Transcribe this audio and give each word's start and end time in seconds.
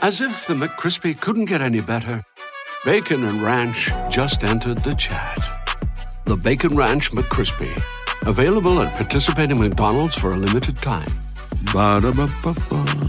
As 0.00 0.20
if 0.20 0.46
the 0.46 0.54
McCrispy 0.54 1.20
couldn't 1.20 1.46
get 1.46 1.60
any 1.60 1.80
better, 1.80 2.22
Bacon 2.84 3.24
and 3.24 3.42
Ranch 3.42 3.90
just 4.08 4.44
entered 4.44 4.84
the 4.84 4.94
chat. 4.94 5.36
The 6.24 6.36
Bacon 6.36 6.76
Ranch 6.76 7.10
McCrispy, 7.10 7.82
available 8.24 8.80
at 8.80 8.94
participating 8.94 9.58
McDonald's 9.58 10.14
for 10.14 10.30
a 10.30 10.36
limited 10.36 10.76
time. 10.76 11.12
Ba-da-ba-ba-ba. 11.72 13.08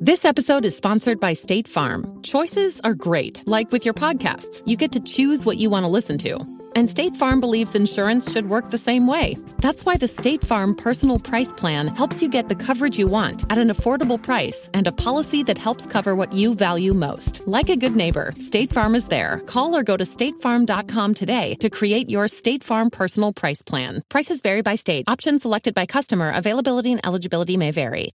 This 0.00 0.24
episode 0.24 0.64
is 0.64 0.76
sponsored 0.76 1.20
by 1.20 1.34
State 1.34 1.68
Farm. 1.68 2.20
Choices 2.22 2.80
are 2.80 2.94
great, 2.94 3.44
like 3.46 3.70
with 3.70 3.84
your 3.84 3.94
podcasts. 3.94 4.60
You 4.66 4.76
get 4.76 4.90
to 4.90 5.00
choose 5.00 5.46
what 5.46 5.58
you 5.58 5.70
want 5.70 5.84
to 5.84 5.88
listen 5.88 6.18
to. 6.18 6.40
And 6.74 6.88
State 6.88 7.14
Farm 7.14 7.40
believes 7.40 7.74
insurance 7.74 8.30
should 8.32 8.48
work 8.48 8.70
the 8.70 8.78
same 8.78 9.06
way. 9.06 9.36
That's 9.58 9.84
why 9.84 9.96
the 9.96 10.08
State 10.08 10.42
Farm 10.42 10.74
Personal 10.74 11.18
Price 11.18 11.52
Plan 11.52 11.88
helps 11.88 12.22
you 12.22 12.28
get 12.28 12.48
the 12.48 12.54
coverage 12.54 12.98
you 12.98 13.06
want 13.06 13.44
at 13.50 13.58
an 13.58 13.68
affordable 13.68 14.22
price 14.22 14.70
and 14.74 14.86
a 14.86 14.92
policy 14.92 15.42
that 15.42 15.58
helps 15.58 15.86
cover 15.86 16.14
what 16.14 16.32
you 16.32 16.54
value 16.54 16.94
most. 16.94 17.46
Like 17.46 17.68
a 17.68 17.76
good 17.76 17.96
neighbor, 17.96 18.32
State 18.38 18.70
Farm 18.70 18.94
is 18.94 19.06
there. 19.06 19.40
Call 19.46 19.74
or 19.74 19.82
go 19.82 19.96
to 19.96 20.04
statefarm.com 20.04 21.14
today 21.14 21.56
to 21.56 21.70
create 21.70 22.10
your 22.10 22.28
State 22.28 22.64
Farm 22.64 22.90
Personal 22.90 23.32
Price 23.32 23.62
Plan. 23.62 24.02
Prices 24.08 24.40
vary 24.40 24.62
by 24.62 24.74
state. 24.74 25.04
Options 25.08 25.42
selected 25.42 25.74
by 25.74 25.86
customer. 25.86 26.32
Availability 26.34 26.92
and 26.92 27.04
eligibility 27.04 27.56
may 27.56 27.70
vary. 27.70 28.12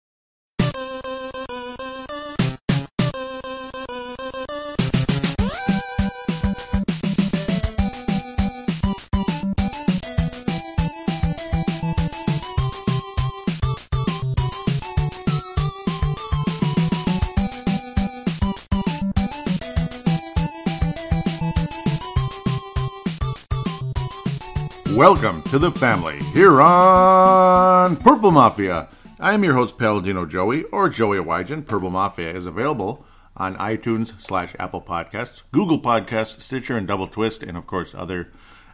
Welcome 24.96 25.42
to 25.44 25.58
the 25.58 25.72
family 25.72 26.20
here 26.34 26.62
on 26.62 27.96
Purple 27.96 28.32
Mafia. 28.32 28.90
I 29.22 29.34
am 29.34 29.42
your 29.42 29.54
host, 29.54 29.78
Paladino 29.78 30.26
Joey, 30.26 30.66
or 30.66 30.90
Joey 30.90 31.18
Wygen. 31.18 31.66
Purple 31.66 31.90
Mafia 31.90 32.30
is 32.32 32.46
available 32.46 33.06
on 33.38 33.56
iTunes 33.56 34.20
slash 34.22 34.54
Apple 34.60 34.82
Podcasts, 34.82 35.44
Google 35.54 35.80
Podcasts, 35.80 36.42
Stitcher, 36.42 36.76
and 36.76 36.88
Double 36.88 37.08
Twist, 37.08 37.42
and 37.42 37.56
of 37.56 37.68
course 37.68 37.96
other 37.96 38.34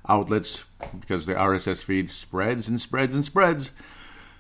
outlets 0.10 0.64
because 1.00 1.28
the 1.28 1.36
RSS 1.36 1.84
feed 1.84 2.10
spreads 2.10 2.68
and 2.68 2.82
spreads 2.82 3.14
and 3.14 3.24
spreads. 3.24 3.70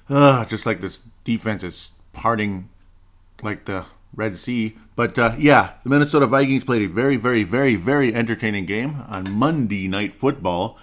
Uh, 0.09 0.45
just 0.45 0.65
like 0.65 0.81
this 0.81 1.01
defense 1.25 1.61
is 1.61 1.91
parting 2.11 2.69
like 3.43 3.65
the 3.65 3.85
Red 4.15 4.37
Sea. 4.37 4.75
But 4.95 5.19
uh, 5.19 5.35
yeah, 5.37 5.73
the 5.83 5.89
Minnesota 5.89 6.25
Vikings 6.25 6.63
played 6.63 6.81
a 6.81 6.91
very, 6.91 7.17
very, 7.17 7.43
very, 7.43 7.75
very 7.75 8.15
entertaining 8.15 8.65
game 8.65 9.03
on 9.07 9.31
Monday 9.31 9.87
Night 9.87 10.15
Football. 10.15 10.79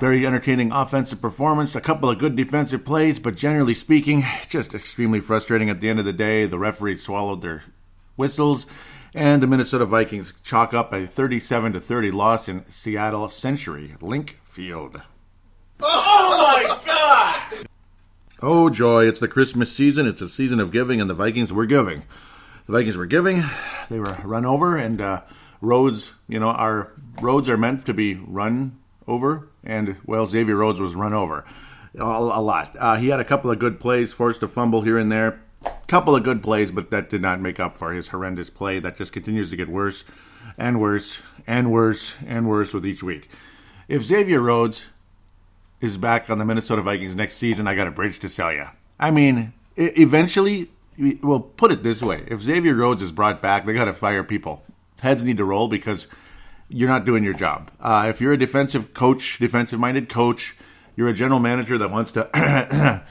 Very 0.00 0.26
entertaining 0.26 0.72
offensive 0.72 1.22
performance, 1.22 1.74
a 1.74 1.80
couple 1.80 2.10
of 2.10 2.18
good 2.18 2.36
defensive 2.36 2.84
plays, 2.84 3.18
but 3.18 3.34
generally 3.34 3.72
speaking, 3.72 4.24
just 4.48 4.74
extremely 4.74 5.20
frustrating 5.20 5.70
at 5.70 5.80
the 5.80 5.88
end 5.88 5.98
of 5.98 6.04
the 6.04 6.12
day. 6.12 6.44
The 6.44 6.58
referees 6.58 7.02
swallowed 7.02 7.40
their 7.40 7.62
whistles, 8.16 8.66
and 9.14 9.42
the 9.42 9.46
Minnesota 9.46 9.86
Vikings 9.86 10.34
chalk 10.42 10.74
up 10.74 10.92
a 10.92 11.06
37 11.06 11.72
to 11.72 11.80
30 11.80 12.10
loss 12.10 12.46
in 12.46 12.70
Seattle 12.70 13.30
Century 13.30 13.94
Link 14.02 14.38
Field. 14.42 15.00
Oh 15.80 16.52
my 16.54 16.78
god! 16.84 17.66
Oh 18.42 18.68
joy, 18.68 19.06
it's 19.06 19.20
the 19.20 19.28
Christmas 19.28 19.72
season, 19.72 20.06
it's 20.06 20.20
a 20.20 20.28
season 20.28 20.60
of 20.60 20.72
giving, 20.72 21.00
and 21.00 21.08
the 21.08 21.14
Vikings 21.14 21.52
were 21.52 21.64
giving. 21.64 22.02
The 22.66 22.72
Vikings 22.72 22.96
were 22.96 23.06
giving, 23.06 23.44
they 23.88 23.98
were 23.98 24.18
run 24.24 24.44
over, 24.44 24.76
and 24.76 25.00
uh, 25.00 25.22
roads, 25.62 26.12
you 26.28 26.38
know, 26.38 26.48
our 26.48 26.92
roads 27.22 27.48
are 27.48 27.56
meant 27.56 27.86
to 27.86 27.94
be 27.94 28.14
run 28.14 28.78
over, 29.08 29.48
and 29.66 29.96
well, 30.06 30.26
Xavier 30.26 30.56
Rhodes 30.56 30.80
was 30.80 30.94
run 30.94 31.12
over 31.12 31.44
a, 31.98 32.02
a 32.02 32.40
lot. 32.40 32.74
Uh, 32.78 32.96
he 32.96 33.08
had 33.08 33.20
a 33.20 33.24
couple 33.24 33.50
of 33.50 33.58
good 33.58 33.80
plays, 33.80 34.12
forced 34.12 34.42
a 34.42 34.48
fumble 34.48 34.82
here 34.82 34.98
and 34.98 35.10
there, 35.10 35.40
couple 35.86 36.14
of 36.14 36.22
good 36.22 36.42
plays, 36.42 36.70
but 36.70 36.90
that 36.90 37.10
did 37.10 37.22
not 37.22 37.40
make 37.40 37.60
up 37.60 37.76
for 37.76 37.92
his 37.92 38.08
horrendous 38.08 38.50
play 38.50 38.78
that 38.78 38.96
just 38.96 39.12
continues 39.12 39.50
to 39.50 39.56
get 39.56 39.68
worse 39.68 40.04
and 40.58 40.80
worse 40.80 41.22
and 41.46 41.70
worse 41.70 42.14
and 42.26 42.48
worse 42.48 42.72
with 42.72 42.86
each 42.86 43.02
week. 43.02 43.28
If 43.88 44.02
Xavier 44.02 44.40
Rhodes 44.40 44.86
is 45.80 45.96
back 45.96 46.28
on 46.30 46.38
the 46.38 46.44
Minnesota 46.44 46.82
Vikings 46.82 47.14
next 47.14 47.36
season, 47.36 47.66
I 47.66 47.74
got 47.74 47.86
a 47.86 47.92
bridge 47.92 48.18
to 48.20 48.28
sell 48.28 48.52
you. 48.52 48.66
I 48.98 49.10
mean, 49.10 49.52
eventually, 49.76 50.70
we 50.98 51.18
well, 51.22 51.40
put 51.40 51.70
it 51.70 51.82
this 51.82 52.02
way: 52.02 52.24
if 52.28 52.40
Xavier 52.40 52.74
Rhodes 52.74 53.02
is 53.02 53.12
brought 53.12 53.42
back, 53.42 53.66
they 53.66 53.74
got 53.74 53.84
to 53.84 53.92
fire 53.92 54.24
people. 54.24 54.64
Heads 55.00 55.22
need 55.22 55.36
to 55.36 55.44
roll 55.44 55.68
because 55.68 56.06
you're 56.68 56.88
not 56.88 57.04
doing 57.04 57.24
your 57.24 57.34
job. 57.34 57.70
Uh, 57.80 58.06
if 58.08 58.20
you're 58.20 58.32
a 58.32 58.38
defensive 58.38 58.94
coach, 58.94 59.38
defensive 59.38 59.78
minded 59.78 60.08
coach, 60.08 60.56
you're 60.96 61.08
a 61.08 61.14
general 61.14 61.40
manager 61.40 61.78
that 61.78 61.90
wants 61.90 62.12
to, 62.12 62.28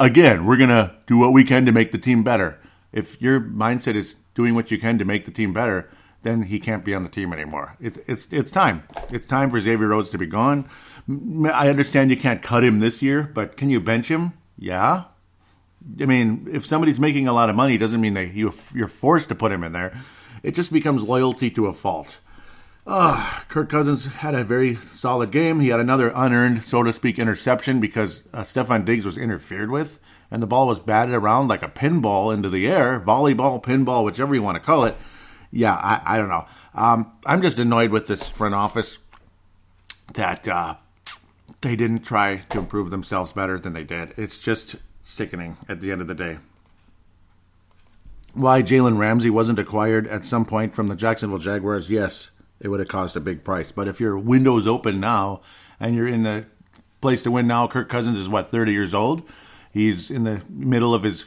again, 0.00 0.44
we're 0.44 0.56
going 0.56 0.70
to 0.70 0.94
do 1.06 1.18
what 1.18 1.32
we 1.32 1.44
can 1.44 1.66
to 1.66 1.72
make 1.72 1.92
the 1.92 1.98
team 1.98 2.22
better. 2.22 2.60
If 2.92 3.20
your 3.20 3.40
mindset 3.40 3.96
is 3.96 4.16
doing 4.34 4.54
what 4.54 4.70
you 4.70 4.78
can 4.78 4.98
to 4.98 5.04
make 5.04 5.24
the 5.24 5.30
team 5.30 5.52
better, 5.52 5.90
then 6.22 6.42
he 6.42 6.60
can't 6.60 6.84
be 6.84 6.94
on 6.94 7.02
the 7.02 7.08
team 7.08 7.32
anymore. 7.32 7.76
It's 7.80 7.98
it's 8.06 8.28
it's 8.30 8.50
time. 8.50 8.82
It's 9.10 9.26
time 9.26 9.50
for 9.50 9.60
Xavier 9.60 9.88
Rhodes 9.88 10.10
to 10.10 10.18
be 10.18 10.26
gone. 10.26 10.68
I 11.08 11.68
understand 11.68 12.10
you 12.10 12.16
can't 12.16 12.42
cut 12.42 12.62
him 12.62 12.78
this 12.78 13.00
year, 13.00 13.22
but 13.22 13.56
can 13.56 13.70
you 13.70 13.80
bench 13.80 14.08
him? 14.08 14.34
Yeah. 14.58 15.04
I 16.00 16.04
mean, 16.04 16.46
if 16.52 16.66
somebody's 16.66 17.00
making 17.00 17.26
a 17.26 17.32
lot 17.32 17.48
of 17.48 17.56
money, 17.56 17.78
doesn't 17.78 18.00
mean 18.00 18.14
that 18.14 18.34
you 18.34 18.52
you're 18.74 18.88
forced 18.88 19.28
to 19.30 19.34
put 19.34 19.50
him 19.50 19.64
in 19.64 19.72
there. 19.72 19.98
It 20.42 20.54
just 20.54 20.72
becomes 20.72 21.02
loyalty 21.02 21.50
to 21.52 21.66
a 21.66 21.72
fault. 21.72 22.18
Uh, 22.92 23.42
Kirk 23.48 23.68
Cousins 23.68 24.06
had 24.06 24.34
a 24.34 24.42
very 24.42 24.74
solid 24.74 25.30
game. 25.30 25.60
He 25.60 25.68
had 25.68 25.78
another 25.78 26.10
unearned, 26.12 26.64
so 26.64 26.82
to 26.82 26.92
speak, 26.92 27.20
interception 27.20 27.78
because 27.78 28.24
uh, 28.34 28.42
Stefon 28.42 28.84
Diggs 28.84 29.04
was 29.04 29.16
interfered 29.16 29.70
with, 29.70 30.00
and 30.28 30.42
the 30.42 30.48
ball 30.48 30.66
was 30.66 30.80
batted 30.80 31.14
around 31.14 31.46
like 31.46 31.62
a 31.62 31.68
pinball 31.68 32.34
into 32.34 32.48
the 32.48 32.66
air, 32.66 32.98
volleyball, 32.98 33.62
pinball, 33.62 34.04
whichever 34.04 34.34
you 34.34 34.42
want 34.42 34.56
to 34.56 34.60
call 34.60 34.84
it. 34.86 34.96
Yeah, 35.52 35.74
I, 35.74 36.02
I 36.04 36.18
don't 36.18 36.30
know. 36.30 36.46
Um, 36.74 37.12
I'm 37.24 37.42
just 37.42 37.60
annoyed 37.60 37.92
with 37.92 38.08
this 38.08 38.28
front 38.28 38.56
office 38.56 38.98
that 40.14 40.48
uh, 40.48 40.74
they 41.60 41.76
didn't 41.76 42.00
try 42.00 42.38
to 42.48 42.58
improve 42.58 42.90
themselves 42.90 43.30
better 43.30 43.56
than 43.56 43.72
they 43.72 43.84
did. 43.84 44.14
It's 44.16 44.36
just 44.36 44.74
sickening 45.04 45.58
at 45.68 45.80
the 45.80 45.92
end 45.92 46.00
of 46.00 46.08
the 46.08 46.16
day. 46.16 46.38
Why 48.34 48.62
Jalen 48.64 48.98
Ramsey 48.98 49.30
wasn't 49.30 49.60
acquired 49.60 50.08
at 50.08 50.24
some 50.24 50.44
point 50.44 50.74
from 50.74 50.88
the 50.88 50.96
Jacksonville 50.96 51.38
Jaguars? 51.38 51.88
Yes, 51.88 52.30
it 52.60 52.68
would 52.68 52.80
have 52.80 52.88
cost 52.88 53.16
a 53.16 53.20
big 53.20 53.42
price. 53.44 53.72
But 53.72 53.88
if 53.88 54.00
your 54.00 54.18
window's 54.18 54.66
open 54.66 55.00
now 55.00 55.40
and 55.78 55.94
you're 55.94 56.08
in 56.08 56.22
the 56.22 56.46
place 57.00 57.22
to 57.22 57.30
win 57.30 57.46
now, 57.46 57.66
Kirk 57.66 57.88
Cousins 57.88 58.18
is 58.18 58.28
what, 58.28 58.50
30 58.50 58.72
years 58.72 58.94
old? 58.94 59.22
He's 59.72 60.10
in 60.10 60.24
the 60.24 60.42
middle 60.48 60.94
of 60.94 61.02
his 61.02 61.26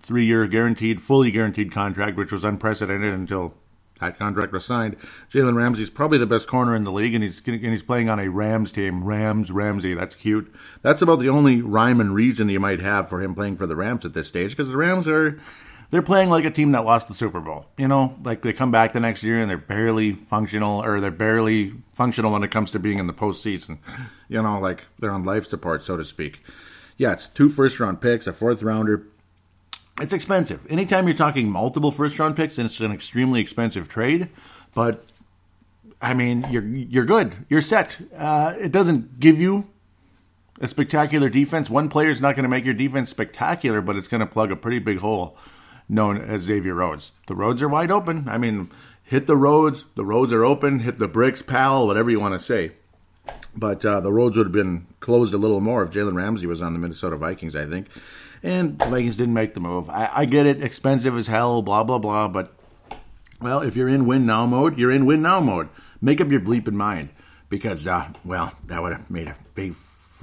three 0.00 0.24
year 0.24 0.46
guaranteed, 0.46 1.00
fully 1.00 1.30
guaranteed 1.30 1.72
contract, 1.72 2.16
which 2.16 2.32
was 2.32 2.44
unprecedented 2.44 3.14
until 3.14 3.54
that 4.00 4.18
contract 4.18 4.52
was 4.52 4.64
signed. 4.64 4.96
Jalen 5.30 5.56
Ramsey's 5.56 5.88
probably 5.88 6.18
the 6.18 6.26
best 6.26 6.46
corner 6.46 6.74
in 6.74 6.84
the 6.84 6.92
league, 6.92 7.14
and 7.14 7.24
he's 7.24 7.40
and 7.46 7.62
he's 7.62 7.82
playing 7.82 8.08
on 8.08 8.18
a 8.18 8.28
Rams 8.28 8.72
team. 8.72 9.04
Rams 9.04 9.50
Ramsey, 9.50 9.94
that's 9.94 10.16
cute. 10.16 10.52
That's 10.82 11.00
about 11.00 11.20
the 11.20 11.28
only 11.28 11.62
rhyme 11.62 12.00
and 12.00 12.14
reason 12.14 12.48
you 12.48 12.60
might 12.60 12.80
have 12.80 13.08
for 13.08 13.22
him 13.22 13.34
playing 13.34 13.56
for 13.56 13.66
the 13.66 13.76
Rams 13.76 14.04
at 14.04 14.12
this 14.12 14.28
stage, 14.28 14.50
because 14.50 14.68
the 14.68 14.76
Rams 14.76 15.08
are 15.08 15.40
they're 15.94 16.02
playing 16.02 16.28
like 16.28 16.44
a 16.44 16.50
team 16.50 16.72
that 16.72 16.84
lost 16.84 17.06
the 17.06 17.14
Super 17.14 17.38
Bowl. 17.38 17.66
You 17.78 17.86
know, 17.86 18.18
like 18.24 18.42
they 18.42 18.52
come 18.52 18.72
back 18.72 18.94
the 18.94 18.98
next 18.98 19.22
year 19.22 19.38
and 19.38 19.48
they're 19.48 19.56
barely 19.56 20.10
functional, 20.10 20.82
or 20.82 20.98
they're 20.98 21.12
barely 21.12 21.72
functional 21.92 22.32
when 22.32 22.42
it 22.42 22.50
comes 22.50 22.72
to 22.72 22.80
being 22.80 22.98
in 22.98 23.06
the 23.06 23.12
postseason. 23.12 23.78
You 24.26 24.42
know, 24.42 24.58
like 24.58 24.82
they're 24.98 25.12
on 25.12 25.24
life 25.24 25.46
support, 25.46 25.84
so 25.84 25.96
to 25.98 26.04
speak. 26.04 26.42
Yeah, 26.96 27.12
it's 27.12 27.28
two 27.28 27.48
first 27.48 27.78
round 27.78 28.00
picks, 28.00 28.26
a 28.26 28.32
fourth 28.32 28.62
rounder. 28.62 29.06
It's 30.00 30.14
expensive. 30.14 30.66
Anytime 30.68 31.06
you're 31.06 31.16
talking 31.16 31.48
multiple 31.48 31.92
first 31.92 32.18
round 32.18 32.34
picks, 32.34 32.58
and 32.58 32.66
it's 32.66 32.80
an 32.80 32.90
extremely 32.90 33.40
expensive 33.40 33.86
trade. 33.86 34.30
But 34.74 35.04
I 36.02 36.14
mean, 36.14 36.46
you're 36.50 36.64
you're 36.64 37.04
good. 37.04 37.36
You're 37.48 37.60
set. 37.60 37.98
Uh, 38.16 38.54
it 38.58 38.72
doesn't 38.72 39.20
give 39.20 39.38
you 39.38 39.68
a 40.58 40.66
spectacular 40.66 41.28
defense. 41.28 41.70
One 41.70 41.88
player 41.88 42.10
is 42.10 42.20
not 42.22 42.34
going 42.34 42.44
to 42.44 42.48
make 42.48 42.64
your 42.64 42.74
defense 42.74 43.10
spectacular, 43.10 43.82
but 43.82 43.94
it's 43.94 44.08
going 44.08 44.22
to 44.22 44.26
plug 44.26 44.50
a 44.50 44.56
pretty 44.56 44.80
big 44.80 44.98
hole 44.98 45.36
known 45.88 46.20
as 46.20 46.42
Xavier 46.42 46.74
Rhodes. 46.74 47.12
The 47.26 47.34
roads 47.34 47.62
are 47.62 47.68
wide 47.68 47.90
open. 47.90 48.28
I 48.28 48.38
mean, 48.38 48.70
hit 49.02 49.26
the 49.26 49.36
roads. 49.36 49.84
The 49.94 50.04
roads 50.04 50.32
are 50.32 50.44
open. 50.44 50.80
Hit 50.80 50.98
the 50.98 51.08
bricks, 51.08 51.42
pal. 51.42 51.86
Whatever 51.86 52.10
you 52.10 52.20
want 52.20 52.38
to 52.38 52.44
say. 52.44 52.72
But 53.56 53.84
uh, 53.84 54.00
the 54.00 54.12
roads 54.12 54.36
would 54.36 54.46
have 54.46 54.52
been 54.52 54.86
closed 55.00 55.32
a 55.32 55.38
little 55.38 55.60
more 55.60 55.84
if 55.84 55.90
Jalen 55.90 56.16
Ramsey 56.16 56.46
was 56.46 56.60
on 56.60 56.72
the 56.72 56.78
Minnesota 56.78 57.16
Vikings, 57.16 57.54
I 57.54 57.66
think. 57.66 57.86
And 58.42 58.78
the 58.78 58.86
Vikings 58.86 59.16
didn't 59.16 59.34
make 59.34 59.54
the 59.54 59.60
move. 59.60 59.88
I, 59.88 60.10
I 60.12 60.24
get 60.24 60.46
it, 60.46 60.62
expensive 60.62 61.16
as 61.16 61.28
hell, 61.28 61.62
blah, 61.62 61.84
blah, 61.84 61.98
blah. 61.98 62.28
But, 62.28 62.52
well, 63.40 63.60
if 63.60 63.76
you're 63.76 63.88
in 63.88 64.06
win 64.06 64.26
now 64.26 64.44
mode, 64.44 64.78
you're 64.78 64.90
in 64.90 65.06
win 65.06 65.22
now 65.22 65.40
mode. 65.40 65.68
Make 66.00 66.20
up 66.20 66.30
your 66.30 66.40
bleeping 66.40 66.74
mind. 66.74 67.10
Because, 67.48 67.86
uh, 67.86 68.08
well, 68.24 68.52
that 68.66 68.82
would 68.82 68.92
have 68.92 69.10
made 69.10 69.28
a 69.28 69.36
big 69.54 69.74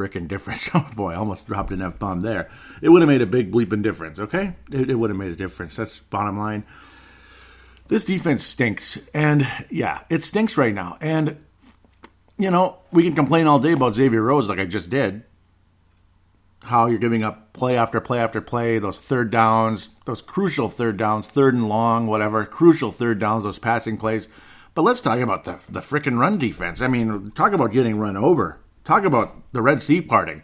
freaking 0.02 0.28
difference. 0.28 0.70
Oh 0.74 0.90
boy, 0.96 1.12
I 1.12 1.16
almost 1.16 1.46
dropped 1.48 1.72
an 1.72 1.82
F 1.82 2.00
bomb 2.00 2.22
there. 2.22 2.50
It 2.82 2.90
would 2.90 3.02
have 3.02 3.10
made 3.10 3.22
a 3.22 3.26
big 3.26 3.52
bleeping 3.52 3.82
difference, 3.82 4.20
okay? 4.20 4.56
It, 4.72 4.90
it 4.90 4.96
would 4.96 5.10
have 5.10 5.18
made 5.18 5.32
a 5.32 5.36
difference. 5.36 5.76
That's 5.76 6.00
bottom 6.00 6.38
line. 6.38 6.64
This 7.88 8.06
defense 8.06 8.46
stinks. 8.46 8.98
And 9.14 9.48
yeah, 9.70 10.04
it 10.10 10.24
stinks 10.24 10.58
right 10.58 10.74
now. 10.74 10.98
And, 11.02 11.44
you 12.38 12.50
know, 12.50 12.78
we 12.92 13.04
can 13.04 13.16
complain 13.16 13.48
all 13.48 13.60
day 13.60 13.74
about 13.74 13.96
Xavier 13.96 14.22
Rhodes 14.22 14.48
like 14.48 14.60
I 14.60 14.66
just 14.66 14.90
did. 14.90 15.24
How 16.64 16.86
you're 16.86 17.00
giving 17.00 17.24
up 17.24 17.52
play 17.54 17.76
after 17.76 18.00
play 18.00 18.20
after 18.20 18.40
play, 18.40 18.80
those 18.80 18.98
third 18.98 19.30
downs, 19.30 19.90
those 20.06 20.22
crucial 20.22 20.70
third 20.70 20.96
downs, 20.96 21.28
third 21.28 21.54
and 21.54 21.68
long, 21.68 22.08
whatever, 22.08 22.46
crucial 22.46 22.92
third 22.92 23.20
downs, 23.20 23.44
those 23.44 23.60
passing 23.60 23.98
plays. 23.98 24.28
But 24.74 24.84
let's 24.84 25.02
talk 25.02 25.20
about 25.20 25.44
the 25.44 25.62
the 25.70 25.82
freaking 25.82 26.18
run 26.18 26.38
defense. 26.38 26.82
I 26.82 26.88
mean, 26.88 27.32
talk 27.32 27.52
about 27.52 27.74
getting 27.74 28.00
run 28.00 28.16
over. 28.16 28.61
Talk 28.84 29.04
about 29.04 29.36
the 29.52 29.62
Red 29.62 29.82
Sea 29.82 30.02
parting. 30.02 30.44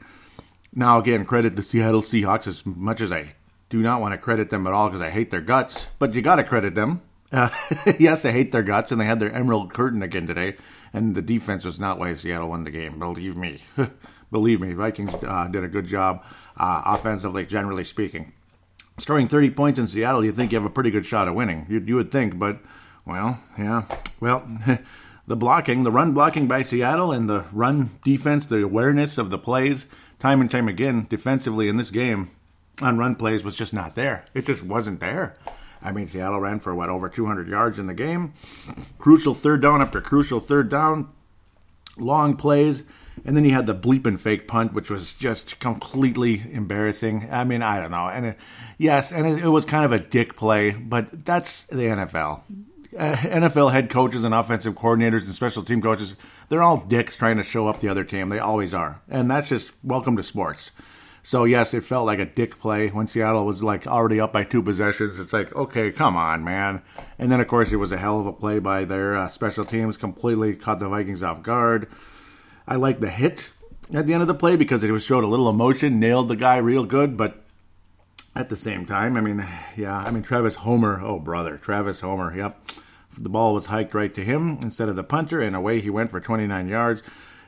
Now, 0.74 1.00
again, 1.00 1.26
credit 1.26 1.56
the 1.56 1.64
Seattle 1.64 2.04
Seahawks 2.04 2.48
as 2.48 2.66
much 2.66 3.02
as 3.02 3.12
I 3.12 3.34
do 3.70 3.82
not 3.82 4.00
want 4.00 4.14
to 4.14 4.18
credit 4.18 4.50
them 4.50 4.68
at 4.68 4.74
all 4.74 4.90
because 4.90 5.02
I 5.02 5.10
hate 5.10 5.32
their 5.32 5.42
guts. 5.42 5.88
But 6.00 6.14
you 6.14 6.22
got 6.22 6.36
to 6.36 6.44
credit 6.44 6.76
them. 6.76 7.02
Uh, 7.32 7.50
yes, 8.00 8.24
I 8.26 8.32
hate 8.32 8.52
their 8.52 8.64
guts, 8.64 8.92
and 8.92 9.02
they 9.02 9.06
had 9.06 9.20
their 9.20 9.32
emerald 9.32 9.74
curtain 9.74 10.02
again 10.04 10.28
today. 10.28 10.56
And 10.94 11.16
the 11.16 11.22
defense 11.22 11.66
was 11.66 11.80
not 11.80 12.00
why 12.00 12.14
Seattle 12.14 12.50
won 12.50 12.64
the 12.64 12.72
game. 12.72 13.00
Believe 13.00 13.36
me. 13.36 13.64
Believe 14.32 14.62
me, 14.62 14.74
Vikings 14.74 15.14
uh, 15.24 15.48
did 15.48 15.64
a 15.64 15.70
good 15.70 15.88
job 15.88 16.24
uh, 16.58 16.82
offensively, 16.86 17.46
generally 17.46 17.84
speaking. 17.84 18.34
Scoring 18.98 19.28
30 19.28 19.52
points 19.52 19.80
in 19.80 19.88
Seattle, 19.88 20.26
you 20.26 20.32
think 20.32 20.52
you 20.52 20.58
have 20.58 20.66
a 20.66 20.74
pretty 20.74 20.92
good 20.92 21.06
shot 21.06 21.28
of 21.28 21.36
winning. 21.36 21.66
You, 21.70 21.80
you 21.80 21.96
would 21.96 22.12
think, 22.12 22.38
but, 22.38 22.60
well, 23.06 23.40
yeah. 23.58 23.84
Well, 24.20 24.46
the 25.28 25.36
blocking, 25.36 25.84
the 25.84 25.92
run 25.92 26.14
blocking 26.14 26.48
by 26.48 26.64
Seattle 26.64 27.12
and 27.12 27.30
the 27.30 27.46
run 27.52 28.00
defense, 28.04 28.46
the 28.46 28.64
awareness 28.64 29.18
of 29.18 29.30
the 29.30 29.38
plays, 29.38 29.86
time 30.20 30.42
and 30.42 30.50
time 30.50 30.68
again, 30.68 31.06
defensively 31.10 31.68
in 31.68 31.78
this 31.78 31.92
game 31.92 32.32
on 32.82 32.98
run 32.98 33.16
plays 33.16 33.44
was 33.44 33.56
just 33.56 33.74
not 33.74 33.96
there. 33.96 34.26
It 34.34 34.46
just 34.46 34.64
wasn't 34.64 35.00
there. 35.00 35.36
I 35.82 35.92
mean, 35.92 36.08
Seattle 36.08 36.40
ran 36.40 36.60
for 36.60 36.74
what, 36.74 36.90
over 36.90 37.10
200 37.10 37.48
yards 37.48 37.78
in 37.78 37.88
the 37.88 37.94
game. 37.94 38.34
Crucial 38.98 39.36
third 39.36 39.62
down 39.62 39.82
after 39.82 40.02
crucial 40.02 40.40
third 40.40 40.70
down. 40.70 41.10
Long 41.98 42.36
plays. 42.36 42.84
And 43.26 43.36
then 43.36 43.46
you 43.46 43.52
had 43.52 43.66
the 43.66 43.76
bleeping 43.76 44.20
fake 44.20 44.48
punt, 44.48 44.74
which 44.74 44.90
was 44.90 45.14
just 45.14 45.60
completely 45.60 46.44
embarrassing. 46.52 47.28
I 47.32 47.44
mean, 47.44 47.62
I 47.64 47.82
don't 47.82 47.92
know. 47.92 48.08
And 48.08 48.28
it, 48.28 48.38
yes, 48.78 49.12
and 49.12 49.26
it, 49.26 49.44
it, 49.44 49.50
was 49.50 49.66
kind 49.66 49.86
of 49.86 49.92
a 49.92 50.00
dick 50.00 50.36
play, 50.36 50.72
but 50.72 51.26
that's 51.26 51.64
the 51.66 51.84
NFL. 51.84 52.42
Uh, 52.98 53.16
NFL 53.16 53.72
head 53.72 53.90
coaches 53.90 54.24
and 54.24 54.34
offensive 54.34 54.74
coordinators 54.74 55.22
and 55.24 55.34
special 55.34 55.64
team 55.64 55.82
coaches, 55.82 56.16
they're 56.50 56.64
all 56.64 56.84
dicks 56.86 57.16
trying 57.16 57.38
to 57.38 57.44
show 57.44 57.68
up 57.68 57.80
the 57.80 57.90
other 57.90 58.04
team. 58.04 58.30
They 58.30 58.40
always 58.40 58.74
are. 58.74 59.02
And 59.08 59.30
that's 59.30 59.50
just 59.50 59.72
welcome 59.84 60.18
to 60.18 60.24
sports. 60.24 60.72
So, 61.22 61.44
yes, 61.44 61.74
it 61.74 61.84
felt 61.84 62.06
like 62.06 62.20
a 62.20 62.26
dick 62.26 62.60
play 62.60 62.88
when 62.88 63.06
Seattle 63.06 63.46
was 63.46 63.62
like 63.62 63.86
already 63.86 64.20
up 64.20 64.34
by 64.34 64.46
two 64.46 64.64
possessions. 64.64 65.20
It's 65.20 65.34
like, 65.34 65.54
okay, 65.56 65.92
come 65.92 66.16
on, 66.16 66.44
man. 66.44 66.82
And 67.20 67.32
then, 67.32 67.42
of 67.42 67.48
course, 67.48 67.72
it 67.72 67.76
was 67.76 67.92
a 67.92 67.98
hell 67.98 68.20
of 68.20 68.26
a 68.26 68.34
play 68.34 68.60
by 68.60 68.86
their 68.86 69.16
uh, 69.16 69.28
special 69.28 69.66
teams, 69.66 69.98
completely 69.98 70.56
caught 70.56 70.80
the 70.80 70.88
Vikings 70.88 71.22
off 71.22 71.44
guard. 71.44 71.88
I 72.68 72.78
like 72.78 73.00
the 73.00 73.10
hit 73.10 73.52
at 73.94 74.08
the 74.08 74.14
end 74.14 74.22
of 74.22 74.28
the 74.28 74.34
play 74.34 74.56
because 74.56 74.84
it 74.84 74.92
was 74.92 75.04
showed 75.04 75.24
a 75.24 75.28
little 75.28 75.50
emotion, 75.50 76.00
nailed 76.00 76.30
the 76.30 76.36
guy 76.36 76.58
real 76.58 76.86
good, 76.86 77.18
but 77.18 77.44
at 78.36 78.50
the 78.50 78.58
same 78.58 78.86
time, 78.86 79.18
I 79.18 79.22
mean, 79.22 79.46
yeah, 79.76 79.98
I 79.98 80.12
mean 80.12 80.24
Travis 80.24 80.56
Homer, 80.56 81.02
oh 81.04 81.20
brother, 81.20 81.58
Travis 81.58 82.00
Homer, 82.00 82.36
yep. 82.36 82.58
The 83.18 83.30
ball 83.30 83.54
was 83.54 83.68
hiked 83.68 83.94
right 83.94 84.14
to 84.14 84.24
him 84.24 84.60
instead 84.62 84.90
of 84.90 84.96
the 84.96 85.04
punter, 85.04 85.42
and 85.42 85.56
away 85.56 85.82
he 85.82 85.90
went 85.90 86.12
for 86.12 86.20
29 86.20 86.68
yards. 86.68 87.02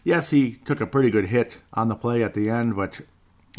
Yes, 0.03 0.29
he 0.29 0.53
took 0.65 0.81
a 0.81 0.87
pretty 0.87 1.11
good 1.11 1.27
hit 1.27 1.57
on 1.73 1.89
the 1.89 1.95
play 1.95 2.23
at 2.23 2.33
the 2.33 2.49
end, 2.49 2.75
but 2.75 3.01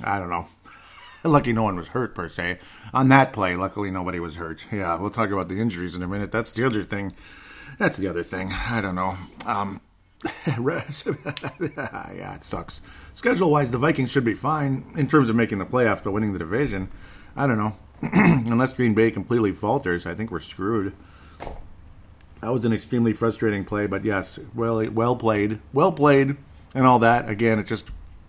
I 0.03 0.19
don't 0.19 0.31
know. 0.31 0.49
Lucky 1.25 1.53
no 1.53 1.63
one 1.65 1.77
was 1.77 1.89
hurt 1.89 2.15
per 2.15 2.29
se. 2.29 2.59
On 2.95 3.09
that 3.11 3.33
play, 3.33 3.55
luckily 3.55 3.91
nobody 3.91 4.19
was 4.19 4.37
hurt. 4.37 4.65
Yeah, 4.73 4.97
we'll 4.97 5.11
talk 5.11 5.31
about 5.31 5.49
the 5.49 5.61
injuries 5.61 5.95
in 5.95 6.03
a 6.03 6.09
minute. 6.09 6.33
That's 6.33 6.53
the 6.53 6.65
other 6.65 6.83
thing. 6.83 7.15
That's 7.79 7.97
the 7.97 8.09
other 8.09 8.23
thing. 8.23 8.53
I 8.53 8.81
don't 8.81 8.95
know. 8.95 9.17
Um, 9.47 9.81
yeah, 10.57 12.35
it 12.35 12.45
sucks. 12.45 12.81
Schedule 13.15 13.51
wise, 13.51 13.71
the 13.71 13.79
Vikings 13.79 14.11
should 14.11 14.25
be 14.25 14.35
fine 14.35 14.85
in 14.97 15.09
terms 15.09 15.29
of 15.29 15.37
making 15.37 15.59
the 15.59 15.67
playoffs, 15.67 16.03
but 16.03 16.13
winning 16.13 16.33
the 16.33 16.39
division, 16.39 16.89
I 17.37 17.47
don't 17.47 17.59
know. 17.59 17.77
Unless 18.03 18.75
Green 18.75 18.95
Bay 18.95 19.11
completely 19.11 19.53
falters, 19.53 20.07
I 20.07 20.15
think 20.15 20.31
we're 20.31 20.41
screwed. 20.41 20.95
That 22.41 22.53
was 22.53 22.65
an 22.65 22.73
extremely 22.73 23.13
frustrating 23.13 23.65
play, 23.65 23.87
but 23.87 24.05
yes, 24.05 24.39
well, 24.55 24.89
well 24.91 25.17
played, 25.17 25.61
well 25.73 25.93
played, 25.93 26.37
and 26.75 26.87
all 26.87 26.99
that. 27.01 27.29
Again, 27.29 27.59
it 27.59 27.67
just, 27.67 27.85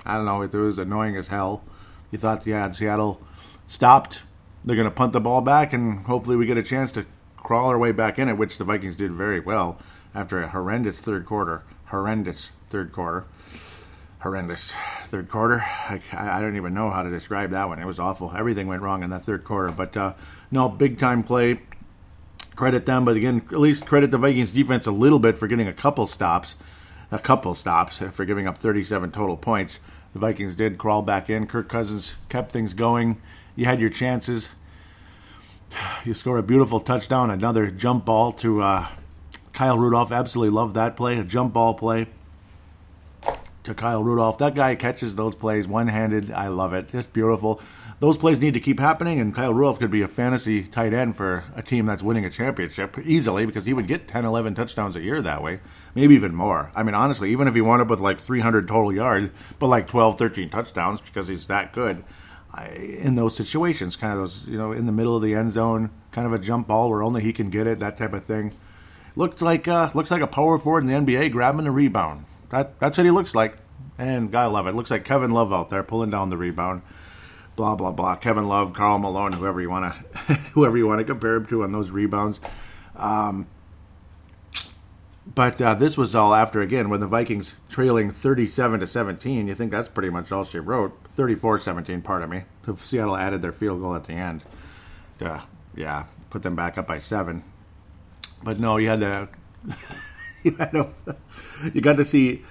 I 0.05 0.15
don't 0.15 0.25
know, 0.25 0.41
it 0.41 0.53
was 0.53 0.77
annoying 0.77 1.15
as 1.15 1.27
hell. 1.27 1.63
You 2.11 2.17
thought, 2.17 2.45
yeah, 2.45 2.71
Seattle 2.71 3.21
stopped. 3.67 4.23
They're 4.65 4.75
going 4.75 4.87
to 4.87 4.91
punt 4.91 5.13
the 5.13 5.21
ball 5.21 5.41
back, 5.41 5.71
and 5.73 6.05
hopefully 6.05 6.35
we 6.35 6.45
get 6.45 6.57
a 6.57 6.63
chance 6.63 6.91
to 6.93 7.05
crawl 7.37 7.69
our 7.69 7.77
way 7.77 7.91
back 7.91 8.19
in 8.19 8.27
it, 8.27 8.37
which 8.37 8.57
the 8.57 8.63
Vikings 8.63 8.95
did 8.95 9.11
very 9.11 9.39
well 9.39 9.79
after 10.13 10.43
a 10.43 10.49
horrendous 10.49 10.99
third 10.99 11.25
quarter 11.25 11.63
horrendous 11.91 12.51
third 12.69 12.91
quarter. 12.91 13.25
Horrendous 14.21 14.71
third 15.07 15.29
quarter. 15.29 15.61
I, 15.61 16.01
I, 16.13 16.41
don't 16.41 16.55
even 16.55 16.73
know 16.73 16.89
how 16.89 17.03
to 17.03 17.09
describe 17.09 17.51
that 17.51 17.67
one. 17.67 17.79
It 17.79 17.85
was 17.85 17.99
awful. 17.99 18.31
Everything 18.35 18.67
went 18.67 18.81
wrong 18.81 19.03
in 19.03 19.09
that 19.09 19.23
third 19.23 19.43
quarter. 19.43 19.71
But 19.71 19.97
uh, 19.97 20.13
no, 20.51 20.69
big 20.69 20.99
time 20.99 21.23
play. 21.23 21.59
Credit 22.61 22.85
them, 22.85 23.05
but 23.05 23.15
again, 23.15 23.41
at 23.51 23.59
least 23.59 23.87
credit 23.87 24.11
the 24.11 24.19
Vikings 24.19 24.51
defense 24.51 24.85
a 24.85 24.91
little 24.91 25.17
bit 25.17 25.35
for 25.35 25.47
getting 25.47 25.67
a 25.67 25.73
couple 25.73 26.05
stops, 26.05 26.53
a 27.11 27.17
couple 27.17 27.55
stops 27.55 27.97
for 28.11 28.23
giving 28.23 28.45
up 28.45 28.55
37 28.55 29.11
total 29.11 29.35
points. 29.35 29.79
The 30.13 30.19
Vikings 30.19 30.53
did 30.53 30.77
crawl 30.77 31.01
back 31.01 31.27
in. 31.27 31.47
Kirk 31.47 31.67
Cousins 31.67 32.17
kept 32.29 32.51
things 32.51 32.75
going. 32.75 33.19
You 33.55 33.65
had 33.65 33.81
your 33.81 33.89
chances. 33.89 34.51
You 36.05 36.13
score 36.13 36.37
a 36.37 36.43
beautiful 36.43 36.79
touchdown, 36.79 37.31
another 37.31 37.71
jump 37.71 38.05
ball 38.05 38.31
to 38.33 38.61
uh, 38.61 38.89
Kyle 39.53 39.79
Rudolph 39.79 40.11
absolutely 40.11 40.53
loved 40.53 40.75
that 40.75 40.95
play, 40.95 41.17
a 41.17 41.23
jump 41.23 41.53
ball 41.53 41.73
play 41.73 42.05
to 43.63 43.73
Kyle 43.73 44.03
Rudolph. 44.03 44.37
That 44.39 44.55
guy 44.55 44.75
catches 44.75 45.15
those 45.15 45.35
plays 45.35 45.67
one 45.67 45.87
handed. 45.87 46.31
I 46.31 46.47
love 46.47 46.73
it. 46.73 46.91
Just 46.91 47.13
beautiful. 47.13 47.61
Those 47.99 48.17
plays 48.17 48.39
need 48.39 48.55
to 48.55 48.59
keep 48.59 48.79
happening, 48.79 49.19
and 49.19 49.35
Kyle 49.35 49.53
Rudolph 49.53 49.79
could 49.79 49.91
be 49.91 50.01
a 50.01 50.07
fantasy 50.07 50.63
tight 50.63 50.93
end 50.93 51.15
for 51.15 51.43
a 51.55 51.61
team 51.61 51.85
that's 51.85 52.01
winning 52.01 52.25
a 52.25 52.31
championship 52.31 52.97
easily 52.99 53.45
because 53.45 53.65
he 53.65 53.73
would 53.73 53.87
get 53.87 54.07
10, 54.07 54.25
11 54.25 54.55
touchdowns 54.55 54.95
a 54.95 55.01
year 55.01 55.21
that 55.21 55.43
way. 55.43 55.59
Maybe 55.93 56.15
even 56.15 56.33
more. 56.33 56.71
I 56.75 56.81
mean, 56.81 56.95
honestly, 56.95 57.31
even 57.31 57.47
if 57.47 57.53
he 57.53 57.61
wound 57.61 57.81
up 57.81 57.89
with 57.89 57.99
like 57.99 58.19
300 58.19 58.67
total 58.67 58.91
yards, 58.91 59.29
but 59.59 59.67
like 59.67 59.87
12, 59.87 60.17
13 60.17 60.49
touchdowns 60.49 60.99
because 60.99 61.27
he's 61.27 61.47
that 61.47 61.73
good. 61.73 62.03
I, 62.53 62.67
in 62.69 63.15
those 63.15 63.35
situations, 63.35 63.95
kind 63.95 64.13
of 64.13 64.19
those, 64.19 64.45
you 64.45 64.57
know, 64.57 64.71
in 64.71 64.85
the 64.85 64.91
middle 64.91 65.15
of 65.15 65.21
the 65.21 65.35
end 65.35 65.53
zone, 65.53 65.91
kind 66.11 66.27
of 66.27 66.33
a 66.33 66.39
jump 66.39 66.67
ball 66.67 66.89
where 66.89 67.03
only 67.03 67.21
he 67.21 67.31
can 67.31 67.49
get 67.49 67.67
it, 67.67 67.79
that 67.79 67.97
type 67.97 68.13
of 68.13 68.25
thing. 68.25 68.53
Looks 69.15 69.41
like 69.41 69.67
uh, 69.67 69.91
looks 69.93 70.09
like 70.09 70.21
a 70.21 70.27
power 70.27 70.57
forward 70.57 70.85
in 70.85 71.05
the 71.05 71.13
NBA 71.13 71.31
grabbing 71.31 71.67
a 71.67 71.71
rebound. 71.71 72.25
That 72.51 72.79
that's 72.79 72.97
what 72.97 73.05
he 73.05 73.11
looks 73.11 73.33
like, 73.33 73.57
and 73.97 74.31
gotta 74.31 74.49
love 74.49 74.67
it. 74.67 74.75
Looks 74.75 74.91
like 74.91 75.05
Kevin 75.05 75.31
Love 75.31 75.51
out 75.51 75.69
there 75.69 75.83
pulling 75.83 76.09
down 76.09 76.29
the 76.29 76.37
rebound. 76.37 76.81
Blah 77.55 77.75
blah 77.75 77.91
blah. 77.91 78.15
Kevin 78.15 78.47
Love, 78.47 78.73
Karl 78.73 78.99
Malone, 78.99 79.33
whoever 79.33 79.61
you 79.61 79.69
want 79.69 79.93
to 79.93 80.33
whoever 80.53 80.77
you 80.77 80.87
want 80.87 80.99
to 80.99 81.05
compare 81.05 81.35
him 81.35 81.45
to 81.47 81.63
on 81.63 81.71
those 81.71 81.89
rebounds. 81.89 82.39
Um, 82.95 83.47
but 85.33 85.61
uh, 85.61 85.75
this 85.75 85.95
was 85.97 86.13
all 86.13 86.33
after 86.33 86.61
again 86.61 86.89
when 86.89 86.99
the 86.99 87.07
Vikings 87.07 87.53
trailing 87.69 88.11
37 88.11 88.79
to 88.81 88.87
17. 88.87 89.47
You 89.47 89.55
think 89.55 89.71
that's 89.71 89.87
pretty 89.87 90.09
much 90.09 90.31
all 90.31 90.43
she 90.43 90.59
wrote. 90.59 90.97
34-17, 91.15 92.03
pardon 92.03 92.29
me. 92.29 92.43
So 92.65 92.75
Seattle 92.75 93.15
added 93.15 93.41
their 93.41 93.51
field 93.51 93.81
goal 93.81 93.95
at 93.95 94.05
the 94.05 94.13
end. 94.13 94.41
To, 95.19 95.43
yeah, 95.75 96.05
put 96.29 96.43
them 96.43 96.55
back 96.55 96.77
up 96.77 96.87
by 96.87 96.99
seven. 96.99 97.43
But 98.43 98.59
no, 98.59 98.77
you 98.77 98.89
had 98.89 98.99
to. 99.01 99.29
you, 101.73 101.81
got 101.81 101.97
to 101.97 102.05
see. 102.05 102.43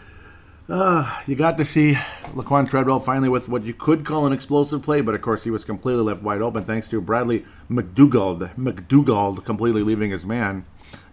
Uh, 0.69 1.21
you 1.27 1.35
got 1.35 1.59
to 1.59 1.65
see 1.65 1.95
Laquan 2.35 2.69
Treadwell 2.69 3.01
finally 3.01 3.29
with 3.29 3.49
what 3.49 3.65
you 3.65 3.75
could 3.75 4.05
call 4.05 4.27
an 4.27 4.33
explosive 4.33 4.83
play, 4.83 5.01
but 5.01 5.15
of 5.15 5.23
course 5.23 5.43
he 5.43 5.51
was 5.51 5.65
completely 5.65 6.03
left 6.03 6.23
wide 6.23 6.41
open 6.41 6.65
thanks 6.65 6.89
to 6.89 7.01
Bradley 7.01 7.45
McDougald. 7.69 8.55
McDougald 8.55 9.45
completely 9.45 9.83
leaving 9.83 10.11
his 10.11 10.25
man. 10.25 10.65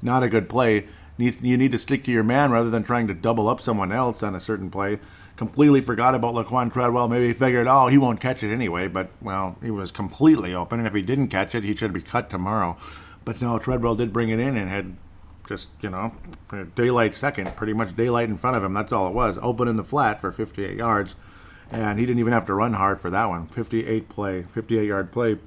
Not 0.02 0.24
a 0.24 0.30
good 0.30 0.48
play. 0.48 0.86
You 1.18 1.58
need 1.58 1.72
to 1.72 1.80
stick 1.80 2.04
to 2.04 2.12
your 2.12 2.24
man 2.24 2.52
rather 2.52 2.70
than 2.70 2.84
trying 2.84 3.08
to 3.08 3.16
double 3.16 3.50
up 3.50 3.60
someone 3.60 3.92
else 3.92 4.22
on 4.22 4.36
a 4.36 4.40
certain 4.40 4.70
play. 4.70 5.00
Completely 5.36 5.82
forgot 5.82 6.14
about 6.14 6.36
Laquan 6.36 6.72
Treadwell. 6.72 7.08
Maybe 7.08 7.28
he 7.28 7.34
figured, 7.34 7.66
oh, 7.66 7.88
he 7.88 7.98
won't 7.98 8.22
catch 8.22 8.44
it 8.44 8.54
anyway. 8.54 8.88
But 8.88 9.10
well, 9.22 9.58
he 9.64 9.72
was 9.72 9.90
completely 9.90 10.54
open, 10.54 10.80
and 10.80 10.88
if 10.88 10.94
he 10.94 11.02
didn't 11.02 11.30
catch 11.30 11.56
it, 11.56 11.64
he 11.64 11.76
should 11.76 11.94
be 11.94 12.02
cut 12.02 12.30
tomorrow. 12.30 12.78
But 13.26 13.42
no, 13.42 13.58
Treadwell 13.58 13.96
did 13.96 14.14
bring 14.14 14.30
it 14.30 14.40
in 14.40 14.56
and 14.56 14.70
had 14.70 14.96
just, 15.48 15.70
you 15.82 15.90
know, 15.90 16.14
daylight 16.76 17.16
second, 17.16 17.56
pretty 17.56 17.74
much 17.74 17.96
daylight 17.96 18.30
in 18.30 18.38
front 18.38 18.58
of 18.58 18.64
him. 18.64 18.74
That's 18.74 18.92
all 18.92 19.08
it 19.08 19.14
was. 19.14 19.38
Open 19.42 19.68
in 19.68 19.76
the 19.76 19.84
flat 19.84 20.20
for 20.22 20.32
58 20.32 20.78
yards. 20.78 21.16
And 21.72 22.00
he 22.00 22.06
didn't 22.06 22.20
even 22.20 22.34
have 22.34 22.46
to 22.46 22.54
run 22.54 22.74
hard 22.74 23.02
for 23.02 23.10
that 23.10 23.26
one. 23.26 23.48
58 23.48 24.10
play, 24.10 24.44
58 24.44 24.86
yard 24.86 25.12
play. 25.12 25.38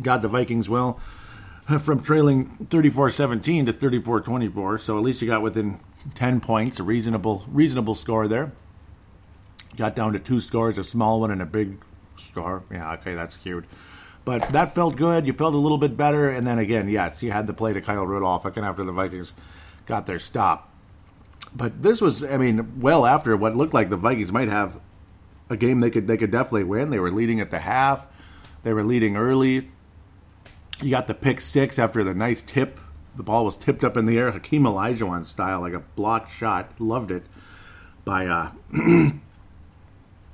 Got 0.00 0.22
the 0.22 0.28
Vikings 0.28 0.68
well 0.68 0.98
from 1.80 2.02
trailing 2.02 2.46
34 2.70 3.10
17 3.10 3.66
to 3.66 3.72
34 3.72 4.20
24. 4.22 4.78
So 4.78 4.96
at 4.96 5.04
least 5.04 5.20
you 5.20 5.28
got 5.28 5.42
within 5.42 5.78
10 6.14 6.40
points, 6.40 6.80
a 6.80 6.82
reasonable, 6.82 7.44
reasonable 7.48 7.94
score 7.94 8.26
there. 8.26 8.52
got 9.76 9.94
down 9.94 10.12
to 10.14 10.18
two 10.18 10.40
scores, 10.40 10.78
a 10.78 10.84
small 10.84 11.20
one 11.20 11.30
and 11.30 11.42
a 11.42 11.46
big 11.46 11.78
score. 12.16 12.64
Yeah, 12.70 12.92
okay, 12.94 13.14
that's 13.14 13.36
cute. 13.36 13.64
But 14.24 14.50
that 14.50 14.74
felt 14.74 14.96
good. 14.96 15.26
You 15.26 15.32
felt 15.32 15.54
a 15.54 15.58
little 15.58 15.78
bit 15.78 15.96
better. 15.96 16.30
And 16.30 16.46
then 16.46 16.58
again, 16.58 16.88
yes, 16.88 17.22
you 17.22 17.32
had 17.32 17.46
the 17.46 17.54
play 17.54 17.72
to 17.72 17.80
Kyle 17.80 18.06
Rudolph 18.06 18.44
again 18.44 18.64
after 18.64 18.84
the 18.84 18.92
Vikings 18.92 19.32
got 19.86 20.06
their 20.06 20.18
stop. 20.18 20.68
But 21.54 21.82
this 21.82 22.00
was, 22.00 22.22
I 22.22 22.36
mean, 22.36 22.80
well 22.80 23.04
after 23.04 23.36
what 23.36 23.56
looked 23.56 23.74
like 23.74 23.90
the 23.90 23.96
Vikings 23.96 24.32
might 24.32 24.48
have 24.48 24.80
a 25.50 25.56
game 25.56 25.80
they 25.80 25.90
could 25.90 26.06
they 26.06 26.16
could 26.16 26.30
definitely 26.30 26.64
win. 26.64 26.90
They 26.90 26.98
were 26.98 27.10
leading 27.10 27.40
at 27.40 27.50
the 27.50 27.60
half. 27.60 28.06
They 28.62 28.72
were 28.72 28.84
leading 28.84 29.16
early. 29.16 29.70
You 30.80 30.90
got 30.90 31.06
the 31.06 31.14
pick 31.14 31.40
six 31.40 31.78
after 31.78 32.02
the 32.02 32.14
nice 32.14 32.42
tip. 32.42 32.80
The 33.14 33.22
ball 33.22 33.44
was 33.44 33.56
tipped 33.56 33.84
up 33.84 33.96
in 33.96 34.06
the 34.06 34.18
air, 34.18 34.32
Hakeem 34.32 34.62
Olajuwon 34.62 35.26
style, 35.26 35.60
like 35.60 35.74
a 35.74 35.80
blocked 35.80 36.32
shot. 36.32 36.80
Loved 36.80 37.10
it 37.10 37.24
by 38.04 38.26
uh, 38.26 38.52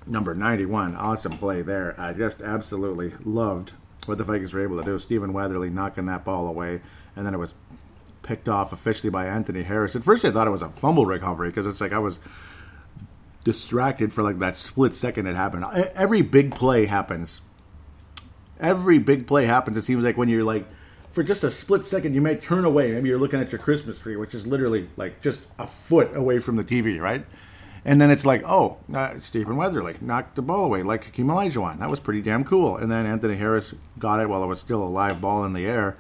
number 0.07 0.35
91. 0.35 0.95
Awesome 0.95 1.37
play 1.38 1.62
there. 1.62 1.95
I 1.99 2.12
just 2.12 2.40
absolutely 2.40 3.14
loved 3.25 3.73
what 4.09 4.19
the 4.19 4.25
Vikings 4.25 4.53
were 4.53 4.62
able 4.62 4.79
to 4.79 4.85
do. 4.85 4.99
Stephen 4.99 5.33
Weatherly 5.33 5.71
knocking 5.71 6.07
that 6.07 6.25
ball 6.25 6.49
away, 6.49 6.81
and 7.15 7.27
then 7.27 7.35
it 7.35 7.38
was 7.38 7.53
picked 8.23 8.49
off 8.49 8.73
officially 8.73 9.11
by 9.11 9.27
Anthony 9.27 9.62
Harris. 9.62 9.95
At 9.97 10.05
first, 10.05 10.25
I 10.25 10.31
thought 10.31 10.47
it 10.47 10.50
was 10.50 10.62
a 10.62 10.69
fumble 10.69 11.07
recovery 11.07 11.49
because 11.49 11.67
it's 11.67 11.81
like 11.81 11.93
I 11.93 11.99
was 11.99 12.19
distracted 13.45 14.12
for 14.12 14.23
like 14.23 14.38
that 14.41 14.59
split 14.59 14.95
second 14.95 15.27
it 15.27 15.37
happened. 15.37 15.65
Every 15.95 16.23
big 16.23 16.55
play 16.55 16.87
happens. 16.87 17.41
Every 18.61 18.99
big 18.99 19.27
play 19.27 19.47
happens. 19.47 19.77
It 19.77 19.85
seems 19.85 20.03
like 20.03 20.17
when 20.17 20.29
you're 20.29 20.45
like, 20.45 20.67
for 21.12 21.23
just 21.23 21.43
a 21.45 21.50
split 21.50 21.87
second, 21.87 22.15
you 22.15 22.21
may 22.21 22.37
turn 22.37 22.65
away. 22.65 22.93
Maybe 22.93 23.09
you're 23.09 23.19
looking 23.19 23.41
at 23.41 23.50
your 23.50 23.61
Christmas 23.61 23.99
tree, 23.99 24.17
which 24.17 24.35
is 24.35 24.47
literally 24.47 24.88
like 24.97 25.23
just 25.23 25.41
a 25.59 25.67
foot 25.67 26.15
away 26.15 26.38
from 26.38 26.57
the 26.57 26.65
TV, 26.65 27.00
right? 27.00 27.25
And 27.85 28.00
then 28.00 28.11
it's 28.11 28.26
like, 28.26 28.42
oh, 28.44 28.78
uh, 28.92 29.20
Stephen 29.20 29.56
Weatherly 29.56 29.97
knocked 30.00 30.37
the 30.37 30.42
ball 30.42 30.64
away 30.64 30.82
like 30.82 31.04
Hakeem 31.04 31.28
Olajuwon. 31.28 31.78
That 31.78 31.90
was 31.90 32.00
pretty 32.00 32.23
damn 32.23 32.44
cool. 32.44 32.76
And 32.76 32.90
then 32.90 33.06
Anthony 33.06 33.37
Harris 33.37 33.75
got 33.99 34.20
it 34.20 34.28
while 34.28 34.42
it 34.42 34.47
was 34.47 34.61
still 34.61 34.82
a 34.82 34.88
live 34.88 35.20
ball 35.20 35.44
in 35.44 35.52
the 35.52 35.66
air 35.66 35.97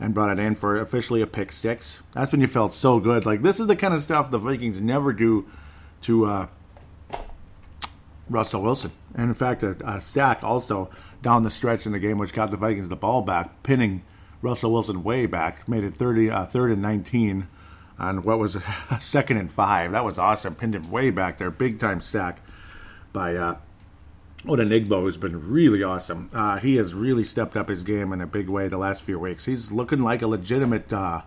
and 0.00 0.14
brought 0.14 0.36
it 0.36 0.40
in 0.40 0.54
for 0.54 0.76
officially 0.76 1.20
a 1.22 1.26
pick 1.26 1.52
six. 1.52 1.98
That's 2.12 2.32
when 2.32 2.40
you 2.40 2.46
felt 2.46 2.74
so 2.74 3.00
good. 3.00 3.26
Like, 3.26 3.42
this 3.42 3.60
is 3.60 3.66
the 3.66 3.76
kind 3.76 3.94
of 3.94 4.02
stuff 4.02 4.30
the 4.30 4.38
Vikings 4.38 4.80
never 4.80 5.12
do 5.12 5.46
to 6.02 6.26
uh, 6.26 6.46
Russell 8.30 8.62
Wilson. 8.62 8.92
And 9.14 9.28
in 9.28 9.34
fact, 9.34 9.62
a, 9.62 9.76
a, 9.84 10.00
sack 10.00 10.42
also 10.42 10.90
down 11.22 11.42
the 11.42 11.50
stretch 11.50 11.86
in 11.86 11.92
the 11.92 11.98
game, 11.98 12.18
which 12.18 12.32
got 12.32 12.50
the 12.50 12.56
Vikings 12.56 12.88
the 12.88 12.96
ball 12.96 13.22
back, 13.22 13.62
pinning 13.62 14.02
Russell 14.42 14.72
Wilson 14.72 15.02
way 15.02 15.26
back, 15.26 15.68
made 15.68 15.82
it 15.82 15.96
30, 15.96 16.30
uh, 16.30 16.46
third 16.46 16.70
and 16.70 16.82
19 16.82 17.48
on 17.98 18.22
what 18.22 18.38
was 18.38 18.56
a 18.56 18.62
second 19.00 19.38
and 19.38 19.50
five. 19.50 19.92
That 19.92 20.04
was 20.04 20.18
awesome. 20.18 20.54
Pinned 20.54 20.74
him 20.74 20.90
way 20.90 21.10
back 21.10 21.38
there. 21.38 21.50
Big 21.50 21.80
time 21.80 22.00
sack 22.00 22.40
by 23.12 23.34
uh, 23.34 23.56
Odenigbo, 24.44 25.00
who's 25.00 25.16
been 25.16 25.50
really 25.50 25.82
awesome. 25.82 26.30
Uh, 26.32 26.58
he 26.58 26.76
has 26.76 26.94
really 26.94 27.24
stepped 27.24 27.56
up 27.56 27.68
his 27.68 27.82
game 27.82 28.12
in 28.12 28.20
a 28.20 28.26
big 28.26 28.48
way 28.48 28.68
the 28.68 28.78
last 28.78 29.02
few 29.02 29.18
weeks. 29.18 29.44
He's 29.44 29.72
looking 29.72 30.00
like 30.00 30.22
a 30.22 30.26
legitimate 30.26 30.92
uh, 30.92 31.22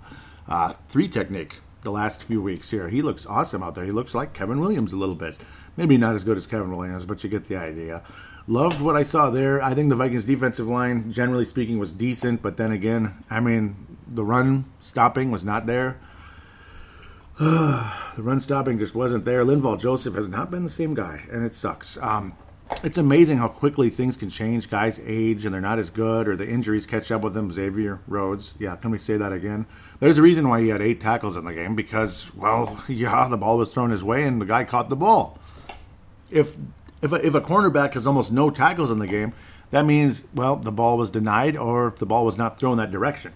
uh, 0.48 0.74
three 0.90 1.10
technique 1.10 1.60
the 1.82 1.92
last 1.92 2.24
few 2.24 2.42
weeks 2.42 2.72
here. 2.72 2.90
He 2.90 3.02
looks 3.02 3.26
awesome 3.26 3.64
out 3.64 3.76
there. 3.76 3.86
He 3.86 3.92
looks 3.92 4.14
like 4.14 4.34
Kevin 4.34 4.60
Williams 4.60 4.94
a 4.94 4.98
little 4.98 5.16
bit. 5.16 5.38
Maybe 5.76 5.98
not 5.98 6.16
as 6.16 6.24
good 6.24 6.38
as 6.38 6.46
Kevin 6.46 6.76
Williams, 6.76 7.06
but 7.06 7.24
you 7.24 7.30
get 7.30 7.48
the 7.48 7.58
idea. 7.58 8.04
Loved 8.48 8.82
what 8.82 8.96
I 8.96 9.04
saw 9.04 9.30
there. 9.30 9.62
I 9.62 9.74
think 9.74 9.90
the 9.90 9.96
Vikings 9.96 10.26
defensive 10.26 10.68
line, 10.68 11.12
generally 11.12 11.46
speaking, 11.46 11.80
was 11.80 11.92
decent, 11.92 12.42
but 12.42 12.58
then 12.58 12.72
again, 12.72 13.14
I 13.30 13.40
mean, 13.40 13.98
the 14.08 14.24
run 14.24 14.66
stopping 14.82 15.32
was 15.32 15.44
not 15.44 15.66
there. 15.66 16.00
the 17.40 17.94
run 18.18 18.42
stopping 18.42 18.78
just 18.80 18.94
wasn't 18.94 19.26
there. 19.26 19.44
Linval 19.44 19.80
Joseph 19.80 20.16
has 20.16 20.28
not 20.28 20.52
been 20.52 20.64
the 20.64 20.70
same 20.70 20.94
guy, 20.94 21.24
and 21.32 21.46
it 21.46 21.56
sucks. 21.56 21.98
Um, 22.02 22.36
it's 22.84 22.98
amazing 22.98 23.38
how 23.38 23.48
quickly 23.48 23.90
things 23.90 24.18
can 24.18 24.30
change. 24.30 24.70
Guys 24.70 25.00
age 25.06 25.46
and 25.46 25.54
they're 25.54 25.62
not 25.62 25.80
as 25.80 25.90
good, 25.90 26.28
or 26.28 26.36
the 26.36 26.50
injuries 26.50 26.86
catch 26.86 27.12
up 27.12 27.22
with 27.22 27.34
them. 27.34 27.52
Xavier 27.52 28.00
Rhodes, 28.08 28.54
yeah, 28.60 28.76
can 28.76 28.92
we 28.92 28.98
say 28.98 29.18
that 29.18 29.32
again? 29.32 29.66
There's 30.00 30.18
a 30.18 30.22
reason 30.22 30.50
why 30.50 30.62
he 30.62 30.70
had 30.70 30.82
eight 30.82 31.02
tackles 31.02 31.38
in 31.38 31.46
the 31.46 31.54
game 31.54 31.76
because, 31.76 32.34
well, 32.36 32.84
yeah, 32.88 33.28
the 33.28 33.38
ball 33.38 33.58
was 33.58 33.72
thrown 33.72 33.92
his 33.92 34.04
way 34.04 34.24
and 34.24 34.42
the 34.42 34.46
guy 34.46 34.64
caught 34.64 34.90
the 34.90 34.96
ball. 34.96 35.38
If 36.30 36.56
if 37.02 37.12
a, 37.12 37.26
if 37.26 37.34
a 37.34 37.42
cornerback 37.42 37.94
has 37.94 38.06
almost 38.08 38.32
no 38.32 38.50
tackles 38.50 38.92
in 38.92 39.00
the 39.00 39.08
game, 39.08 39.34
that 39.72 39.86
means 39.86 40.24
well 40.34 40.56
the 40.56 40.72
ball 40.72 40.98
was 40.98 41.10
denied 41.10 41.58
or 41.58 41.94
the 41.98 42.06
ball 42.06 42.26
was 42.26 42.38
not 42.38 42.58
thrown 42.60 42.78
that 42.78 42.92
direction. 42.92 43.34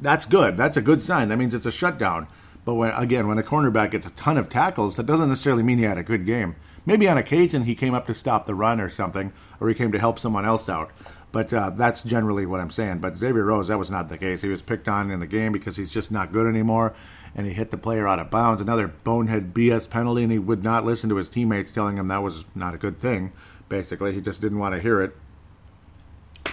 That's 0.00 0.24
good. 0.24 0.56
That's 0.56 0.76
a 0.76 0.82
good 0.82 1.02
sign. 1.02 1.28
That 1.28 1.38
means 1.38 1.54
it's 1.54 1.66
a 1.66 1.72
shutdown. 1.72 2.28
But 2.64 2.74
when, 2.74 2.90
again, 2.90 3.28
when 3.28 3.38
a 3.38 3.42
cornerback 3.42 3.92
gets 3.92 4.06
a 4.06 4.10
ton 4.10 4.36
of 4.36 4.50
tackles, 4.50 4.96
that 4.96 5.06
doesn't 5.06 5.28
necessarily 5.28 5.62
mean 5.62 5.78
he 5.78 5.84
had 5.84 5.98
a 5.98 6.02
good 6.02 6.26
game. 6.26 6.56
Maybe 6.84 7.08
on 7.08 7.18
occasion 7.18 7.64
he 7.64 7.74
came 7.74 7.94
up 7.94 8.06
to 8.06 8.14
stop 8.14 8.46
the 8.46 8.54
run 8.54 8.80
or 8.80 8.90
something, 8.90 9.32
or 9.60 9.68
he 9.68 9.74
came 9.74 9.92
to 9.92 9.98
help 9.98 10.18
someone 10.18 10.44
else 10.44 10.68
out. 10.68 10.90
But 11.30 11.52
uh, 11.52 11.70
that's 11.70 12.02
generally 12.02 12.46
what 12.46 12.60
I'm 12.60 12.70
saying. 12.70 12.98
But 12.98 13.18
Xavier 13.18 13.44
Rhodes, 13.44 13.68
that 13.68 13.78
was 13.78 13.90
not 13.90 14.08
the 14.08 14.16
case. 14.16 14.40
He 14.40 14.48
was 14.48 14.62
picked 14.62 14.88
on 14.88 15.10
in 15.10 15.20
the 15.20 15.26
game 15.26 15.52
because 15.52 15.76
he's 15.76 15.92
just 15.92 16.10
not 16.10 16.32
good 16.32 16.46
anymore, 16.46 16.94
and 17.34 17.46
he 17.46 17.52
hit 17.52 17.70
the 17.70 17.76
player 17.76 18.08
out 18.08 18.18
of 18.18 18.30
bounds. 18.30 18.62
Another 18.62 18.88
bonehead 18.88 19.52
BS 19.52 19.90
penalty, 19.90 20.22
and 20.22 20.32
he 20.32 20.38
would 20.38 20.64
not 20.64 20.86
listen 20.86 21.10
to 21.10 21.16
his 21.16 21.28
teammates 21.28 21.72
telling 21.72 21.98
him 21.98 22.06
that 22.06 22.22
was 22.22 22.44
not 22.54 22.74
a 22.74 22.78
good 22.78 22.98
thing. 23.00 23.32
Basically, 23.68 24.14
he 24.14 24.22
just 24.22 24.40
didn't 24.40 24.58
want 24.58 24.74
to 24.74 24.80
hear 24.80 25.02
it. 25.02 25.14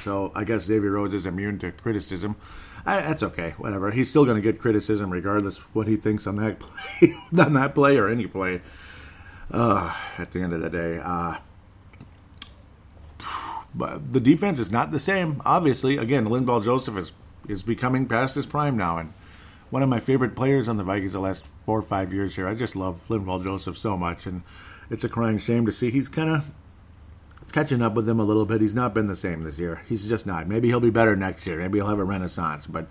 So 0.01 0.31
I 0.35 0.43
guess 0.43 0.63
Xavier 0.63 0.91
Rhodes 0.91 1.13
is 1.13 1.25
immune 1.25 1.59
to 1.59 1.71
criticism. 1.71 2.35
I, 2.85 3.01
that's 3.01 3.23
okay. 3.23 3.55
Whatever. 3.57 3.91
He's 3.91 4.09
still 4.09 4.25
going 4.25 4.35
to 4.35 4.41
get 4.41 4.59
criticism 4.59 5.09
regardless 5.09 5.57
what 5.73 5.87
he 5.87 5.95
thinks 5.95 6.27
on 6.27 6.35
that 6.35 6.59
play, 6.59 7.15
on 7.37 7.53
that 7.53 7.73
play 7.73 7.97
or 7.97 8.09
any 8.09 8.27
play. 8.27 8.61
Uh, 9.51 9.95
at 10.17 10.31
the 10.31 10.41
end 10.41 10.53
of 10.53 10.59
the 10.59 10.71
day, 10.71 10.99
uh, 11.03 11.35
but 13.75 14.11
the 14.11 14.19
defense 14.19 14.59
is 14.59 14.71
not 14.71 14.89
the 14.91 14.97
same. 14.97 15.39
Obviously, 15.45 15.97
again, 15.97 16.25
Linval 16.27 16.63
Joseph 16.63 16.97
is 16.97 17.11
is 17.47 17.61
becoming 17.61 18.07
past 18.07 18.33
his 18.33 18.47
prime 18.47 18.75
now, 18.75 18.97
and 18.97 19.13
one 19.69 19.83
of 19.83 19.89
my 19.89 19.99
favorite 19.99 20.35
players 20.35 20.67
on 20.67 20.77
the 20.77 20.83
Vikings 20.83 21.13
the 21.13 21.19
last 21.19 21.43
four 21.65 21.77
or 21.77 21.83
five 21.83 22.11
years 22.11 22.35
here. 22.35 22.47
I 22.47 22.55
just 22.55 22.75
love 22.75 23.01
Linval 23.07 23.43
Joseph 23.43 23.77
so 23.77 23.95
much, 23.95 24.25
and 24.25 24.41
it's 24.89 25.03
a 25.03 25.09
crying 25.09 25.37
shame 25.37 25.65
to 25.67 25.71
see 25.71 25.91
he's 25.91 26.09
kind 26.09 26.29
of 26.29 26.49
it's 27.41 27.51
catching 27.51 27.81
up 27.81 27.93
with 27.93 28.07
him 28.07 28.19
a 28.19 28.23
little 28.23 28.45
bit. 28.45 28.61
He's 28.61 28.73
not 28.73 28.93
been 28.93 29.07
the 29.07 29.15
same 29.15 29.43
this 29.43 29.59
year. 29.59 29.81
He's 29.87 30.07
just 30.07 30.25
not. 30.25 30.47
Maybe 30.47 30.67
he'll 30.67 30.79
be 30.79 30.89
better 30.89 31.15
next 31.15 31.45
year. 31.45 31.57
Maybe 31.57 31.79
he'll 31.79 31.87
have 31.87 31.99
a 31.99 32.03
renaissance. 32.03 32.67
But 32.67 32.87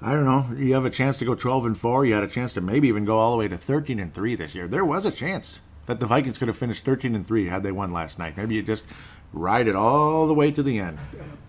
I 0.00 0.12
don't 0.12 0.24
know. 0.24 0.46
You 0.56 0.74
have 0.74 0.84
a 0.84 0.90
chance 0.90 1.18
to 1.18 1.24
go 1.24 1.34
12 1.34 1.66
and 1.66 1.78
4. 1.78 2.04
You 2.04 2.14
had 2.14 2.24
a 2.24 2.28
chance 2.28 2.52
to 2.54 2.60
maybe 2.60 2.88
even 2.88 3.04
go 3.04 3.18
all 3.18 3.32
the 3.32 3.38
way 3.38 3.48
to 3.48 3.56
13 3.56 3.98
and 3.98 4.12
3 4.12 4.34
this 4.34 4.54
year. 4.54 4.68
There 4.68 4.84
was 4.84 5.04
a 5.04 5.10
chance 5.10 5.60
that 5.86 6.00
the 6.00 6.06
Vikings 6.06 6.38
could 6.38 6.48
have 6.48 6.56
finished 6.56 6.84
13 6.84 7.14
and 7.14 7.26
3 7.26 7.46
had 7.46 7.62
they 7.62 7.72
won 7.72 7.92
last 7.92 8.18
night. 8.18 8.36
Maybe 8.36 8.56
you 8.56 8.62
just 8.62 8.84
ride 9.32 9.68
it 9.68 9.76
all 9.76 10.26
the 10.26 10.34
way 10.34 10.50
to 10.50 10.62
the 10.62 10.78
end. 10.78 10.98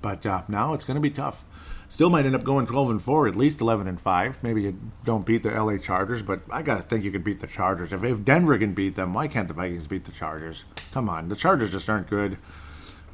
But 0.01 0.25
uh, 0.25 0.43
now 0.47 0.73
it's 0.73 0.85
going 0.85 0.95
to 0.95 1.01
be 1.01 1.09
tough. 1.09 1.43
Still 1.97 2.11
might 2.11 2.27
end 2.27 2.35
up 2.35 2.43
going 2.43 2.67
12 2.67 2.91
and 2.91 3.01
4, 3.01 3.27
at 3.27 3.35
least 3.35 3.59
11 3.59 3.87
and 3.87 3.99
5. 3.99 4.43
Maybe 4.43 4.61
you 4.61 4.79
don't 5.03 5.25
beat 5.25 5.41
the 5.41 5.49
LA 5.49 5.77
Chargers, 5.77 6.21
but 6.21 6.41
I 6.51 6.61
got 6.61 6.75
to 6.75 6.83
think 6.83 7.03
you 7.03 7.09
could 7.09 7.23
beat 7.23 7.39
the 7.39 7.47
Chargers. 7.47 7.91
If, 7.91 8.03
if 8.03 8.23
Denver 8.23 8.55
can 8.59 8.75
beat 8.75 8.95
them, 8.95 9.15
why 9.15 9.27
can't 9.27 9.47
the 9.47 9.55
Vikings 9.55 9.87
beat 9.87 10.05
the 10.05 10.11
Chargers? 10.11 10.63
Come 10.91 11.09
on. 11.09 11.27
The 11.27 11.35
Chargers 11.35 11.71
just 11.71 11.89
aren't 11.89 12.07
good. 12.07 12.37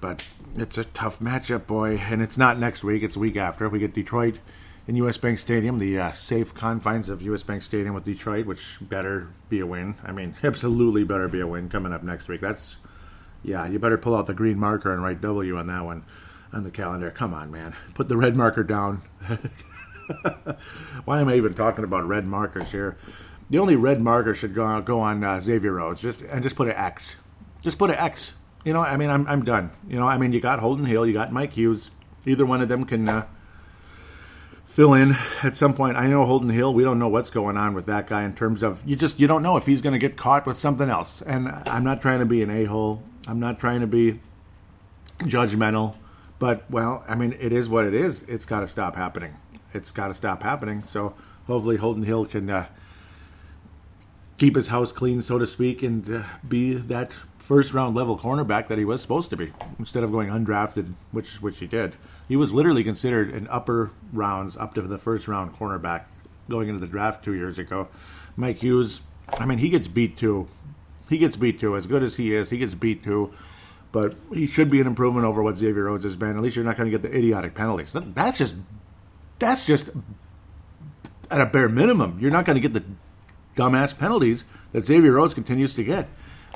But 0.02 0.28
it's 0.58 0.78
a 0.78 0.84
tough 0.84 1.22
matchup, 1.22 1.66
boy. 1.66 1.98
And 1.98 2.22
it's 2.22 2.38
not 2.38 2.60
next 2.60 2.84
week, 2.84 3.04
it's 3.04 3.16
week 3.16 3.38
after. 3.38 3.70
We 3.70 3.80
get 3.80 3.94
Detroit 3.94 4.40
in 4.86 4.98
US 4.98 5.16
Bank 5.16 5.40
Stadium, 5.40 5.80
the 5.80 5.98
uh, 5.98 6.12
safe 6.12 6.54
confines 6.54 7.08
of 7.08 7.22
US 7.22 7.42
Bank 7.42 7.64
Stadium 7.64 7.96
with 7.96 8.04
Detroit, 8.04 8.46
which 8.46 8.80
better 8.82 9.30
be 9.48 9.62
a 9.62 9.66
win. 9.66 9.96
I 10.04 10.12
mean, 10.12 10.36
absolutely 10.44 11.06
better 11.06 11.30
be 11.30 11.40
a 11.40 11.48
win 11.48 11.70
coming 11.70 11.94
up 11.94 12.04
next 12.04 12.28
week. 12.28 12.42
That's, 12.42 12.76
yeah, 13.44 13.66
you 13.66 13.80
better 13.80 13.98
pull 13.98 14.14
out 14.14 14.28
the 14.28 14.34
green 14.34 14.60
marker 14.60 14.92
and 14.92 15.02
write 15.02 15.22
W 15.22 15.56
on 15.56 15.68
that 15.68 15.86
one 15.86 16.04
on 16.54 16.64
the 16.64 16.72
calendar. 16.72 17.12
Come 17.12 17.34
on, 17.34 17.52
man. 17.52 17.76
Put 17.94 18.08
the 18.08 18.18
red 18.18 18.36
marker 18.36 18.64
down. 18.64 19.02
Why 21.06 21.22
am 21.22 21.28
I 21.28 21.36
even 21.36 21.54
talking 21.54 21.84
about 21.84 22.08
red 22.08 22.26
markers 22.26 22.72
here? 22.72 22.98
The 23.50 23.60
only 23.60 23.76
red 23.76 24.02
marker 24.02 24.36
should 24.36 24.54
go, 24.54 24.82
go 24.82 25.00
on 25.00 25.24
uh, 25.24 25.42
Xavier 25.42 25.74
Rhodes, 25.74 26.02
just 26.02 26.22
and 26.22 26.44
just 26.44 26.56
put 26.56 26.68
an 26.68 26.76
X. 26.76 27.16
Just 27.62 27.78
put 27.78 27.90
an 27.90 27.98
X 27.98 28.34
you 28.64 28.72
know, 28.72 28.82
I 28.82 28.98
mean, 28.98 29.10
I'm 29.10 29.28
I'm 29.28 29.44
done. 29.44 29.72
You 29.88 30.00
know, 30.00 30.08
I 30.08 30.18
mean, 30.18 30.32
you 30.32 30.40
got 30.40 30.60
Holton 30.60 30.86
Hill, 30.86 31.06
you 31.06 31.14
got 31.14 31.32
Mike 31.32 31.54
Hughes. 31.54 31.92
Either 32.26 32.46
one 32.46 32.62
of 32.62 32.70
them 32.70 32.86
can 32.86 33.10
uh, 33.10 33.26
fill 34.66 34.94
in 34.94 35.16
at 35.44 35.58
some 35.58 35.74
point. 35.74 35.98
I 35.98 36.08
know 36.08 36.24
Holton 36.26 36.50
Hill. 36.50 36.74
We 36.74 36.84
don't 36.84 36.98
know 36.98 37.10
what's 37.10 37.30
going 37.30 37.58
on 37.58 37.74
with 37.74 37.86
that 37.88 38.08
guy 38.08 38.24
in 38.24 38.34
terms 38.34 38.64
of 38.64 38.82
you 38.86 38.96
just 38.96 39.20
you 39.20 39.28
don't 39.28 39.44
know 39.44 39.58
if 39.58 39.66
he's 39.66 39.82
going 39.82 39.94
to 39.94 40.00
get 40.00 40.16
caught 40.16 40.46
with 40.46 40.58
something 40.58 40.90
else. 40.90 41.22
And 41.26 41.50
I'm 41.66 41.84
not 41.84 42.02
trying 42.02 42.20
to 42.20 42.26
be 42.26 42.42
an 42.42 42.50
a 42.50 42.64
hole. 42.66 43.04
I'm 43.28 43.40
not 43.40 43.60
trying 43.60 43.82
to 43.82 43.88
be 43.88 44.22
judgmental. 45.20 45.96
But 46.44 46.70
well, 46.70 47.06
I 47.08 47.16
mean, 47.16 47.38
it 47.40 47.54
is 47.54 47.70
what 47.70 47.86
it 47.86 47.94
is. 47.94 48.24
It's 48.24 48.44
got 48.44 48.60
to 48.60 48.68
stop 48.68 48.98
happening. 48.98 49.36
It's 49.74 49.92
got 49.92 50.10
to 50.10 50.14
stop 50.14 50.44
happening. 50.44 50.84
So 50.84 51.16
hopefully 51.48 51.78
Holton 51.78 52.04
Hill 52.04 52.26
can 52.26 52.50
uh, 52.50 52.66
keep 54.38 54.58
his 54.58 54.68
house 54.68 54.92
clean, 54.92 55.22
so 55.22 55.40
to 55.40 55.48
speak, 55.48 55.84
and 55.84 56.14
uh, 56.14 56.24
be 56.46 56.74
that 56.74 57.16
first 57.38 57.72
round 57.74 57.96
level 57.96 58.20
cornerback 58.20 58.68
that 58.68 58.78
he 58.78 58.84
was 58.84 59.02
supposed 59.02 59.30
to 59.30 59.38
be 59.38 59.54
instead 59.80 60.04
of 60.04 60.12
going 60.12 60.28
undrafted, 60.28 60.96
which 61.14 61.42
which 61.42 61.60
he 61.60 61.66
did. 61.66 61.96
He 62.28 62.36
was 62.36 62.54
literally 62.54 62.84
considered 62.84 63.30
an 63.30 63.48
upper 63.50 63.92
rounds 64.12 64.58
up 64.58 64.74
to 64.74 64.82
the 64.82 64.98
first 64.98 65.30
round 65.30 65.54
cornerback 65.54 66.08
going 66.50 66.68
into 66.68 66.82
the 66.82 66.92
draft 66.92 67.24
two 67.24 67.36
years 67.36 67.58
ago. 67.58 67.88
Mike 68.36 68.58
Hughes, 68.58 69.00
I 69.40 69.46
mean, 69.46 69.60
he 69.60 69.70
gets 69.70 69.88
beat 69.88 70.18
too. 70.18 70.50
he 71.08 71.18
gets 71.18 71.38
beat 71.38 71.62
too. 71.62 71.78
As 71.78 71.88
good 71.88 72.04
as 72.04 72.18
he 72.18 72.36
is, 72.36 72.50
he 72.50 72.58
gets 72.58 72.74
beat 72.74 73.02
too. 73.02 73.34
But 73.94 74.16
he 74.34 74.48
should 74.48 74.72
be 74.72 74.82
an 74.82 74.88
improvement 74.88 75.26
over 75.26 75.42
what 75.44 75.56
Xavier 75.56 75.84
Rhodes 75.84 76.04
has 76.04 76.16
been. 76.16 76.36
At 76.36 76.42
least 76.42 76.56
you're 76.56 76.66
not 76.66 76.76
going 76.76 76.92
to 76.92 76.98
get 76.98 77.04
the 77.04 77.16
idiotic 77.16 77.54
penalties. 77.54 77.94
That's 77.94 78.40
just 78.40 78.56
that's 79.38 79.66
just 79.66 79.92
at 81.30 81.40
a 81.40 81.46
bare 81.46 81.70
minimum. 81.70 82.18
You're 82.20 82.32
not 82.32 82.44
going 82.44 82.56
to 82.56 82.68
get 82.68 82.74
the 82.74 82.84
dumbass 83.56 83.96
penalties 83.96 84.46
that 84.72 84.84
Xavier 84.84 85.12
Rhodes 85.12 85.36
continues 85.36 85.76
to 85.76 85.84
get. 85.84 86.10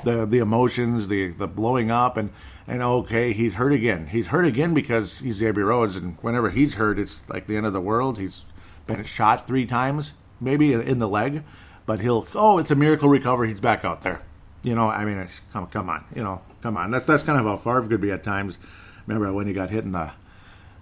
The 0.04 0.26
the 0.26 0.38
emotions, 0.38 1.06
the 1.06 1.28
the 1.30 1.46
blowing 1.46 1.92
up, 1.92 2.16
and 2.16 2.30
and 2.66 2.82
okay, 2.82 3.32
he's 3.32 3.54
hurt 3.54 3.72
again. 3.72 4.08
He's 4.08 4.28
hurt 4.28 4.44
again 4.44 4.74
because 4.74 5.18
he's 5.18 5.36
Xavier 5.36 5.66
Rhodes, 5.66 5.94
and 5.94 6.18
whenever 6.20 6.50
he's 6.50 6.74
hurt, 6.74 6.98
it's 6.98 7.22
like 7.28 7.46
the 7.46 7.56
end 7.56 7.66
of 7.66 7.72
the 7.72 7.80
world. 7.80 8.18
He's 8.18 8.42
been 8.86 9.04
shot 9.04 9.46
three 9.46 9.64
times, 9.64 10.12
maybe 10.40 10.72
in 10.72 10.98
the 10.98 11.08
leg, 11.08 11.44
but 11.86 12.00
he'll 12.00 12.26
oh, 12.34 12.58
it's 12.58 12.72
a 12.72 12.76
miracle 12.76 13.08
recovery. 13.08 13.48
He's 13.48 13.60
back 13.60 13.84
out 13.84 14.02
there. 14.02 14.22
You 14.62 14.74
know, 14.74 14.88
I 14.88 15.04
mean, 15.04 15.18
it's 15.18 15.40
come 15.52 15.66
come 15.68 15.88
on, 15.88 16.04
you 16.14 16.22
know, 16.22 16.40
come 16.62 16.76
on. 16.76 16.90
That's 16.90 17.06
that's 17.06 17.22
kind 17.22 17.38
of 17.38 17.46
how 17.46 17.56
Favre 17.56 17.88
could 17.88 18.00
be 18.00 18.10
at 18.10 18.24
times. 18.24 18.56
Remember 19.06 19.32
when 19.32 19.46
he 19.46 19.52
got 19.52 19.70
hit 19.70 19.84
in 19.84 19.92
the 19.92 20.10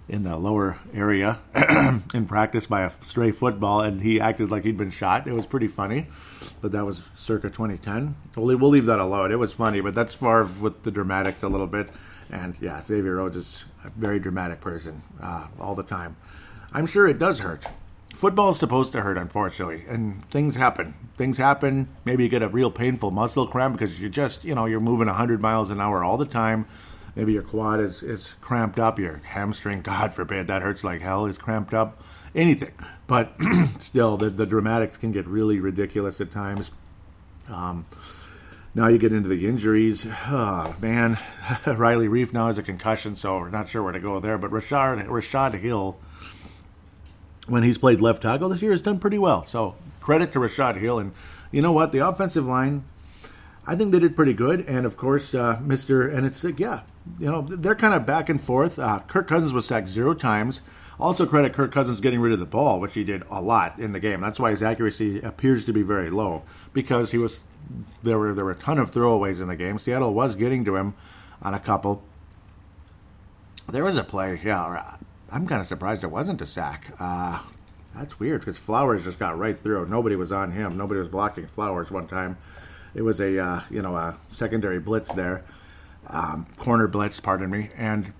in 0.09 0.23
the 0.23 0.37
lower 0.37 0.77
area 0.93 1.39
in 2.13 2.25
practice 2.27 2.65
by 2.65 2.83
a 2.83 2.91
stray 3.05 3.31
football, 3.31 3.81
and 3.81 4.01
he 4.01 4.19
acted 4.19 4.49
like 4.49 4.63
he'd 4.63 4.77
been 4.77 4.91
shot. 4.91 5.27
It 5.27 5.33
was 5.33 5.45
pretty 5.45 5.67
funny, 5.67 6.07
but 6.61 6.71
that 6.71 6.85
was 6.85 7.01
circa 7.17 7.49
2010. 7.49 8.15
We'll, 8.35 8.57
we'll 8.57 8.69
leave 8.69 8.85
that 8.85 8.99
alone. 8.99 9.31
It 9.31 9.39
was 9.39 9.51
funny, 9.53 9.81
but 9.81 9.93
that's 9.93 10.13
Favre 10.13 10.49
with 10.61 10.83
the 10.83 10.91
dramatics 10.91 11.43
a 11.43 11.49
little 11.49 11.67
bit. 11.67 11.89
And 12.29 12.57
yeah, 12.61 12.81
Xavier 12.83 13.15
Rhodes 13.15 13.35
is 13.35 13.65
a 13.83 13.89
very 13.89 14.19
dramatic 14.19 14.61
person 14.61 15.03
uh, 15.21 15.47
all 15.59 15.75
the 15.75 15.83
time. 15.83 16.15
I'm 16.73 16.85
sure 16.85 17.07
it 17.07 17.19
does 17.19 17.39
hurt. 17.39 17.65
Football 18.17 18.49
is 18.49 18.57
supposed 18.57 18.91
to 18.93 19.01
hurt, 19.01 19.17
unfortunately, 19.17 19.83
and 19.87 20.27
things 20.31 20.55
happen. 20.55 20.95
Things 21.17 21.37
happen. 21.37 21.87
Maybe 22.03 22.23
you 22.23 22.29
get 22.29 22.41
a 22.41 22.49
real 22.49 22.71
painful 22.71 23.11
muscle 23.11 23.47
cramp 23.47 23.77
because 23.77 23.99
you're 23.99 24.09
just, 24.09 24.43
you 24.43 24.55
know, 24.55 24.65
you're 24.65 24.79
moving 24.79 25.07
100 25.07 25.39
miles 25.39 25.69
an 25.69 25.79
hour 25.79 26.03
all 26.03 26.17
the 26.17 26.25
time 26.25 26.65
maybe 27.17 27.33
your 27.33 27.41
quad 27.41 27.79
is, 27.79 28.03
is 28.03 28.35
cramped 28.41 28.77
up, 28.77 28.99
your 28.99 29.17
hamstring, 29.25 29.81
God 29.81 30.13
forbid, 30.13 30.47
that 30.47 30.61
hurts 30.61 30.83
like 30.83 31.01
hell, 31.01 31.25
is 31.25 31.37
cramped 31.37 31.73
up, 31.73 32.03
anything. 32.35 32.71
But 33.07 33.35
still, 33.79 34.17
the, 34.17 34.29
the 34.29 34.45
dramatics 34.45 34.97
can 34.97 35.11
get 35.11 35.25
really 35.25 35.59
ridiculous 35.59 36.21
at 36.21 36.31
times. 36.31 36.69
Um, 37.49 37.87
now 38.75 38.87
you 38.87 38.99
get 38.99 39.11
into 39.11 39.29
the 39.29 39.47
injuries. 39.47 40.05
Oh, 40.27 40.75
man, 40.79 41.17
Riley 41.65 42.07
Reiff 42.07 42.33
now 42.33 42.47
has 42.47 42.59
a 42.59 42.63
concussion, 42.63 43.15
so 43.15 43.39
we're 43.39 43.49
not 43.49 43.67
sure 43.67 43.81
where 43.81 43.93
to 43.93 43.99
go 43.99 44.19
there. 44.19 44.37
But 44.37 44.51
Rashard, 44.51 45.03
Rashad 45.07 45.55
Hill, 45.59 45.97
when 47.47 47.63
he's 47.63 47.77
played 47.77 48.01
left 48.01 48.21
tackle 48.21 48.49
this 48.49 48.61
year, 48.61 48.71
has 48.71 48.81
done 48.81 48.99
pretty 48.99 49.17
well. 49.17 49.43
So 49.43 49.75
credit 50.01 50.31
to 50.33 50.39
Rashad 50.39 50.77
Hill. 50.77 50.99
And 50.99 51.13
you 51.51 51.61
know 51.61 51.71
what? 51.71 51.91
The 51.91 52.07
offensive 52.07 52.45
line, 52.45 52.83
I 53.65 53.75
think 53.75 53.91
they 53.91 53.99
did 53.99 54.15
pretty 54.15 54.33
good. 54.33 54.61
And 54.61 54.85
of 54.85 54.97
course, 54.97 55.33
uh, 55.33 55.59
Mr. 55.63 56.13
And 56.13 56.25
it's 56.25 56.43
like, 56.43 56.59
yeah, 56.59 56.81
you 57.19 57.25
know, 57.27 57.41
they're 57.41 57.75
kind 57.75 57.93
of 57.93 58.05
back 58.05 58.29
and 58.29 58.39
forth. 58.39 58.79
Uh, 58.79 58.99
Kirk 59.07 59.27
Cousins 59.27 59.53
was 59.53 59.65
sacked 59.65 59.89
zero 59.89 60.13
times. 60.13 60.61
Also, 60.99 61.25
credit 61.27 61.53
Kirk 61.53 61.71
Cousins 61.71 61.99
getting 61.99 62.19
rid 62.19 62.33
of 62.33 62.39
the 62.39 62.45
ball, 62.45 62.79
which 62.79 62.95
he 62.95 63.03
did 63.03 63.23
a 63.29 63.41
lot 63.41 63.77
in 63.77 63.91
the 63.91 63.99
game. 63.99 64.19
That's 64.21 64.39
why 64.39 64.51
his 64.51 64.63
accuracy 64.63 65.19
appears 65.21 65.63
to 65.65 65.73
be 65.73 65.83
very 65.83 66.09
low 66.09 66.43
because 66.73 67.11
he 67.11 67.17
was 67.17 67.41
there 68.01 68.17
were 68.17 68.33
there 68.33 68.45
were 68.45 68.51
a 68.51 68.55
ton 68.55 68.79
of 68.79 68.91
throwaways 68.91 69.39
in 69.39 69.47
the 69.47 69.55
game. 69.55 69.77
Seattle 69.77 70.13
was 70.13 70.35
getting 70.35 70.65
to 70.65 70.75
him 70.75 70.95
on 71.41 71.53
a 71.53 71.59
couple. 71.59 72.03
There 73.69 73.83
was 73.83 73.97
a 73.97 74.03
play, 74.03 74.39
yeah. 74.43 74.95
I'm 75.31 75.47
kind 75.47 75.61
of 75.61 75.67
surprised 75.67 76.03
it 76.03 76.11
wasn't 76.11 76.41
a 76.41 76.45
sack. 76.45 76.87
Uh, 76.99 77.41
that's 77.95 78.19
weird 78.19 78.41
because 78.41 78.57
Flowers 78.57 79.03
just 79.03 79.19
got 79.19 79.37
right 79.37 79.59
through. 79.59 79.87
Nobody 79.87 80.15
was 80.15 80.31
on 80.31 80.51
him. 80.51 80.77
Nobody 80.77 80.99
was 80.99 81.09
blocking 81.09 81.47
Flowers 81.47 81.91
one 81.91 82.07
time. 82.07 82.37
It 82.95 83.01
was 83.01 83.19
a 83.19 83.37
uh, 83.37 83.61
you 83.69 83.81
know 83.81 83.95
a 83.95 84.17
secondary 84.31 84.79
blitz 84.79 85.11
there 85.13 85.43
um, 86.09 86.47
corner 86.57 86.87
blitz, 86.87 87.19
pardon 87.19 87.49
me, 87.49 87.69
and 87.75 88.13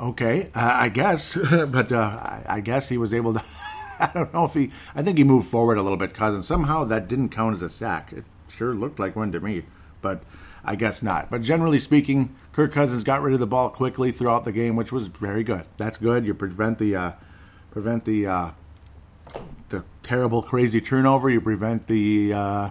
okay, 0.00 0.50
uh, 0.54 0.72
I 0.74 0.88
guess, 0.88 1.34
but 1.50 1.92
uh, 1.92 1.96
I, 1.96 2.42
I, 2.46 2.60
guess 2.60 2.88
he 2.88 2.98
was 2.98 3.12
able 3.12 3.34
to. 3.34 3.42
I 4.00 4.10
don't 4.14 4.32
know 4.32 4.44
if 4.44 4.54
he. 4.54 4.70
I 4.94 5.02
think 5.02 5.18
he 5.18 5.24
moved 5.24 5.48
forward 5.48 5.78
a 5.78 5.82
little 5.82 5.98
bit, 5.98 6.14
cousin. 6.14 6.42
Somehow 6.42 6.84
that 6.84 7.08
didn't 7.08 7.30
count 7.30 7.56
as 7.56 7.62
a 7.62 7.70
sack. 7.70 8.12
It 8.12 8.24
sure 8.48 8.74
looked 8.74 8.98
like 8.98 9.16
one 9.16 9.32
to 9.32 9.40
me, 9.40 9.64
but 10.00 10.22
I 10.64 10.76
guess 10.76 11.02
not. 11.02 11.30
But 11.30 11.42
generally 11.42 11.78
speaking, 11.78 12.34
Kirk 12.52 12.72
Cousins 12.72 13.02
got 13.02 13.22
rid 13.22 13.34
of 13.34 13.40
the 13.40 13.46
ball 13.46 13.70
quickly 13.70 14.12
throughout 14.12 14.44
the 14.44 14.52
game, 14.52 14.76
which 14.76 14.92
was 14.92 15.06
very 15.08 15.42
good. 15.42 15.64
That's 15.76 15.98
good. 15.98 16.24
You 16.24 16.34
prevent 16.34 16.78
the 16.78 16.94
uh, 16.94 17.12
prevent 17.70 18.04
the 18.04 18.26
uh, 18.26 18.50
the 19.70 19.84
terrible, 20.02 20.42
crazy 20.42 20.80
turnover. 20.80 21.30
You 21.30 21.40
prevent 21.40 21.86
the 21.86 22.32
uh, 22.32 22.70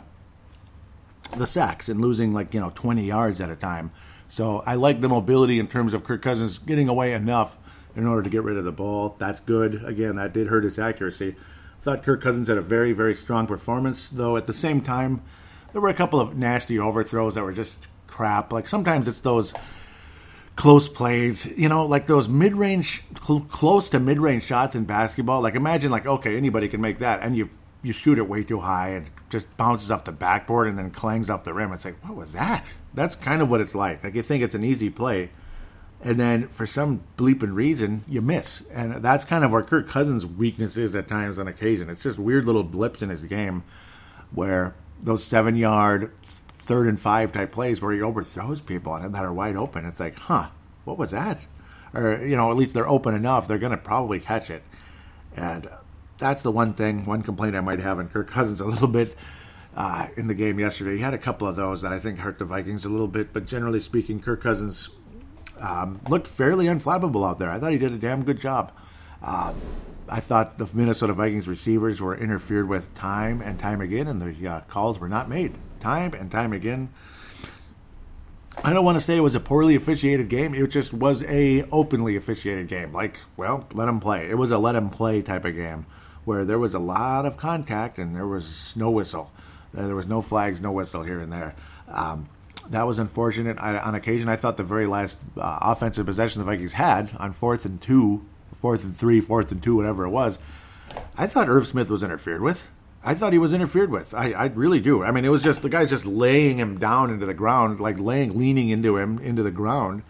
the 1.36 1.48
sacks 1.48 1.90
and 1.90 2.00
losing 2.00 2.34
like 2.34 2.54
you 2.54 2.60
know 2.60 2.72
20 2.76 3.04
yards 3.04 3.42
at 3.42 3.50
a 3.50 3.56
time. 3.56 3.92
So 4.30 4.64
I 4.66 4.76
like 4.76 5.02
the 5.02 5.10
mobility 5.10 5.60
in 5.60 5.68
terms 5.68 5.94
of 5.94 6.06
Kirk 6.06 6.22
Cousins 6.22 6.58
getting 6.58 6.88
away 6.88 7.12
enough 7.14 7.58
in 7.96 8.08
order 8.08 8.24
to 8.24 8.30
get 8.30 8.44
rid 8.44 8.58
of 8.58 8.64
the 8.64 8.72
ball. 8.72 9.16
That's 9.20 9.42
good. 9.42 9.84
Again, 9.84 10.16
that 10.16 10.32
did 10.32 10.48
hurt 10.48 10.64
his 10.64 10.80
accuracy. 10.80 11.36
I 11.38 11.84
thought 11.84 12.04
Kirk 12.04 12.22
Cousins 12.22 12.48
had 12.48 12.58
a 12.58 12.62
very, 12.62 12.94
very 12.94 13.16
strong 13.16 13.48
performance, 13.48 14.08
though 14.10 14.38
at 14.38 14.48
the 14.48 14.54
same 14.54 14.82
time, 14.82 15.22
there 15.74 15.82
were 15.82 15.90
a 15.90 15.94
couple 15.94 16.20
of 16.20 16.38
nasty 16.38 16.80
overthrows 16.80 17.36
that 17.36 17.44
were 17.44 17.54
just 17.54 17.78
crap. 18.08 18.52
Like 18.54 18.68
sometimes 18.68 19.08
it's 19.08 19.20
those 19.20 19.54
close 20.56 20.90
plays, 20.90 21.46
you 21.46 21.70
know, 21.70 21.86
like 21.86 22.08
those 22.08 22.28
mid-range, 22.28 23.04
cl- 23.26 23.42
close 23.42 23.90
to 23.90 24.00
mid-range 24.00 24.44
shots 24.44 24.76
in 24.76 24.86
basketball. 24.86 25.42
Like 25.42 25.56
imagine, 25.56 25.92
like 25.92 26.06
okay, 26.06 26.38
anybody 26.38 26.68
can 26.68 26.82
make 26.82 27.00
that, 27.00 27.22
and 27.22 27.36
you 27.36 27.50
you 27.84 27.94
shoot 27.94 28.18
it 28.18 28.28
way 28.30 28.44
too 28.44 28.60
high 28.60 28.90
and 28.90 29.10
just 29.32 29.58
bounces 29.58 29.90
off 29.90 30.04
the 30.04 30.12
backboard 30.12 30.68
and 30.68 30.78
then 30.78 30.92
clangs 30.92 31.30
off 31.30 31.44
the 31.44 31.54
rim. 31.54 31.74
It's 31.74 31.86
like, 31.86 32.04
what 32.06 32.16
was 32.16 32.34
that? 32.34 32.72
That's 32.94 33.16
kind 33.16 33.42
of 33.42 33.50
what 33.50 33.62
it's 33.62 33.74
like. 33.74 34.04
Like 34.04 34.14
you 34.14 34.22
think 34.22 34.44
it's 34.44 34.54
an 34.54 34.64
easy 34.64 34.90
play, 34.90 35.32
and 36.02 36.20
then 36.20 36.48
for 36.50 36.68
some 36.68 37.04
bleeping 37.18 37.56
reason 37.56 38.04
you 38.08 38.22
miss, 38.22 38.62
and 38.72 38.96
that's 38.96 39.26
kind 39.26 39.44
of 39.44 39.52
where 39.52 39.64
Kirk 39.64 39.88
Cousins' 39.88 40.26
weakness 40.26 40.78
is 40.78 40.94
at 40.94 41.08
times 41.08 41.40
on 41.40 41.48
occasion. 41.48 41.90
It's 41.90 42.04
just 42.04 42.20
weird 42.20 42.46
little 42.46 42.64
blips 42.64 43.02
in 43.02 43.10
his 43.10 43.24
game 43.24 43.64
where 44.34 44.76
those 45.02 45.24
seven 45.24 45.56
yard, 45.56 46.12
third 46.24 46.88
and 46.88 47.00
five 47.00 47.32
type 47.32 47.52
plays 47.52 47.82
where 47.82 47.94
he 47.94 48.02
overthrows 48.02 48.62
people 48.62 48.94
and 48.96 49.14
that 49.14 49.26
are 49.26 49.34
wide 49.34 49.56
open. 49.56 49.86
It's 49.86 50.00
like, 50.00 50.16
huh, 50.16 50.50
what 50.86 50.98
was 50.98 51.12
that? 51.12 51.40
Or 51.94 52.24
you 52.26 52.38
know, 52.38 52.52
at 52.52 52.58
least 52.58 52.74
they're 52.74 52.88
open 52.88 53.16
enough. 53.16 53.48
They're 53.48 53.58
going 53.58 53.72
to 53.72 53.78
probably 53.78 54.20
catch 54.20 54.50
it, 54.50 54.64
and 55.36 55.70
that's 56.18 56.42
the 56.42 56.52
one 56.52 56.74
thing, 56.74 57.04
one 57.04 57.24
complaint 57.24 57.56
I 57.56 57.62
might 57.62 57.80
have 57.80 58.00
on 58.00 58.08
Kirk 58.08 58.30
Cousins 58.30 58.62
a 58.62 58.66
little 58.74 58.88
bit 58.88 59.16
uh, 59.76 60.08
in 60.16 60.28
the 60.28 60.34
game 60.34 60.60
yesterday. 60.60 60.96
He 60.98 61.02
had 61.02 61.14
a 61.14 61.18
couple 61.18 61.48
of 61.48 61.56
those 61.56 61.82
that 61.82 61.92
I 61.92 62.00
think 62.00 62.20
hurt 62.20 62.40
the 62.40 62.46
Vikings 62.46 62.86
a 62.86 62.90
little 62.90 63.08
bit, 63.08 63.34
but 63.34 63.46
generally 63.46 63.80
speaking, 63.80 64.22
Kirk 64.22 64.42
Cousins 64.42 64.90
um, 65.60 66.00
looked 66.08 66.28
fairly 66.28 66.66
unflappable 66.66 67.28
out 67.28 67.40
there. 67.40 67.50
I 67.50 67.60
thought 67.60 67.72
he 67.72 67.78
did 67.78 67.92
a 67.92 67.98
damn 67.98 68.24
good 68.24 68.40
job. 68.40 68.72
Uh, 69.22 69.54
I 70.12 70.20
thought 70.20 70.58
the 70.58 70.70
Minnesota 70.74 71.14
Vikings 71.14 71.48
receivers 71.48 72.02
were 72.02 72.16
interfered 72.16 72.68
with 72.68 72.94
time 72.94 73.42
and 73.42 73.58
time 73.58 73.80
again, 73.80 74.08
and 74.08 74.22
the 74.22 74.48
uh, 74.48 74.62
calls 74.62 75.00
were 75.00 75.08
not 75.08 75.30
made 75.30 75.56
time 75.80 76.14
and 76.14 76.30
time 76.30 76.52
again. 76.52 76.90
I 78.64 78.74
don't 78.74 78.84
want 78.84 79.00
to 79.00 79.06
say 79.06 79.16
it 79.16 79.22
was 79.22 79.36
a 79.36 79.40
poorly 79.40 79.76
officiated 79.76 80.28
game. 80.28 80.54
It 80.54 80.68
just 80.68 80.94
was 80.94 81.24
a 81.24 81.64
openly 81.72 82.18
officiated 82.18 82.68
game. 82.68 82.92
Like, 82.92 83.20
well, 83.38 83.66
let 83.72 83.86
them 83.86 84.02
play. 84.02 84.30
It 84.30 84.38
was 84.38 84.52
a 84.52 84.58
let 84.58 84.74
them 84.74 84.90
play 84.90 85.22
type 85.22 85.46
of 85.46 85.56
game 85.56 85.86
where 86.26 86.44
there 86.44 86.60
was 86.60 86.74
a 86.74 86.80
lot 86.80 87.26
of 87.26 87.38
contact 87.38 87.98
and 87.98 88.14
there 88.14 88.28
was 88.28 88.74
no 88.76 88.92
whistle. 88.92 89.32
There 89.74 89.96
was 89.96 90.08
no 90.08 90.22
flags, 90.22 90.60
no 90.60 90.74
whistle 90.74 91.04
here 91.04 91.22
and 91.22 91.32
there. 91.32 91.56
Um, 91.88 92.28
that 92.70 92.84
was 92.84 93.00
unfortunate. 93.00 93.58
I, 93.60 93.78
on 93.78 93.96
occasion, 93.96 94.28
I 94.28 94.36
thought 94.36 94.58
the 94.58 94.64
very 94.64 94.86
last 94.86 95.16
uh, 95.38 95.60
offensive 95.62 96.06
possession 96.06 96.40
the 96.40 96.46
Vikings 96.46 96.74
had 96.74 97.12
on 97.18 97.34
fourth 97.34 97.66
and 97.66 97.82
two, 97.82 98.26
fourth 98.62 98.84
and 98.84 98.96
three, 98.96 99.20
fourth 99.20 99.52
and 99.52 99.62
two, 99.62 99.76
whatever 99.76 100.06
it 100.06 100.10
was, 100.10 100.40
I 101.18 101.28
thought 101.28 101.50
Irv 101.50 101.68
Smith 101.68 101.90
was 101.90 102.04
interfered 102.04 102.42
with. 102.42 102.70
I 103.04 103.16
thought 103.16 103.34
he 103.34 103.40
was 103.40 103.54
interfered 103.54 103.90
with. 103.90 104.14
I, 104.14 104.32
I 104.32 104.46
really 104.48 104.80
do. 104.80 105.04
I 105.04 105.10
mean, 105.10 105.26
it 105.26 105.30
was 105.30 105.42
just 105.42 105.64
the 105.64 105.70
guy's 105.70 105.90
just 105.90 106.06
laying 106.06 106.60
him 106.60 106.78
down 106.78 107.10
into 107.10 107.26
the 107.26 107.34
ground, 107.34 107.80
like 107.80 108.00
laying, 108.00 108.38
leaning 108.38 108.70
into 108.70 108.98
him 108.98 109.18
into 109.20 109.42
the 109.42 109.52
ground. 109.52 110.04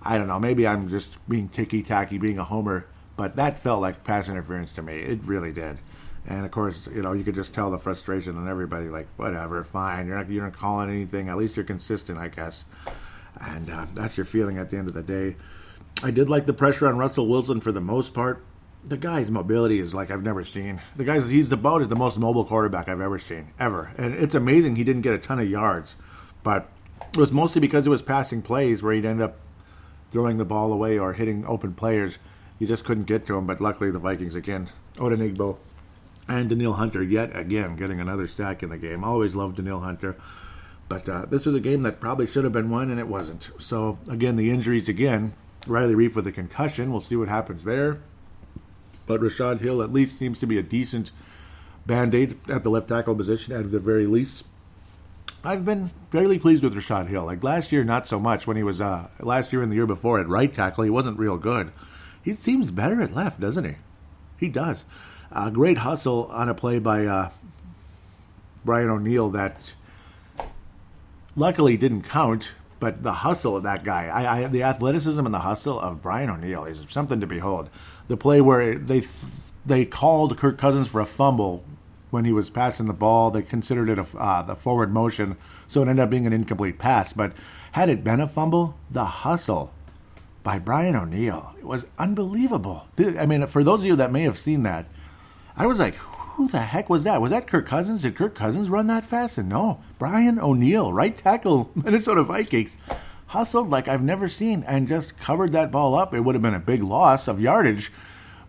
I 0.00 0.16
don't 0.16 0.28
know. 0.28 0.38
Maybe 0.38 0.66
I'm 0.66 0.88
just 0.88 1.10
being 1.28 1.48
ticky 1.48 1.82
tacky, 1.82 2.18
being 2.18 2.38
a 2.38 2.44
homer 2.44 2.86
but 3.16 3.36
that 3.36 3.58
felt 3.60 3.80
like 3.80 4.04
pass 4.04 4.28
interference 4.28 4.72
to 4.74 4.82
me. 4.82 4.94
It 4.98 5.20
really 5.24 5.52
did. 5.52 5.78
And 6.26 6.44
of 6.44 6.50
course, 6.50 6.88
you 6.92 7.02
know, 7.02 7.12
you 7.12 7.24
could 7.24 7.34
just 7.34 7.54
tell 7.54 7.70
the 7.70 7.78
frustration 7.78 8.36
on 8.36 8.48
everybody. 8.48 8.88
Like, 8.88 9.06
whatever, 9.16 9.62
fine. 9.64 10.06
You're 10.06 10.16
not 10.16 10.28
you're 10.28 10.44
not 10.44 10.56
calling 10.56 10.90
anything. 10.90 11.28
At 11.28 11.36
least 11.36 11.56
you're 11.56 11.64
consistent, 11.64 12.18
I 12.18 12.28
guess. 12.28 12.64
And 13.40 13.70
uh, 13.70 13.86
that's 13.94 14.16
your 14.16 14.26
feeling 14.26 14.58
at 14.58 14.70
the 14.70 14.76
end 14.76 14.88
of 14.88 14.94
the 14.94 15.02
day. 15.02 15.36
I 16.02 16.10
did 16.10 16.28
like 16.28 16.46
the 16.46 16.52
pressure 16.52 16.86
on 16.86 16.98
Russell 16.98 17.26
Wilson 17.26 17.60
for 17.60 17.72
the 17.72 17.80
most 17.80 18.12
part. 18.12 18.42
The 18.84 18.96
guy's 18.96 19.30
mobility 19.30 19.80
is 19.80 19.94
like 19.94 20.10
I've 20.10 20.22
never 20.22 20.44
seen. 20.44 20.80
The 20.94 21.04
guy's 21.04 21.28
he's 21.28 21.50
about 21.50 21.82
is 21.82 21.88
the 21.88 21.96
most 21.96 22.18
mobile 22.18 22.44
quarterback 22.44 22.88
I've 22.88 23.00
ever 23.00 23.18
seen 23.18 23.52
ever, 23.58 23.92
and 23.98 24.14
it's 24.14 24.34
amazing 24.34 24.76
he 24.76 24.84
didn't 24.84 25.02
get 25.02 25.14
a 25.14 25.18
ton 25.18 25.40
of 25.40 25.50
yards, 25.50 25.96
but 26.42 26.68
it 27.12 27.16
was 27.16 27.32
mostly 27.32 27.60
because 27.60 27.86
it 27.86 27.90
was 27.90 28.02
passing 28.02 28.42
plays 28.42 28.82
where 28.82 28.94
he'd 28.94 29.04
end 29.04 29.20
up 29.20 29.38
throwing 30.10 30.38
the 30.38 30.44
ball 30.44 30.72
away 30.72 30.98
or 30.98 31.14
hitting 31.14 31.44
open 31.46 31.74
players 31.74 32.18
you 32.58 32.66
just 32.66 32.84
couldn't 32.84 33.04
get 33.04 33.26
to 33.26 33.36
him, 33.36 33.46
but 33.46 33.60
luckily 33.60 33.90
the 33.90 33.98
Vikings 33.98 34.34
again, 34.34 34.68
Odenigbo 34.96 35.58
and 36.28 36.48
Danielle 36.48 36.74
Hunter 36.74 37.02
yet 37.02 37.36
again 37.36 37.76
getting 37.76 38.00
another 38.00 38.26
stack 38.26 38.62
in 38.62 38.70
the 38.70 38.78
game. 38.78 39.04
Always 39.04 39.34
loved 39.34 39.56
Danielle 39.56 39.80
Hunter. 39.80 40.16
But 40.88 41.08
uh, 41.08 41.26
this 41.26 41.44
was 41.44 41.54
a 41.54 41.60
game 41.60 41.82
that 41.82 42.00
probably 42.00 42.26
should 42.26 42.44
have 42.44 42.52
been 42.52 42.70
won, 42.70 42.90
and 42.90 43.00
it 43.00 43.08
wasn't. 43.08 43.50
So, 43.58 43.98
again, 44.08 44.36
the 44.36 44.50
injuries 44.50 44.88
again. 44.88 45.34
Riley 45.66 45.94
Reiff 45.94 46.14
with 46.14 46.26
a 46.26 46.32
concussion. 46.32 46.92
We'll 46.92 47.00
see 47.00 47.16
what 47.16 47.28
happens 47.28 47.64
there. 47.64 48.00
But 49.06 49.20
Rashad 49.20 49.60
Hill 49.60 49.82
at 49.82 49.92
least 49.92 50.18
seems 50.18 50.38
to 50.40 50.46
be 50.46 50.58
a 50.58 50.62
decent 50.62 51.12
band 51.86 52.14
aid 52.14 52.38
at 52.48 52.64
the 52.64 52.70
left 52.70 52.88
tackle 52.88 53.14
position, 53.14 53.54
at 53.54 53.70
the 53.70 53.78
very 53.78 54.06
least. 54.06 54.44
I've 55.44 55.64
been 55.64 55.90
fairly 56.10 56.40
pleased 56.40 56.64
with 56.64 56.74
Rashad 56.74 57.06
Hill. 57.06 57.24
Like 57.24 57.44
last 57.44 57.70
year, 57.70 57.84
not 57.84 58.08
so 58.08 58.18
much. 58.18 58.46
When 58.46 58.56
he 58.56 58.64
was 58.64 58.80
uh, 58.80 59.08
last 59.20 59.52
year 59.52 59.62
and 59.62 59.70
the 59.70 59.76
year 59.76 59.86
before 59.86 60.18
at 60.18 60.28
right 60.28 60.52
tackle, 60.52 60.82
he 60.84 60.90
wasn't 60.90 61.18
real 61.18 61.36
good. 61.36 61.70
He 62.20 62.32
seems 62.32 62.72
better 62.72 63.00
at 63.00 63.14
left, 63.14 63.38
doesn't 63.38 63.64
he? 63.64 63.76
He 64.38 64.48
does. 64.48 64.84
Uh, 65.30 65.50
great 65.50 65.78
hustle 65.78 66.26
on 66.32 66.48
a 66.48 66.54
play 66.54 66.80
by 66.80 67.06
uh, 67.06 67.30
Brian 68.64 68.90
O'Neill 68.90 69.30
that 69.30 69.72
luckily 71.36 71.76
didn't 71.76 72.02
count, 72.02 72.50
but 72.78 73.02
the 73.02 73.12
hustle 73.12 73.56
of 73.56 73.62
that 73.62 73.84
guy, 73.84 74.06
I, 74.06 74.44
I, 74.44 74.46
the 74.48 74.62
athleticism 74.62 75.24
and 75.24 75.34
the 75.34 75.40
hustle 75.40 75.80
of 75.80 76.02
Brian 76.02 76.30
O'Neill 76.30 76.64
is 76.64 76.82
something 76.88 77.20
to 77.20 77.26
behold. 77.26 77.70
The 78.08 78.16
play 78.16 78.40
where 78.40 78.76
they 78.76 79.02
they 79.64 79.84
called 79.84 80.38
Kirk 80.38 80.58
Cousins 80.58 80.88
for 80.88 81.00
a 81.00 81.06
fumble 81.06 81.64
when 82.10 82.24
he 82.24 82.32
was 82.32 82.50
passing 82.50 82.86
the 82.86 82.92
ball. 82.92 83.30
They 83.30 83.42
considered 83.42 83.88
it 83.88 83.98
a 83.98 84.06
uh, 84.16 84.42
the 84.42 84.56
forward 84.56 84.92
motion, 84.92 85.36
so 85.66 85.80
it 85.80 85.88
ended 85.88 86.02
up 86.02 86.10
being 86.10 86.26
an 86.26 86.32
incomplete 86.32 86.78
pass. 86.78 87.12
But 87.12 87.32
had 87.72 87.88
it 87.88 88.04
been 88.04 88.20
a 88.20 88.28
fumble, 88.28 88.76
the 88.90 89.04
hustle 89.04 89.72
by 90.42 90.58
Brian 90.58 90.94
O'Neill 90.94 91.54
it 91.58 91.64
was 91.64 91.86
unbelievable. 91.98 92.86
I 92.98 93.26
mean, 93.26 93.46
for 93.46 93.64
those 93.64 93.80
of 93.80 93.86
you 93.86 93.96
that 93.96 94.12
may 94.12 94.22
have 94.22 94.38
seen 94.38 94.62
that, 94.62 94.86
I 95.56 95.66
was 95.66 95.78
like, 95.78 95.96
who 96.36 96.46
the 96.46 96.60
heck 96.60 96.90
was 96.90 97.04
that? 97.04 97.22
Was 97.22 97.30
that 97.30 97.46
Kirk 97.46 97.66
Cousins? 97.66 98.02
Did 98.02 98.14
Kirk 98.14 98.34
Cousins 98.34 98.68
run 98.68 98.88
that 98.88 99.06
fast? 99.06 99.38
And 99.38 99.48
no, 99.48 99.80
Brian 99.98 100.38
O'Neill, 100.38 100.92
right 100.92 101.16
tackle, 101.16 101.70
Minnesota 101.74 102.22
Vikings, 102.22 102.72
hustled 103.28 103.70
like 103.70 103.88
I've 103.88 104.02
never 104.02 104.28
seen 104.28 104.62
and 104.64 104.86
just 104.86 105.16
covered 105.16 105.52
that 105.52 105.70
ball 105.70 105.94
up. 105.94 106.12
It 106.12 106.20
would 106.20 106.34
have 106.34 106.42
been 106.42 106.52
a 106.52 106.60
big 106.60 106.82
loss 106.82 107.26
of 107.26 107.40
yardage, 107.40 107.90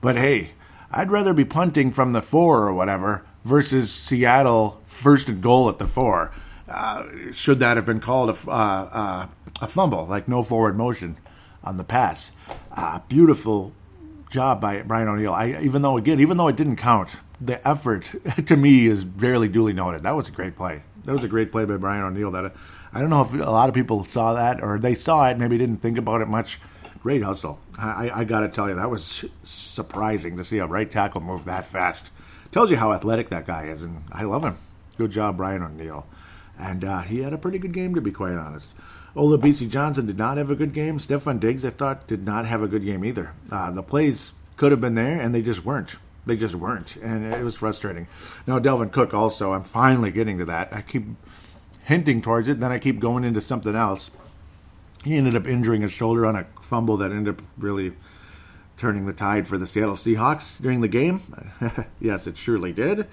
but 0.01 0.17
hey, 0.17 0.51
I'd 0.91 1.11
rather 1.11 1.33
be 1.33 1.45
punting 1.45 1.91
from 1.91 2.11
the 2.11 2.21
four 2.21 2.63
or 2.63 2.73
whatever 2.73 3.25
versus 3.45 3.89
Seattle 3.91 4.81
first 4.85 5.29
and 5.29 5.41
goal 5.41 5.69
at 5.69 5.79
the 5.79 5.87
four. 5.87 6.33
Uh, 6.67 7.05
should 7.31 7.59
that 7.59 7.77
have 7.77 7.85
been 7.85 8.01
called 8.01 8.29
a, 8.29 8.51
uh, 8.51 8.89
uh, 8.91 9.27
a 9.61 9.67
fumble, 9.67 10.05
like 10.05 10.27
no 10.27 10.43
forward 10.43 10.75
motion 10.77 11.17
on 11.63 11.77
the 11.77 11.85
pass? 11.85 12.31
Uh, 12.69 12.99
beautiful 13.07 13.71
job 14.29 14.59
by 14.59 14.81
Brian 14.81 15.07
O'Neill. 15.07 15.31
I, 15.31 15.57
even 15.61 15.81
though 15.81 15.95
again, 15.95 16.19
even 16.19 16.35
though 16.35 16.49
it 16.49 16.57
didn't 16.57 16.75
count, 16.75 17.15
the 17.39 17.65
effort 17.67 18.09
to 18.47 18.55
me 18.55 18.87
is 18.87 19.05
fairly 19.17 19.47
duly 19.47 19.73
noted. 19.73 20.03
That 20.03 20.15
was 20.15 20.27
a 20.27 20.31
great 20.31 20.55
play. 20.55 20.83
That 21.05 21.13
was 21.13 21.23
a 21.23 21.27
great 21.27 21.51
play 21.51 21.65
by 21.65 21.77
Brian 21.77 22.03
O'Neill. 22.03 22.31
That 22.31 22.53
I 22.93 22.99
don't 22.99 23.09
know 23.09 23.21
if 23.21 23.33
a 23.33 23.51
lot 23.51 23.69
of 23.69 23.75
people 23.75 24.03
saw 24.03 24.33
that 24.33 24.61
or 24.61 24.77
they 24.79 24.95
saw 24.95 25.29
it, 25.29 25.37
maybe 25.37 25.57
didn't 25.57 25.81
think 25.81 25.97
about 25.97 26.21
it 26.21 26.27
much. 26.27 26.59
Great 27.01 27.23
hustle. 27.23 27.59
I, 27.77 28.09
I 28.13 28.23
got 28.23 28.41
to 28.41 28.49
tell 28.49 28.67
you, 28.67 28.75
that 28.75 28.89
was 28.89 29.23
surprising 29.43 30.35
to 30.37 30.43
see 30.43 30.57
a 30.57 30.65
right 30.65 30.91
tackle 30.91 31.21
move 31.21 31.45
that 31.45 31.65
fast. 31.65 32.09
Tells 32.51 32.71
you 32.71 32.77
how 32.77 32.91
athletic 32.91 33.29
that 33.29 33.45
guy 33.45 33.67
is, 33.67 33.83
and 33.83 34.03
I 34.11 34.23
love 34.23 34.43
him. 34.43 34.57
Good 34.97 35.11
job, 35.11 35.37
Brian 35.37 35.61
O'Neill. 35.61 36.07
And 36.59 36.83
uh, 36.83 37.01
he 37.01 37.21
had 37.21 37.33
a 37.33 37.37
pretty 37.37 37.59
good 37.59 37.71
game, 37.71 37.93
to 37.95 38.01
be 38.01 38.11
quite 38.11 38.33
honest. 38.33 38.67
Olabisi 39.15 39.69
Johnson 39.69 40.05
did 40.05 40.17
not 40.17 40.37
have 40.37 40.49
a 40.49 40.55
good 40.55 40.73
game. 40.73 40.99
Stefon 40.99 41.39
Diggs, 41.39 41.63
I 41.63 41.69
thought, 41.69 42.07
did 42.07 42.25
not 42.25 42.45
have 42.45 42.61
a 42.61 42.67
good 42.67 42.83
game 42.83 43.05
either. 43.05 43.31
Uh, 43.51 43.71
the 43.71 43.83
plays 43.83 44.31
could 44.57 44.71
have 44.71 44.81
been 44.81 44.95
there, 44.95 45.21
and 45.21 45.33
they 45.33 45.41
just 45.41 45.63
weren't. 45.63 45.95
They 46.27 46.35
just 46.35 46.55
weren't, 46.55 46.97
and 46.97 47.33
it 47.33 47.43
was 47.43 47.55
frustrating. 47.55 48.07
Now 48.45 48.59
Dalvin 48.59 48.91
Cook 48.91 49.13
also. 49.13 49.53
I'm 49.53 49.63
finally 49.63 50.11
getting 50.11 50.37
to 50.39 50.45
that. 50.45 50.73
I 50.73 50.81
keep 50.81 51.05
hinting 51.85 52.21
towards 52.21 52.49
it, 52.49 52.59
then 52.59 52.71
I 52.71 52.79
keep 52.79 52.99
going 52.99 53.23
into 53.23 53.39
something 53.39 53.73
else. 53.73 54.11
He 55.03 55.15
ended 55.15 55.35
up 55.37 55.47
injuring 55.47 55.83
his 55.83 55.93
shoulder 55.93 56.25
on 56.25 56.35
a 56.35 56.45
fumble 56.61 56.97
that 56.97 57.11
ended 57.11 57.35
up 57.35 57.41
really 57.57 57.93
turning 58.77 59.05
the 59.05 59.13
tide 59.13 59.47
for 59.47 59.57
the 59.57 59.65
Seattle 59.65 59.95
Seahawks 59.95 60.61
during 60.61 60.81
the 60.81 60.87
game. 60.89 61.21
yes, 61.99 62.27
it 62.27 62.37
surely 62.37 62.73
did. 62.73 63.07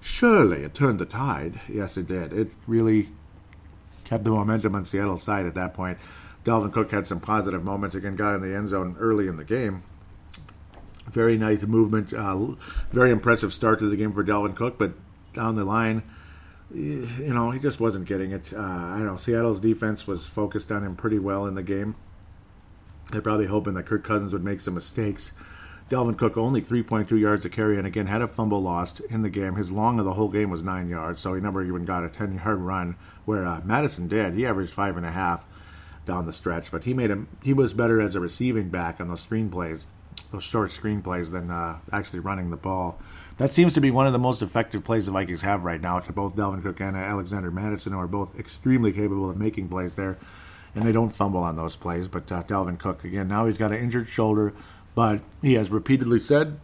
Surely 0.00 0.62
it 0.62 0.74
turned 0.74 0.98
the 0.98 1.06
tide. 1.06 1.60
Yes, 1.68 1.96
it 1.96 2.06
did. 2.06 2.32
It 2.32 2.50
really 2.66 3.08
kept 4.04 4.24
the 4.24 4.30
momentum 4.30 4.74
on 4.74 4.84
Seattle's 4.84 5.22
side 5.22 5.46
at 5.46 5.54
that 5.56 5.74
point. 5.74 5.98
Dalvin 6.44 6.72
Cook 6.72 6.90
had 6.90 7.06
some 7.06 7.20
positive 7.20 7.62
moments 7.62 7.94
again, 7.94 8.16
got 8.16 8.36
in 8.36 8.42
the 8.42 8.56
end 8.56 8.68
zone 8.68 8.96
early 8.98 9.26
in 9.26 9.36
the 9.36 9.44
game. 9.44 9.82
Very 11.10 11.36
nice 11.36 11.64
movement. 11.64 12.12
Uh, 12.12 12.54
very 12.92 13.10
impressive 13.10 13.52
start 13.52 13.80
to 13.80 13.88
the 13.88 13.96
game 13.96 14.12
for 14.12 14.22
Dalvin 14.22 14.54
Cook, 14.54 14.78
but 14.78 14.92
down 15.34 15.56
the 15.56 15.64
line, 15.64 16.04
you 16.72 17.34
know, 17.34 17.50
he 17.50 17.58
just 17.58 17.80
wasn't 17.80 18.06
getting 18.06 18.30
it. 18.30 18.52
Uh, 18.52 18.58
I 18.60 18.98
don't 18.98 19.06
know. 19.06 19.16
Seattle's 19.16 19.58
defense 19.58 20.06
was 20.06 20.26
focused 20.26 20.70
on 20.70 20.84
him 20.84 20.94
pretty 20.94 21.18
well 21.18 21.46
in 21.46 21.54
the 21.56 21.64
game. 21.64 21.96
They're 23.10 23.20
probably 23.20 23.46
hoping 23.46 23.74
that 23.74 23.86
Kirk 23.86 24.04
Cousins 24.04 24.32
would 24.32 24.44
make 24.44 24.60
some 24.60 24.74
mistakes. 24.74 25.32
Dalvin 25.90 26.16
Cook 26.16 26.36
only 26.36 26.62
3.2 26.62 27.18
yards 27.18 27.42
to 27.42 27.48
carry, 27.48 27.76
and 27.76 27.88
again 27.88 28.06
had 28.06 28.22
a 28.22 28.28
fumble 28.28 28.62
lost 28.62 29.00
in 29.10 29.22
the 29.22 29.30
game. 29.30 29.56
His 29.56 29.72
long 29.72 29.98
of 29.98 30.04
the 30.04 30.12
whole 30.12 30.28
game 30.28 30.48
was 30.48 30.62
nine 30.62 30.88
yards, 30.88 31.20
so 31.20 31.34
he 31.34 31.40
never 31.40 31.64
even 31.64 31.84
got 31.84 32.04
a 32.04 32.08
10 32.08 32.36
yard 32.36 32.60
run. 32.60 32.94
Where 33.24 33.44
uh, 33.44 33.62
Mattison 33.64 34.06
did, 34.06 34.34
he 34.34 34.46
averaged 34.46 34.72
five 34.72 34.96
and 34.96 35.04
a 35.04 35.10
half 35.10 35.44
down 36.06 36.26
the 36.26 36.32
stretch, 36.32 36.70
but 36.70 36.84
he 36.84 36.94
made 36.94 37.10
him. 37.10 37.26
He 37.42 37.52
was 37.52 37.74
better 37.74 38.00
as 38.00 38.14
a 38.14 38.20
receiving 38.20 38.68
back 38.68 39.00
on 39.00 39.08
those 39.08 39.22
screen 39.22 39.50
plays 39.50 39.86
those 40.32 40.44
short 40.44 40.70
screenplays 40.70 41.30
than 41.30 41.50
uh, 41.50 41.78
actually 41.92 42.20
running 42.20 42.50
the 42.50 42.56
ball. 42.56 42.98
That 43.38 43.52
seems 43.52 43.74
to 43.74 43.80
be 43.80 43.90
one 43.90 44.06
of 44.06 44.12
the 44.12 44.18
most 44.18 44.42
effective 44.42 44.84
plays 44.84 45.06
the 45.06 45.12
Vikings 45.12 45.42
have 45.42 45.64
right 45.64 45.80
now 45.80 45.98
to 46.00 46.12
both 46.12 46.36
Dalvin 46.36 46.62
Cook 46.62 46.80
and 46.80 46.96
Alexander 46.96 47.50
Mattison, 47.50 47.92
who 47.92 47.98
are 47.98 48.06
both 48.06 48.38
extremely 48.38 48.92
capable 48.92 49.30
of 49.30 49.36
making 49.36 49.68
plays 49.68 49.94
there, 49.94 50.18
and 50.74 50.84
they 50.84 50.92
don't 50.92 51.10
fumble 51.10 51.42
on 51.42 51.56
those 51.56 51.76
plays. 51.76 52.06
But 52.06 52.30
uh, 52.30 52.42
Dalvin 52.42 52.78
Cook, 52.78 53.04
again, 53.04 53.28
now 53.28 53.46
he's 53.46 53.58
got 53.58 53.72
an 53.72 53.78
injured 53.78 54.08
shoulder, 54.08 54.52
but 54.94 55.20
he 55.42 55.54
has 55.54 55.70
repeatedly 55.70 56.20
said 56.20 56.60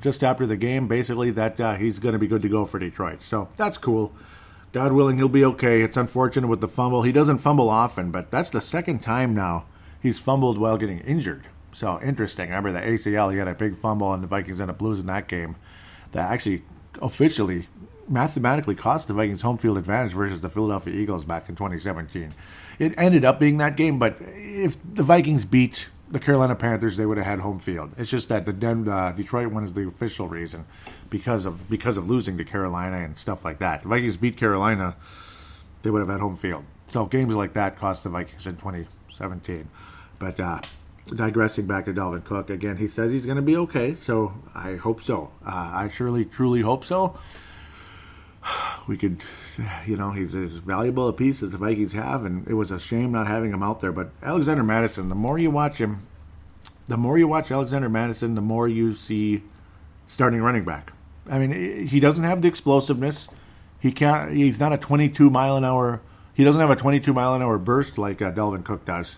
just 0.00 0.24
after 0.24 0.46
the 0.46 0.56
game, 0.56 0.88
basically, 0.88 1.30
that 1.30 1.60
uh, 1.60 1.76
he's 1.76 1.98
going 1.98 2.12
to 2.12 2.18
be 2.18 2.26
good 2.26 2.42
to 2.42 2.48
go 2.48 2.64
for 2.64 2.78
Detroit. 2.78 3.22
So 3.22 3.48
that's 3.56 3.78
cool. 3.78 4.12
God 4.72 4.92
willing, 4.92 5.16
he'll 5.16 5.28
be 5.28 5.44
okay. 5.44 5.82
It's 5.82 5.96
unfortunate 5.96 6.48
with 6.48 6.60
the 6.60 6.68
fumble. 6.68 7.02
He 7.02 7.12
doesn't 7.12 7.38
fumble 7.38 7.70
often, 7.70 8.10
but 8.10 8.30
that's 8.30 8.50
the 8.50 8.60
second 8.60 9.00
time 9.00 9.34
now 9.34 9.64
he's 10.00 10.18
fumbled 10.18 10.58
while 10.58 10.76
getting 10.76 11.00
injured. 11.00 11.44
So 11.78 12.00
interesting. 12.02 12.48
Remember 12.48 12.72
the 12.72 12.80
ACL, 12.80 13.30
he 13.30 13.38
had 13.38 13.46
a 13.46 13.54
big 13.54 13.78
fumble, 13.78 14.12
and 14.12 14.20
the 14.20 14.26
Vikings 14.26 14.60
ended 14.60 14.74
up 14.74 14.82
losing 14.82 15.06
that 15.06 15.28
game. 15.28 15.54
That 16.10 16.28
actually 16.28 16.64
officially, 17.00 17.68
mathematically 18.08 18.74
cost 18.74 19.06
the 19.06 19.14
Vikings 19.14 19.42
home 19.42 19.58
field 19.58 19.78
advantage 19.78 20.12
versus 20.12 20.40
the 20.40 20.50
Philadelphia 20.50 20.92
Eagles 20.92 21.24
back 21.24 21.48
in 21.48 21.54
2017. 21.54 22.34
It 22.80 22.94
ended 22.98 23.24
up 23.24 23.38
being 23.38 23.58
that 23.58 23.76
game, 23.76 24.00
but 24.00 24.16
if 24.20 24.76
the 24.92 25.04
Vikings 25.04 25.44
beat 25.44 25.86
the 26.10 26.18
Carolina 26.18 26.56
Panthers, 26.56 26.96
they 26.96 27.06
would 27.06 27.16
have 27.16 27.26
had 27.26 27.38
home 27.38 27.60
field. 27.60 27.94
It's 27.96 28.10
just 28.10 28.28
that 28.28 28.44
the 28.44 28.52
Den- 28.52 28.88
uh, 28.88 29.12
Detroit 29.12 29.52
one 29.52 29.62
is 29.62 29.74
the 29.74 29.86
official 29.86 30.26
reason 30.26 30.64
because 31.10 31.44
of 31.44 31.70
because 31.70 31.96
of 31.96 32.10
losing 32.10 32.36
to 32.38 32.44
Carolina 32.44 32.96
and 32.96 33.16
stuff 33.16 33.44
like 33.44 33.60
that. 33.60 33.82
The 33.82 33.88
Vikings 33.88 34.16
beat 34.16 34.36
Carolina, 34.36 34.96
they 35.82 35.92
would 35.92 36.00
have 36.00 36.08
had 36.08 36.18
home 36.18 36.36
field. 36.36 36.64
So 36.92 37.06
games 37.06 37.36
like 37.36 37.52
that 37.52 37.76
cost 37.76 38.02
the 38.02 38.08
Vikings 38.08 38.48
in 38.48 38.56
2017. 38.56 39.68
But 40.18 40.40
uh, 40.40 40.60
digressing 41.14 41.66
back 41.66 41.86
to 41.86 41.92
Dalvin 41.92 42.24
Cook 42.24 42.50
again, 42.50 42.76
he 42.76 42.88
says 42.88 43.12
he's 43.12 43.24
going 43.26 43.36
to 43.36 43.42
be 43.42 43.56
okay, 43.56 43.96
so 43.96 44.34
I 44.54 44.76
hope 44.76 45.02
so. 45.02 45.30
Uh, 45.44 45.70
I 45.74 45.90
surely, 45.92 46.24
truly 46.24 46.60
hope 46.60 46.84
so. 46.84 47.18
We 48.88 48.96
could, 48.96 49.20
you 49.86 49.98
know, 49.98 50.12
he's 50.12 50.34
as 50.34 50.54
valuable 50.54 51.08
a 51.08 51.12
piece 51.12 51.42
as 51.42 51.50
the 51.50 51.58
Vikings 51.58 51.92
have, 51.92 52.24
and 52.24 52.48
it 52.48 52.54
was 52.54 52.70
a 52.70 52.80
shame 52.80 53.12
not 53.12 53.26
having 53.26 53.52
him 53.52 53.62
out 53.62 53.82
there. 53.82 53.92
But 53.92 54.08
Alexander 54.22 54.62
Mattison, 54.62 55.10
the 55.10 55.14
more 55.14 55.38
you 55.38 55.50
watch 55.50 55.76
him, 55.76 56.06
the 56.86 56.96
more 56.96 57.18
you 57.18 57.28
watch 57.28 57.50
Alexander 57.50 57.90
Mattison, 57.90 58.34
the 58.34 58.40
more 58.40 58.66
you 58.66 58.94
see 58.94 59.42
starting 60.06 60.40
running 60.40 60.64
back. 60.64 60.94
I 61.28 61.38
mean, 61.38 61.86
he 61.86 62.00
doesn't 62.00 62.24
have 62.24 62.40
the 62.40 62.48
explosiveness. 62.48 63.28
He 63.78 63.92
can't. 63.92 64.32
He's 64.32 64.58
not 64.58 64.72
a 64.72 64.78
22 64.78 65.28
mile 65.28 65.58
an 65.58 65.66
hour. 65.66 66.00
He 66.32 66.42
doesn't 66.42 66.60
have 66.60 66.70
a 66.70 66.76
22 66.76 67.12
mile 67.12 67.34
an 67.34 67.42
hour 67.42 67.58
burst 67.58 67.98
like 67.98 68.22
uh, 68.22 68.32
Dalvin 68.32 68.64
Cook 68.64 68.86
does 68.86 69.16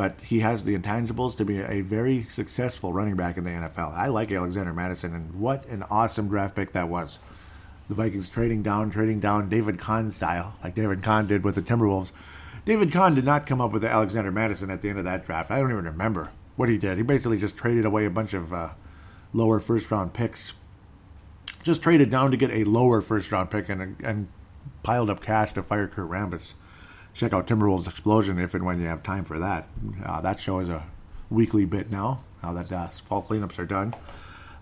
but 0.00 0.18
he 0.22 0.40
has 0.40 0.64
the 0.64 0.74
intangibles 0.74 1.36
to 1.36 1.44
be 1.44 1.58
a 1.58 1.82
very 1.82 2.26
successful 2.30 2.90
running 2.90 3.16
back 3.16 3.36
in 3.36 3.44
the 3.44 3.50
NFL. 3.50 3.92
I 3.92 4.06
like 4.06 4.32
Alexander 4.32 4.72
Mattison, 4.72 5.14
and 5.14 5.38
what 5.38 5.66
an 5.66 5.82
awesome 5.90 6.26
draft 6.26 6.56
pick 6.56 6.72
that 6.72 6.88
was. 6.88 7.18
The 7.90 7.94
Vikings 7.94 8.30
trading 8.30 8.62
down, 8.62 8.90
trading 8.90 9.20
down 9.20 9.50
David 9.50 9.78
Kahn 9.78 10.10
style, 10.10 10.54
like 10.64 10.74
David 10.74 11.02
Kahn 11.02 11.26
did 11.26 11.44
with 11.44 11.54
the 11.54 11.60
Timberwolves. 11.60 12.12
David 12.64 12.92
Kahn 12.92 13.14
did 13.14 13.26
not 13.26 13.44
come 13.46 13.60
up 13.60 13.72
with 13.72 13.84
Alexander 13.84 14.32
Mattison 14.32 14.70
at 14.70 14.80
the 14.80 14.88
end 14.88 14.96
of 14.96 15.04
that 15.04 15.26
draft. 15.26 15.50
I 15.50 15.58
don't 15.58 15.70
even 15.70 15.84
remember 15.84 16.30
what 16.56 16.70
he 16.70 16.78
did. 16.78 16.96
He 16.96 17.02
basically 17.02 17.38
just 17.38 17.58
traded 17.58 17.84
away 17.84 18.06
a 18.06 18.10
bunch 18.10 18.32
of 18.32 18.54
uh, 18.54 18.70
lower 19.34 19.60
first 19.60 19.90
round 19.90 20.14
picks. 20.14 20.54
Just 21.62 21.82
traded 21.82 22.10
down 22.10 22.30
to 22.30 22.38
get 22.38 22.50
a 22.50 22.64
lower 22.64 23.02
first 23.02 23.30
round 23.30 23.50
pick 23.50 23.68
and, 23.68 23.98
and 24.02 24.28
piled 24.82 25.10
up 25.10 25.20
cash 25.20 25.52
to 25.52 25.62
fire 25.62 25.86
Kurt 25.86 26.08
Rambis 26.08 26.54
check 27.20 27.34
out 27.34 27.46
Timberwolves 27.46 27.86
Explosion 27.86 28.38
if 28.38 28.54
and 28.54 28.64
when 28.64 28.80
you 28.80 28.86
have 28.86 29.02
time 29.02 29.24
for 29.24 29.38
that. 29.38 29.68
Uh, 30.04 30.22
that 30.22 30.40
show 30.40 30.58
is 30.60 30.70
a 30.70 30.82
weekly 31.28 31.66
bit 31.66 31.90
now, 31.90 32.24
now 32.42 32.54
that 32.54 32.72
uh, 32.72 32.88
fall 32.88 33.22
cleanups 33.22 33.58
are 33.58 33.66
done. 33.66 33.94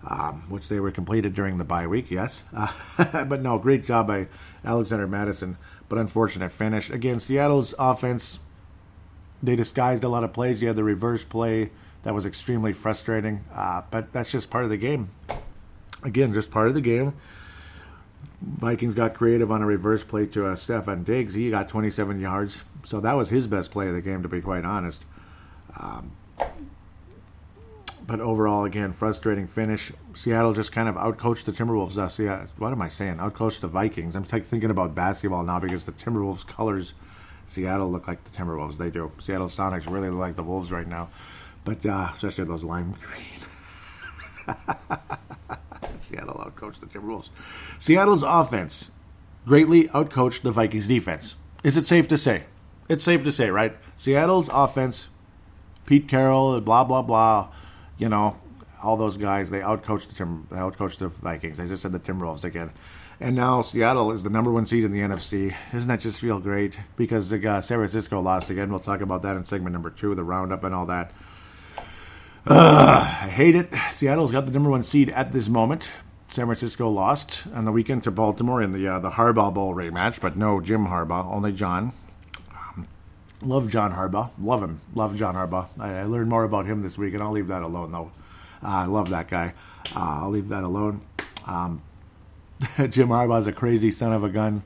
um, 0.07 0.43
which 0.49 0.67
they 0.67 0.79
were 0.79 0.91
completed 0.91 1.33
during 1.33 1.57
the 1.57 1.63
bye 1.63 1.87
week, 1.87 2.09
yes. 2.11 2.43
Uh, 2.55 3.25
but 3.25 3.41
no, 3.41 3.57
great 3.57 3.85
job 3.85 4.07
by 4.07 4.27
Alexander 4.63 5.07
Mattison, 5.07 5.57
but 5.87 5.97
unfortunate 5.99 6.51
finish. 6.51 6.89
Again, 6.89 7.19
Seattle's 7.19 7.73
offense, 7.77 8.39
they 9.43 9.55
disguised 9.55 10.03
a 10.03 10.09
lot 10.09 10.23
of 10.23 10.33
plays. 10.33 10.61
You 10.61 10.67
had 10.67 10.77
the 10.77 10.83
reverse 10.83 11.23
play 11.23 11.71
that 12.03 12.13
was 12.13 12.25
extremely 12.25 12.71
frustrating, 12.73 13.43
uh, 13.53 13.81
but 13.91 14.13
that's 14.13 14.31
just 14.31 14.49
part 14.49 14.63
of 14.63 14.69
the 14.69 14.77
game. 14.77 15.09
Again, 16.03 16.33
just 16.33 16.49
part 16.49 16.69
of 16.69 16.73
the 16.73 16.81
game. 16.81 17.13
Vikings 18.41 18.93
got 18.93 19.13
creative 19.13 19.51
on 19.51 19.61
a 19.61 19.65
reverse 19.65 20.03
play 20.03 20.25
to 20.27 20.45
uh, 20.45 20.55
Stefon 20.55 21.03
Diggs. 21.03 21.33
He 21.33 21.49
got 21.49 21.67
27 21.67 22.19
yards, 22.19 22.61
so 22.85 22.99
that 23.01 23.13
was 23.13 23.29
his 23.29 23.47
best 23.47 23.71
play 23.71 23.87
of 23.87 23.93
the 23.93 24.01
game, 24.01 24.23
to 24.23 24.29
be 24.29 24.41
quite 24.41 24.63
honest. 24.63 25.03
Um, 25.79 26.11
but 28.07 28.21
overall, 28.21 28.63
again, 28.65 28.93
frustrating 28.93 29.45
finish. 29.45 29.91
Seattle 30.15 30.53
just 30.53 30.71
kind 30.71 30.89
of 30.89 30.95
outcoached 30.95 31.43
the 31.43 31.51
Timberwolves. 31.51 31.97
Uh, 31.97 32.23
yeah, 32.23 32.47
what 32.57 32.71
am 32.71 32.81
I 32.81 32.89
saying? 32.89 33.17
Outcoached 33.17 33.59
the 33.59 33.67
Vikings. 33.67 34.15
I'm 34.15 34.23
t- 34.23 34.39
thinking 34.39 34.71
about 34.71 34.95
basketball 34.95 35.43
now 35.43 35.59
because 35.59 35.85
the 35.85 35.91
Timberwolves 35.91 36.47
colors, 36.47 36.93
Seattle 37.45 37.91
look 37.91 38.07
like 38.07 38.23
the 38.23 38.31
Timberwolves. 38.31 38.77
They 38.77 38.89
do. 38.89 39.11
Seattle 39.21 39.49
Sonics 39.49 39.91
really 39.91 40.09
look 40.09 40.19
like 40.19 40.35
the 40.37 40.43
Wolves 40.43 40.71
right 40.71 40.87
now, 40.87 41.09
but 41.65 41.85
uh, 41.85 42.09
especially 42.13 42.45
those 42.45 42.63
lime 42.63 42.95
green. 44.47 44.55
Seattle 46.01 46.35
outcoached 46.35 46.79
the 46.79 46.87
Timberwolves. 46.87 47.29
Seattle's 47.79 48.23
offense 48.23 48.91
greatly 49.45 49.87
outcoached 49.89 50.41
the 50.41 50.51
Vikings 50.51 50.87
defense. 50.87 51.35
Is 51.63 51.77
it 51.77 51.85
safe 51.85 52.07
to 52.09 52.17
say? 52.17 52.43
It's 52.87 53.03
safe 53.03 53.23
to 53.23 53.31
say, 53.31 53.49
right? 53.49 53.75
Seattle's 53.97 54.49
offense, 54.51 55.07
Pete 55.85 56.07
Carroll, 56.07 56.59
blah 56.61 56.83
blah 56.83 57.01
blah 57.01 57.49
you 57.99 58.09
know, 58.09 58.39
all 58.81 58.97
those 58.97 59.17
guys, 59.17 59.51
they 59.51 59.59
outcoached 59.59 60.07
the 60.07 60.15
Tim, 60.15 60.47
they 60.49 60.57
outcoached 60.57 60.97
the 60.97 61.09
Vikings. 61.09 61.57
They 61.57 61.67
just 61.67 61.83
said 61.83 61.91
the 61.91 61.99
Timberwolves 61.99 62.45
again. 62.45 62.71
And 63.19 63.35
now 63.35 63.61
Seattle 63.61 64.13
is 64.13 64.23
the 64.23 64.29
number 64.29 64.49
one 64.49 64.65
seed 64.65 64.85
in 64.85 64.93
the 64.93 65.01
NFC. 65.01 65.53
Doesn't 65.73 65.89
that 65.89 65.99
just 65.99 66.21
feel 66.21 66.39
great? 66.39 66.79
Because 66.95 67.29
the 67.29 67.45
uh, 67.45 67.59
San 67.59 67.77
Francisco 67.77 68.21
lost 68.21 68.49
again. 68.49 68.69
We'll 68.69 68.79
talk 68.79 69.01
about 69.01 69.21
that 69.23 69.35
in 69.35 69.43
segment 69.43 69.73
number 69.73 69.89
two, 69.89 70.15
the 70.15 70.23
roundup 70.23 70.63
and 70.63 70.73
all 70.73 70.85
that. 70.85 71.11
I 72.49 73.29
hate 73.31 73.55
it. 73.55 73.69
Seattle's 73.91 74.31
got 74.31 74.45
the 74.45 74.51
number 74.51 74.69
one 74.69 74.83
seed 74.83 75.09
at 75.11 75.33
this 75.33 75.47
moment. 75.47 75.91
San 76.29 76.45
Francisco 76.45 76.89
lost 76.89 77.43
on 77.53 77.65
the 77.65 77.71
weekend 77.71 78.03
to 78.03 78.11
Baltimore 78.11 78.61
in 78.61 78.71
the 78.71 78.87
uh, 78.87 78.99
the 78.99 79.11
Harbaugh 79.11 79.53
Bowl 79.53 79.73
rematch, 79.73 80.19
but 80.19 80.35
no 80.35 80.59
Jim 80.59 80.87
Harbaugh, 80.87 81.25
only 81.25 81.51
John. 81.51 81.93
Love 83.41 83.69
John 83.69 83.93
Harbaugh. 83.93 84.31
Love 84.39 84.61
him. 84.61 84.81
Love 84.93 85.15
John 85.15 85.35
Harbaugh. 85.35 85.67
I, 85.79 85.99
I, 85.99 86.03
learned 86.03 86.29
more 86.29 86.43
about 86.43 86.65
him 86.65 86.81
this 86.81 86.97
week, 86.97 87.13
and 87.13 87.23
I'll 87.23 87.31
leave 87.31 87.47
that 87.47 87.63
alone, 87.63 87.91
though. 87.91 88.11
Uh, 88.61 88.67
I 88.67 88.85
love 88.85 89.09
that 89.09 89.29
guy. 89.29 89.53
Uh, 89.95 90.19
I'll 90.23 90.29
leave 90.29 90.49
that 90.49 90.63
alone. 90.63 91.01
Um, 91.45 91.81
Jim 92.89 93.11
is 93.11 93.47
a 93.47 93.53
crazy 93.53 93.91
son 93.91 94.11
of 94.11 94.25
a 94.25 94.29
gun 94.29 94.63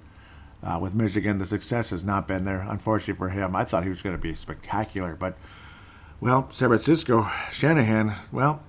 uh, 0.64 0.80
with 0.82 0.96
Michigan. 0.96 1.38
The 1.38 1.46
success 1.46 1.92
has 1.92 2.04
not 2.04 2.28
been 2.28 2.46
there, 2.46 2.66
unfortunately 2.68 3.14
for 3.14 3.30
him. 3.30 3.56
I 3.56 3.64
thought 3.64 3.84
he 3.84 3.90
was 3.90 4.02
going 4.02 4.16
to 4.16 4.22
be 4.22 4.34
spectacular, 4.34 5.16
but, 5.16 5.38
well, 6.24 6.50
San 6.54 6.70
Francisco, 6.70 7.30
Shanahan, 7.52 8.16
well, 8.32 8.64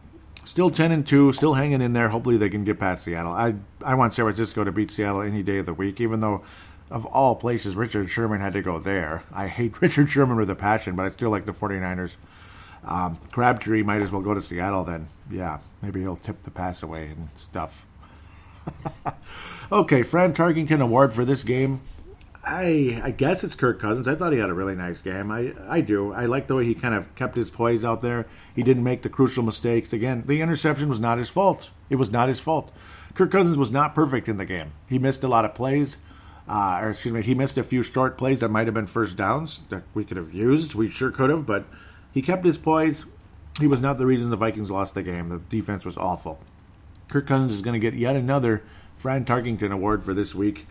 still 0.45 0.71
10 0.71 0.91
and 0.91 1.07
2, 1.07 1.33
still 1.33 1.55
hanging 1.55 1.81
in 1.81 1.93
there. 1.93 2.09
Hopefully 2.09 2.37
they 2.37 2.51
can 2.51 2.65
get 2.65 2.81
past 2.81 3.05
Seattle. 3.05 3.33
I, 3.33 3.55
I 3.85 3.95
want 3.95 4.15
San 4.15 4.25
Francisco 4.25 4.65
to 4.65 4.73
beat 4.73 4.91
Seattle 4.91 5.23
any 5.23 5.43
day 5.43 5.59
of 5.59 5.67
the 5.67 5.75
week, 5.75 6.01
even 6.01 6.21
though 6.21 6.43
of 6.91 7.07
all 7.07 7.37
places, 7.37 7.77
Richard 7.77 8.11
Sherman 8.11 8.41
had 8.41 8.53
to 8.55 8.63
go 8.63 8.79
there. 8.79 9.23
I 9.33 9.47
hate 9.47 9.75
Richard 9.81 10.11
Sherman 10.11 10.37
with 10.37 10.51
a 10.51 10.55
passion, 10.55 10.97
but 10.97 11.07
I 11.07 11.11
still 11.11 11.31
like 11.31 11.47
the 11.47 11.53
49ers. 11.53 12.13
Um, 12.85 13.19
Crabtree 13.31 13.83
might 13.83 14.03
as 14.03 14.11
well 14.11 14.21
go 14.21 14.35
to 14.35 14.43
Seattle 14.43 14.85
then. 14.85 15.09
Yeah, 15.31 15.61
maybe 15.81 16.01
he'll 16.01 16.17
tip 16.17 16.43
the 16.43 16.51
pass 16.51 16.83
away 16.83 17.07
and 17.07 17.29
stuff. 17.37 17.87
okay, 19.73 20.03
Fran 20.03 20.35
Tarkenton 20.35 20.83
Award 20.83 21.15
for 21.15 21.25
this 21.25 21.45
game. 21.45 21.81
I 22.47 23.01
I 23.03 23.11
guess 23.11 23.45
it's 23.45 23.55
Kirk 23.55 23.81
Cousins. 23.81 24.07
I 24.07 24.15
thought 24.15 24.33
he 24.33 24.39
had 24.39 24.51
a 24.51 24.55
really 24.55 24.75
nice 24.75 25.01
game. 25.01 25.31
I 25.31 25.55
I 25.69 25.81
do. 25.81 26.13
I 26.13 26.27
like 26.27 26.47
the 26.47 26.55
way 26.55 26.65
he 26.65 26.75
kind 26.75 26.95
of 26.95 27.15
kept 27.15 27.37
his 27.37 27.51
poise 27.51 27.85
out 27.85 28.03
there. 28.03 28.27
He 28.55 28.63
didn't 28.63 28.85
make 28.85 29.03
the 29.03 29.09
crucial 29.09 29.43
mistakes. 29.43 29.93
Again, 29.93 30.25
the 30.27 30.41
interception 30.41 30.89
was 30.89 31.01
not 31.01 31.19
his 31.19 31.29
fault. 31.29 31.71
It 31.91 31.97
was 31.97 32.11
not 32.11 32.29
his 32.29 32.41
fault. 32.41 32.73
Kirk 33.15 33.31
Cousins 33.31 33.57
was 33.57 33.71
not 33.71 33.95
perfect 33.95 34.29
in 34.29 34.37
the 34.37 34.45
game. 34.45 34.73
He 34.89 34.99
missed 34.99 35.23
a 35.23 35.29
lot 35.29 35.45
of 35.45 35.55
plays 35.55 35.97
uh, 36.49 36.81
or 36.83 36.91
excuse 36.91 37.15
me, 37.15 37.23
he 37.23 37.35
missed 37.35 37.57
a 37.57 37.65
few 37.65 37.83
short 37.83 38.19
plays 38.19 38.41
that 38.41 38.51
might 38.51 38.67
have 38.67 38.75
been 38.75 38.87
first 38.87 39.17
downs 39.17 39.63
that 39.71 39.83
we 39.95 40.05
could 40.05 40.17
have 40.17 40.35
used. 40.35 40.75
We 40.75 40.91
sure 40.91 41.11
could 41.11 41.31
have, 41.31 41.47
but 41.47 41.65
he 42.13 42.21
kept 42.21 42.45
his 42.45 42.59
poise. 42.59 43.05
He 43.59 43.67
was 43.67 43.81
not 43.81 43.99
the 43.99 44.07
reason 44.07 44.31
the 44.31 44.37
Vikings 44.37 44.71
lost 44.71 44.95
the 44.95 45.03
game. 45.03 45.29
The 45.31 45.39
defense 45.39 45.85
was 45.85 45.97
awful. 45.97 46.41
Kirk 47.09 47.27
Cousins 47.27 47.53
is 47.53 47.63
going 47.63 47.75
to 47.75 47.81
get 47.81 47.95
yet 47.95 48.17
another 48.17 48.63
Fran 48.97 49.25
Tarkenton 49.25 49.73
award 49.73 50.05
for 50.05 50.13
this 50.13 50.35
week. 50.35 50.67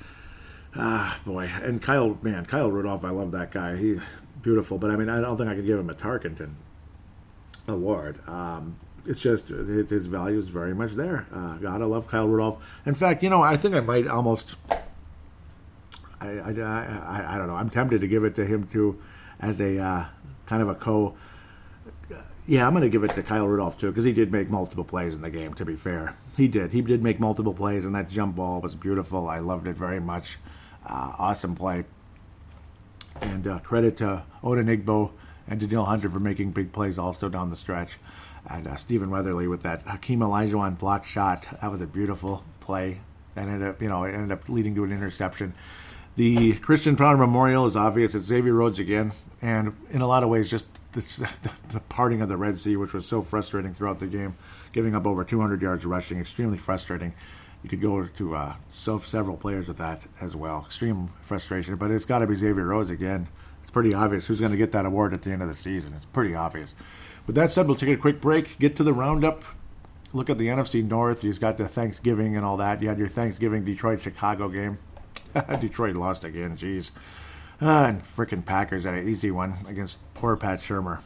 Ah, 0.75 1.19
boy, 1.25 1.51
and 1.61 1.81
Kyle, 1.81 2.17
man, 2.21 2.45
Kyle 2.45 2.71
Rudolph, 2.71 3.05
I 3.05 3.11
love 3.11 3.31
that 3.31 3.51
guy. 3.51 3.75
He 3.75 3.99
beautiful, 4.41 4.77
but 4.77 4.91
I 4.91 4.95
mean, 4.95 5.09
I 5.09 5.21
don't 5.21 5.37
think 5.37 5.49
I 5.49 5.55
could 5.55 5.65
give 5.65 5.79
him 5.79 5.89
a 5.89 5.93
Tarkenton 5.93 6.55
award. 7.67 8.27
Um, 8.27 8.77
it's 9.05 9.19
just 9.19 9.49
his 9.49 10.05
value 10.05 10.39
is 10.39 10.47
very 10.47 10.73
much 10.73 10.93
there. 10.93 11.27
Uh, 11.31 11.57
gotta 11.57 11.85
love 11.85 12.07
Kyle 12.07 12.27
Rudolph. 12.27 12.81
In 12.85 12.95
fact, 12.95 13.21
you 13.21 13.29
know, 13.29 13.41
I 13.41 13.57
think 13.57 13.75
I 13.75 13.81
might 13.81 14.07
almost 14.07 14.55
I, 16.23 16.39
I, 16.39 16.51
I, 16.51 17.35
I, 17.35 17.37
don't 17.37 17.47
know. 17.47 17.55
I'm 17.55 17.69
tempted 17.69 18.01
to 18.01 18.07
give 18.07 18.23
it 18.23 18.35
to 18.35 18.45
him 18.45 18.67
too, 18.67 19.01
as 19.39 19.59
a 19.59 19.77
uh, 19.79 20.05
kind 20.45 20.61
of 20.61 20.69
a 20.69 20.75
co. 20.75 21.15
Yeah, 22.45 22.67
I'm 22.67 22.73
going 22.73 22.83
to 22.83 22.89
give 22.89 23.03
it 23.03 23.15
to 23.15 23.23
Kyle 23.23 23.47
Rudolph 23.47 23.77
too 23.79 23.89
because 23.89 24.05
he 24.05 24.13
did 24.13 24.31
make 24.31 24.49
multiple 24.49 24.83
plays 24.83 25.13
in 25.13 25.21
the 25.21 25.29
game. 25.29 25.53
To 25.55 25.65
be 25.65 25.75
fair, 25.75 26.15
he 26.37 26.47
did. 26.47 26.71
He 26.71 26.81
did 26.81 27.03
make 27.03 27.19
multiple 27.19 27.53
plays, 27.53 27.85
and 27.85 27.93
that 27.95 28.09
jump 28.09 28.35
ball 28.35 28.61
was 28.61 28.75
beautiful. 28.75 29.27
I 29.27 29.39
loved 29.39 29.67
it 29.67 29.75
very 29.75 29.99
much. 29.99 30.37
Uh, 30.85 31.13
awesome 31.17 31.55
play. 31.55 31.85
And 33.21 33.47
uh, 33.47 33.59
credit 33.59 33.97
to 33.97 34.23
Odenigbo 34.43 35.11
and 35.47 35.59
Danielle 35.59 35.85
Hunter 35.85 36.09
for 36.09 36.19
making 36.19 36.51
big 36.51 36.71
plays 36.71 36.97
also 36.97 37.29
down 37.29 37.49
the 37.49 37.55
stretch. 37.55 37.97
And 38.49 38.67
uh, 38.67 38.75
Stephen 38.75 39.09
Weatherly 39.09 39.47
with 39.47 39.63
that 39.63 39.83
Hakeem 39.83 40.19
Olajuwon 40.19 40.77
block 40.77 41.05
shot. 41.05 41.47
That 41.61 41.71
was 41.71 41.81
a 41.81 41.87
beautiful 41.87 42.43
play. 42.59 42.99
And 43.35 43.49
ended 43.49 43.67
up, 43.67 43.81
you 43.81 43.89
know, 43.89 44.03
it 44.03 44.13
ended 44.13 44.31
up 44.31 44.49
leading 44.49 44.75
to 44.75 44.83
an 44.83 44.91
interception. 44.91 45.53
The 46.15 46.53
Christian 46.57 46.95
Ponder 46.95 47.25
Memorial 47.25 47.65
is 47.65 47.75
obvious. 47.75 48.13
It's 48.13 48.27
Xavier 48.27 48.53
Rhodes 48.53 48.77
again, 48.77 49.13
and 49.41 49.75
in 49.89 50.01
a 50.01 50.07
lot 50.07 50.21
of 50.21 50.29
ways, 50.29 50.47
just 50.47 50.67
the, 50.91 51.01
the, 51.41 51.51
the, 51.69 51.79
parting 51.79 52.21
of 52.21 52.29
the 52.29 52.37
Red 52.37 52.59
Sea, 52.59 52.75
which 52.75 52.93
was 52.93 53.07
so 53.07 53.23
frustrating 53.23 53.73
throughout 53.73 53.97
the 53.97 54.05
game, 54.05 54.35
giving 54.73 54.93
up 54.93 55.07
over 55.07 55.23
200 55.23 55.59
yards 55.59 55.85
rushing, 55.85 56.19
extremely 56.19 56.59
frustrating. 56.59 57.13
You 57.63 57.69
could 57.69 57.81
go 57.81 58.05
to 58.05 58.35
uh, 58.35 58.55
so 58.71 58.99
several 58.99 59.37
players 59.37 59.67
with 59.67 59.77
that 59.77 60.01
as 60.21 60.35
well. 60.35 60.63
Extreme 60.65 61.09
frustration, 61.21 61.77
but 61.77 61.91
it's 61.91 62.05
got 62.05 62.19
to 62.19 62.27
be 62.27 62.35
Xavier 62.35 62.65
Rhodes 62.65 62.89
again. 62.89 63.29
It's 63.61 63.71
pretty 63.71 63.93
obvious 63.93 64.27
who's 64.27 64.39
going 64.39 64.51
to 64.51 64.57
get 64.57 64.73
that 64.73 64.85
award 64.85 65.13
at 65.13 65.21
the 65.21 65.31
end 65.31 65.41
of 65.41 65.47
the 65.47 65.55
season. 65.55 65.93
It's 65.95 66.05
pretty 66.05 66.35
obvious. 66.35 66.75
With 67.25 67.37
that 67.37 67.51
said, 67.51 67.67
we'll 67.67 67.77
take 67.77 67.97
a 67.97 68.01
quick 68.01 68.19
break, 68.19 68.59
get 68.59 68.75
to 68.75 68.83
the 68.83 68.93
roundup, 68.93 69.45
look 70.11 70.29
at 70.29 70.37
the 70.37 70.47
NFC 70.47 70.87
North. 70.87 71.23
You've 71.23 71.39
got 71.39 71.57
the 71.57 71.67
Thanksgiving 71.67 72.35
and 72.35 72.45
all 72.45 72.57
that. 72.57 72.81
You 72.81 72.89
had 72.89 72.99
your 72.99 73.07
Thanksgiving 73.07 73.63
Detroit 73.63 74.01
Chicago 74.01 74.49
game. 74.49 74.77
Detroit 75.61 75.95
lost 75.95 76.25
again, 76.25 76.57
jeez. 76.57 76.91
Uh, 77.61 77.85
and 77.87 78.03
freaking 78.03 78.45
Packers 78.45 78.83
had 78.83 78.93
an 78.93 79.07
easy 79.07 79.31
one 79.31 79.55
against 79.67 79.97
poor 80.13 80.35
Pat 80.35 80.61
Shurmur. 80.61 80.99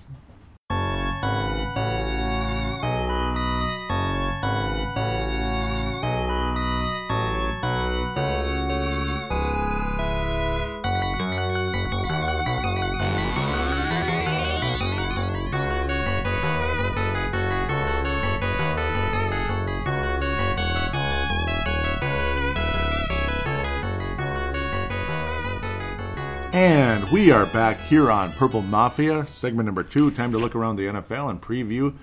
We 27.27 27.33
are 27.33 27.45
back 27.47 27.77
here 27.81 28.09
on 28.09 28.31
Purple 28.31 28.61
Mafia, 28.61 29.27
segment 29.27 29.65
number 29.65 29.83
two. 29.83 30.09
Time 30.11 30.31
to 30.31 30.37
look 30.37 30.55
around 30.55 30.77
the 30.77 30.83
NFL 30.83 31.29
and 31.29 31.41
preview 31.41 31.93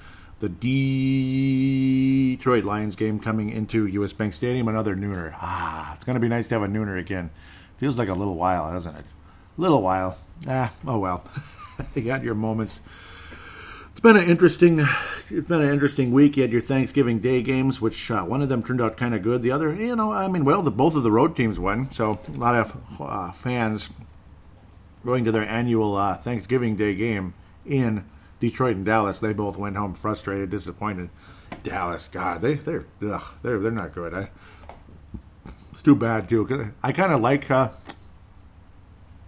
the 0.40 0.50
Detroit 2.37 2.64
Lions 2.66 2.94
game 2.94 3.18
coming 3.18 3.48
into 3.48 3.87
US 3.87 4.12
Bank 4.12 4.34
Stadium. 4.34 4.68
Another 4.68 4.94
nooner. 4.94 5.32
Ah, 5.37 5.94
it's 5.94 6.04
going 6.04 6.12
to 6.16 6.20
be 6.20 6.28
nice 6.28 6.46
to 6.48 6.56
have 6.56 6.62
a 6.62 6.66
nooner 6.66 6.98
again. 6.98 7.30
Feels 7.78 7.96
like 7.96 8.10
a 8.10 8.12
little 8.12 8.34
while, 8.34 8.70
doesn't 8.70 8.94
it? 8.96 9.06
A 9.56 9.60
little 9.62 9.80
while. 9.80 10.18
Ah, 10.46 10.74
oh 10.87 10.98
well. 10.98 11.24
you 11.94 12.02
got 12.02 12.22
your 12.22 12.34
moments. 12.34 12.80
It's 13.92 14.00
been 14.00 14.18
an 14.18 14.26
interesting. 14.26 14.87
It's 15.30 15.48
been 15.48 15.62
an 15.62 15.70
interesting 15.70 16.12
week. 16.12 16.37
You 16.37 16.42
had 16.42 16.52
your 16.52 16.60
Thanksgiving 16.60 17.20
Day 17.20 17.40
games, 17.40 17.80
which 17.80 18.10
uh, 18.10 18.24
one 18.24 18.42
of 18.42 18.50
them 18.50 18.62
turned 18.62 18.82
out 18.82 18.98
kind 18.98 19.14
of 19.14 19.22
good. 19.22 19.40
The 19.40 19.52
other, 19.52 19.74
you 19.74 19.96
know, 19.96 20.12
I 20.12 20.28
mean, 20.28 20.44
well, 20.44 20.60
the 20.60 20.70
both 20.70 20.94
of 20.94 21.02
the 21.02 21.10
road 21.10 21.34
teams 21.34 21.58
won, 21.58 21.90
so 21.92 22.20
a 22.28 22.32
lot 22.32 22.56
of 22.56 22.76
uh, 23.00 23.32
fans 23.32 23.88
going 25.04 25.24
to 25.24 25.32
their 25.32 25.48
annual 25.48 25.96
uh, 25.96 26.16
Thanksgiving 26.16 26.76
Day 26.76 26.94
game 26.94 27.34
in 27.66 28.04
Detroit 28.40 28.76
and 28.76 28.84
Dallas. 28.84 29.18
They 29.18 29.32
both 29.32 29.56
went 29.56 29.76
home 29.76 29.94
frustrated, 29.94 30.50
disappointed. 30.50 31.10
Dallas, 31.62 32.08
God, 32.10 32.40
they 32.40 32.54
they're 32.54 32.84
ugh, 33.02 33.24
they're 33.42 33.58
they're 33.58 33.70
not 33.70 33.94
good. 33.94 34.12
I, 34.12 34.28
it's 35.72 35.82
too 35.82 35.94
bad 35.94 36.28
too. 36.28 36.72
I 36.82 36.92
kind 36.92 37.12
of 37.12 37.20
like 37.20 37.50
uh, 37.50 37.70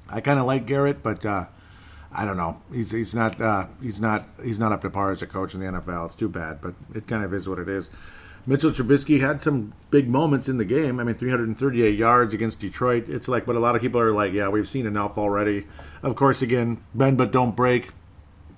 I 0.09 0.21
kind 0.21 0.39
of 0.39 0.47
like 0.47 0.67
Garrett, 0.67 1.03
but 1.03 1.25
uh, 1.25 1.47
I 2.13 2.25
don't 2.25 2.37
know. 2.37 2.61
He's 2.73 2.91
he's 2.91 3.15
not 3.15 3.41
uh, 3.41 3.69
he's 3.81 4.01
not 4.01 4.27
he's 4.43 4.59
not 4.59 4.73
up 4.73 4.83
to 4.83 4.91
par 4.91 5.13
as 5.13 5.23
a 5.23 5.27
coach 5.27 5.55
in 5.55 5.61
the 5.61 5.67
NFL. 5.67 6.07
It's 6.07 6.17
too 6.17 6.29
bad, 6.29 6.61
but 6.61 6.75
it 6.95 7.07
kind 7.07 7.25
of 7.25 7.33
is 7.33 7.49
what 7.49 7.59
it 7.59 7.69
is. 7.69 7.89
Mitchell 8.49 8.71
Trubisky 8.71 9.21
had 9.21 9.43
some 9.43 9.73
big 9.91 10.09
moments 10.09 10.49
in 10.49 10.57
the 10.57 10.65
game. 10.65 11.01
I 11.01 11.05
mean, 11.05 11.17
338 11.17 11.99
yards 11.99 12.33
against 12.33 12.61
Detroit. 12.61 13.09
It's 13.09 13.27
like, 13.27 13.45
but 13.45 13.57
a 13.57 13.59
lot 13.61 13.75
of 13.75 13.83
people 13.83 14.01
are 14.01 14.13
like, 14.13 14.33
yeah, 14.33 14.49
we've 14.49 14.69
seen 14.69 14.87
enough 14.87 15.19
already. 15.19 15.67
Of 16.03 16.15
course, 16.15 16.43
again, 16.43 16.81
bend 16.95 17.19
but 17.19 17.33
don't 17.33 17.57
break. 17.57 17.91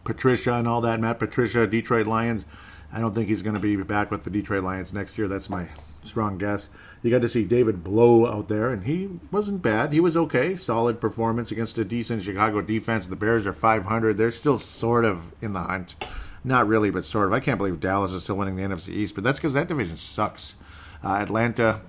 Patricia 0.04 0.54
and 0.54 0.68
all 0.68 0.82
that. 0.82 1.00
Matt 1.00 1.18
Patricia, 1.18 1.66
Detroit 1.66 2.06
Lions. 2.06 2.44
I 2.92 3.00
don't 3.00 3.14
think 3.14 3.28
he's 3.28 3.42
going 3.42 3.54
to 3.54 3.60
be 3.60 3.76
back 3.76 4.10
with 4.10 4.24
the 4.24 4.30
Detroit 4.30 4.64
Lions 4.64 4.92
next 4.92 5.16
year. 5.16 5.28
That's 5.28 5.48
my 5.48 5.68
strong 6.02 6.38
guess. 6.38 6.68
You 7.02 7.10
got 7.10 7.22
to 7.22 7.28
see 7.28 7.44
David 7.44 7.84
Blough 7.84 8.26
out 8.26 8.48
there, 8.48 8.70
and 8.70 8.84
he 8.84 9.08
wasn't 9.30 9.62
bad. 9.62 9.92
He 9.92 10.00
was 10.00 10.16
okay. 10.16 10.56
Solid 10.56 11.00
performance 11.00 11.50
against 11.50 11.78
a 11.78 11.84
decent 11.84 12.22
Chicago 12.22 12.60
defense. 12.60 13.06
The 13.06 13.16
Bears 13.16 13.46
are 13.46 13.52
500. 13.52 14.16
They're 14.16 14.32
still 14.32 14.58
sort 14.58 15.04
of 15.04 15.32
in 15.42 15.52
the 15.52 15.62
hunt. 15.62 15.96
Not 16.44 16.68
really, 16.68 16.90
but 16.90 17.04
sort 17.04 17.26
of. 17.26 17.32
I 17.32 17.40
can't 17.40 17.58
believe 17.58 17.80
Dallas 17.80 18.12
is 18.12 18.22
still 18.22 18.36
winning 18.36 18.56
the 18.56 18.62
NFC 18.62 18.88
East, 18.88 19.14
but 19.14 19.24
that's 19.24 19.38
because 19.38 19.54
that 19.54 19.68
division 19.68 19.96
sucks. 19.96 20.54
Uh, 21.02 21.14
Atlanta, 21.14 21.80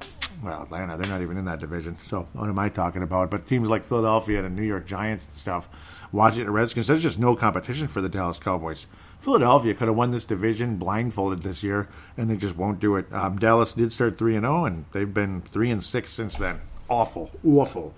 well, 0.43 0.63
Atlanta, 0.63 0.97
they're 0.97 1.11
not 1.11 1.21
even 1.21 1.37
in 1.37 1.45
that 1.45 1.59
division. 1.59 1.97
So 2.05 2.27
what 2.33 2.47
am 2.49 2.59
I 2.59 2.69
talking 2.69 3.01
about? 3.01 3.31
But 3.31 3.47
teams 3.47 3.67
like 3.67 3.85
Philadelphia 3.85 4.43
and 4.43 4.55
New 4.55 4.63
York 4.63 4.85
Giants 4.85 5.25
and 5.27 5.37
stuff, 5.37 6.07
Washington 6.11 6.53
Redskins, 6.53 6.87
there's 6.87 7.01
just 7.01 7.19
no 7.19 7.35
competition 7.35 7.87
for 7.87 8.01
the 8.01 8.09
Dallas 8.09 8.37
Cowboys. 8.37 8.87
Philadelphia 9.19 9.73
could 9.73 9.87
have 9.87 9.97
won 9.97 10.11
this 10.11 10.25
division 10.25 10.77
blindfolded 10.77 11.41
this 11.41 11.61
year, 11.63 11.89
and 12.17 12.29
they 12.29 12.37
just 12.37 12.55
won't 12.55 12.79
do 12.79 12.95
it. 12.95 13.11
Um, 13.11 13.37
Dallas 13.37 13.73
did 13.73 13.91
start 13.91 14.17
three 14.17 14.35
and 14.35 14.45
zero, 14.45 14.65
and 14.65 14.85
they've 14.91 15.13
been 15.13 15.41
three 15.41 15.71
and 15.71 15.83
six 15.83 16.11
since 16.11 16.37
then. 16.37 16.61
Awful, 16.87 17.29
awful. 17.45 17.93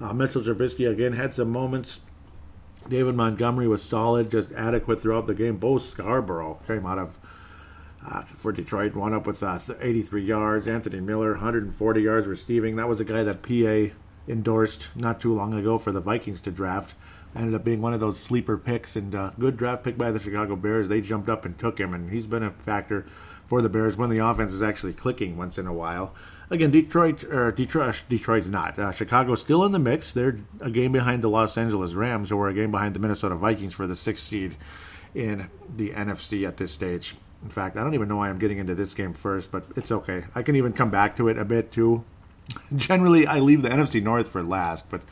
Uh, 0.00 0.12
Mitchell 0.12 0.42
Trubisky 0.42 0.90
again 0.90 1.12
had 1.12 1.34
some 1.34 1.50
moments. 1.50 2.00
David 2.88 3.14
Montgomery 3.14 3.68
was 3.68 3.82
solid, 3.82 4.30
just 4.30 4.52
adequate 4.52 5.00
throughout 5.00 5.26
the 5.26 5.34
game. 5.34 5.56
Bo 5.56 5.74
Scarbrough 5.76 6.66
came 6.66 6.86
out 6.86 6.98
of 6.98 7.18
uh, 8.06 8.22
for 8.22 8.52
Detroit, 8.52 8.94
wound 8.94 9.14
up 9.14 9.26
with 9.26 9.42
uh, 9.42 9.58
83 9.80 10.22
yards. 10.22 10.68
Anthony 10.68 11.00
Miller, 11.00 11.30
140 11.32 12.02
yards 12.02 12.26
receiving. 12.26 12.76
That 12.76 12.88
was 12.88 13.00
a 13.00 13.04
guy 13.04 13.22
that 13.22 13.42
PA 13.42 13.94
endorsed 14.30 14.88
not 14.94 15.20
too 15.20 15.34
long 15.34 15.54
ago 15.54 15.78
for 15.78 15.92
the 15.92 16.00
Vikings 16.00 16.40
to 16.42 16.50
draft 16.50 16.94
ended 17.36 17.54
up 17.54 17.64
being 17.64 17.82
one 17.82 17.94
of 17.94 18.00
those 18.00 18.18
sleeper 18.18 18.56
picks 18.56 18.96
and 18.96 19.14
uh, 19.14 19.30
good 19.38 19.56
draft 19.56 19.82
pick 19.82 19.98
by 19.98 20.10
the 20.10 20.20
Chicago 20.20 20.56
Bears. 20.56 20.88
They 20.88 21.00
jumped 21.00 21.28
up 21.28 21.44
and 21.44 21.58
took 21.58 21.78
him, 21.78 21.92
and 21.92 22.10
he's 22.10 22.26
been 22.26 22.42
a 22.42 22.50
factor 22.50 23.06
for 23.46 23.60
the 23.60 23.68
Bears 23.68 23.96
when 23.96 24.10
the 24.10 24.18
offense 24.18 24.52
is 24.52 24.62
actually 24.62 24.92
clicking 24.92 25.36
once 25.36 25.58
in 25.58 25.66
a 25.66 25.72
while. 25.72 26.14
Again, 26.50 26.70
Detroit 26.70 27.24
or 27.24 27.52
Detroit, 27.52 28.04
Detroit's 28.08 28.46
not. 28.46 28.78
Uh, 28.78 28.92
Chicago's 28.92 29.40
still 29.40 29.64
in 29.64 29.72
the 29.72 29.78
mix. 29.78 30.12
They're 30.12 30.40
a 30.60 30.70
game 30.70 30.92
behind 30.92 31.22
the 31.22 31.30
Los 31.30 31.56
Angeles 31.56 31.94
Rams, 31.94 32.30
or 32.30 32.48
a 32.48 32.54
game 32.54 32.70
behind 32.70 32.94
the 32.94 32.98
Minnesota 32.98 33.34
Vikings 33.34 33.72
for 33.72 33.86
the 33.86 33.96
sixth 33.96 34.24
seed 34.24 34.56
in 35.14 35.48
the 35.74 35.90
NFC 35.90 36.46
at 36.46 36.58
this 36.58 36.72
stage. 36.72 37.14
In 37.42 37.50
fact, 37.50 37.76
I 37.76 37.82
don't 37.82 37.94
even 37.94 38.08
know 38.08 38.16
why 38.16 38.28
I'm 38.28 38.38
getting 38.38 38.58
into 38.58 38.74
this 38.74 38.94
game 38.94 39.12
first, 39.12 39.50
but 39.50 39.64
it's 39.76 39.92
okay. 39.92 40.24
I 40.34 40.42
can 40.42 40.56
even 40.56 40.72
come 40.72 40.90
back 40.90 41.16
to 41.16 41.28
it 41.28 41.38
a 41.38 41.44
bit 41.44 41.72
too. 41.72 42.04
Generally, 42.76 43.26
I 43.26 43.38
leave 43.38 43.62
the 43.62 43.68
NFC 43.68 44.02
North 44.02 44.28
for 44.28 44.42
last, 44.42 44.88
but 44.90 45.02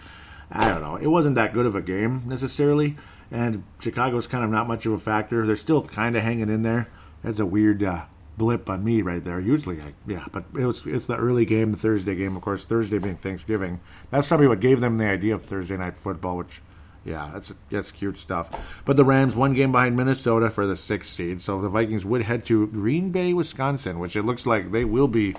I 0.50 0.68
don't 0.68 0.82
know. 0.82 0.96
It 0.96 1.06
wasn't 1.06 1.34
that 1.36 1.54
good 1.54 1.66
of 1.66 1.74
a 1.74 1.82
game 1.82 2.22
necessarily, 2.26 2.96
and 3.30 3.64
Chicago's 3.80 4.26
kind 4.26 4.44
of 4.44 4.50
not 4.50 4.68
much 4.68 4.84
of 4.86 4.92
a 4.92 4.98
factor. 4.98 5.46
They're 5.46 5.56
still 5.56 5.82
kind 5.82 6.16
of 6.16 6.22
hanging 6.22 6.50
in 6.50 6.62
there. 6.62 6.88
That's 7.22 7.38
a 7.38 7.46
weird 7.46 7.82
uh, 7.82 8.02
blip 8.36 8.68
on 8.70 8.84
me 8.84 9.02
right 9.02 9.22
there. 9.22 9.40
Usually, 9.40 9.80
I, 9.80 9.94
yeah, 10.06 10.26
but 10.32 10.44
it 10.54 10.64
was 10.64 10.82
it's 10.86 11.06
the 11.06 11.16
early 11.16 11.44
game, 11.44 11.72
the 11.72 11.76
Thursday 11.76 12.14
game, 12.14 12.36
of 12.36 12.42
course. 12.42 12.64
Thursday 12.64 12.98
being 12.98 13.16
Thanksgiving. 13.16 13.80
That's 14.10 14.26
probably 14.26 14.48
what 14.48 14.60
gave 14.60 14.80
them 14.80 14.98
the 14.98 15.06
idea 15.06 15.34
of 15.34 15.42
Thursday 15.44 15.76
night 15.76 15.96
football, 15.96 16.38
which. 16.38 16.62
Yeah, 17.04 17.30
that's 17.32 17.52
that's 17.68 17.90
cute 17.90 18.16
stuff. 18.16 18.80
But 18.84 18.96
the 18.96 19.04
Rams 19.04 19.34
one 19.34 19.54
game 19.54 19.72
behind 19.72 19.96
Minnesota 19.96 20.50
for 20.50 20.68
the 20.68 20.76
sixth 20.76 21.10
seed, 21.10 21.42
so 21.42 21.60
the 21.60 21.68
Vikings 21.68 22.04
would 22.04 22.22
head 22.22 22.44
to 22.44 22.68
Green 22.68 23.10
Bay, 23.10 23.32
Wisconsin, 23.32 23.98
which 23.98 24.14
it 24.14 24.22
looks 24.22 24.46
like 24.46 24.70
they 24.70 24.84
will 24.84 25.08
be 25.08 25.34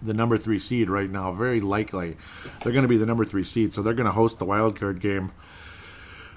the 0.00 0.14
number 0.14 0.38
three 0.38 0.58
seed 0.58 0.88
right 0.88 1.10
now. 1.10 1.32
Very 1.32 1.60
likely, 1.60 2.16
they're 2.62 2.72
going 2.72 2.80
to 2.80 2.88
be 2.88 2.96
the 2.96 3.04
number 3.04 3.26
three 3.26 3.44
seed, 3.44 3.74
so 3.74 3.82
they're 3.82 3.92
going 3.92 4.06
to 4.06 4.12
host 4.12 4.38
the 4.38 4.46
wild 4.46 4.80
card 4.80 5.00
game. 5.00 5.32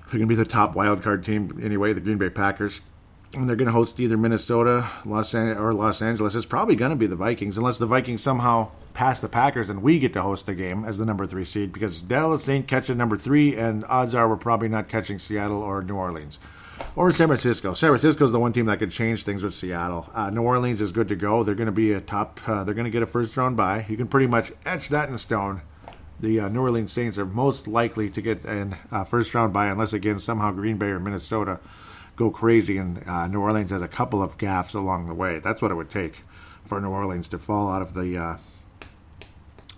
They're 0.08 0.19
going 0.19 0.27
to 0.27 0.27
be 0.27 0.36
the 0.36 0.43
top 0.43 0.75
wild 0.75 1.01
card 1.01 1.23
team 1.23 1.58
anyway, 1.63 1.93
the 1.93 2.01
Green 2.01 2.17
Bay 2.17 2.30
Packers, 2.30 2.82
and 3.33 3.47
they're 3.47 3.55
going 3.55 3.67
to 3.67 3.71
host 3.71 3.99
either 3.99 4.17
Minnesota, 4.17 4.89
Los 5.05 5.33
An- 5.33 5.57
or 5.57 5.73
Los 5.73 6.01
Angeles. 6.01 6.35
It's 6.35 6.45
probably 6.45 6.75
going 6.75 6.91
to 6.91 6.97
be 6.97 7.07
the 7.07 7.15
Vikings, 7.15 7.57
unless 7.57 7.77
the 7.77 7.85
Vikings 7.85 8.21
somehow 8.21 8.71
pass 8.93 9.21
the 9.21 9.29
Packers 9.29 9.69
and 9.69 9.81
we 9.81 9.99
get 9.99 10.13
to 10.13 10.21
host 10.21 10.45
the 10.45 10.53
game 10.53 10.83
as 10.83 10.97
the 10.97 11.05
number 11.05 11.25
three 11.25 11.45
seed, 11.45 11.71
because 11.71 12.01
Dallas 12.01 12.49
ain't 12.49 12.67
catching 12.67 12.97
number 12.97 13.17
three, 13.17 13.55
and 13.55 13.85
odds 13.85 14.13
are 14.13 14.27
we're 14.27 14.35
probably 14.35 14.67
not 14.67 14.89
catching 14.89 15.17
Seattle 15.17 15.61
or 15.61 15.81
New 15.81 15.95
Orleans 15.95 16.39
or 16.95 17.11
San 17.11 17.27
Francisco. 17.27 17.73
San 17.73 17.91
Francisco 17.91 18.25
is 18.25 18.31
the 18.31 18.39
one 18.39 18.53
team 18.53 18.65
that 18.65 18.79
could 18.79 18.91
change 18.91 19.23
things 19.23 19.43
with 19.43 19.53
Seattle. 19.53 20.09
Uh, 20.13 20.29
New 20.29 20.41
Orleans 20.41 20.81
is 20.81 20.91
good 20.91 21.07
to 21.09 21.15
go. 21.15 21.43
They're 21.43 21.55
going 21.55 21.67
to 21.67 21.71
be 21.71 21.93
a 21.93 22.01
top. 22.01 22.39
Uh, 22.45 22.63
they're 22.63 22.73
going 22.73 22.85
to 22.85 22.91
get 22.91 23.03
a 23.03 23.07
first 23.07 23.37
round 23.37 23.55
bye. 23.55 23.85
You 23.87 23.97
can 23.97 24.07
pretty 24.07 24.27
much 24.27 24.51
etch 24.65 24.89
that 24.89 25.09
in 25.09 25.17
stone. 25.17 25.61
The 26.19 26.41
uh, 26.41 26.49
New 26.49 26.61
Orleans 26.61 26.91
Saints 26.91 27.17
are 27.17 27.25
most 27.25 27.67
likely 27.67 28.09
to 28.09 28.21
get 28.21 28.45
a 28.45 28.77
uh, 28.91 29.03
first 29.05 29.33
round 29.33 29.53
bye 29.53 29.67
unless 29.67 29.93
again 29.93 30.19
somehow 30.19 30.51
Green 30.51 30.77
Bay 30.77 30.87
or 30.87 30.99
Minnesota 30.99 31.59
go 32.21 32.29
crazy 32.29 32.77
and 32.77 33.03
uh, 33.07 33.25
New 33.27 33.41
Orleans 33.41 33.71
has 33.71 33.81
a 33.81 33.88
couple 33.88 34.21
of 34.21 34.38
gaffes 34.38 34.75
along 34.75 35.07
the 35.07 35.13
way. 35.15 35.39
That's 35.39 35.60
what 35.60 35.71
it 35.71 35.75
would 35.75 35.89
take 35.89 36.17
for 36.65 36.79
New 36.79 36.89
Orleans 36.89 37.27
to 37.29 37.39
fall 37.39 37.71
out 37.71 37.81
of 37.81 37.95
the 37.95 38.15
uh, 38.17 38.38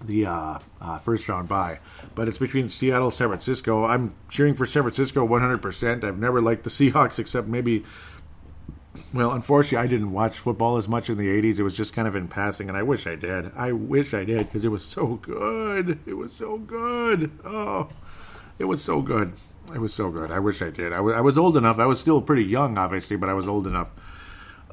the 0.04 0.26
uh, 0.26 0.60
uh, 0.82 0.98
first 1.00 1.30
round 1.30 1.48
bye. 1.48 1.80
But 2.16 2.28
it's 2.28 2.38
between 2.38 2.70
Seattle 2.70 3.12
San 3.12 3.30
Francisco. 3.30 3.86
I'm 3.86 4.14
cheering 4.28 4.56
for 4.56 4.66
San 4.66 4.84
Francisco 4.84 5.26
100%. 5.26 6.04
I've 6.04 6.20
never 6.20 6.42
liked 6.42 6.66
the 6.66 6.70
Seahawks 6.70 7.18
except 7.18 7.48
maybe. 7.48 7.86
Well, 9.14 9.32
unfortunately, 9.32 9.78
I 9.78 9.88
didn't 9.88 10.12
watch 10.12 10.38
football 10.38 10.78
as 10.78 10.88
much 10.88 11.10
in 11.10 11.18
the 11.18 11.28
80s. 11.28 11.60
It 11.60 11.64
was 11.64 11.78
just 11.78 11.94
kind 11.94 12.08
of 12.08 12.16
in 12.16 12.28
passing, 12.28 12.68
and 12.68 12.78
I 12.78 12.84
wish 12.84 13.08
I 13.08 13.16
did. 13.16 13.52
I 13.56 13.72
wish 13.72 14.14
I 14.14 14.26
did 14.26 14.48
because 14.48 14.66
it 14.66 14.70
was 14.70 14.84
so 14.84 15.16
good. 15.16 16.00
It 16.06 16.16
was 16.16 16.34
so 16.34 16.58
good. 16.58 17.32
Oh, 17.46 17.90
it 18.60 18.66
was 18.66 18.84
so 18.84 19.02
good. 19.02 19.34
It 19.74 19.80
was 19.80 19.94
so 19.94 20.10
good. 20.10 20.32
I 20.32 20.40
wish 20.40 20.62
I 20.62 20.70
did. 20.70 20.92
I, 20.94 20.98
w- 20.98 21.16
I 21.16 21.22
was 21.22 21.38
old 21.38 21.56
enough. 21.58 21.80
I 21.80 21.86
was 21.86 22.00
still 22.00 22.22
pretty 22.22 22.44
young, 22.44 22.78
obviously, 22.78 23.16
but 23.16 23.30
I 23.30 23.34
was 23.34 23.48
old 23.48 23.68
enough 23.68 23.90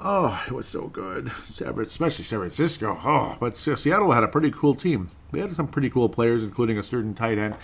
Oh, 0.03 0.42
it 0.46 0.53
was 0.53 0.66
so 0.66 0.87
good, 0.87 1.31
especially 1.50 2.24
San 2.24 2.38
Francisco. 2.38 2.98
Oh, 3.05 3.37
but 3.38 3.55
Seattle 3.55 4.12
had 4.12 4.24
a 4.24 4.29
pretty 4.29 4.50
cool 4.50 4.74
team. 4.74 5.11
They 5.31 5.40
had 5.40 5.55
some 5.55 5.68
pretty 5.68 5.90
cool 5.90 6.09
players, 6.09 6.42
including 6.42 6.79
a 6.79 6.83
certain 6.83 7.12
tight 7.12 7.37
end 7.37 7.55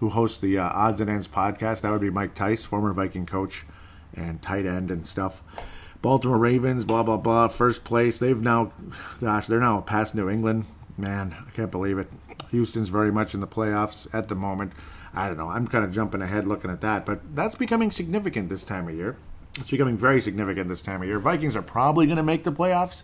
who 0.00 0.08
hosts 0.08 0.40
the 0.40 0.58
uh, 0.58 0.68
Odds 0.68 1.00
and 1.00 1.08
Ends 1.08 1.28
podcast. 1.28 1.82
That 1.82 1.92
would 1.92 2.00
be 2.00 2.10
Mike 2.10 2.34
Tice, 2.34 2.64
former 2.64 2.92
Viking 2.92 3.24
coach 3.24 3.64
and 4.12 4.42
tight 4.42 4.66
end 4.66 4.90
and 4.90 5.06
stuff. 5.06 5.44
Baltimore 6.02 6.38
Ravens, 6.38 6.84
blah 6.84 7.04
blah 7.04 7.18
blah, 7.18 7.46
first 7.46 7.84
place. 7.84 8.18
They've 8.18 8.42
now, 8.42 8.72
gosh, 9.20 9.46
they're 9.46 9.60
now 9.60 9.80
past 9.80 10.12
New 10.12 10.28
England. 10.28 10.64
Man, 10.98 11.36
I 11.46 11.50
can't 11.52 11.70
believe 11.70 11.98
it. 11.98 12.08
Houston's 12.50 12.88
very 12.88 13.12
much 13.12 13.32
in 13.32 13.38
the 13.38 13.46
playoffs 13.46 14.12
at 14.12 14.26
the 14.26 14.34
moment. 14.34 14.72
I 15.16 15.28
don't 15.28 15.38
know. 15.38 15.48
I'm 15.48 15.66
kind 15.66 15.84
of 15.84 15.92
jumping 15.92 16.20
ahead 16.20 16.46
looking 16.46 16.70
at 16.70 16.82
that, 16.82 17.06
but 17.06 17.34
that's 17.34 17.54
becoming 17.54 17.90
significant 17.90 18.50
this 18.50 18.62
time 18.62 18.86
of 18.86 18.94
year. 18.94 19.16
It's 19.58 19.70
becoming 19.70 19.96
very 19.96 20.20
significant 20.20 20.68
this 20.68 20.82
time 20.82 21.00
of 21.00 21.08
year. 21.08 21.18
Vikings 21.18 21.56
are 21.56 21.62
probably 21.62 22.04
going 22.04 22.18
to 22.18 22.22
make 22.22 22.44
the 22.44 22.52
playoffs, 22.52 23.00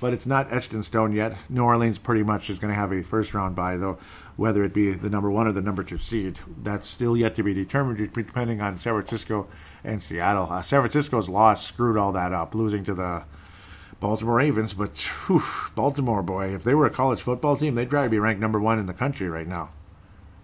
but 0.00 0.12
it's 0.12 0.26
not 0.26 0.52
etched 0.52 0.72
in 0.72 0.84
stone 0.84 1.12
yet. 1.12 1.36
New 1.48 1.64
Orleans 1.64 1.98
pretty 1.98 2.22
much 2.22 2.48
is 2.48 2.60
going 2.60 2.72
to 2.72 2.78
have 2.78 2.92
a 2.92 3.02
first 3.02 3.34
round 3.34 3.56
bye, 3.56 3.76
though, 3.76 3.98
whether 4.36 4.62
it 4.62 4.72
be 4.72 4.92
the 4.92 5.10
number 5.10 5.28
one 5.28 5.48
or 5.48 5.52
the 5.52 5.60
number 5.60 5.82
two 5.82 5.98
seed. 5.98 6.38
That's 6.62 6.86
still 6.86 7.16
yet 7.16 7.34
to 7.34 7.42
be 7.42 7.52
determined, 7.52 8.12
depending 8.12 8.60
on 8.60 8.78
San 8.78 8.92
Francisco 8.92 9.48
and 9.82 10.00
Seattle. 10.00 10.46
Uh, 10.48 10.62
San 10.62 10.82
Francisco's 10.82 11.28
loss 11.28 11.66
screwed 11.66 11.96
all 11.96 12.12
that 12.12 12.32
up, 12.32 12.54
losing 12.54 12.84
to 12.84 12.94
the 12.94 13.24
Baltimore 13.98 14.36
Ravens. 14.36 14.72
But 14.72 14.96
whew, 15.26 15.42
Baltimore, 15.74 16.22
boy, 16.22 16.54
if 16.54 16.62
they 16.62 16.76
were 16.76 16.86
a 16.86 16.90
college 16.90 17.22
football 17.22 17.56
team, 17.56 17.74
they'd 17.74 17.90
probably 17.90 18.10
be 18.10 18.20
ranked 18.20 18.40
number 18.40 18.60
one 18.60 18.78
in 18.78 18.86
the 18.86 18.94
country 18.94 19.28
right 19.28 19.48
now. 19.48 19.70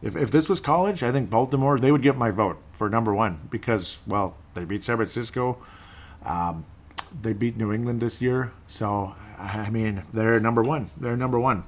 If, 0.02 0.16
if 0.16 0.30
this 0.30 0.48
was 0.48 0.60
college, 0.60 1.02
I 1.02 1.12
think 1.12 1.30
Baltimore, 1.30 1.78
they 1.78 1.92
would 1.92 2.02
get 2.02 2.16
my 2.16 2.30
vote 2.30 2.58
for 2.72 2.90
number 2.90 3.14
one 3.14 3.48
because, 3.50 3.98
well, 4.06 4.36
they 4.54 4.64
beat 4.64 4.84
San 4.84 4.96
Francisco. 4.96 5.58
Um, 6.24 6.66
they 7.20 7.32
beat 7.32 7.56
New 7.56 7.72
England 7.72 8.00
this 8.00 8.20
year. 8.20 8.52
So, 8.66 9.14
I 9.38 9.70
mean, 9.70 10.02
they're 10.12 10.40
number 10.40 10.62
one. 10.62 10.90
They're 10.96 11.16
number 11.16 11.38
one, 11.38 11.64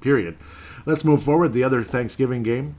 period. 0.00 0.36
Let's 0.84 1.04
move 1.04 1.22
forward. 1.22 1.52
The 1.52 1.64
other 1.64 1.82
Thanksgiving 1.82 2.42
game 2.42 2.76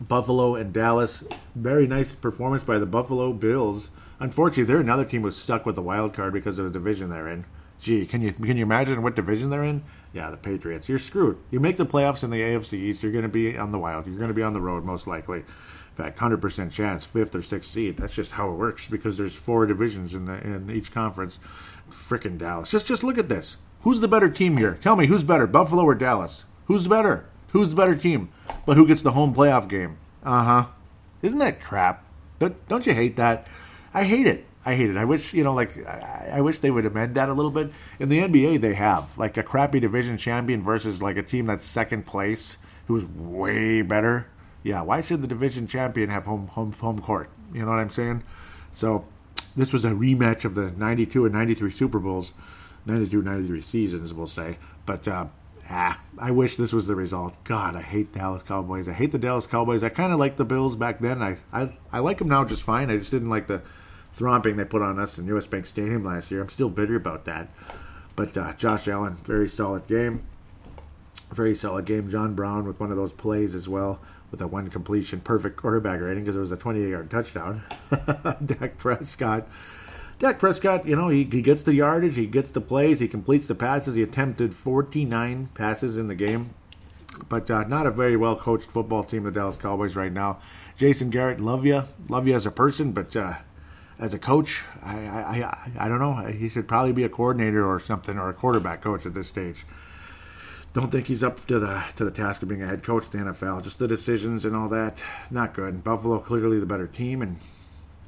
Buffalo 0.00 0.54
and 0.54 0.72
Dallas. 0.72 1.22
Very 1.54 1.86
nice 1.86 2.14
performance 2.14 2.64
by 2.64 2.78
the 2.78 2.86
Buffalo 2.86 3.32
Bills. 3.32 3.90
Unfortunately, 4.18 4.64
they're 4.64 4.80
another 4.80 5.04
team 5.04 5.22
who's 5.22 5.36
stuck 5.36 5.66
with 5.66 5.76
the 5.76 5.82
wild 5.82 6.14
card 6.14 6.32
because 6.32 6.58
of 6.58 6.64
the 6.64 6.70
division 6.70 7.10
they're 7.10 7.28
in. 7.28 7.44
Gee, 7.80 8.06
can 8.06 8.20
you 8.20 8.32
can 8.32 8.56
you 8.56 8.62
imagine 8.62 9.02
what 9.02 9.16
division 9.16 9.50
they're 9.50 9.64
in? 9.64 9.82
Yeah, 10.12 10.30
the 10.30 10.36
Patriots. 10.36 10.88
You're 10.88 10.98
screwed. 10.98 11.38
You 11.50 11.60
make 11.60 11.76
the 11.76 11.86
playoffs 11.86 12.24
in 12.24 12.30
the 12.30 12.40
AFC 12.40 12.74
East, 12.74 13.02
you're 13.02 13.12
going 13.12 13.22
to 13.22 13.28
be 13.28 13.56
on 13.56 13.70
the 13.70 13.78
wild. 13.78 14.06
You're 14.06 14.16
going 14.16 14.28
to 14.28 14.34
be 14.34 14.42
on 14.42 14.54
the 14.54 14.60
road 14.60 14.84
most 14.84 15.06
likely 15.06 15.38
In 15.38 15.94
fact, 15.94 16.18
hundred 16.18 16.40
percent 16.40 16.72
chance, 16.72 17.04
fifth 17.04 17.34
or 17.34 17.42
sixth 17.42 17.70
seed. 17.72 17.96
That's 17.96 18.14
just 18.14 18.32
how 18.32 18.50
it 18.50 18.56
works 18.56 18.88
because 18.88 19.16
there's 19.16 19.34
four 19.34 19.66
divisions 19.66 20.14
in 20.14 20.24
the 20.24 20.40
in 20.42 20.70
each 20.70 20.92
conference. 20.92 21.38
Frickin' 21.90 22.38
Dallas. 22.38 22.70
Just 22.70 22.86
just 22.86 23.04
look 23.04 23.18
at 23.18 23.28
this. 23.28 23.56
Who's 23.82 24.00
the 24.00 24.08
better 24.08 24.28
team 24.28 24.56
here? 24.56 24.78
Tell 24.80 24.96
me 24.96 25.06
who's 25.06 25.22
better, 25.22 25.46
Buffalo 25.46 25.84
or 25.84 25.94
Dallas? 25.94 26.44
Who's 26.66 26.86
better? 26.86 27.26
Who's 27.48 27.70
the 27.70 27.76
better 27.76 27.96
team? 27.96 28.30
But 28.66 28.76
who 28.76 28.86
gets 28.86 29.02
the 29.02 29.12
home 29.12 29.34
playoff 29.34 29.68
game? 29.68 29.98
Uh 30.22 30.44
huh. 30.44 30.66
Isn't 31.22 31.38
that 31.38 31.60
crap? 31.60 32.06
Don't, 32.38 32.68
don't 32.68 32.86
you 32.86 32.94
hate 32.94 33.16
that? 33.16 33.46
I 33.92 34.04
hate 34.04 34.26
it. 34.26 34.46
I 34.64 34.74
hate 34.74 34.90
it. 34.90 34.96
I 34.96 35.04
wish 35.04 35.32
you 35.32 35.42
know, 35.42 35.54
like 35.54 35.86
I, 35.86 36.32
I, 36.34 36.40
wish 36.42 36.58
they 36.58 36.70
would 36.70 36.84
amend 36.84 37.14
that 37.14 37.30
a 37.30 37.32
little 37.32 37.50
bit. 37.50 37.72
In 37.98 38.10
the 38.10 38.18
NBA, 38.18 38.60
they 38.60 38.74
have 38.74 39.16
like 39.16 39.36
a 39.38 39.42
crappy 39.42 39.80
division 39.80 40.18
champion 40.18 40.62
versus 40.62 41.00
like 41.00 41.16
a 41.16 41.22
team 41.22 41.46
that's 41.46 41.64
second 41.64 42.04
place 42.04 42.58
who's 42.86 43.04
way 43.04 43.80
better. 43.80 44.26
Yeah, 44.62 44.82
why 44.82 45.00
should 45.00 45.22
the 45.22 45.28
division 45.28 45.66
champion 45.66 46.10
have 46.10 46.26
home 46.26 46.48
home 46.48 46.72
home 46.72 46.98
court? 46.98 47.30
You 47.54 47.62
know 47.62 47.70
what 47.70 47.78
I'm 47.78 47.90
saying? 47.90 48.22
So 48.74 49.06
this 49.56 49.72
was 49.72 49.84
a 49.84 49.90
rematch 49.90 50.44
of 50.44 50.54
the 50.54 50.70
92 50.72 51.24
and 51.24 51.34
93 51.34 51.70
Super 51.70 51.98
Bowls, 51.98 52.34
92 52.84 53.22
93 53.22 53.62
seasons, 53.62 54.12
we'll 54.12 54.26
say. 54.26 54.58
But 54.84 55.08
uh, 55.08 55.26
ah, 55.70 56.00
I 56.18 56.32
wish 56.32 56.56
this 56.56 56.72
was 56.72 56.86
the 56.86 56.94
result. 56.94 57.32
God, 57.44 57.76
I 57.76 57.82
hate 57.82 58.12
Dallas 58.12 58.42
Cowboys. 58.42 58.88
I 58.88 58.92
hate 58.92 59.12
the 59.12 59.18
Dallas 59.18 59.46
Cowboys. 59.46 59.82
I 59.82 59.88
kind 59.88 60.12
of 60.12 60.18
liked 60.18 60.36
the 60.36 60.44
Bills 60.44 60.76
back 60.76 61.00
then. 61.00 61.22
I, 61.22 61.38
I 61.50 61.74
I 61.90 62.00
like 62.00 62.18
them 62.18 62.28
now 62.28 62.44
just 62.44 62.62
fine. 62.62 62.90
I 62.90 62.98
just 62.98 63.10
didn't 63.10 63.30
like 63.30 63.46
the 63.46 63.62
thromping 64.12 64.56
they 64.56 64.64
put 64.64 64.82
on 64.82 64.98
us 64.98 65.18
in 65.18 65.26
US 65.28 65.46
Bank 65.46 65.66
Stadium 65.66 66.04
last 66.04 66.30
year. 66.30 66.42
I'm 66.42 66.48
still 66.48 66.68
bitter 66.68 66.96
about 66.96 67.24
that. 67.24 67.48
But 68.16 68.36
uh, 68.36 68.52
Josh 68.54 68.88
Allen, 68.88 69.16
very 69.24 69.48
solid 69.48 69.86
game. 69.86 70.24
Very 71.30 71.54
solid 71.54 71.84
game. 71.84 72.10
John 72.10 72.34
Brown 72.34 72.66
with 72.66 72.80
one 72.80 72.90
of 72.90 72.96
those 72.96 73.12
plays 73.12 73.54
as 73.54 73.68
well, 73.68 74.00
with 74.30 74.40
a 74.40 74.46
one 74.46 74.68
completion, 74.68 75.20
perfect 75.20 75.56
quarterback 75.56 76.00
rating 76.00 76.24
because 76.24 76.36
it 76.36 76.40
was 76.40 76.50
a 76.50 76.56
28 76.56 76.90
yard 76.90 77.10
touchdown. 77.10 77.62
Dak 78.44 78.78
Prescott. 78.78 79.48
Dak 80.18 80.38
Prescott, 80.38 80.86
you 80.86 80.94
know, 80.96 81.08
he, 81.08 81.24
he 81.24 81.40
gets 81.40 81.62
the 81.62 81.72
yardage, 81.72 82.14
he 82.14 82.26
gets 82.26 82.52
the 82.52 82.60
plays, 82.60 83.00
he 83.00 83.08
completes 83.08 83.46
the 83.46 83.54
passes. 83.54 83.94
He 83.94 84.02
attempted 84.02 84.54
49 84.54 85.48
passes 85.54 85.96
in 85.96 86.08
the 86.08 86.14
game, 86.14 86.50
but 87.30 87.50
uh, 87.50 87.64
not 87.64 87.86
a 87.86 87.90
very 87.90 88.18
well 88.18 88.36
coached 88.36 88.70
football 88.70 89.02
team, 89.02 89.22
the 89.22 89.30
Dallas 89.30 89.56
Cowboys, 89.56 89.96
right 89.96 90.12
now. 90.12 90.40
Jason 90.76 91.08
Garrett, 91.08 91.40
love 91.40 91.64
you, 91.64 91.84
love 92.10 92.28
you 92.28 92.34
as 92.34 92.44
a 92.44 92.50
person, 92.50 92.92
but 92.92 93.16
uh, 93.16 93.36
as 94.00 94.14
a 94.14 94.18
coach, 94.18 94.64
I, 94.82 94.96
I, 95.06 95.20
I, 95.44 95.70
I 95.78 95.88
don't 95.88 96.00
know. 96.00 96.14
He 96.32 96.48
should 96.48 96.66
probably 96.66 96.92
be 96.92 97.04
a 97.04 97.08
coordinator 97.08 97.64
or 97.64 97.78
something, 97.78 98.18
or 98.18 98.30
a 98.30 98.32
quarterback 98.32 98.80
coach 98.80 99.04
at 99.04 99.12
this 99.12 99.28
stage. 99.28 99.66
Don't 100.72 100.90
think 100.90 101.08
he's 101.08 101.22
up 101.22 101.44
to 101.46 101.58
the 101.58 101.84
to 101.96 102.04
the 102.04 102.10
task 102.10 102.42
of 102.42 102.48
being 102.48 102.62
a 102.62 102.66
head 102.66 102.82
coach 102.82 103.04
in 103.12 103.24
the 103.24 103.32
NFL. 103.32 103.62
Just 103.62 103.78
the 103.78 103.88
decisions 103.88 104.44
and 104.44 104.56
all 104.56 104.68
that, 104.68 105.02
not 105.30 105.52
good. 105.52 105.84
Buffalo 105.84 106.18
clearly 106.18 106.58
the 106.58 106.66
better 106.66 106.86
team, 106.86 107.20
and 107.20 107.36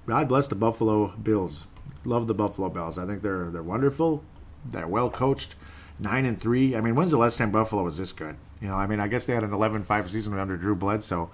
God 0.06 0.28
bless 0.28 0.46
the 0.46 0.54
Buffalo 0.54 1.08
Bills. 1.08 1.64
Love 2.04 2.26
the 2.26 2.34
Buffalo 2.34 2.68
Bills. 2.68 2.98
I 2.98 3.06
think 3.06 3.22
they're 3.22 3.50
they're 3.50 3.62
wonderful. 3.62 4.24
They're 4.64 4.88
well 4.88 5.10
coached. 5.10 5.56
Nine 5.98 6.24
and 6.24 6.40
three. 6.40 6.74
I 6.74 6.80
mean, 6.80 6.94
when's 6.94 7.10
the 7.10 7.18
last 7.18 7.36
time 7.36 7.50
Buffalo 7.50 7.82
was 7.82 7.98
this 7.98 8.12
good? 8.12 8.36
You 8.60 8.68
know, 8.68 8.74
I 8.74 8.86
mean, 8.86 9.00
I 9.00 9.08
guess 9.08 9.26
they 9.26 9.34
had 9.34 9.42
an 9.42 9.50
11-5 9.50 10.08
season 10.08 10.38
under 10.38 10.56
Drew 10.56 10.74
Bledsoe 10.76 11.30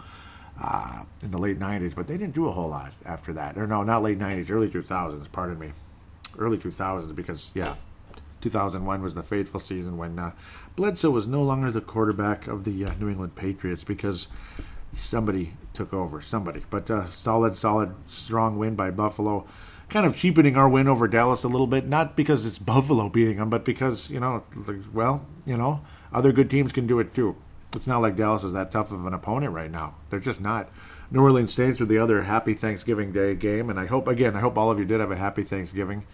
uh, 0.61 1.05
in 1.23 1.31
the 1.31 1.39
late 1.39 1.59
90s, 1.59 1.95
but 1.95 2.07
they 2.07 2.17
didn't 2.17 2.35
do 2.35 2.49
a 2.49 2.53
whole 2.53 2.69
lot 2.69 2.93
after 3.05 3.33
that. 3.33 3.57
Or 3.57 3.67
no, 3.67 3.83
not 3.83 4.03
late 4.03 4.19
90s, 4.19 4.51
early 4.51 4.69
2000s, 4.69 5.31
pardon 5.31 5.59
me. 5.59 5.71
Early 6.39 6.59
2000s, 6.59 7.15
because, 7.15 7.51
yeah, 7.55 7.77
2001 8.41 9.03
was 9.03 9.15
the 9.15 9.23
fateful 9.23 9.61
season 9.61 9.97
when 9.97 10.19
uh, 10.19 10.33
Bledsoe 10.77 11.11
was 11.11 11.27
no 11.27 11.43
longer 11.43 11.71
the 11.71 11.81
quarterback 11.81 12.47
of 12.47 12.65
the 12.65 12.85
uh, 12.85 12.95
New 12.95 13.09
England 13.09 13.35
Patriots 13.35 13.85
because 13.85 14.29
somebody 14.95 15.55
took 15.75 15.93
over. 15.93 16.21
Somebody. 16.21 16.65
But 16.71 16.91
uh, 16.91 17.07
solid, 17.07 17.57
solid, 17.57 17.95
strong 18.09 18.59
win 18.59 18.75
by 18.75 18.91
Buffalo. 18.91 19.47
Kind 19.89 20.07
of 20.07 20.17
cheapening 20.17 20.57
our 20.57 20.69
win 20.69 20.87
over 20.87 21.09
Dallas 21.09 21.45
a 21.45 21.49
little 21.49 21.67
bit, 21.67 21.87
not 21.87 22.15
because 22.15 22.45
it's 22.45 22.59
Buffalo 22.59 23.09
beating 23.09 23.39
them, 23.39 23.49
but 23.49 23.65
because, 23.65 24.11
you 24.11 24.21
know, 24.21 24.43
well, 24.93 25.25
you 25.47 25.57
know, 25.57 25.83
other 26.13 26.33
good 26.33 26.51
teams 26.51 26.73
can 26.73 26.87
do 26.87 26.99
it 26.99 27.15
too 27.15 27.37
it's 27.75 27.87
not 27.87 27.99
like 28.01 28.17
Dallas 28.17 28.45
is 28.45 28.53
that 28.53 28.73
tough 28.73 28.93
of 28.93 29.07
an 29.07 29.15
opponent 29.15 29.53
right 29.53 29.71
now. 29.71 29.95
They're 30.11 30.21
just 30.21 30.41
not. 30.41 30.69
New 31.11 31.23
Orleans 31.23 31.53
Saints 31.53 31.81
are 31.81 31.87
the 31.87 31.99
other 31.99 32.23
happy 32.23 32.55
Thanksgiving 32.55 33.13
Day 33.13 33.35
game, 33.35 33.71
and 33.71 33.79
I 33.79 33.87
hope 33.87 34.09
again, 34.09 34.37
I 34.37 34.41
hope 34.41 34.59
all 34.59 34.71
of 34.71 34.79
you 34.79 34.85
did 34.85 35.01
have 35.01 35.11
a 35.11 35.17
happy 35.17 35.43
Thanksgiving. 35.43 36.05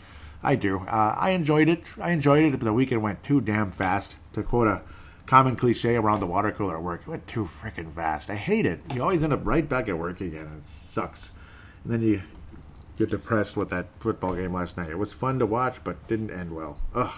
I 0.42 0.57
do. 0.57 0.80
Uh, 0.80 1.14
I 1.18 1.30
enjoyed 1.30 1.68
it. 1.68 1.84
I 2.00 2.11
enjoyed 2.11 2.44
it, 2.44 2.52
but 2.52 2.64
the 2.64 2.72
weekend 2.72 3.02
went 3.02 3.24
too 3.24 3.40
damn 3.40 3.70
fast. 3.70 4.16
To 4.34 4.42
quote 4.42 4.68
a 4.68 4.82
common 5.26 5.57
cliche 5.57 5.96
around 5.96 6.20
the 6.20 6.26
water 6.26 6.52
cooler 6.52 6.76
at 6.76 6.82
work, 6.82 7.02
it 7.02 7.09
went 7.09 7.26
too 7.26 7.44
freaking 7.44 7.92
fast. 7.92 8.28
I 8.28 8.34
hate 8.34 8.66
it. 8.66 8.80
You 8.92 9.02
always 9.02 9.22
end 9.22 9.32
up 9.32 9.40
right 9.44 9.66
back 9.66 9.88
at 9.88 9.98
work 9.98 10.20
again. 10.20 10.62
It 10.62 10.92
sucks. 10.92 11.30
And 11.82 11.92
then 11.92 12.02
you 12.02 12.22
get 12.98 13.11
depressed 13.11 13.57
with 13.57 13.70
that 13.70 13.86
football 14.00 14.34
game 14.34 14.52
last 14.52 14.76
night. 14.76 14.90
It 14.90 14.98
was 14.98 15.12
fun 15.12 15.38
to 15.38 15.46
watch, 15.46 15.82
but 15.82 16.07
didn't 16.09 16.30
end 16.30 16.55
well. 16.55 16.78
Ugh. 16.94 17.12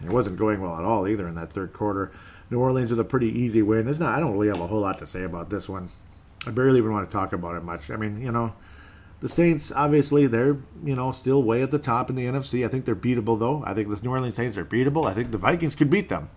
And 0.00 0.10
it 0.10 0.12
wasn't 0.12 0.36
going 0.36 0.60
well 0.60 0.76
at 0.76 0.84
all 0.84 1.08
either 1.08 1.26
in 1.26 1.34
that 1.34 1.52
third 1.52 1.72
quarter. 1.72 2.12
New 2.52 2.60
Orleans 2.60 2.90
with 2.90 3.00
a 3.00 3.04
pretty 3.04 3.28
easy 3.28 3.62
win. 3.62 3.88
It's 3.88 3.98
not. 3.98 4.16
I 4.16 4.20
don't 4.20 4.32
really 4.32 4.48
have 4.48 4.60
a 4.60 4.66
whole 4.66 4.80
lot 4.80 4.98
to 4.98 5.06
say 5.06 5.24
about 5.24 5.50
this 5.50 5.68
one. 5.68 5.88
I 6.46 6.50
barely 6.50 6.78
even 6.78 6.92
want 6.92 7.08
to 7.08 7.12
talk 7.12 7.32
about 7.32 7.56
it 7.56 7.64
much. 7.64 7.90
I 7.90 7.96
mean, 7.96 8.20
you 8.20 8.30
know, 8.30 8.52
the 9.20 9.28
Saints 9.28 9.72
obviously 9.74 10.26
they're 10.26 10.58
you 10.84 10.94
know 10.94 11.12
still 11.12 11.42
way 11.42 11.62
at 11.62 11.70
the 11.70 11.78
top 11.78 12.10
in 12.10 12.16
the 12.16 12.26
NFC. 12.26 12.64
I 12.64 12.68
think 12.68 12.84
they're 12.84 12.94
beatable 12.94 13.38
though. 13.38 13.62
I 13.66 13.74
think 13.74 13.88
the 13.88 14.00
New 14.02 14.10
Orleans 14.10 14.36
Saints 14.36 14.56
are 14.56 14.64
beatable. 14.64 15.06
I 15.06 15.14
think 15.14 15.30
the 15.30 15.38
Vikings 15.38 15.74
could 15.74 15.90
beat 15.90 16.08
them, 16.08 16.28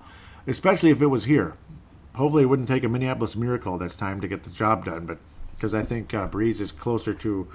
especially 0.47 0.89
if 0.89 1.01
it 1.01 1.07
was 1.07 1.25
here. 1.25 1.55
Hopefully, 2.15 2.43
it 2.43 2.45
wouldn't 2.45 2.69
take 2.69 2.83
a 2.83 2.89
Minneapolis 2.89 3.35
miracle 3.35 3.77
this 3.77 3.95
time 3.95 4.21
to 4.21 4.27
get 4.27 4.43
the 4.43 4.49
job 4.49 4.85
done. 4.85 5.05
But 5.05 5.17
because 5.55 5.73
I 5.73 5.83
think 5.83 6.13
uh, 6.13 6.29
Brees 6.29 6.61
is 6.61 6.71
closer 6.71 7.13
to 7.13 7.47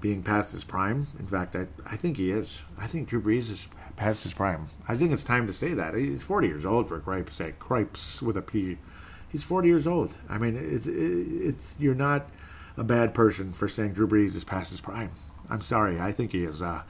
being 0.00 0.22
past 0.22 0.52
his 0.52 0.64
prime. 0.64 1.08
In 1.18 1.26
fact, 1.26 1.54
I 1.54 1.66
I 1.84 1.96
think 1.96 2.16
he 2.16 2.30
is. 2.30 2.62
I 2.78 2.86
think 2.86 3.08
Drew 3.08 3.20
Brees 3.20 3.50
is 3.50 3.68
past 3.96 4.22
his 4.22 4.34
prime. 4.34 4.68
I 4.88 4.96
think 4.96 5.12
it's 5.12 5.22
time 5.22 5.46
to 5.46 5.52
say 5.52 5.74
that. 5.74 5.94
He's 5.94 6.22
40 6.22 6.46
years 6.46 6.66
old, 6.66 6.88
for 6.88 6.98
cripe's 7.00 7.36
sake. 7.36 7.58
Cripes 7.58 8.22
with 8.22 8.36
a 8.36 8.42
P. 8.42 8.78
He's 9.28 9.42
40 9.42 9.68
years 9.68 9.86
old. 9.86 10.14
I 10.28 10.38
mean, 10.38 10.56
it's, 10.56 10.86
it's 10.86 11.74
you're 11.78 11.94
not 11.94 12.28
a 12.76 12.84
bad 12.84 13.14
person 13.14 13.52
for 13.52 13.68
saying 13.68 13.94
Drew 13.94 14.06
Brees 14.06 14.34
is 14.34 14.44
past 14.44 14.70
his 14.70 14.80
prime. 14.80 15.10
I'm 15.48 15.62
sorry. 15.62 15.98
I 16.00 16.12
think 16.12 16.32
he 16.32 16.44
is. 16.44 16.60
Uh, 16.60 16.82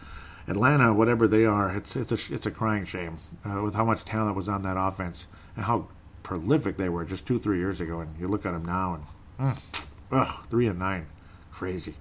Atlanta, 0.48 0.92
whatever 0.92 1.26
they 1.26 1.44
are, 1.44 1.74
it's 1.74 1.96
it's 1.96 2.12
a 2.12 2.18
it's 2.32 2.46
a 2.46 2.50
crying 2.50 2.84
shame 2.84 3.18
uh, 3.44 3.62
with 3.62 3.74
how 3.74 3.84
much 3.84 4.04
talent 4.04 4.36
was 4.36 4.48
on 4.48 4.62
that 4.62 4.76
offense 4.78 5.26
and 5.56 5.64
how 5.64 5.88
prolific 6.22 6.76
they 6.76 6.88
were 6.88 7.04
just 7.04 7.26
two 7.26 7.38
three 7.38 7.58
years 7.58 7.80
ago. 7.80 8.00
And 8.00 8.18
you 8.18 8.28
look 8.28 8.46
at 8.46 8.52
them 8.52 8.64
now 8.64 9.00
and, 9.38 9.56
mm, 9.56 9.86
ugh, 10.12 10.46
three 10.48 10.68
and 10.68 10.78
nine, 10.78 11.06
crazy. 11.50 11.94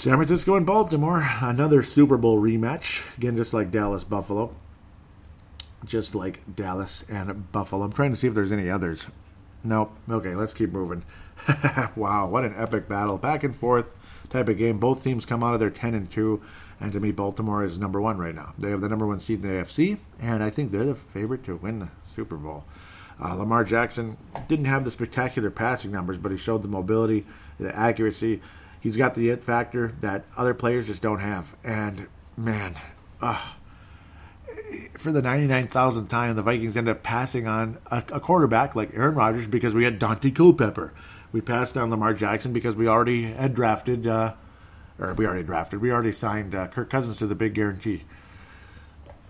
San 0.00 0.14
Francisco 0.14 0.54
and 0.54 0.64
Baltimore, 0.64 1.28
another 1.42 1.82
Super 1.82 2.16
Bowl 2.16 2.40
rematch. 2.40 3.02
Again, 3.18 3.36
just 3.36 3.52
like 3.52 3.70
Dallas 3.70 4.02
Buffalo. 4.02 4.56
Just 5.84 6.14
like 6.14 6.40
Dallas 6.56 7.04
and 7.10 7.52
Buffalo. 7.52 7.84
I'm 7.84 7.92
trying 7.92 8.12
to 8.12 8.16
see 8.16 8.26
if 8.26 8.32
there's 8.32 8.50
any 8.50 8.70
others. 8.70 9.04
Nope. 9.62 9.94
Okay, 10.08 10.34
let's 10.34 10.54
keep 10.54 10.72
moving. 10.72 11.02
wow, 11.96 12.26
what 12.26 12.46
an 12.46 12.54
epic 12.56 12.88
battle. 12.88 13.18
Back 13.18 13.44
and 13.44 13.54
forth 13.54 13.94
type 14.30 14.48
of 14.48 14.56
game. 14.56 14.78
Both 14.78 15.04
teams 15.04 15.26
come 15.26 15.42
out 15.42 15.52
of 15.52 15.60
their 15.60 15.68
10 15.68 15.92
and 15.92 16.10
2, 16.10 16.40
and 16.80 16.94
to 16.94 16.98
me, 16.98 17.10
Baltimore 17.10 17.62
is 17.62 17.76
number 17.76 18.00
one 18.00 18.16
right 18.16 18.34
now. 18.34 18.54
They 18.58 18.70
have 18.70 18.80
the 18.80 18.88
number 18.88 19.06
one 19.06 19.20
seed 19.20 19.44
in 19.44 19.48
the 19.50 19.62
AFC, 19.62 19.98
and 20.18 20.42
I 20.42 20.48
think 20.48 20.72
they're 20.72 20.86
the 20.86 20.94
favorite 20.94 21.44
to 21.44 21.56
win 21.56 21.78
the 21.78 21.88
Super 22.16 22.38
Bowl. 22.38 22.64
Uh, 23.22 23.34
Lamar 23.34 23.64
Jackson 23.64 24.16
didn't 24.48 24.64
have 24.64 24.84
the 24.84 24.90
spectacular 24.90 25.50
passing 25.50 25.92
numbers, 25.92 26.16
but 26.16 26.32
he 26.32 26.38
showed 26.38 26.62
the 26.62 26.68
mobility, 26.68 27.26
the 27.58 27.76
accuracy, 27.76 28.40
he's 28.80 28.96
got 28.96 29.14
the 29.14 29.30
it 29.30 29.44
factor 29.44 29.92
that 30.00 30.24
other 30.36 30.54
players 30.54 30.86
just 30.86 31.02
don't 31.02 31.20
have. 31.20 31.54
And 31.62 32.08
man, 32.36 32.76
uh, 33.20 33.52
for 34.94 35.12
the 35.12 35.22
99,000th 35.22 36.08
time, 36.08 36.34
the 36.34 36.42
Vikings 36.42 36.76
end 36.76 36.88
up 36.88 37.02
passing 37.02 37.46
on 37.46 37.78
a, 37.90 38.02
a, 38.12 38.20
quarterback 38.20 38.74
like 38.74 38.94
Aaron 38.94 39.14
Rodgers 39.14 39.46
because 39.46 39.74
we 39.74 39.84
had 39.84 40.00
Daunte 40.00 40.34
Culpepper. 40.34 40.92
We 41.32 41.40
passed 41.40 41.76
on 41.76 41.90
Lamar 41.90 42.14
Jackson 42.14 42.52
because 42.52 42.74
we 42.74 42.88
already 42.88 43.24
had 43.32 43.54
drafted, 43.54 44.06
uh, 44.06 44.34
or 44.98 45.14
we 45.14 45.26
already 45.26 45.44
drafted, 45.44 45.80
we 45.80 45.92
already 45.92 46.12
signed 46.12 46.54
uh, 46.54 46.66
Kirk 46.68 46.90
Cousins 46.90 47.18
to 47.18 47.26
the 47.26 47.34
big 47.34 47.54
guarantee. 47.54 48.04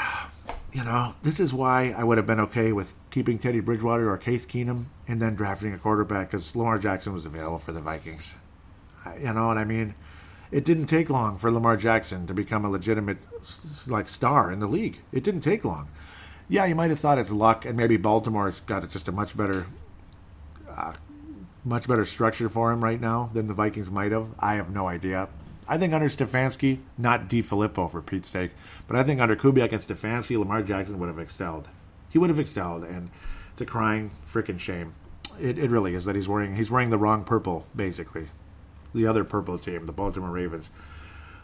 You 0.75 0.83
know, 0.83 1.13
this 1.21 1.39
is 1.39 1.53
why 1.53 1.93
I 1.95 2.03
would 2.03 2.17
have 2.17 2.25
been 2.25 2.39
okay 2.39 2.71
with 2.71 2.95
keeping 3.11 3.37
Teddy 3.37 3.59
Bridgewater 3.59 4.09
or 4.09 4.17
Case 4.17 4.43
Keenum 4.43 4.85
and 5.07 5.21
then 5.21 5.35
drafting 5.35 5.71
a 5.71 5.77
quarterback 5.77 6.31
because 6.31 6.55
Lamar 6.55 6.79
Jackson 6.79 7.13
was 7.13 7.27
available 7.27 7.59
for 7.59 7.73
the 7.73 7.79
Vikings. 7.79 8.33
You 9.19 9.33
know 9.33 9.47
what 9.47 9.57
I 9.57 9.63
mean? 9.63 9.95
It 10.51 10.65
didn't 10.65 10.85
take 10.87 11.09
long 11.09 11.37
for 11.37 11.51
Lamar 11.51 11.77
Jackson 11.77 12.27
to 12.27 12.33
become 12.33 12.63
a 12.63 12.69
legitimate 12.69 13.17
like 13.87 14.07
star 14.07 14.51
in 14.51 14.59
the 14.59 14.67
league. 14.67 14.99
It 15.11 15.23
didn't 15.23 15.41
take 15.41 15.65
long. 15.65 15.89
Yeah, 16.47 16.65
you 16.65 16.75
might 16.75 16.89
have 16.89 16.99
thought 16.99 17.17
it's 17.17 17.31
luck, 17.31 17.65
and 17.65 17.75
maybe 17.75 17.97
Baltimore's 17.97 18.59
got 18.61 18.87
just 18.91 19.07
a 19.07 19.11
much 19.11 19.35
better, 19.35 19.65
uh, 20.69 20.93
much 21.63 21.87
better 21.87 22.05
structure 22.05 22.49
for 22.49 22.71
him 22.71 22.83
right 22.83 23.01
now 23.01 23.29
than 23.33 23.47
the 23.47 23.53
Vikings 23.53 23.89
might 23.89 24.11
have. 24.11 24.27
I 24.39 24.55
have 24.55 24.69
no 24.69 24.87
idea. 24.87 25.29
I 25.67 25.77
think 25.77 25.93
under 25.93 26.09
Stefanski, 26.09 26.79
not 26.97 27.29
DeFilippo 27.29 27.89
for 27.89 28.01
Pete's 28.01 28.29
sake, 28.29 28.51
but 28.87 28.97
I 28.97 29.03
think 29.03 29.21
under 29.21 29.35
Kubiak 29.35 29.71
and 29.71 29.81
Stefanski, 29.81 30.37
Lamar 30.37 30.61
Jackson 30.61 30.99
would 30.99 31.07
have 31.07 31.19
excelled. 31.19 31.69
He 32.09 32.19
would 32.19 32.29
have 32.29 32.39
excelled, 32.39 32.83
and 32.83 33.09
it's 33.53 33.61
a 33.61 33.65
crying 33.65 34.11
freaking 34.31 34.59
shame. 34.59 34.93
It, 35.39 35.57
it 35.57 35.71
really 35.71 35.95
is 35.95 36.05
that 36.05 36.15
he's 36.15 36.27
wearing 36.27 36.57
he's 36.57 36.69
wearing 36.69 36.91
the 36.91 36.97
wrong 36.99 37.23
purple 37.23 37.65
basically 37.75 38.27
the 38.93 39.07
other 39.07 39.23
purple 39.23 39.57
team, 39.57 39.85
the 39.85 39.91
Baltimore 39.91 40.31
Ravens. 40.31 40.69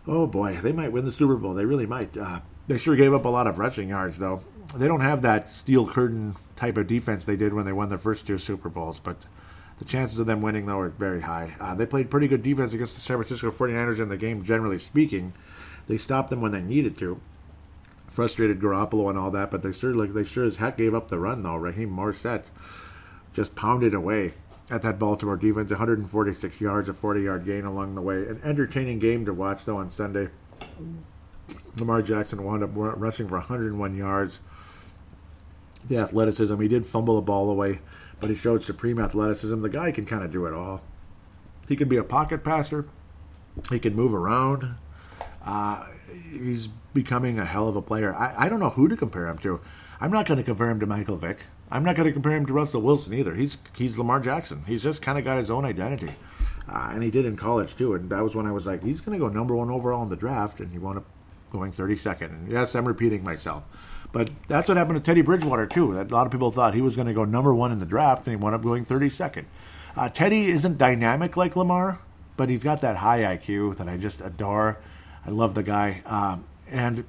Oh 0.08 0.28
boy, 0.28 0.58
they 0.62 0.72
might 0.72 0.92
win 0.92 1.06
the 1.06 1.12
Super 1.12 1.36
Bowl. 1.36 1.54
They 1.54 1.66
really 1.66 1.86
might. 1.86 2.16
Uh, 2.16 2.40
they 2.68 2.78
sure 2.78 2.96
gave 2.96 3.14
up 3.14 3.26
a 3.26 3.30
lot 3.30 3.48
of 3.48 3.60
rushing 3.60 3.90
yards, 3.90 4.18
though. 4.18 4.42
They 4.76 4.88
don't 4.88 5.02
have 5.02 5.24
that 5.24 5.50
steel 5.52 5.88
curtain 5.88 6.36
type 6.56 6.78
of 6.78 6.88
defense 6.88 7.26
they 7.26 7.36
did 7.36 7.54
when 7.54 7.66
they 7.66 7.74
won 7.74 7.90
their 7.90 7.98
first 7.98 8.28
two 8.28 8.38
Super 8.38 8.70
Bowls, 8.70 9.00
but 9.00 9.18
the 9.80 9.86
chances 9.86 10.20
of 10.20 10.28
them 10.28 10.42
winning, 10.42 10.66
though, 10.66 10.80
are 10.80 10.90
very 10.90 11.22
high. 11.22 11.56
Uh, 11.60 11.74
they 11.74 11.86
played 11.86 12.12
pretty 12.12 12.28
good 12.28 12.44
defense 12.44 12.74
against 12.74 12.96
the 12.96 13.02
San 13.02 13.18
Francisco 13.18 13.50
49ers 13.50 14.00
in 14.00 14.10
the 14.10 14.18
game, 14.18 14.44
generally 14.44 14.78
speaking. 14.78 15.34
They 15.88 15.98
stopped 15.98 16.30
them 16.30 16.42
when 16.42 16.52
they 16.52 16.62
needed 16.62 16.98
to. 17.00 17.20
Frustrated 18.08 18.60
Garoppolo 18.60 19.10
and 19.10 19.18
all 19.18 19.32
that, 19.32 19.50
but 19.50 19.62
they 19.62 19.72
sure, 19.72 19.96
like, 19.96 20.14
they 20.14 20.24
sure 20.24 20.44
as 20.44 20.58
heck 20.58 20.78
gave 20.78 20.94
up 20.94 21.08
the 21.08 21.18
run, 21.18 21.44
though. 21.44 21.56
Raheem 21.56 21.90
Mostert 21.90 22.44
just 23.34 23.56
pounded 23.56 23.94
away 23.94 24.34
at 24.70 24.82
that 24.82 25.00
Baltimore 25.00 25.38
defense. 25.38 25.70
146 25.70 26.62
yards, 26.62 26.90
a 26.90 26.94
40 26.94 27.22
yard 27.22 27.46
gain 27.46 27.66
along 27.66 27.96
the 27.96 28.02
way. 28.02 28.18
An 28.18 28.40
entertaining 28.44 29.00
game 29.00 29.26
to 29.26 29.34
watch, 29.34 29.66
though, 29.66 29.78
on 29.78 29.92
Sunday. 29.92 30.30
Lamar 31.78 32.02
Jackson 32.02 32.44
wound 32.44 32.64
up 32.64 32.72
rushing 32.74 33.28
for 33.28 33.38
101 33.38 33.96
yards. 33.96 34.40
The 35.88 35.98
athleticism, 35.98 36.60
he 36.60 36.68
did 36.68 36.86
fumble 36.86 37.16
the 37.16 37.22
ball 37.22 37.50
away 37.50 37.80
but 38.20 38.30
he 38.30 38.36
showed 38.36 38.64
supreme 38.64 39.00
athleticism. 39.00 39.62
The 39.62 39.70
guy 39.70 39.92
can 39.92 40.06
kind 40.06 40.24
of 40.24 40.32
do 40.32 40.46
it 40.46 40.54
all. 40.54 40.82
He 41.68 41.76
can 41.76 41.88
be 41.88 41.98
a 41.98 42.04
pocket 42.04 42.44
passer. 42.44 42.86
He 43.70 43.80
can 43.80 43.96
move 43.96 44.14
around. 44.14 44.76
Uh, 45.46 45.86
he's 46.32 46.68
becoming 46.94 47.40
a 47.40 47.46
hell 47.46 47.68
of 47.68 47.76
a 47.76 47.82
player. 47.82 48.14
I, 48.16 48.46
I 48.46 48.50
don't 48.50 48.60
know 48.60 48.72
who 48.72 48.88
to 48.88 48.98
compare 48.98 49.28
him 49.28 49.38
to. 49.40 49.62
I'm 50.02 50.12
not 50.12 50.26
going 50.26 50.38
to 50.38 50.44
compare 50.44 50.70
him 50.70 50.80
to 50.80 50.86
Michael 50.86 51.18
Vick. 51.18 51.40
I'm 51.72 51.84
not 51.84 51.96
going 51.96 52.08
to 52.08 52.14
compare 52.14 52.36
him 52.36 52.46
to 52.48 52.54
Russell 52.54 52.82
Wilson 52.82 53.14
either. 53.14 53.36
He's 53.36 53.58
he's 53.76 53.98
Lamar 53.98 54.20
Jackson. 54.20 54.64
He's 54.66 54.84
just 54.84 55.02
kind 55.02 55.18
of 55.18 55.24
got 55.24 55.38
his 55.38 55.50
own 55.50 55.66
identity, 55.66 56.14
uh, 56.68 56.92
and 56.94 57.04
he 57.04 57.12
did 57.12 57.26
in 57.26 57.38
college 57.38 57.76
too. 57.76 57.94
And 57.94 58.10
that 58.10 58.24
was 58.24 58.36
when 58.36 58.46
I 58.46 58.52
was 58.52 58.66
like, 58.66 58.84
he's 58.84 59.02
going 59.02 59.18
to 59.18 59.24
go 59.24 59.32
number 59.32 59.56
one 59.56 59.70
overall 59.70 60.04
in 60.04 60.10
the 60.10 60.16
draft, 60.16 60.60
and 60.60 60.72
he 60.72 60.80
wound 60.80 60.98
up 60.98 61.06
going 61.52 61.72
32nd. 61.72 62.22
And 62.22 62.52
yes, 62.52 62.76
I'm 62.76 62.88
repeating 62.88 63.24
myself. 63.24 63.64
But 64.12 64.30
that's 64.48 64.68
what 64.68 64.78
happened 64.78 64.98
to 64.98 65.04
Teddy 65.04 65.22
Bridgewater 65.22 65.68
too. 65.68 65.94
That 65.94 66.12
a 66.12 66.14
lot 66.14 66.26
of 66.26 66.32
people 66.32 66.52
thought 66.52 66.74
he 66.74 66.82
was 66.82 66.96
going 66.96 67.08
to 67.08 67.14
go 67.14 67.26
number 67.26 67.54
one 67.54 67.72
in 67.72 67.80
the 67.80 67.86
draft, 67.86 68.28
and 68.28 68.36
he 68.36 68.42
wound 68.42 68.56
up 68.56 68.64
going 68.64 68.86
32nd. 68.86 69.46
Uh, 69.96 70.10
Teddy 70.10 70.50
isn't 70.50 70.78
dynamic 70.78 71.38
like 71.38 71.56
Lamar, 71.56 72.00
but 72.38 72.50
he's 72.50 72.64
got 72.64 72.82
that 72.82 72.98
high 72.98 73.20
IQ 73.20 73.78
that 73.78 73.88
I 73.88 73.98
just 73.98 74.22
adore. 74.22 74.78
I 75.26 75.30
love 75.30 75.54
the 75.54 75.64
guy, 75.64 76.02
um, 76.06 76.46
and 76.70 77.04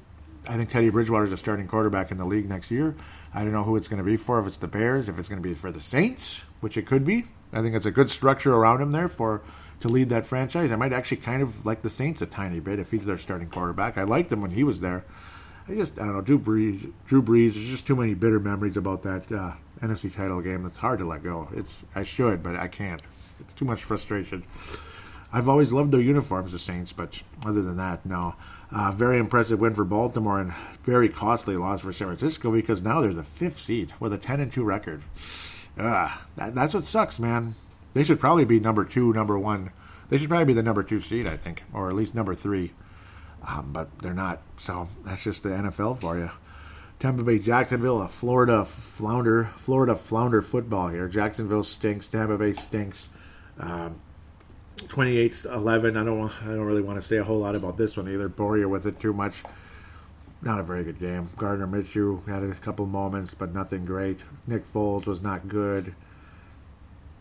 I 0.48 0.56
think 0.56 0.70
Teddy 0.70 0.90
Bridgewater 0.90 1.26
is 1.26 1.32
a 1.32 1.36
starting 1.36 1.68
quarterback 1.68 2.10
in 2.10 2.18
the 2.18 2.24
league 2.24 2.48
next 2.48 2.70
year. 2.70 2.94
I 3.34 3.42
don't 3.42 3.52
know 3.52 3.62
who 3.62 3.76
it's 3.76 3.88
going 3.88 3.98
to 3.98 4.04
be 4.04 4.16
for. 4.16 4.40
If 4.40 4.46
it's 4.46 4.56
the 4.56 4.68
Bears, 4.68 5.08
if 5.08 5.18
it's 5.18 5.28
going 5.28 5.42
to 5.42 5.48
be 5.48 5.54
for 5.54 5.70
the 5.70 5.80
Saints, 5.80 6.42
which 6.60 6.76
it 6.76 6.86
could 6.86 7.04
be. 7.04 7.26
I 7.52 7.62
think 7.62 7.74
it's 7.74 7.86
a 7.86 7.90
good 7.90 8.10
structure 8.10 8.54
around 8.54 8.80
him 8.80 8.92
there 8.92 9.08
for 9.08 9.42
to 9.80 9.88
lead 9.88 10.08
that 10.10 10.26
franchise. 10.26 10.70
I 10.70 10.76
might 10.76 10.92
actually 10.92 11.18
kind 11.18 11.42
of 11.42 11.66
like 11.66 11.82
the 11.82 11.90
Saints 11.90 12.22
a 12.22 12.26
tiny 12.26 12.60
bit 12.60 12.78
if 12.78 12.90
he's 12.90 13.04
their 13.04 13.18
starting 13.18 13.48
quarterback. 13.48 13.98
I 13.98 14.04
liked 14.04 14.32
him 14.32 14.40
when 14.40 14.52
he 14.52 14.64
was 14.64 14.80
there. 14.80 15.04
I 15.68 15.74
just 15.74 15.98
I 15.98 16.06
don't 16.06 16.14
know 16.14 16.20
Drew 16.20 16.38
Brees. 16.38 16.92
Drew 17.06 17.22
Brees. 17.22 17.54
There's 17.54 17.68
just 17.68 17.86
too 17.86 17.96
many 17.96 18.14
bitter 18.14 18.40
memories 18.40 18.76
about 18.76 19.02
that 19.02 19.30
uh, 19.30 19.54
NFC 19.82 20.14
title 20.14 20.40
game. 20.40 20.64
It's 20.66 20.78
hard 20.78 20.98
to 21.00 21.04
let 21.04 21.22
go. 21.22 21.48
It's 21.54 21.72
I 21.94 22.02
should, 22.02 22.42
but 22.42 22.56
I 22.56 22.68
can't. 22.68 23.02
It's 23.40 23.54
too 23.54 23.64
much 23.64 23.84
frustration. 23.84 24.44
I've 25.32 25.48
always 25.48 25.72
loved 25.72 25.92
their 25.92 26.00
uniforms, 26.00 26.52
the 26.52 26.58
Saints, 26.58 26.92
but 26.92 27.22
other 27.46 27.62
than 27.62 27.76
that, 27.76 28.04
no. 28.04 28.34
Uh, 28.72 28.92
very 28.92 29.18
impressive 29.18 29.58
win 29.58 29.74
for 29.74 29.84
Baltimore 29.84 30.40
and 30.40 30.54
very 30.84 31.08
costly 31.08 31.56
loss 31.56 31.80
for 31.80 31.92
San 31.92 32.06
Francisco 32.06 32.52
because 32.52 32.82
now 32.82 33.00
they're 33.00 33.12
the 33.12 33.24
fifth 33.24 33.58
seed 33.58 33.92
with 33.98 34.12
a 34.12 34.18
10 34.18 34.40
and 34.40 34.52
2 34.52 34.62
record. 34.62 35.02
Uh, 35.76 36.16
that, 36.36 36.54
that's 36.54 36.74
what 36.74 36.84
sucks, 36.84 37.18
man. 37.18 37.56
They 37.92 38.04
should 38.04 38.20
probably 38.20 38.44
be 38.44 38.60
number 38.60 38.84
two, 38.84 39.12
number 39.12 39.36
one. 39.38 39.72
They 40.08 40.18
should 40.18 40.28
probably 40.28 40.44
be 40.44 40.52
the 40.52 40.62
number 40.62 40.84
two 40.84 41.00
seed, 41.00 41.26
I 41.26 41.36
think, 41.36 41.64
or 41.72 41.88
at 41.88 41.94
least 41.94 42.14
number 42.14 42.34
three 42.34 42.72
um, 43.46 43.72
but 43.72 43.98
they're 44.00 44.14
not. 44.14 44.42
So 44.58 44.88
that's 45.04 45.22
just 45.22 45.42
the 45.42 45.50
NFL 45.50 46.00
for 46.00 46.18
you. 46.18 46.30
Tampa 46.98 47.22
Bay, 47.22 47.38
Jacksonville, 47.38 48.02
a 48.02 48.08
Florida 48.08 48.64
flounder, 48.64 49.50
Florida 49.56 49.94
flounder 49.94 50.42
football 50.42 50.88
here. 50.88 51.08
Jacksonville 51.08 51.64
stinks. 51.64 52.06
Tampa 52.06 52.36
Bay 52.36 52.52
stinks. 52.52 53.08
Um, 53.58 54.00
28-11. 54.88 55.96
I 55.96 56.04
don't. 56.04 56.42
I 56.42 56.54
don't 56.54 56.66
really 56.66 56.82
want 56.82 57.00
to 57.00 57.06
say 57.06 57.16
a 57.16 57.24
whole 57.24 57.38
lot 57.38 57.54
about 57.54 57.76
this 57.76 57.96
one 57.96 58.08
either. 58.08 58.28
Bore 58.28 58.58
you 58.58 58.68
with 58.68 58.86
it 58.86 59.00
too 59.00 59.12
much. 59.12 59.42
Not 60.42 60.60
a 60.60 60.62
very 60.62 60.84
good 60.84 60.98
game. 60.98 61.28
Gardner 61.36 61.66
Minshew 61.66 62.26
had 62.26 62.42
a 62.42 62.54
couple 62.54 62.86
moments, 62.86 63.34
but 63.34 63.52
nothing 63.52 63.84
great. 63.84 64.20
Nick 64.46 64.70
Foles 64.72 65.06
was 65.06 65.20
not 65.20 65.48
good. 65.48 65.94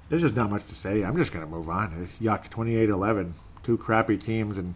There's 0.07 0.22
just 0.22 0.36
not 0.36 0.49
much 0.49 0.66
to 0.68 0.76
say. 0.76 1.03
I'm 1.03 1.18
just 1.18 1.32
going 1.32 1.45
to 1.45 1.51
move 1.51 1.70
on. 1.70 2.01
It's 2.01 2.18
yuck. 2.18 2.49
28-11. 2.49 3.34
Two 3.64 3.78
crappy 3.78 4.18
teams, 4.18 4.57
and 4.57 4.76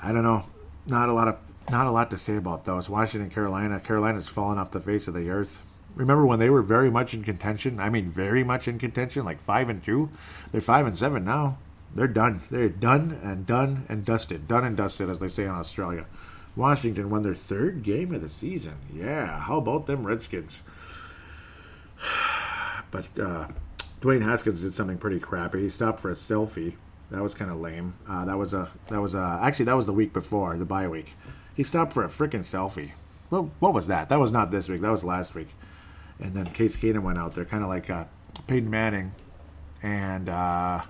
I 0.00 0.12
don't 0.12 0.22
know 0.22 0.44
not 0.86 1.08
a 1.08 1.12
lot 1.12 1.28
of 1.28 1.36
not 1.70 1.86
a 1.86 1.90
lot 1.90 2.10
to 2.10 2.18
say 2.18 2.36
about 2.36 2.64
those. 2.64 2.88
Washington, 2.88 3.30
Carolina. 3.30 3.80
Carolina's 3.80 4.28
fallen 4.28 4.58
off 4.58 4.70
the 4.70 4.80
face 4.80 5.08
of 5.08 5.14
the 5.14 5.30
earth. 5.30 5.62
Remember 5.94 6.26
when 6.26 6.38
they 6.38 6.50
were 6.50 6.62
very 6.62 6.90
much 6.90 7.14
in 7.14 7.22
contention? 7.22 7.80
I 7.80 7.88
mean, 7.88 8.10
very 8.10 8.44
much 8.44 8.68
in 8.68 8.78
contention, 8.78 9.24
like 9.24 9.40
five 9.40 9.68
and 9.68 9.82
two. 9.82 10.10
They're 10.52 10.60
five 10.60 10.86
and 10.86 10.98
seven 10.98 11.24
now. 11.24 11.58
They're 11.94 12.08
done. 12.08 12.40
They're 12.50 12.68
done 12.68 13.20
and 13.22 13.46
done 13.46 13.86
and 13.88 14.04
dusted. 14.04 14.48
Done 14.48 14.64
and 14.64 14.76
dusted, 14.76 15.08
as 15.08 15.20
they 15.20 15.28
say 15.28 15.44
in 15.44 15.50
Australia. 15.50 16.06
Washington 16.56 17.10
won 17.10 17.22
their 17.22 17.34
third 17.34 17.82
game 17.82 18.12
of 18.14 18.20
the 18.20 18.28
season. 18.28 18.74
Yeah, 18.92 19.40
how 19.40 19.58
about 19.58 19.86
them 19.86 20.06
Redskins? 20.06 20.62
But 22.90 23.08
uh, 23.18 23.48
Dwayne 24.00 24.22
Haskins 24.22 24.60
did 24.60 24.72
something 24.72 24.98
pretty 24.98 25.18
crappy. 25.18 25.62
He 25.62 25.68
stopped 25.68 25.98
for 25.98 26.12
a 26.12 26.14
selfie 26.14 26.74
that 27.10 27.20
was 27.22 27.34
kind 27.34 27.50
of 27.50 27.56
lame. 27.58 27.94
Uh, 28.08 28.24
that 28.24 28.38
was 28.38 28.52
a 28.54 28.70
that 28.88 29.00
was 29.00 29.14
a 29.14 29.40
actually 29.42 29.64
that 29.64 29.76
was 29.76 29.86
the 29.86 29.92
week 29.92 30.12
before 30.12 30.56
the 30.56 30.64
bye 30.64 30.86
week. 30.86 31.14
He 31.56 31.64
stopped 31.64 31.92
for 31.92 32.04
a 32.04 32.08
freaking 32.08 32.44
selfie. 32.44 32.92
What 33.30 33.46
what 33.58 33.74
was 33.74 33.88
that? 33.88 34.10
That 34.10 34.20
was 34.20 34.30
not 34.30 34.52
this 34.52 34.68
week. 34.68 34.80
That 34.80 34.92
was 34.92 35.02
last 35.02 35.34
week. 35.34 35.48
And 36.20 36.34
then 36.34 36.46
Case 36.46 36.76
Keenum 36.76 37.02
went 37.02 37.18
out 37.18 37.34
there, 37.34 37.44
kind 37.44 37.64
of 37.64 37.68
like 37.68 37.90
uh, 37.90 38.04
Peyton 38.46 38.70
Manning, 38.70 39.12
and 39.82 40.28
uh, 40.28 40.82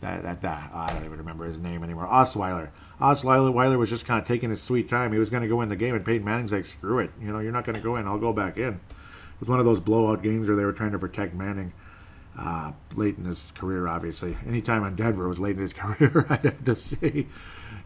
that 0.00 0.22
that, 0.22 0.42
that 0.42 0.70
I 0.74 0.92
don't 0.92 1.04
even 1.04 1.18
remember 1.18 1.46
his 1.46 1.58
name 1.58 1.82
anymore. 1.82 2.06
Osweiler. 2.06 2.70
Osweiler 3.00 3.78
was 3.78 3.90
just 3.90 4.06
kind 4.06 4.20
of 4.20 4.26
taking 4.26 4.50
his 4.50 4.62
sweet 4.62 4.88
time. 4.88 5.12
He 5.12 5.18
was 5.18 5.30
going 5.30 5.42
to 5.42 5.48
go 5.48 5.60
in 5.62 5.68
the 5.68 5.76
game, 5.76 5.94
and 5.94 6.04
Peyton 6.04 6.24
Manning's 6.24 6.52
like, 6.52 6.66
"Screw 6.66 6.98
it, 6.98 7.10
you 7.20 7.32
know, 7.32 7.38
you're 7.38 7.52
not 7.52 7.64
going 7.64 7.76
to 7.76 7.82
go 7.82 7.96
in. 7.96 8.06
I'll 8.06 8.18
go 8.18 8.32
back 8.32 8.58
in." 8.58 8.74
It 8.74 9.40
was 9.40 9.48
one 9.48 9.58
of 9.58 9.66
those 9.66 9.80
blowout 9.80 10.22
games 10.22 10.48
where 10.48 10.56
they 10.56 10.64
were 10.64 10.72
trying 10.72 10.92
to 10.92 10.98
protect 10.98 11.34
Manning 11.34 11.72
uh, 12.38 12.72
late 12.94 13.18
in 13.18 13.24
his 13.24 13.52
career, 13.54 13.86
obviously. 13.86 14.36
Anytime 14.46 14.84
in 14.84 14.96
Denver 14.96 15.28
was 15.28 15.38
late 15.38 15.56
in 15.56 15.62
his 15.62 15.72
career, 15.74 16.26
I'd 16.28 16.44
have 16.44 16.64
to 16.64 16.76
say. 16.76 17.26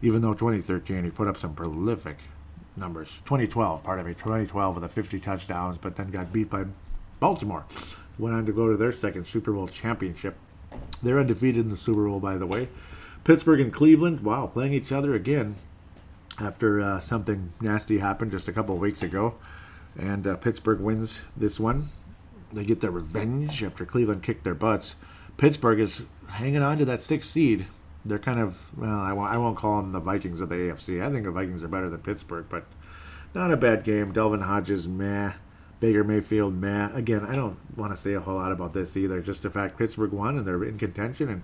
Even 0.02 0.22
though 0.22 0.34
2013, 0.34 1.04
he 1.04 1.10
put 1.10 1.28
up 1.28 1.36
some 1.36 1.54
prolific 1.54 2.18
numbers. 2.76 3.08
2012, 3.26 3.82
pardon 3.82 4.06
me, 4.06 4.14
2012 4.14 4.74
with 4.74 4.84
a 4.84 4.88
50 4.88 5.20
touchdowns, 5.20 5.78
but 5.78 5.96
then 5.96 6.10
got 6.10 6.32
beat 6.32 6.48
by 6.48 6.64
Baltimore. 7.18 7.66
Went 8.18 8.34
on 8.34 8.46
to 8.46 8.52
go 8.52 8.68
to 8.68 8.76
their 8.76 8.92
second 8.92 9.26
Super 9.26 9.52
Bowl 9.52 9.68
championship. 9.68 10.36
They're 11.02 11.18
undefeated 11.18 11.64
in 11.64 11.70
the 11.70 11.76
Super 11.76 12.06
Bowl, 12.06 12.20
by 12.20 12.36
the 12.36 12.46
way. 12.46 12.68
Pittsburgh 13.24 13.60
and 13.60 13.72
Cleveland, 13.72 14.20
wow, 14.20 14.46
playing 14.46 14.72
each 14.72 14.92
other 14.92 15.14
again 15.14 15.56
after 16.40 16.80
uh, 16.80 17.00
something 17.00 17.52
nasty 17.60 17.98
happened 17.98 18.32
just 18.32 18.48
a 18.48 18.52
couple 18.52 18.76
weeks 18.76 19.02
ago. 19.02 19.34
And 19.98 20.26
uh, 20.26 20.36
Pittsburgh 20.36 20.80
wins 20.80 21.20
this 21.36 21.58
one 21.60 21.90
they 22.52 22.64
get 22.64 22.80
their 22.80 22.90
revenge 22.90 23.62
after 23.62 23.84
Cleveland 23.84 24.22
kicked 24.22 24.44
their 24.44 24.54
butts. 24.54 24.96
Pittsburgh 25.36 25.80
is 25.80 26.02
hanging 26.28 26.62
on 26.62 26.78
to 26.78 26.84
that 26.84 27.02
sixth 27.02 27.30
seed. 27.30 27.66
They're 28.04 28.18
kind 28.18 28.40
of 28.40 28.70
well, 28.76 28.98
I 28.98 29.12
won't, 29.12 29.32
I 29.32 29.38
won't 29.38 29.56
call 29.56 29.80
them 29.80 29.92
the 29.92 30.00
Vikings 30.00 30.40
of 30.40 30.48
the 30.48 30.56
AFC. 30.56 31.02
I 31.02 31.10
think 31.10 31.24
the 31.24 31.30
Vikings 31.30 31.62
are 31.62 31.68
better 31.68 31.88
than 31.88 32.00
Pittsburgh, 32.00 32.46
but 32.48 32.64
not 33.34 33.52
a 33.52 33.56
bad 33.56 33.84
game. 33.84 34.12
Delvin 34.12 34.40
Hodges, 34.40 34.88
meh. 34.88 35.32
Baker 35.80 36.04
Mayfield, 36.04 36.54
meh. 36.54 36.90
Again, 36.94 37.24
I 37.24 37.34
don't 37.34 37.58
want 37.76 37.94
to 37.94 38.00
say 38.00 38.12
a 38.12 38.20
whole 38.20 38.36
lot 38.36 38.52
about 38.52 38.72
this 38.74 38.96
either. 38.96 39.20
Just 39.20 39.42
the 39.42 39.50
fact 39.50 39.78
Pittsburgh 39.78 40.12
won 40.12 40.36
and 40.36 40.46
they're 40.46 40.62
in 40.62 40.78
contention, 40.78 41.28
and 41.28 41.42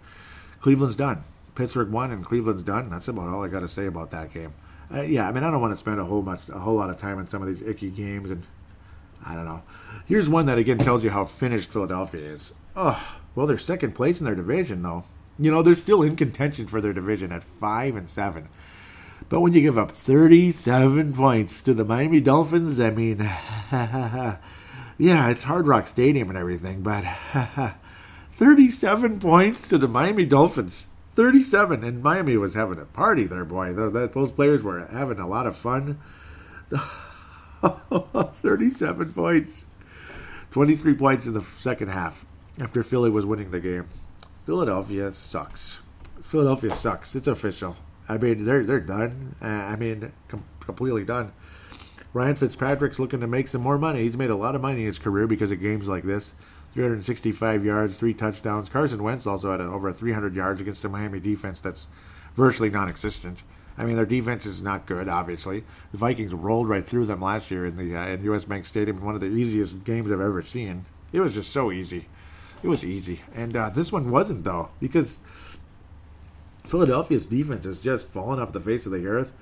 Cleveland's 0.60 0.96
done. 0.96 1.24
Pittsburgh 1.54 1.90
won 1.90 2.10
and 2.10 2.24
Cleveland's 2.24 2.62
done. 2.62 2.90
That's 2.90 3.08
about 3.08 3.32
all 3.32 3.42
I 3.42 3.48
got 3.48 3.60
to 3.60 3.68
say 3.68 3.86
about 3.86 4.10
that 4.10 4.32
game. 4.32 4.52
Uh, 4.94 5.00
yeah, 5.00 5.28
I 5.28 5.32
mean, 5.32 5.42
I 5.42 5.50
don't 5.50 5.60
want 5.60 5.72
to 5.72 5.78
spend 5.78 5.98
a 5.98 6.04
whole 6.04 6.22
much 6.22 6.48
a 6.48 6.58
whole 6.58 6.74
lot 6.74 6.90
of 6.90 6.98
time 6.98 7.18
on 7.18 7.26
some 7.26 7.42
of 7.42 7.48
these 7.48 7.66
icky 7.66 7.90
games 7.90 8.30
and 8.30 8.44
I 9.24 9.34
don't 9.34 9.46
know. 9.46 9.62
Here's 10.06 10.28
one 10.28 10.46
that 10.46 10.58
again 10.58 10.78
tells 10.78 11.02
you 11.02 11.10
how 11.10 11.24
finished 11.24 11.72
Philadelphia 11.72 12.20
is. 12.20 12.52
Oh, 12.76 13.18
well, 13.34 13.46
they're 13.46 13.58
second 13.58 13.94
place 13.94 14.20
in 14.20 14.26
their 14.26 14.34
division, 14.34 14.82
though. 14.82 15.04
You 15.38 15.50
know, 15.50 15.62
they're 15.62 15.74
still 15.74 16.02
in 16.02 16.16
contention 16.16 16.66
for 16.66 16.80
their 16.80 16.92
division 16.92 17.32
at 17.32 17.42
five 17.42 17.96
and 17.96 18.08
seven. 18.08 18.48
But 19.28 19.40
when 19.40 19.52
you 19.52 19.60
give 19.60 19.76
up 19.76 19.90
37 19.90 21.12
points 21.12 21.60
to 21.62 21.74
the 21.74 21.84
Miami 21.84 22.20
Dolphins, 22.20 22.78
I 22.78 22.90
mean, 22.90 23.18
yeah, 23.70 24.38
it's 24.98 25.42
Hard 25.42 25.66
Rock 25.66 25.88
Stadium 25.88 26.28
and 26.28 26.38
everything, 26.38 26.82
but 26.82 27.04
37 28.32 29.18
points 29.18 29.68
to 29.68 29.78
the 29.78 29.88
Miami 29.88 30.26
Dolphins. 30.26 30.86
37, 31.16 31.82
and 31.82 32.02
Miami 32.02 32.36
was 32.36 32.54
having 32.54 32.78
a 32.78 32.84
party 32.84 33.24
there, 33.24 33.44
boy. 33.44 33.72
Those 33.72 34.30
players 34.30 34.62
were 34.62 34.86
having 34.86 35.18
a 35.18 35.26
lot 35.26 35.46
of 35.46 35.56
fun. 35.56 35.98
37 37.60 39.12
points. 39.12 39.64
23 40.52 40.94
points 40.94 41.26
in 41.26 41.32
the 41.32 41.44
second 41.58 41.88
half 41.88 42.24
after 42.60 42.82
Philly 42.82 43.10
was 43.10 43.26
winning 43.26 43.50
the 43.50 43.60
game. 43.60 43.88
Philadelphia 44.44 45.12
sucks. 45.12 45.78
Philadelphia 46.22 46.74
sucks. 46.74 47.16
It's 47.16 47.26
official. 47.26 47.76
I 48.08 48.18
mean, 48.18 48.44
they're 48.44 48.62
they're 48.62 48.80
done. 48.80 49.34
Uh, 49.42 49.46
I 49.46 49.76
mean, 49.76 50.12
com- 50.28 50.44
completely 50.60 51.04
done. 51.04 51.32
Ryan 52.12 52.36
Fitzpatrick's 52.36 52.98
looking 52.98 53.20
to 53.20 53.26
make 53.26 53.48
some 53.48 53.60
more 53.60 53.78
money. 53.78 54.02
He's 54.04 54.16
made 54.16 54.30
a 54.30 54.36
lot 54.36 54.54
of 54.54 54.62
money 54.62 54.80
in 54.80 54.86
his 54.86 54.98
career 54.98 55.26
because 55.26 55.50
of 55.50 55.60
games 55.60 55.86
like 55.86 56.04
this. 56.04 56.32
365 56.72 57.64
yards, 57.64 57.96
three 57.96 58.14
touchdowns. 58.14 58.68
Carson 58.68 59.02
Wentz 59.02 59.26
also 59.26 59.50
had 59.50 59.60
over 59.60 59.92
300 59.92 60.34
yards 60.34 60.60
against 60.60 60.84
a 60.84 60.88
Miami 60.88 61.20
defense 61.20 61.60
that's 61.60 61.86
virtually 62.34 62.70
non-existent. 62.70 63.42
I 63.78 63.84
mean, 63.84 63.96
their 63.96 64.06
defense 64.06 64.46
is 64.46 64.62
not 64.62 64.86
good. 64.86 65.08
Obviously, 65.08 65.64
the 65.92 65.98
Vikings 65.98 66.32
rolled 66.32 66.68
right 66.68 66.86
through 66.86 67.06
them 67.06 67.20
last 67.20 67.50
year 67.50 67.66
in 67.66 67.76
the 67.76 67.94
uh, 67.94 68.08
in 68.08 68.24
U.S. 68.24 68.44
Bank 68.44 68.66
Stadium. 68.66 69.04
One 69.04 69.14
of 69.14 69.20
the 69.20 69.26
easiest 69.26 69.84
games 69.84 70.10
I've 70.10 70.20
ever 70.20 70.42
seen. 70.42 70.86
It 71.12 71.20
was 71.20 71.34
just 71.34 71.52
so 71.52 71.70
easy. 71.70 72.06
It 72.62 72.68
was 72.68 72.84
easy, 72.84 73.20
and 73.34 73.54
uh, 73.54 73.70
this 73.70 73.92
one 73.92 74.10
wasn't 74.10 74.44
though 74.44 74.70
because 74.80 75.18
Philadelphia's 76.66 77.26
defense 77.26 77.64
has 77.64 77.80
just 77.80 78.06
fallen 78.08 78.40
off 78.40 78.52
the 78.52 78.60
face 78.60 78.86
of 78.86 78.92
the 78.92 79.06
earth. 79.06 79.32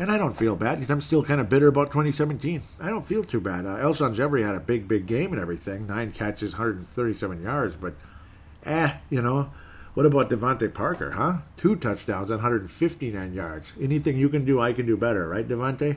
And 0.00 0.12
I 0.12 0.18
don't 0.18 0.36
feel 0.36 0.54
bad 0.54 0.76
because 0.76 0.90
I'm 0.90 1.00
still 1.00 1.24
kind 1.24 1.40
of 1.40 1.48
bitter 1.48 1.66
about 1.66 1.88
2017. 1.88 2.62
I 2.80 2.88
don't 2.88 3.04
feel 3.04 3.24
too 3.24 3.40
bad. 3.40 3.66
Uh, 3.66 3.78
Alshon 3.78 4.14
Jeffery 4.14 4.44
had 4.44 4.54
a 4.54 4.60
big, 4.60 4.86
big 4.86 5.06
game 5.06 5.32
and 5.32 5.42
everything. 5.42 5.88
Nine 5.88 6.12
catches, 6.12 6.52
137 6.52 7.42
yards. 7.42 7.74
But, 7.74 7.94
eh, 8.64 8.94
you 9.10 9.20
know, 9.20 9.50
what 9.94 10.06
about 10.06 10.30
DeVante 10.30 10.72
Parker, 10.72 11.10
huh? 11.10 11.38
Two 11.56 11.74
touchdowns, 11.74 12.30
159 12.30 13.34
yards. 13.34 13.72
Anything 13.80 14.16
you 14.16 14.28
can 14.28 14.44
do, 14.44 14.60
I 14.60 14.72
can 14.72 14.86
do 14.86 14.96
better, 14.96 15.28
right, 15.28 15.46
DeVante? 15.46 15.96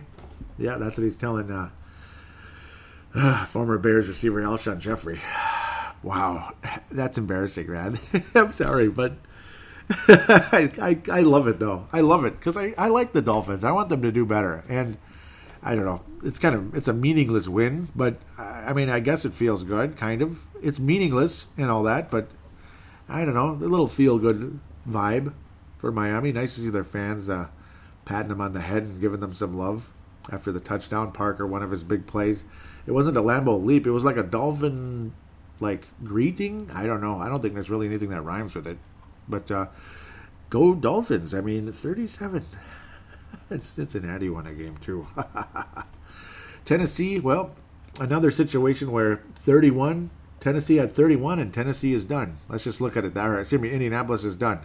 Yeah, 0.57 0.77
that's 0.77 0.97
what 0.97 1.03
he's 1.03 1.15
telling 1.15 1.51
uh, 1.51 1.69
uh, 3.13 3.45
former 3.47 3.77
Bears 3.77 4.07
receiver 4.07 4.41
Alshon 4.41 4.79
Jeffery. 4.79 5.19
Wow, 6.03 6.55
that's 6.89 7.19
embarrassing, 7.19 7.71
man. 7.71 7.99
I'm 8.33 8.51
sorry, 8.51 8.89
but 8.89 9.13
I, 10.07 10.71
I, 10.81 10.97
I 11.11 11.19
love 11.21 11.47
it 11.47 11.59
though. 11.59 11.87
I 11.91 12.01
love 12.01 12.23
it 12.25 12.39
because 12.39 12.55
I, 12.55 12.73
I 12.77 12.87
like 12.87 13.13
the 13.13 13.21
Dolphins. 13.21 13.63
I 13.63 13.71
want 13.71 13.89
them 13.89 14.01
to 14.03 14.11
do 14.11 14.25
better, 14.25 14.63
and 14.69 14.97
I 15.61 15.75
don't 15.75 15.85
know. 15.85 16.03
It's 16.23 16.39
kind 16.39 16.55
of 16.55 16.75
it's 16.75 16.87
a 16.87 16.93
meaningless 16.93 17.47
win, 17.47 17.89
but 17.95 18.17
I 18.37 18.73
mean 18.73 18.89
I 18.89 18.99
guess 18.99 19.25
it 19.25 19.33
feels 19.33 19.63
good. 19.63 19.97
Kind 19.97 20.21
of. 20.21 20.39
It's 20.61 20.79
meaningless 20.79 21.45
and 21.57 21.69
all 21.69 21.83
that, 21.83 22.09
but 22.09 22.29
I 23.09 23.25
don't 23.25 23.33
know. 23.33 23.51
A 23.51 23.67
little 23.67 23.87
feel 23.87 24.17
good 24.17 24.59
vibe 24.87 25.33
for 25.79 25.91
Miami. 25.91 26.31
Nice 26.31 26.55
to 26.55 26.61
see 26.61 26.69
their 26.69 26.83
fans 26.83 27.27
uh, 27.27 27.47
patting 28.05 28.29
them 28.29 28.41
on 28.41 28.53
the 28.53 28.61
head 28.61 28.83
and 28.83 29.01
giving 29.01 29.19
them 29.19 29.35
some 29.35 29.57
love 29.57 29.89
after 30.31 30.51
the 30.51 30.59
touchdown. 30.59 31.11
Parker, 31.11 31.45
one 31.45 31.63
of 31.63 31.71
his 31.71 31.83
big 31.83 32.07
plays. 32.07 32.43
It 32.85 32.91
wasn't 32.91 33.17
a 33.17 33.21
Lambo 33.21 33.63
leap. 33.63 33.85
It 33.85 33.91
was 33.91 34.03
like 34.03 34.17
a 34.17 34.23
dolphin 34.23 35.13
like 35.59 35.85
greeting. 36.03 36.69
I 36.73 36.85
don't 36.85 37.01
know. 37.01 37.19
I 37.19 37.29
don't 37.29 37.41
think 37.41 37.55
there's 37.55 37.69
really 37.69 37.87
anything 37.87 38.09
that 38.09 38.21
rhymes 38.21 38.55
with 38.55 38.67
it. 38.67 38.77
But 39.27 39.49
uh, 39.51 39.67
go 40.49 40.75
Dolphins. 40.75 41.33
I 41.33 41.41
mean, 41.41 41.71
37. 41.71 42.45
Cincinnati 43.61 44.29
won 44.29 44.47
a 44.47 44.53
game, 44.53 44.77
too. 44.77 45.07
Tennessee, 46.65 47.19
well, 47.19 47.55
another 47.99 48.31
situation 48.31 48.91
where 48.91 49.21
31, 49.35 50.09
Tennessee 50.39 50.77
had 50.77 50.93
31, 50.93 51.39
and 51.39 51.53
Tennessee 51.53 51.93
is 51.93 52.05
done. 52.05 52.37
Let's 52.47 52.63
just 52.63 52.81
look 52.81 52.95
at 52.95 53.05
it 53.05 53.13
there. 53.13 53.39
Excuse 53.39 53.61
me, 53.61 53.71
Indianapolis 53.71 54.23
is 54.23 54.35
done. 54.35 54.59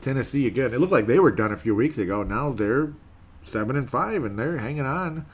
Tennessee, 0.00 0.46
again, 0.46 0.74
it 0.74 0.80
looked 0.80 0.92
like 0.92 1.06
they 1.06 1.18
were 1.18 1.30
done 1.30 1.52
a 1.52 1.56
few 1.56 1.74
weeks 1.74 1.98
ago. 1.98 2.22
Now 2.22 2.50
they're 2.50 2.92
7 3.44 3.76
and 3.76 3.88
5, 3.88 4.24
and 4.24 4.38
they're 4.38 4.58
hanging 4.58 4.86
on, 4.86 5.24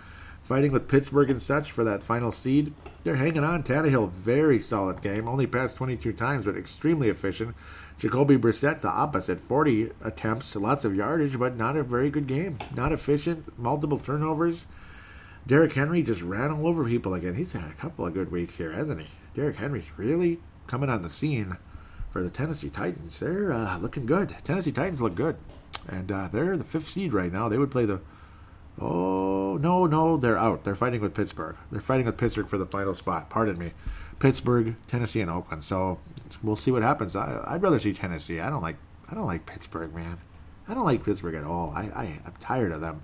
fighting 0.42 0.72
with 0.72 0.88
Pittsburgh 0.88 1.30
and 1.30 1.42
such 1.42 1.72
for 1.72 1.84
that 1.84 2.02
final 2.02 2.30
seed. 2.30 2.72
They're 3.02 3.16
hanging 3.16 3.44
on. 3.44 3.62
Tannehill, 3.62 4.10
very 4.10 4.58
solid 4.60 5.02
game. 5.02 5.28
Only 5.28 5.46
passed 5.46 5.76
22 5.76 6.12
times, 6.12 6.44
but 6.44 6.56
extremely 6.56 7.08
efficient. 7.08 7.54
Jacoby 7.98 8.36
Brissett, 8.36 8.80
the 8.80 8.88
opposite, 8.88 9.40
40 9.40 9.90
attempts, 10.02 10.56
lots 10.56 10.84
of 10.84 10.94
yardage, 10.94 11.38
but 11.38 11.56
not 11.56 11.76
a 11.76 11.82
very 11.82 12.10
good 12.10 12.26
game. 12.26 12.58
Not 12.74 12.92
efficient, 12.92 13.58
multiple 13.58 13.98
turnovers. 13.98 14.66
Derrick 15.46 15.72
Henry 15.74 16.02
just 16.02 16.22
ran 16.22 16.50
all 16.50 16.66
over 16.66 16.84
people 16.84 17.14
again. 17.14 17.34
He's 17.34 17.52
had 17.52 17.70
a 17.70 17.74
couple 17.74 18.06
of 18.06 18.14
good 18.14 18.30
weeks 18.30 18.56
here, 18.56 18.72
hasn't 18.72 19.00
he? 19.00 19.08
Derrick 19.34 19.56
Henry's 19.56 19.90
really 19.96 20.40
coming 20.66 20.88
on 20.88 21.02
the 21.02 21.10
scene 21.10 21.56
for 22.10 22.22
the 22.22 22.30
Tennessee 22.30 22.70
Titans. 22.70 23.20
They're 23.20 23.52
uh, 23.52 23.78
looking 23.78 24.06
good. 24.06 24.34
Tennessee 24.44 24.72
Titans 24.72 25.00
look 25.00 25.14
good. 25.14 25.36
And 25.88 26.10
uh, 26.10 26.28
they're 26.28 26.56
the 26.56 26.64
fifth 26.64 26.88
seed 26.88 27.12
right 27.12 27.32
now. 27.32 27.48
They 27.48 27.58
would 27.58 27.70
play 27.70 27.84
the. 27.84 28.00
Oh, 28.80 29.56
no, 29.60 29.86
no, 29.86 30.16
they're 30.16 30.38
out. 30.38 30.64
They're 30.64 30.74
fighting 30.74 31.00
with 31.00 31.14
Pittsburgh. 31.14 31.56
They're 31.70 31.80
fighting 31.80 32.06
with 32.06 32.16
Pittsburgh 32.16 32.48
for 32.48 32.58
the 32.58 32.66
final 32.66 32.94
spot. 32.94 33.30
Pardon 33.30 33.58
me. 33.58 33.72
Pittsburgh, 34.18 34.76
Tennessee, 34.88 35.20
and 35.20 35.30
Oakland. 35.30 35.64
So 35.64 35.98
we'll 36.42 36.56
see 36.56 36.70
what 36.70 36.82
happens. 36.82 37.16
I, 37.16 37.52
would 37.52 37.62
rather 37.62 37.78
see 37.78 37.92
Tennessee. 37.92 38.40
I 38.40 38.50
don't 38.50 38.62
like 38.62 38.76
I 39.10 39.14
don't 39.14 39.26
like 39.26 39.46
Pittsburgh, 39.46 39.94
man. 39.94 40.18
I 40.68 40.74
don't 40.74 40.84
like 40.84 41.04
Pittsburgh 41.04 41.34
at 41.34 41.44
all. 41.44 41.72
I, 41.74 41.90
I 41.94 42.04
am 42.24 42.34
tired 42.40 42.72
of 42.72 42.80
them. 42.80 43.02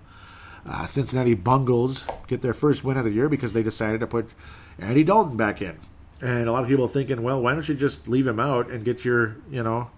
Uh, 0.67 0.87
Cincinnati 0.87 1.35
Bungles 1.35 2.05
get 2.27 2.43
their 2.43 2.55
first 2.55 2.85
win 2.85 2.97
of 2.97 3.05
the 3.05 3.11
year 3.11 3.29
because 3.29 3.53
they 3.53 3.63
decided 3.63 4.01
to 4.01 4.07
put 4.07 4.31
Andy 4.79 5.05
Dalton 5.05 5.37
back 5.37 5.61
in. 5.61 5.79
And 6.21 6.49
a 6.49 6.53
lot 6.53 6.63
of 6.63 6.69
people 6.69 6.87
thinking, 6.87 7.23
well, 7.23 7.41
why 7.41 7.55
don't 7.55 7.67
you 7.69 7.75
just 7.75 8.09
leave 8.09 8.27
him 8.27 8.39
out 8.39 8.71
and 8.71 8.85
get 8.85 9.05
your, 9.05 9.37
you 9.51 9.63
know, 9.63 9.91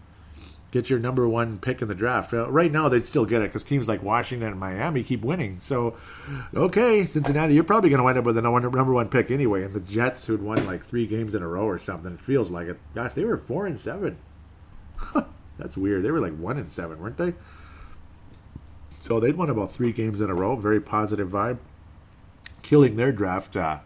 get 0.72 0.88
your 0.88 0.98
number 0.98 1.28
one 1.28 1.58
pick 1.58 1.82
in 1.82 1.86
the 1.88 1.94
draft. 1.94 2.32
Right 2.32 2.72
now, 2.72 2.88
they'd 2.88 3.06
still 3.06 3.26
get 3.26 3.42
it 3.42 3.50
because 3.50 3.62
teams 3.62 3.86
like 3.86 4.02
Washington 4.02 4.48
and 4.48 4.58
Miami 4.58 5.04
keep 5.04 5.22
winning. 5.22 5.60
So, 5.64 5.96
okay, 6.54 7.04
Cincinnati, 7.04 7.54
you're 7.54 7.62
probably 7.62 7.90
going 7.90 7.98
to 7.98 8.04
wind 8.04 8.18
up 8.18 8.24
with 8.24 8.34
the 8.34 8.42
number 8.42 8.92
one 8.92 9.08
pick 9.08 9.30
anyway. 9.30 9.62
And 9.62 9.74
the 9.74 9.80
Jets, 9.80 10.26
who'd 10.26 10.42
won 10.42 10.66
like 10.66 10.82
three 10.82 11.06
games 11.06 11.34
in 11.34 11.42
a 11.42 11.46
row 11.46 11.66
or 11.66 11.78
something, 11.78 12.14
it 12.14 12.20
feels 12.20 12.50
like 12.50 12.68
it. 12.68 12.78
Gosh, 12.94 13.12
they 13.12 13.24
were 13.24 13.36
four 13.36 13.66
and 13.66 13.78
seven. 13.78 14.16
That's 15.58 15.76
weird. 15.76 16.02
They 16.02 16.10
were 16.10 16.20
like 16.20 16.36
one 16.36 16.56
and 16.56 16.72
seven, 16.72 16.98
weren't 17.00 17.18
they? 17.18 17.34
So 19.02 19.20
they'd 19.20 19.36
won 19.36 19.50
about 19.50 19.72
three 19.72 19.92
games 19.92 20.20
in 20.20 20.30
a 20.30 20.34
row. 20.34 20.56
Very 20.56 20.80
positive 20.80 21.28
vibe. 21.28 21.58
Killing 22.62 22.96
their 22.96 23.12
draft, 23.12 23.56
uh, 23.56 23.80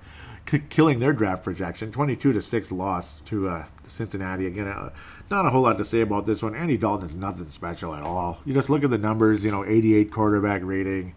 killing 0.68 1.00
their 1.00 1.12
draft 1.12 1.42
projection. 1.42 1.90
Twenty-two 1.90 2.32
to 2.32 2.42
six 2.42 2.70
loss 2.70 3.20
to 3.24 3.48
uh, 3.48 3.64
Cincinnati. 3.88 4.46
Again, 4.46 4.68
uh, 4.68 4.90
not 5.30 5.46
a 5.46 5.50
whole 5.50 5.62
lot 5.62 5.78
to 5.78 5.84
say 5.84 6.00
about 6.00 6.26
this 6.26 6.42
one. 6.42 6.54
Andy 6.54 6.76
Dalton 6.76 7.08
is 7.08 7.16
nothing 7.16 7.50
special 7.50 7.94
at 7.94 8.02
all. 8.02 8.38
You 8.44 8.54
just 8.54 8.70
look 8.70 8.84
at 8.84 8.90
the 8.90 8.98
numbers, 8.98 9.44
you 9.44 9.50
know, 9.50 9.64
88 9.64 10.10
quarterback 10.10 10.62
rating, 10.64 11.14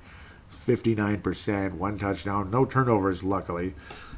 59%, 0.65 1.73
one 1.73 1.97
touchdown, 1.97 2.51
no 2.51 2.65
turnovers, 2.65 3.23
luckily. 3.23 3.73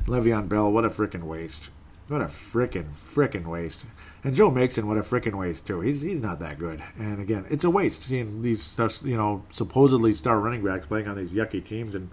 Le'Veon 0.05 0.49
Bell, 0.49 0.71
what 0.71 0.85
a 0.85 0.89
freaking 0.89 1.23
waste. 1.23 1.69
What 2.07 2.21
a 2.21 2.25
freaking, 2.25 2.89
freaking 2.91 3.45
waste. 3.45 3.85
And 4.23 4.35
Joe 4.35 4.51
Mixon, 4.51 4.87
what 4.87 4.97
a 4.97 5.01
freaking 5.01 5.35
waste, 5.35 5.65
too. 5.65 5.79
He's 5.79 6.01
he's 6.01 6.19
not 6.19 6.39
that 6.39 6.59
good. 6.59 6.83
And 6.99 7.21
again, 7.21 7.45
it's 7.49 7.63
a 7.63 7.69
waste 7.69 8.03
seeing 8.03 8.41
these, 8.41 8.75
you 9.03 9.15
know, 9.15 9.45
supposedly 9.51 10.13
star 10.13 10.39
running 10.39 10.63
backs 10.63 10.85
playing 10.85 11.07
on 11.07 11.15
these 11.15 11.31
yucky 11.31 11.63
teams 11.63 11.95
and, 11.95 12.09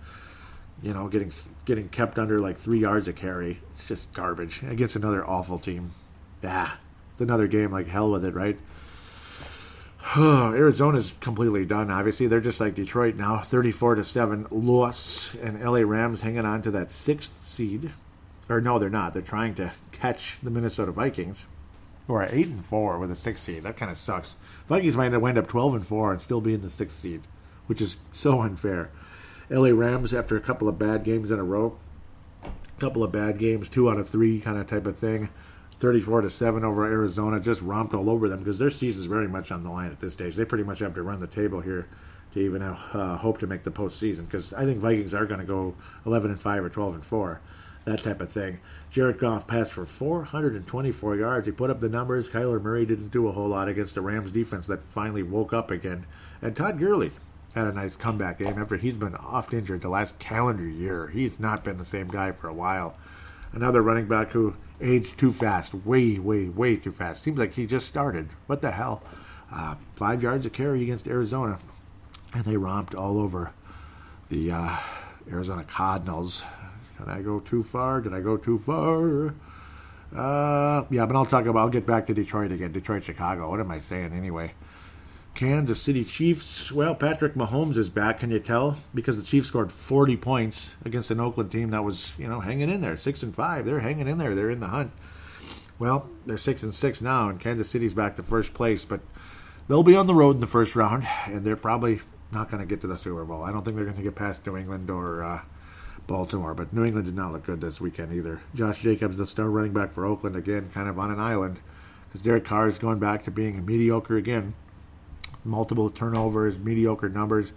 you 0.82 0.94
know, 0.94 1.08
getting 1.08 1.32
getting 1.64 1.88
kept 1.88 2.18
under 2.18 2.38
like 2.38 2.56
three 2.56 2.78
yards 2.78 3.08
a 3.08 3.12
carry. 3.12 3.58
It's 3.72 3.88
just 3.88 4.12
garbage 4.12 4.62
against 4.62 4.94
another 4.94 5.26
awful 5.26 5.58
team 5.58 5.90
ah, 6.44 6.78
it's 7.12 7.20
another 7.20 7.46
game. 7.46 7.70
Like 7.70 7.86
hell 7.86 8.10
with 8.10 8.24
it, 8.24 8.34
right? 8.34 8.58
Arizona's 10.16 11.12
completely 11.20 11.66
done. 11.66 11.90
Obviously, 11.90 12.28
they're 12.28 12.40
just 12.40 12.60
like 12.60 12.74
Detroit 12.74 13.16
now, 13.16 13.38
thirty-four 13.38 13.96
to 13.96 14.04
seven 14.04 14.46
loss, 14.50 15.34
and 15.42 15.62
LA 15.62 15.80
Rams 15.80 16.22
hanging 16.22 16.46
on 16.46 16.62
to 16.62 16.70
that 16.70 16.90
sixth 16.90 17.44
seed. 17.44 17.90
Or 18.48 18.60
no, 18.60 18.78
they're 18.78 18.88
not. 18.88 19.12
They're 19.12 19.22
trying 19.22 19.54
to 19.56 19.72
catch 19.92 20.38
the 20.42 20.50
Minnesota 20.50 20.92
Vikings, 20.92 21.44
who 22.06 22.14
are 22.14 22.26
eight 22.30 22.46
and 22.46 22.64
four 22.64 22.98
with 22.98 23.10
a 23.10 23.16
sixth 23.16 23.44
seed. 23.44 23.64
That 23.64 23.76
kind 23.76 23.90
of 23.90 23.98
sucks. 23.98 24.36
Vikings 24.66 24.96
might 24.96 25.16
wind 25.18 25.36
up 25.36 25.48
twelve 25.48 25.74
and 25.74 25.86
four 25.86 26.12
and 26.12 26.22
still 26.22 26.40
be 26.40 26.54
in 26.54 26.62
the 26.62 26.70
sixth 26.70 27.00
seed, 27.00 27.22
which 27.66 27.82
is 27.82 27.96
so 28.12 28.40
unfair. 28.40 28.90
LA 29.50 29.70
Rams, 29.70 30.14
after 30.14 30.36
a 30.36 30.40
couple 30.40 30.68
of 30.68 30.78
bad 30.78 31.04
games 31.04 31.30
in 31.30 31.38
a 31.38 31.44
row, 31.44 31.76
a 32.44 32.80
couple 32.80 33.04
of 33.04 33.12
bad 33.12 33.38
games, 33.38 33.68
two 33.68 33.90
out 33.90 33.98
of 33.98 34.08
three 34.08 34.40
kind 34.40 34.58
of 34.58 34.66
type 34.66 34.86
of 34.86 34.96
thing 34.96 35.28
34 35.80 36.22
to 36.22 36.30
7 36.30 36.64
over 36.64 36.84
Arizona, 36.84 37.38
just 37.40 37.60
romped 37.60 37.94
all 37.94 38.10
over 38.10 38.28
them 38.28 38.40
because 38.40 38.58
their 38.58 38.70
season 38.70 39.00
is 39.00 39.06
very 39.06 39.28
much 39.28 39.52
on 39.52 39.62
the 39.62 39.70
line 39.70 39.90
at 39.90 40.00
this 40.00 40.12
stage. 40.12 40.34
They 40.34 40.44
pretty 40.44 40.64
much 40.64 40.80
have 40.80 40.94
to 40.94 41.02
run 41.02 41.20
the 41.20 41.26
table 41.26 41.60
here 41.60 41.86
to 42.32 42.40
even 42.40 42.60
have, 42.60 42.78
uh, 42.92 43.16
hope 43.16 43.38
to 43.38 43.46
make 43.46 43.62
the 43.62 43.70
postseason 43.70 44.26
because 44.26 44.52
I 44.52 44.64
think 44.64 44.80
Vikings 44.80 45.14
are 45.14 45.26
going 45.26 45.40
to 45.40 45.46
go 45.46 45.74
11 46.04 46.30
and 46.30 46.40
5 46.40 46.64
or 46.64 46.68
12 46.68 46.94
and 46.94 47.04
4, 47.04 47.40
that 47.84 48.02
type 48.02 48.20
of 48.20 48.30
thing. 48.30 48.58
Jared 48.90 49.18
Goff 49.18 49.46
passed 49.46 49.72
for 49.72 49.86
424 49.86 51.16
yards. 51.16 51.46
He 51.46 51.52
put 51.52 51.70
up 51.70 51.80
the 51.80 51.88
numbers. 51.88 52.28
Kyler 52.28 52.60
Murray 52.60 52.84
didn't 52.84 53.08
do 53.08 53.28
a 53.28 53.32
whole 53.32 53.48
lot 53.48 53.68
against 53.68 53.94
the 53.94 54.00
Rams 54.00 54.32
defense 54.32 54.66
that 54.66 54.82
finally 54.82 55.22
woke 55.22 55.52
up 55.52 55.70
again. 55.70 56.06
And 56.42 56.56
Todd 56.56 56.78
Gurley 56.78 57.12
had 57.54 57.66
a 57.66 57.72
nice 57.72 57.96
comeback 57.96 58.38
game 58.38 58.58
after 58.58 58.76
he's 58.76 58.94
been 58.94 59.14
oft 59.14 59.54
injured 59.54 59.80
the 59.80 59.88
last 59.88 60.18
calendar 60.18 60.66
year. 60.66 61.08
He's 61.08 61.40
not 61.40 61.64
been 61.64 61.78
the 61.78 61.84
same 61.84 62.08
guy 62.08 62.32
for 62.32 62.48
a 62.48 62.54
while. 62.54 62.96
Another 63.52 63.82
running 63.82 64.06
back 64.06 64.30
who 64.32 64.54
aged 64.80 65.18
too 65.18 65.32
fast, 65.32 65.74
way, 65.74 66.18
way, 66.18 66.48
way 66.48 66.76
too 66.76 66.92
fast. 66.92 67.22
Seems 67.22 67.38
like 67.38 67.52
he 67.54 67.66
just 67.66 67.86
started. 67.86 68.28
What 68.46 68.62
the 68.62 68.72
hell? 68.72 69.02
Uh, 69.52 69.76
five 69.96 70.22
yards 70.22 70.46
of 70.46 70.52
carry 70.52 70.82
against 70.82 71.06
Arizona, 71.06 71.58
and 72.34 72.44
they 72.44 72.56
romped 72.56 72.94
all 72.94 73.18
over 73.18 73.52
the 74.28 74.52
uh, 74.52 74.76
Arizona 75.30 75.64
Cardinals. 75.64 76.42
Did 76.98 77.08
I 77.08 77.22
go 77.22 77.40
too 77.40 77.62
far? 77.62 78.00
Did 78.00 78.12
I 78.12 78.20
go 78.20 78.36
too 78.36 78.58
far? 78.58 79.34
Uh, 80.14 80.84
yeah, 80.90 81.06
but 81.06 81.16
I'll 81.16 81.26
talk 81.26 81.46
about. 81.46 81.60
I'll 81.60 81.68
get 81.68 81.86
back 81.86 82.06
to 82.06 82.14
Detroit 82.14 82.52
again. 82.52 82.72
Detroit, 82.72 83.04
Chicago. 83.04 83.48
What 83.50 83.60
am 83.60 83.70
I 83.70 83.80
saying 83.80 84.12
anyway? 84.12 84.52
Kansas 85.38 85.80
City 85.80 86.04
Chiefs. 86.04 86.72
Well, 86.72 86.96
Patrick 86.96 87.34
Mahomes 87.34 87.76
is 87.76 87.88
back. 87.88 88.18
Can 88.18 88.32
you 88.32 88.40
tell? 88.40 88.76
Because 88.92 89.16
the 89.16 89.22
Chiefs 89.22 89.46
scored 89.46 89.70
40 89.70 90.16
points 90.16 90.74
against 90.84 91.12
an 91.12 91.20
Oakland 91.20 91.52
team 91.52 91.70
that 91.70 91.84
was, 91.84 92.12
you 92.18 92.26
know, 92.26 92.40
hanging 92.40 92.68
in 92.68 92.80
there, 92.80 92.96
six 92.96 93.22
and 93.22 93.32
five. 93.32 93.64
They're 93.64 93.78
hanging 93.78 94.08
in 94.08 94.18
there. 94.18 94.34
They're 94.34 94.50
in 94.50 94.58
the 94.58 94.66
hunt. 94.66 94.90
Well, 95.78 96.10
they're 96.26 96.38
six 96.38 96.64
and 96.64 96.74
six 96.74 97.00
now, 97.00 97.28
and 97.28 97.38
Kansas 97.38 97.70
City's 97.70 97.94
back 97.94 98.16
to 98.16 98.24
first 98.24 98.52
place. 98.52 98.84
But 98.84 98.98
they'll 99.68 99.84
be 99.84 99.94
on 99.94 100.08
the 100.08 100.14
road 100.14 100.34
in 100.34 100.40
the 100.40 100.48
first 100.48 100.74
round, 100.74 101.06
and 101.26 101.44
they're 101.44 101.54
probably 101.54 102.00
not 102.32 102.50
going 102.50 102.60
to 102.60 102.66
get 102.66 102.80
to 102.80 102.88
the 102.88 102.98
Super 102.98 103.24
Bowl. 103.24 103.44
I 103.44 103.52
don't 103.52 103.64
think 103.64 103.76
they're 103.76 103.84
going 103.84 103.96
to 103.96 104.02
get 104.02 104.16
past 104.16 104.44
New 104.44 104.56
England 104.56 104.90
or 104.90 105.22
uh, 105.22 105.42
Baltimore. 106.08 106.54
But 106.54 106.72
New 106.72 106.84
England 106.84 107.06
did 107.06 107.14
not 107.14 107.30
look 107.30 107.44
good 107.44 107.60
this 107.60 107.80
weekend 107.80 108.12
either. 108.12 108.40
Josh 108.56 108.82
Jacobs, 108.82 109.16
the 109.16 109.26
star 109.28 109.48
running 109.48 109.72
back 109.72 109.92
for 109.92 110.04
Oakland, 110.04 110.34
again, 110.34 110.68
kind 110.74 110.88
of 110.88 110.98
on 110.98 111.12
an 111.12 111.20
island 111.20 111.60
because 112.08 112.22
Derek 112.22 112.44
Carr 112.44 112.68
is 112.68 112.78
going 112.78 112.98
back 112.98 113.22
to 113.22 113.30
being 113.30 113.64
mediocre 113.64 114.16
again. 114.16 114.54
Multiple 115.48 115.90
turnovers, 115.90 116.58
mediocre 116.58 117.08
numbers. 117.08 117.52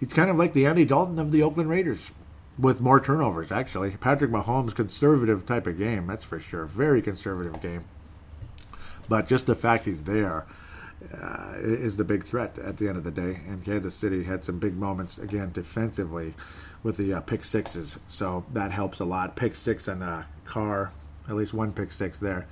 He's 0.00 0.12
kind 0.12 0.30
of 0.30 0.36
like 0.36 0.54
the 0.54 0.66
Andy 0.66 0.84
Dalton 0.84 1.18
of 1.18 1.32
the 1.32 1.42
Oakland 1.42 1.70
Raiders 1.70 2.10
with 2.58 2.80
more 2.80 3.00
turnovers, 3.00 3.52
actually. 3.52 3.90
Patrick 3.92 4.30
Mahomes, 4.30 4.74
conservative 4.74 5.46
type 5.46 5.66
of 5.66 5.78
game, 5.78 6.06
that's 6.06 6.24
for 6.24 6.40
sure. 6.40 6.64
Very 6.64 7.02
conservative 7.02 7.60
game. 7.60 7.84
But 9.08 9.28
just 9.28 9.46
the 9.46 9.54
fact 9.54 9.84
he's 9.84 10.02
there 10.04 10.46
uh, 11.12 11.54
is 11.58 11.96
the 11.96 12.04
big 12.04 12.24
threat 12.24 12.58
at 12.58 12.78
the 12.78 12.88
end 12.88 12.96
of 12.96 13.04
the 13.04 13.10
day. 13.10 13.40
And 13.46 13.64
Kansas 13.64 13.94
City 13.94 14.24
had 14.24 14.44
some 14.44 14.58
big 14.58 14.76
moments, 14.76 15.18
again, 15.18 15.52
defensively 15.52 16.34
with 16.82 16.96
the 16.96 17.14
uh, 17.14 17.20
pick 17.20 17.44
sixes. 17.44 17.98
So 18.08 18.44
that 18.52 18.72
helps 18.72 19.00
a 19.00 19.04
lot. 19.04 19.36
Pick 19.36 19.54
six 19.54 19.88
and 19.88 20.02
uh, 20.02 20.22
Carr, 20.46 20.92
at 21.28 21.34
least 21.34 21.54
one 21.54 21.72
pick 21.72 21.92
six 21.92 22.18
there. 22.18 22.46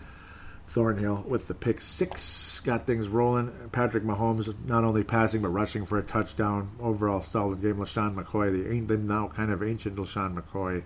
Thornhill 0.67 1.25
with 1.29 1.47
the 1.47 1.55
pick 1.55 1.81
six 1.81 2.61
got 2.61 2.87
things 2.87 3.09
rolling. 3.09 3.53
Patrick 3.71 4.03
Mahomes 4.03 4.53
not 4.67 4.85
only 4.85 5.05
passing 5.05 5.43
but 5.43 5.49
rushing 5.49 5.87
for 5.87 5.99
a 5.99 6.03
touchdown. 6.03 6.71
Overall 6.81 7.21
solid 7.21 7.61
game. 7.63 7.77
LeSean 7.77 8.15
McCoy, 8.15 8.51
the, 8.51 8.81
the 8.81 8.97
now 8.97 9.29
kind 9.29 9.53
of 9.53 9.63
ancient 9.63 9.97
LeSean 9.97 10.35
McCoy 10.35 10.83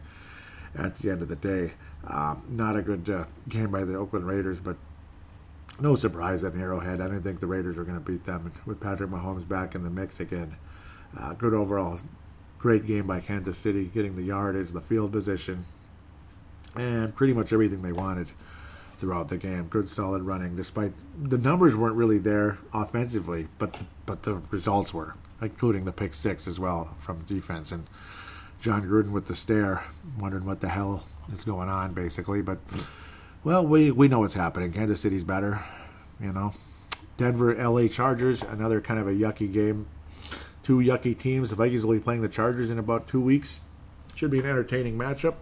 at 0.77 0.97
the 0.97 1.11
end 1.11 1.23
of 1.23 1.29
the 1.29 1.37
day. 1.37 1.73
Um, 2.07 2.43
not 2.49 2.77
a 2.77 2.83
good 2.83 3.09
uh, 3.09 3.25
game 3.49 3.71
by 3.71 3.85
the 3.85 3.97
Oakland 3.97 4.27
Raiders, 4.27 4.59
but 4.59 4.77
no 5.81 5.95
surprise 5.95 6.45
at 6.45 6.55
Arrowhead. 6.55 7.01
I 7.01 7.05
didn't 7.05 7.23
think 7.23 7.41
the 7.41 7.47
Raiders 7.47 7.77
were 7.77 7.85
going 7.85 7.99
to 7.99 8.05
beat 8.05 8.25
them 8.25 8.53
with 8.67 8.81
Patrick 8.81 9.11
Mahomes 9.11 9.49
back 9.49 9.75
in 9.75 9.83
the 9.83 9.91
mix 9.91 10.21
again. 10.21 10.57
Uh, 11.19 11.33
good 11.35 11.55
overall, 11.55 11.99
great 12.59 12.87
game 12.87 13.07
by 13.07 13.21
Kansas 13.21 13.57
City, 13.57 13.85
getting 13.87 14.17
the 14.17 14.23
yardage, 14.23 14.71
the 14.71 14.81
field 14.81 15.13
position, 15.13 15.65
and 16.77 17.15
pretty 17.15 17.33
much 17.33 17.53
everything 17.53 17.83
they 17.83 17.93
wanted 17.93 18.31
throughout 18.99 19.29
the 19.29 19.37
game. 19.37 19.65
Good 19.69 19.89
solid 19.89 20.23
running, 20.23 20.57
despite 20.57 20.93
the 21.23 21.39
numbers 21.39 21.77
weren't 21.77 21.97
really 21.97 22.19
there 22.19 22.59
offensively, 22.73 23.49
but 23.59 23.73
the, 23.73 23.85
but 24.07 24.23
the 24.25 24.43
results 24.51 24.93
were, 24.93 25.15
including 25.41 25.85
the 25.85 25.93
pick 25.93 26.15
six 26.15 26.47
as 26.47 26.59
well 26.59 26.97
from 26.99 27.23
defense 27.23 27.73
and 27.73 27.87
Jon 28.61 28.83
Gruden 28.83 29.13
with 29.13 29.29
the 29.29 29.37
stare, 29.37 29.85
wondering 30.19 30.45
what 30.45 30.61
the 30.61 30.69
hell 30.69 31.05
is 31.33 31.45
going 31.45 31.69
on, 31.69 31.95
basically. 31.95 32.43
But 32.43 32.59
well, 33.45 33.65
we 33.65 33.91
we 33.91 34.09
know 34.09 34.21
what's 34.21 34.35
happening. 34.35 34.73
Kansas 34.73 35.01
City's 35.01 35.25
better, 35.25 35.63
you 36.21 36.33
know. 36.33 36.53
Denver, 37.17 37.55
L.A. 37.57 37.89
Chargers, 37.89 38.43
another 38.43 38.81
kind 38.81 39.01
of 39.01 39.09
a 39.09 39.13
yucky 39.13 39.53
game. 39.53 39.87
Two 40.63 40.79
yucky 40.79 41.19
teams. 41.19 41.51
The 41.51 41.57
Vikings 41.57 41.85
will 41.85 41.95
be 41.95 42.01
playing 42.01 42.23
the 42.23 42.29
Chargers 42.29 42.71
in 42.71 42.79
about 42.79 43.09
two 43.09 43.21
weeks. 43.21 43.61
Should 44.15 44.31
be 44.31 44.39
an 44.39 44.47
entertaining 44.47 44.97
matchup. 44.99 45.35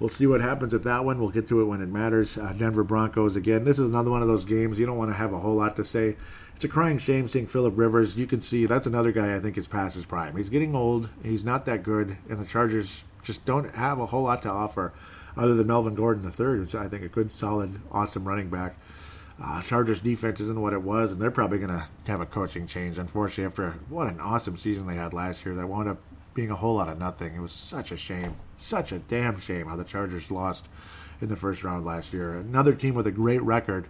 We'll 0.00 0.08
see 0.08 0.26
what 0.26 0.40
happens 0.40 0.72
at 0.72 0.82
that 0.84 1.04
one. 1.04 1.20
We'll 1.20 1.28
get 1.28 1.46
to 1.48 1.60
it 1.60 1.66
when 1.66 1.82
it 1.82 1.88
matters. 1.88 2.38
Uh, 2.38 2.54
Denver 2.56 2.82
Broncos 2.82 3.36
again. 3.36 3.64
This 3.64 3.78
is 3.78 3.86
another 3.86 4.10
one 4.10 4.22
of 4.22 4.28
those 4.28 4.46
games 4.46 4.78
you 4.78 4.86
don't 4.86 4.96
want 4.96 5.10
to 5.10 5.16
have 5.16 5.34
a 5.34 5.38
whole 5.38 5.54
lot 5.54 5.76
to 5.76 5.84
say. 5.84 6.16
It's 6.56 6.64
a 6.64 6.68
crying 6.68 6.98
shame 6.98 7.28
seeing 7.28 7.46
Philip 7.46 7.74
Rivers. 7.76 8.16
You 8.16 8.26
can 8.26 8.40
see 8.40 8.64
that's 8.64 8.86
another 8.86 9.12
guy 9.12 9.36
I 9.36 9.40
think 9.40 9.58
is 9.58 9.68
past 9.68 9.94
his 9.94 10.06
prime. 10.06 10.36
He's 10.36 10.48
getting 10.48 10.74
old. 10.74 11.10
He's 11.22 11.44
not 11.44 11.66
that 11.66 11.82
good, 11.82 12.16
and 12.28 12.38
the 12.38 12.46
Chargers 12.46 13.04
just 13.22 13.44
don't 13.44 13.74
have 13.74 13.98
a 13.98 14.06
whole 14.06 14.22
lot 14.22 14.42
to 14.42 14.50
offer 14.50 14.94
other 15.36 15.54
than 15.54 15.66
Melvin 15.66 15.94
Gordon 15.94 16.24
the 16.24 16.30
third, 16.30 16.58
who's 16.58 16.74
I 16.74 16.88
think 16.88 17.04
a 17.04 17.08
good, 17.08 17.30
solid, 17.30 17.80
awesome 17.92 18.26
running 18.26 18.48
back. 18.48 18.76
Uh, 19.42 19.62
Chargers 19.62 20.00
defense 20.00 20.40
isn't 20.40 20.60
what 20.60 20.72
it 20.72 20.82
was, 20.82 21.12
and 21.12 21.20
they're 21.20 21.30
probably 21.30 21.58
going 21.58 21.70
to 21.70 21.86
have 22.06 22.20
a 22.20 22.26
coaching 22.26 22.66
change. 22.66 22.98
Unfortunately, 22.98 23.44
after 23.44 23.70
what 23.88 24.08
an 24.08 24.20
awesome 24.20 24.58
season 24.58 24.86
they 24.86 24.96
had 24.96 25.14
last 25.14 25.46
year, 25.46 25.54
that 25.54 25.66
wound 25.66 25.88
up 25.88 25.98
being 26.34 26.50
a 26.50 26.56
whole 26.56 26.74
lot 26.74 26.88
of 26.88 26.98
nothing. 26.98 27.34
It 27.34 27.40
was 27.40 27.52
such 27.52 27.90
a 27.92 27.96
shame. 27.96 28.36
Such 28.58 28.92
a 28.92 28.98
damn 28.98 29.40
shame 29.40 29.66
how 29.66 29.76
the 29.76 29.84
Chargers 29.84 30.30
lost 30.30 30.66
in 31.20 31.28
the 31.28 31.36
first 31.36 31.64
round 31.64 31.84
last 31.84 32.12
year. 32.12 32.36
Another 32.36 32.74
team 32.74 32.94
with 32.94 33.06
a 33.06 33.12
great 33.12 33.42
record 33.42 33.86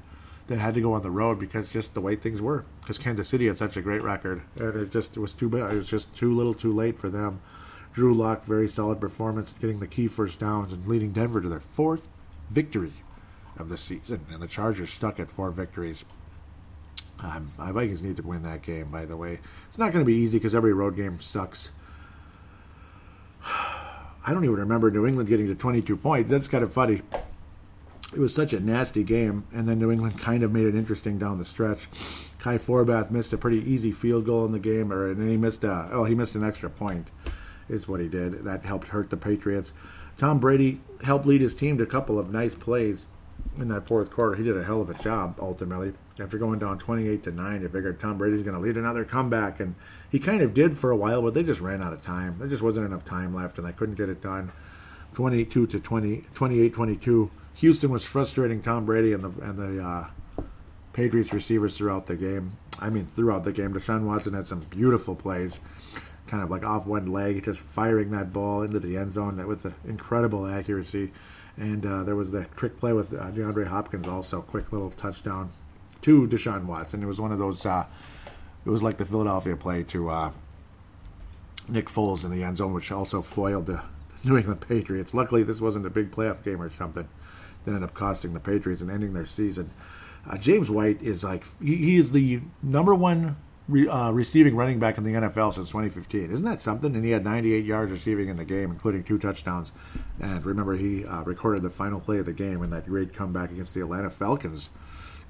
that 0.46 0.58
had 0.58 0.74
to 0.74 0.80
go 0.80 0.94
on 0.94 1.02
the 1.02 1.10
road 1.10 1.38
because 1.38 1.70
just 1.72 1.94
the 1.94 2.00
way 2.00 2.16
things 2.16 2.42
were. 2.42 2.64
Because 2.80 2.98
Kansas 2.98 3.28
City 3.28 3.46
had 3.46 3.58
such 3.58 3.76
a 3.76 3.82
great 3.82 4.02
record, 4.02 4.42
and 4.56 4.74
it 4.74 4.90
just 4.90 5.16
it 5.16 5.20
was 5.20 5.32
too 5.32 5.48
bad. 5.48 5.72
It 5.72 5.76
was 5.76 5.88
just 5.88 6.12
too 6.14 6.34
little, 6.34 6.54
too 6.54 6.72
late 6.72 6.98
for 6.98 7.08
them. 7.08 7.40
Drew 7.92 8.14
Lock, 8.14 8.44
very 8.44 8.68
solid 8.68 9.00
performance, 9.00 9.54
getting 9.60 9.80
the 9.80 9.86
key 9.86 10.06
first 10.06 10.38
downs 10.38 10.72
and 10.72 10.86
leading 10.86 11.12
Denver 11.12 11.40
to 11.40 11.48
their 11.48 11.60
fourth 11.60 12.02
victory 12.48 12.92
of 13.56 13.68
the 13.68 13.76
season. 13.76 14.26
And 14.32 14.40
the 14.40 14.48
Chargers 14.48 14.90
stuck 14.90 15.20
at 15.20 15.30
four 15.30 15.50
victories. 15.50 16.04
Um, 17.22 17.50
my 17.58 17.70
Vikings 17.72 18.02
need 18.02 18.16
to 18.16 18.22
win 18.22 18.42
that 18.44 18.62
game, 18.62 18.88
by 18.88 19.04
the 19.04 19.16
way. 19.16 19.40
It's 19.68 19.78
not 19.78 19.92
going 19.92 20.04
to 20.04 20.10
be 20.10 20.16
easy 20.16 20.38
because 20.38 20.54
every 20.54 20.72
road 20.72 20.96
game 20.96 21.20
sucks. 21.20 21.70
I 23.46 24.32
don't 24.34 24.44
even 24.44 24.56
remember 24.56 24.90
New 24.90 25.06
England 25.06 25.28
getting 25.28 25.46
to 25.46 25.54
22 25.54 25.96
points. 25.96 26.30
That's 26.30 26.48
kind 26.48 26.62
of 26.62 26.72
funny. 26.72 27.02
It 28.12 28.18
was 28.18 28.34
such 28.34 28.52
a 28.52 28.60
nasty 28.60 29.04
game, 29.04 29.44
and 29.52 29.68
then 29.68 29.78
New 29.78 29.90
England 29.90 30.18
kind 30.18 30.42
of 30.42 30.52
made 30.52 30.66
it 30.66 30.74
interesting 30.74 31.18
down 31.18 31.38
the 31.38 31.44
stretch. 31.44 31.88
Kai 32.40 32.58
Forbath 32.58 33.10
missed 33.10 33.32
a 33.32 33.38
pretty 33.38 33.60
easy 33.70 33.92
field 33.92 34.26
goal 34.26 34.44
in 34.44 34.52
the 34.52 34.58
game, 34.58 34.92
or 34.92 35.10
and 35.10 35.28
he 35.28 35.36
missed 35.36 35.62
a 35.62 35.88
oh 35.92 36.04
he 36.04 36.14
missed 36.14 36.34
an 36.34 36.44
extra 36.44 36.68
point, 36.68 37.08
is 37.68 37.86
what 37.86 38.00
he 38.00 38.08
did. 38.08 38.44
That 38.44 38.64
helped 38.64 38.88
hurt 38.88 39.10
the 39.10 39.16
Patriots. 39.16 39.72
Tom 40.18 40.38
Brady 40.38 40.80
helped 41.04 41.26
lead 41.26 41.40
his 41.40 41.54
team 41.54 41.78
to 41.78 41.84
a 41.84 41.86
couple 41.86 42.18
of 42.18 42.32
nice 42.32 42.54
plays 42.54 43.06
in 43.58 43.68
that 43.68 43.86
fourth 43.86 44.10
quarter. 44.10 44.36
He 44.36 44.42
did 44.42 44.56
a 44.56 44.64
hell 44.64 44.80
of 44.80 44.90
a 44.90 45.02
job 45.02 45.36
ultimately. 45.40 45.92
After 46.20 46.36
going 46.36 46.58
down 46.58 46.78
28 46.78 47.22
to 47.24 47.30
9, 47.30 47.62
they 47.62 47.68
figured 47.68 47.98
Tom 47.98 48.18
Brady's 48.18 48.42
going 48.42 48.54
to 48.54 48.60
lead 48.60 48.76
another 48.76 49.04
comeback, 49.04 49.58
and 49.58 49.74
he 50.10 50.18
kind 50.18 50.42
of 50.42 50.52
did 50.52 50.76
for 50.76 50.90
a 50.90 50.96
while, 50.96 51.22
but 51.22 51.32
they 51.32 51.42
just 51.42 51.60
ran 51.60 51.82
out 51.82 51.94
of 51.94 52.04
time. 52.04 52.36
There 52.38 52.48
just 52.48 52.62
wasn't 52.62 52.86
enough 52.86 53.04
time 53.04 53.34
left, 53.34 53.56
and 53.56 53.66
they 53.66 53.72
couldn't 53.72 53.94
get 53.94 54.10
it 54.10 54.20
done. 54.20 54.52
22 55.14 55.66
to 55.68 55.80
20, 55.80 56.24
28 56.34 56.74
22. 56.74 57.30
Houston 57.54 57.90
was 57.90 58.04
frustrating 58.04 58.62
Tom 58.62 58.84
Brady 58.84 59.12
and 59.12 59.24
the 59.24 59.42
and 59.42 59.58
the 59.58 59.82
uh, 59.82 60.42
Patriots 60.92 61.32
receivers 61.32 61.76
throughout 61.76 62.06
the 62.06 62.16
game. 62.16 62.56
I 62.78 62.90
mean, 62.90 63.06
throughout 63.06 63.44
the 63.44 63.52
game, 63.52 63.72
Deshaun 63.72 64.04
Watson 64.04 64.34
had 64.34 64.46
some 64.46 64.60
beautiful 64.60 65.16
plays, 65.16 65.58
kind 66.26 66.42
of 66.42 66.50
like 66.50 66.64
off 66.64 66.86
one 66.86 67.06
leg, 67.06 67.44
just 67.44 67.58
firing 67.58 68.10
that 68.12 68.32
ball 68.32 68.62
into 68.62 68.78
the 68.78 68.96
end 68.96 69.14
zone 69.14 69.44
with 69.46 69.72
incredible 69.86 70.46
accuracy. 70.46 71.12
And 71.56 71.84
uh, 71.84 72.04
there 72.04 72.16
was 72.16 72.30
the 72.30 72.44
trick 72.56 72.78
play 72.78 72.92
with 72.92 73.12
uh, 73.12 73.30
DeAndre 73.30 73.66
Hopkins, 73.66 74.06
also 74.06 74.40
quick 74.40 74.72
little 74.72 74.90
touchdown 74.90 75.50
to 76.02 76.26
Deshaun 76.26 76.64
Watson. 76.64 77.02
It 77.02 77.06
was 77.06 77.20
one 77.20 77.32
of 77.32 77.38
those. 77.38 77.64
Uh, 77.64 77.86
it 78.64 78.70
was 78.70 78.82
like 78.82 78.98
the 78.98 79.04
Philadelphia 79.04 79.56
play 79.56 79.82
to 79.84 80.10
uh, 80.10 80.32
Nick 81.68 81.88
Foles 81.88 82.24
in 82.24 82.30
the 82.30 82.42
end 82.42 82.58
zone, 82.58 82.72
which 82.72 82.92
also 82.92 83.22
foiled 83.22 83.66
the 83.66 83.82
New 84.24 84.36
England 84.36 84.60
Patriots. 84.66 85.14
Luckily, 85.14 85.42
this 85.42 85.60
wasn't 85.60 85.86
a 85.86 85.90
big 85.90 86.10
playoff 86.10 86.44
game 86.44 86.60
or 86.60 86.70
something 86.70 87.08
that 87.64 87.70
ended 87.70 87.84
up 87.84 87.94
costing 87.94 88.34
the 88.34 88.40
Patriots 88.40 88.82
and 88.82 88.90
ending 88.90 89.12
their 89.12 89.26
season. 89.26 89.70
Uh, 90.28 90.36
James 90.36 90.68
White 90.68 91.00
is 91.00 91.24
like 91.24 91.44
he, 91.62 91.76
he 91.76 91.96
is 91.96 92.12
the 92.12 92.40
number 92.62 92.94
one 92.94 93.36
uh, 93.88 94.10
receiving 94.12 94.56
running 94.56 94.78
back 94.78 94.98
in 94.98 95.04
the 95.04 95.12
NFL 95.12 95.54
since 95.54 95.68
2015. 95.68 96.30
Isn't 96.30 96.44
that 96.44 96.60
something? 96.60 96.94
And 96.94 97.04
he 97.04 97.12
had 97.12 97.24
98 97.24 97.64
yards 97.64 97.92
receiving 97.92 98.28
in 98.28 98.36
the 98.36 98.44
game, 98.44 98.70
including 98.70 99.04
two 99.04 99.18
touchdowns. 99.18 99.72
And 100.20 100.44
remember, 100.44 100.76
he 100.76 101.04
uh, 101.04 101.22
recorded 101.22 101.62
the 101.62 101.70
final 101.70 102.00
play 102.00 102.18
of 102.18 102.26
the 102.26 102.32
game 102.32 102.62
in 102.62 102.70
that 102.70 102.86
great 102.86 103.14
comeback 103.14 103.50
against 103.50 103.74
the 103.74 103.80
Atlanta 103.80 104.10
Falcons 104.10 104.70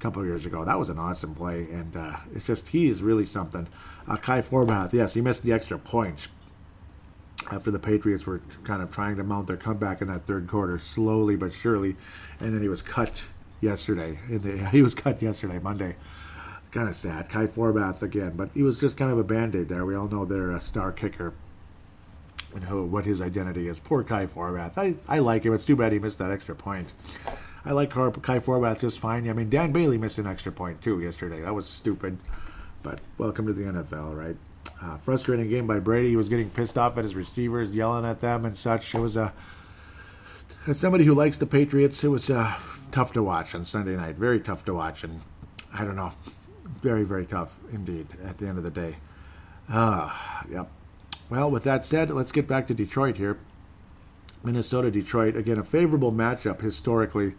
couple 0.01 0.21
of 0.21 0.27
years 0.27 0.45
ago. 0.45 0.65
That 0.65 0.79
was 0.79 0.89
an 0.89 0.97
awesome 0.97 1.33
play, 1.35 1.67
and 1.71 1.95
uh, 1.95 2.17
it's 2.35 2.47
just 2.47 2.69
he 2.69 2.89
is 2.89 3.01
really 3.01 3.25
something. 3.25 3.67
Uh, 4.07 4.17
Kai 4.17 4.41
Forbath, 4.41 4.93
yes, 4.93 5.13
he 5.13 5.21
missed 5.21 5.43
the 5.43 5.53
extra 5.53 5.77
points 5.77 6.27
after 7.51 7.71
the 7.71 7.79
Patriots 7.79 8.25
were 8.25 8.41
kind 8.63 8.81
of 8.81 8.91
trying 8.91 9.15
to 9.17 9.23
mount 9.23 9.47
their 9.47 9.57
comeback 9.57 10.01
in 10.01 10.07
that 10.07 10.25
third 10.25 10.47
quarter, 10.47 10.79
slowly 10.79 11.35
but 11.35 11.53
surely, 11.53 11.95
and 12.39 12.53
then 12.53 12.61
he 12.61 12.67
was 12.67 12.81
cut 12.81 13.23
yesterday. 13.61 14.19
The, 14.29 14.69
he 14.71 14.81
was 14.81 14.93
cut 14.93 15.21
yesterday, 15.21 15.59
Monday. 15.59 15.95
Kind 16.71 16.87
of 16.87 16.95
sad. 16.95 17.29
Kai 17.29 17.47
Forbath 17.47 18.01
again, 18.01 18.33
but 18.35 18.49
he 18.53 18.63
was 18.63 18.79
just 18.79 18.95
kind 18.95 19.11
of 19.11 19.17
a 19.17 19.23
band 19.23 19.55
aid 19.55 19.67
there. 19.67 19.85
We 19.85 19.95
all 19.95 20.07
know 20.07 20.25
they're 20.25 20.51
a 20.51 20.61
star 20.61 20.91
kicker 20.91 21.33
and 22.53 22.63
who 22.63 22.85
what 22.85 23.05
his 23.05 23.21
identity 23.21 23.67
is. 23.67 23.79
Poor 23.79 24.03
Kai 24.03 24.25
Forbath. 24.25 24.77
I, 24.77 24.95
I 25.07 25.19
like 25.19 25.43
him. 25.43 25.53
It's 25.53 25.65
too 25.65 25.75
bad 25.75 25.91
he 25.91 25.99
missed 25.99 26.17
that 26.19 26.31
extra 26.31 26.55
point. 26.55 26.87
I 27.63 27.73
like 27.73 27.91
Kai 27.91 28.39
Forbath 28.39 28.81
just 28.81 28.99
fine. 28.99 29.29
I 29.29 29.33
mean, 29.33 29.49
Dan 29.49 29.71
Bailey 29.71 29.97
missed 29.97 30.17
an 30.17 30.25
extra 30.25 30.51
point 30.51 30.81
too 30.81 30.99
yesterday. 30.99 31.41
That 31.41 31.53
was 31.53 31.67
stupid. 31.67 32.17
But 32.81 32.99
welcome 33.19 33.45
to 33.45 33.53
the 33.53 33.63
NFL, 33.63 34.17
right? 34.17 34.37
Uh, 34.81 34.97
frustrating 34.97 35.47
game 35.47 35.67
by 35.67 35.79
Brady. 35.79 36.09
He 36.09 36.15
was 36.15 36.29
getting 36.29 36.49
pissed 36.49 36.77
off 36.77 36.97
at 36.97 37.03
his 37.03 37.13
receivers, 37.13 37.69
yelling 37.69 38.05
at 38.05 38.21
them 38.21 38.45
and 38.45 38.57
such. 38.57 38.95
It 38.95 38.99
was 38.99 39.15
a. 39.15 39.33
As 40.67 40.79
somebody 40.79 41.05
who 41.05 41.13
likes 41.13 41.37
the 41.37 41.45
Patriots, 41.45 42.03
it 42.03 42.07
was 42.07 42.29
uh, 42.29 42.55
tough 42.91 43.13
to 43.13 43.23
watch 43.23 43.53
on 43.53 43.65
Sunday 43.65 43.95
night. 43.95 44.15
Very 44.15 44.39
tough 44.39 44.65
to 44.65 44.73
watch, 44.73 45.03
and 45.03 45.21
I 45.73 45.85
don't 45.85 45.95
know. 45.95 46.11
very, 46.81 47.03
very 47.03 47.25
tough 47.25 47.57
indeed 47.71 48.07
at 48.23 48.39
the 48.39 48.47
end 48.47 48.57
of 48.57 48.63
the 48.63 48.71
day. 48.71 48.95
Uh, 49.69 50.11
yep. 50.49 50.69
Well, 51.29 51.49
with 51.49 51.63
that 51.63 51.85
said, 51.85 52.09
let's 52.09 52.31
get 52.31 52.47
back 52.47 52.67
to 52.67 52.73
Detroit 52.73 53.17
here. 53.17 53.37
Minnesota, 54.43 54.89
Detroit. 54.89 55.35
Again, 55.35 55.59
a 55.59 55.63
favorable 55.63 56.11
matchup 56.11 56.61
historically 56.61 57.35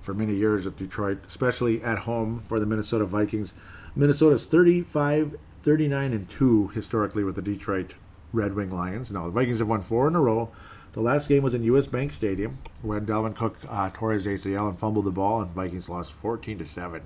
for 0.00 0.14
many 0.14 0.34
years 0.34 0.66
at 0.66 0.76
Detroit, 0.76 1.18
especially 1.28 1.82
at 1.82 2.00
home 2.00 2.42
for 2.48 2.58
the 2.58 2.66
Minnesota 2.66 3.04
Vikings. 3.04 3.52
Minnesota's 3.94 4.46
35, 4.46 5.36
39, 5.62 6.12
and 6.12 6.30
2 6.30 6.68
historically 6.68 7.24
with 7.24 7.36
the 7.36 7.42
Detroit 7.42 7.94
Red 8.32 8.54
Wing 8.54 8.70
Lions. 8.70 9.10
Now, 9.10 9.26
the 9.26 9.32
Vikings 9.32 9.58
have 9.58 9.68
won 9.68 9.82
four 9.82 10.08
in 10.08 10.14
a 10.14 10.20
row. 10.20 10.50
The 10.92 11.00
last 11.00 11.28
game 11.28 11.42
was 11.42 11.54
in 11.54 11.62
U.S. 11.64 11.86
Bank 11.86 12.12
Stadium 12.12 12.58
when 12.82 13.06
Dalvin 13.06 13.36
Cook 13.36 13.58
uh, 13.68 13.90
tore 13.92 14.12
his 14.12 14.26
ACL 14.26 14.68
and 14.68 14.78
fumbled 14.78 15.04
the 15.04 15.12
ball, 15.12 15.40
and 15.40 15.50
Vikings 15.52 15.88
lost 15.88 16.12
14 16.12 16.58
to 16.58 16.66
7 16.66 17.02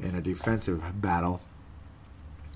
in 0.00 0.14
a 0.14 0.20
defensive 0.20 1.00
battle 1.00 1.40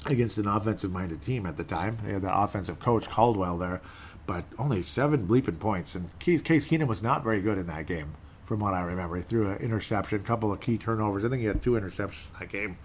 against 0.07 0.39
an 0.39 0.47
offensive 0.47 0.93
minded 0.93 1.23
team 1.23 1.47
at 1.47 1.57
the 1.57 1.65
time. 1.65 1.99
They 2.05 2.13
had 2.13 2.23
the 2.23 2.37
offensive 2.37 2.79
coach 2.79 3.09
Caldwell 3.09 3.59
there, 3.59 3.81
but 4.27 4.45
only 4.59 4.83
seven 4.83 5.27
bleeping 5.27 5.59
points. 5.59 5.95
And 5.95 6.17
Case, 6.19 6.43
Keenum 6.43 6.87
was 6.87 7.03
not 7.03 7.25
very 7.25 7.41
good 7.41 7.59
in 7.59 7.67
that 7.67 7.87
game, 7.87 8.15
from 8.51 8.59
what 8.59 8.75
I 8.75 8.81
remember. 8.81 9.15
He 9.15 9.23
threw 9.23 9.49
an 9.49 9.59
interception, 9.59 10.23
a 10.23 10.25
couple 10.25 10.53
of 10.53 10.59
key 10.59 10.77
turnovers. 10.77 11.25
I 11.25 11.29
think 11.29 11.39
he 11.39 11.47
had 11.47 11.63
two 11.63 11.75
interceptions 11.75 12.33
in 12.33 12.41
that 12.41 12.49
game. 12.49 12.79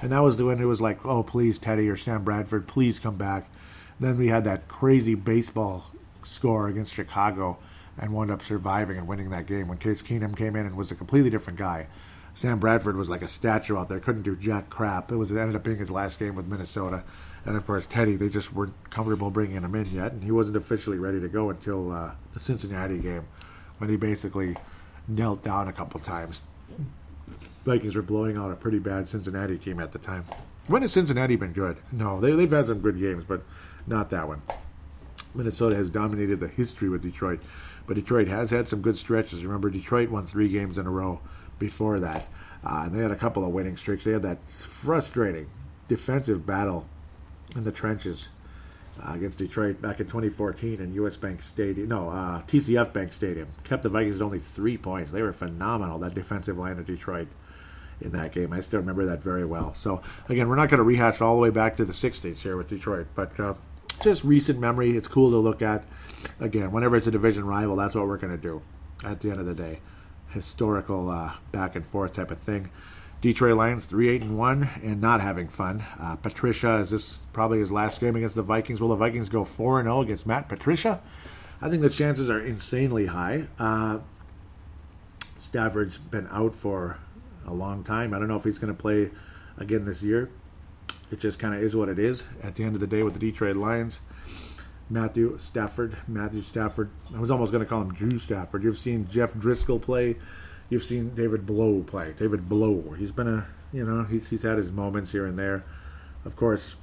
And 0.00 0.10
that 0.12 0.20
was 0.20 0.38
the 0.38 0.46
one 0.46 0.58
it 0.58 0.64
was 0.64 0.80
like, 0.80 1.04
oh, 1.04 1.22
please, 1.22 1.58
Teddy 1.58 1.90
or 1.90 1.96
Sam 1.98 2.24
Bradford, 2.24 2.66
please 2.66 2.98
come 2.98 3.16
back. 3.16 3.50
Then 4.00 4.16
we 4.16 4.28
had 4.28 4.44
that 4.44 4.66
crazy 4.66 5.14
baseball 5.14 5.90
score 6.24 6.68
against 6.68 6.94
Chicago 6.94 7.58
and 7.98 8.14
wound 8.14 8.30
up 8.30 8.42
surviving 8.42 8.96
and 8.96 9.06
winning 9.06 9.28
that 9.28 9.44
game 9.44 9.68
when 9.68 9.76
Case 9.76 10.00
Keenum 10.00 10.34
came 10.34 10.56
in 10.56 10.64
and 10.64 10.74
was 10.74 10.90
a 10.90 10.94
completely 10.94 11.28
different 11.28 11.58
guy. 11.58 11.88
Sam 12.32 12.58
Bradford 12.58 12.96
was 12.96 13.10
like 13.10 13.20
a 13.20 13.28
statue 13.28 13.76
out 13.76 13.90
there, 13.90 14.00
couldn't 14.00 14.22
do 14.22 14.36
jack 14.36 14.70
crap. 14.70 15.12
It 15.12 15.16
was 15.16 15.30
it 15.30 15.36
ended 15.36 15.54
up 15.54 15.64
being 15.64 15.76
his 15.76 15.90
last 15.90 16.18
game 16.18 16.34
with 16.34 16.46
Minnesota, 16.46 17.04
and 17.44 17.58
of 17.58 17.66
course 17.66 17.84
Teddy, 17.84 18.16
they 18.16 18.30
just 18.30 18.54
weren't 18.54 18.72
comfortable 18.88 19.30
bringing 19.30 19.60
him 19.60 19.74
in 19.74 19.92
yet, 19.92 20.12
and 20.12 20.24
he 20.24 20.30
wasn't 20.30 20.56
officially 20.56 20.98
ready 20.98 21.20
to 21.20 21.28
go 21.28 21.50
until 21.50 21.92
uh, 21.92 22.12
the 22.32 22.40
Cincinnati 22.40 22.96
game, 22.96 23.24
when 23.76 23.90
he 23.90 23.96
basically 23.96 24.56
knelt 25.10 25.42
down 25.42 25.68
a 25.68 25.72
couple 25.72 26.00
times. 26.00 26.40
Vikings 27.64 27.94
were 27.94 28.02
blowing 28.02 28.36
out 28.38 28.50
a 28.50 28.56
pretty 28.56 28.78
bad 28.78 29.08
Cincinnati 29.08 29.58
team 29.58 29.80
at 29.80 29.92
the 29.92 29.98
time. 29.98 30.24
When 30.66 30.82
has 30.82 30.92
Cincinnati 30.92 31.36
been 31.36 31.52
good? 31.52 31.76
No, 31.92 32.20
they, 32.20 32.32
they've 32.32 32.50
had 32.50 32.68
some 32.68 32.80
good 32.80 32.98
games, 32.98 33.24
but 33.24 33.42
not 33.86 34.10
that 34.10 34.28
one. 34.28 34.42
Minnesota 35.34 35.76
has 35.76 35.90
dominated 35.90 36.40
the 36.40 36.48
history 36.48 36.88
with 36.88 37.02
Detroit, 37.02 37.40
but 37.86 37.94
Detroit 37.94 38.28
has 38.28 38.50
had 38.50 38.68
some 38.68 38.80
good 38.80 38.96
stretches. 38.96 39.44
Remember, 39.44 39.70
Detroit 39.70 40.10
won 40.10 40.26
three 40.26 40.48
games 40.48 40.78
in 40.78 40.86
a 40.86 40.90
row 40.90 41.20
before 41.58 42.00
that, 42.00 42.26
uh, 42.64 42.84
and 42.86 42.94
they 42.94 43.02
had 43.02 43.10
a 43.10 43.16
couple 43.16 43.44
of 43.44 43.50
winning 43.50 43.76
streaks. 43.76 44.04
They 44.04 44.12
had 44.12 44.22
that 44.22 44.38
frustrating 44.48 45.48
defensive 45.88 46.46
battle 46.46 46.88
in 47.54 47.64
the 47.64 47.72
trenches 47.72 48.28
uh, 49.00 49.12
against 49.14 49.38
Detroit 49.38 49.80
back 49.80 50.00
in 50.00 50.06
2014 50.06 50.80
in 50.80 50.94
U.S. 50.94 51.16
Bank 51.16 51.42
Stadium. 51.42 51.88
No, 51.88 52.10
uh, 52.10 52.42
TCF 52.42 52.92
Bank 52.92 53.12
Stadium 53.12 53.48
kept 53.64 53.82
the 53.82 53.88
Vikings 53.88 54.20
only 54.20 54.38
three 54.38 54.76
points. 54.76 55.10
They 55.12 55.22
were 55.22 55.32
phenomenal. 55.32 55.98
That 55.98 56.14
defensive 56.14 56.58
line 56.58 56.78
of 56.78 56.86
Detroit 56.86 57.28
in 58.00 58.12
that 58.12 58.32
game. 58.32 58.52
I 58.52 58.60
still 58.60 58.80
remember 58.80 59.04
that 59.06 59.22
very 59.22 59.44
well. 59.44 59.74
So 59.74 60.02
again, 60.28 60.48
we're 60.48 60.56
not 60.56 60.68
going 60.68 60.78
to 60.78 60.84
rehash 60.84 61.20
all 61.20 61.36
the 61.36 61.42
way 61.42 61.50
back 61.50 61.76
to 61.76 61.84
the 61.84 61.92
'60s 61.92 62.38
here 62.40 62.56
with 62.56 62.68
Detroit, 62.68 63.06
but 63.14 63.38
uh, 63.38 63.54
just 64.02 64.24
recent 64.24 64.58
memory. 64.58 64.96
It's 64.96 65.08
cool 65.08 65.30
to 65.30 65.36
look 65.36 65.62
at. 65.62 65.84
Again, 66.38 66.72
whenever 66.72 66.96
it's 66.96 67.06
a 67.06 67.10
division 67.10 67.44
rival, 67.44 67.76
that's 67.76 67.94
what 67.94 68.06
we're 68.06 68.18
going 68.18 68.36
to 68.36 68.42
do. 68.42 68.62
At 69.04 69.20
the 69.20 69.30
end 69.30 69.40
of 69.40 69.46
the 69.46 69.54
day, 69.54 69.80
historical 70.30 71.10
uh, 71.10 71.32
back 71.52 71.74
and 71.76 71.86
forth 71.86 72.12
type 72.12 72.30
of 72.30 72.38
thing. 72.38 72.70
Detroit 73.20 73.56
Lions 73.56 73.84
three 73.84 74.08
eight 74.08 74.22
and 74.22 74.38
one 74.38 74.70
and 74.82 75.00
not 75.00 75.20
having 75.20 75.48
fun. 75.48 75.84
Uh, 75.98 76.16
Patricia 76.16 76.76
is 76.76 76.90
this 76.90 77.18
probably 77.32 77.58
his 77.60 77.70
last 77.70 78.00
game 78.00 78.16
against 78.16 78.34
the 78.34 78.42
Vikings? 78.42 78.80
Will 78.80 78.88
the 78.88 78.96
Vikings 78.96 79.28
go 79.28 79.44
four 79.44 79.78
and 79.78 79.86
zero 79.86 80.00
against 80.00 80.26
Matt 80.26 80.48
Patricia? 80.48 81.02
I 81.60 81.68
think 81.68 81.82
the 81.82 81.90
chances 81.90 82.30
are 82.30 82.40
insanely 82.40 83.06
high. 83.06 83.48
Uh, 83.58 83.98
Stafford's 85.38 85.98
been 85.98 86.26
out 86.30 86.54
for 86.54 86.98
a 87.46 87.52
long 87.52 87.84
time. 87.84 88.14
I 88.14 88.18
don't 88.18 88.28
know 88.28 88.36
if 88.36 88.44
he's 88.44 88.58
going 88.58 88.74
to 88.74 88.80
play 88.80 89.10
again 89.58 89.84
this 89.84 90.02
year. 90.02 90.30
It 91.10 91.18
just 91.18 91.38
kind 91.38 91.54
of 91.54 91.62
is 91.62 91.76
what 91.76 91.88
it 91.88 91.98
is 91.98 92.22
at 92.42 92.54
the 92.54 92.64
end 92.64 92.74
of 92.74 92.80
the 92.80 92.86
day 92.86 93.02
with 93.02 93.14
the 93.14 93.20
Detroit 93.20 93.56
Lions. 93.56 94.00
Matthew 94.88 95.38
Stafford, 95.42 95.96
Matthew 96.08 96.42
Stafford. 96.42 96.90
I 97.14 97.20
was 97.20 97.30
almost 97.30 97.52
going 97.52 97.62
to 97.62 97.68
call 97.68 97.82
him 97.82 97.92
Drew 97.92 98.18
Stafford. 98.18 98.64
You've 98.64 98.78
seen 98.78 99.08
Jeff 99.08 99.34
Driskel 99.34 99.80
play. 99.82 100.16
You've 100.70 100.84
seen 100.84 101.14
David 101.16 101.44
Blough 101.44 101.82
play. 101.82 102.14
David 102.16 102.48
Blough. 102.48 102.92
He's 102.92 103.10
been 103.10 103.26
a, 103.26 103.46
you 103.72 103.84
know, 103.84 104.04
he's, 104.04 104.28
he's 104.28 104.44
had 104.44 104.56
his 104.56 104.70
moments 104.70 105.10
here 105.10 105.26
and 105.26 105.36
there. 105.36 105.64
Of 106.24 106.36
course, 106.36 106.76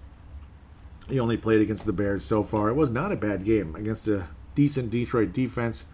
he 1.10 1.20
only 1.20 1.38
played 1.38 1.62
against 1.62 1.86
the 1.86 1.94
Bears 1.94 2.26
so 2.26 2.44
far. 2.44 2.70
It 2.70 2.74
was 2.74 2.92
not 2.92 3.14
a 3.14 3.16
bad 3.16 3.46
game 3.46 3.76
against 3.76 4.08
a 4.10 4.28
decent 4.56 4.92
Detroit 4.92 5.32
defense. 5.32 5.86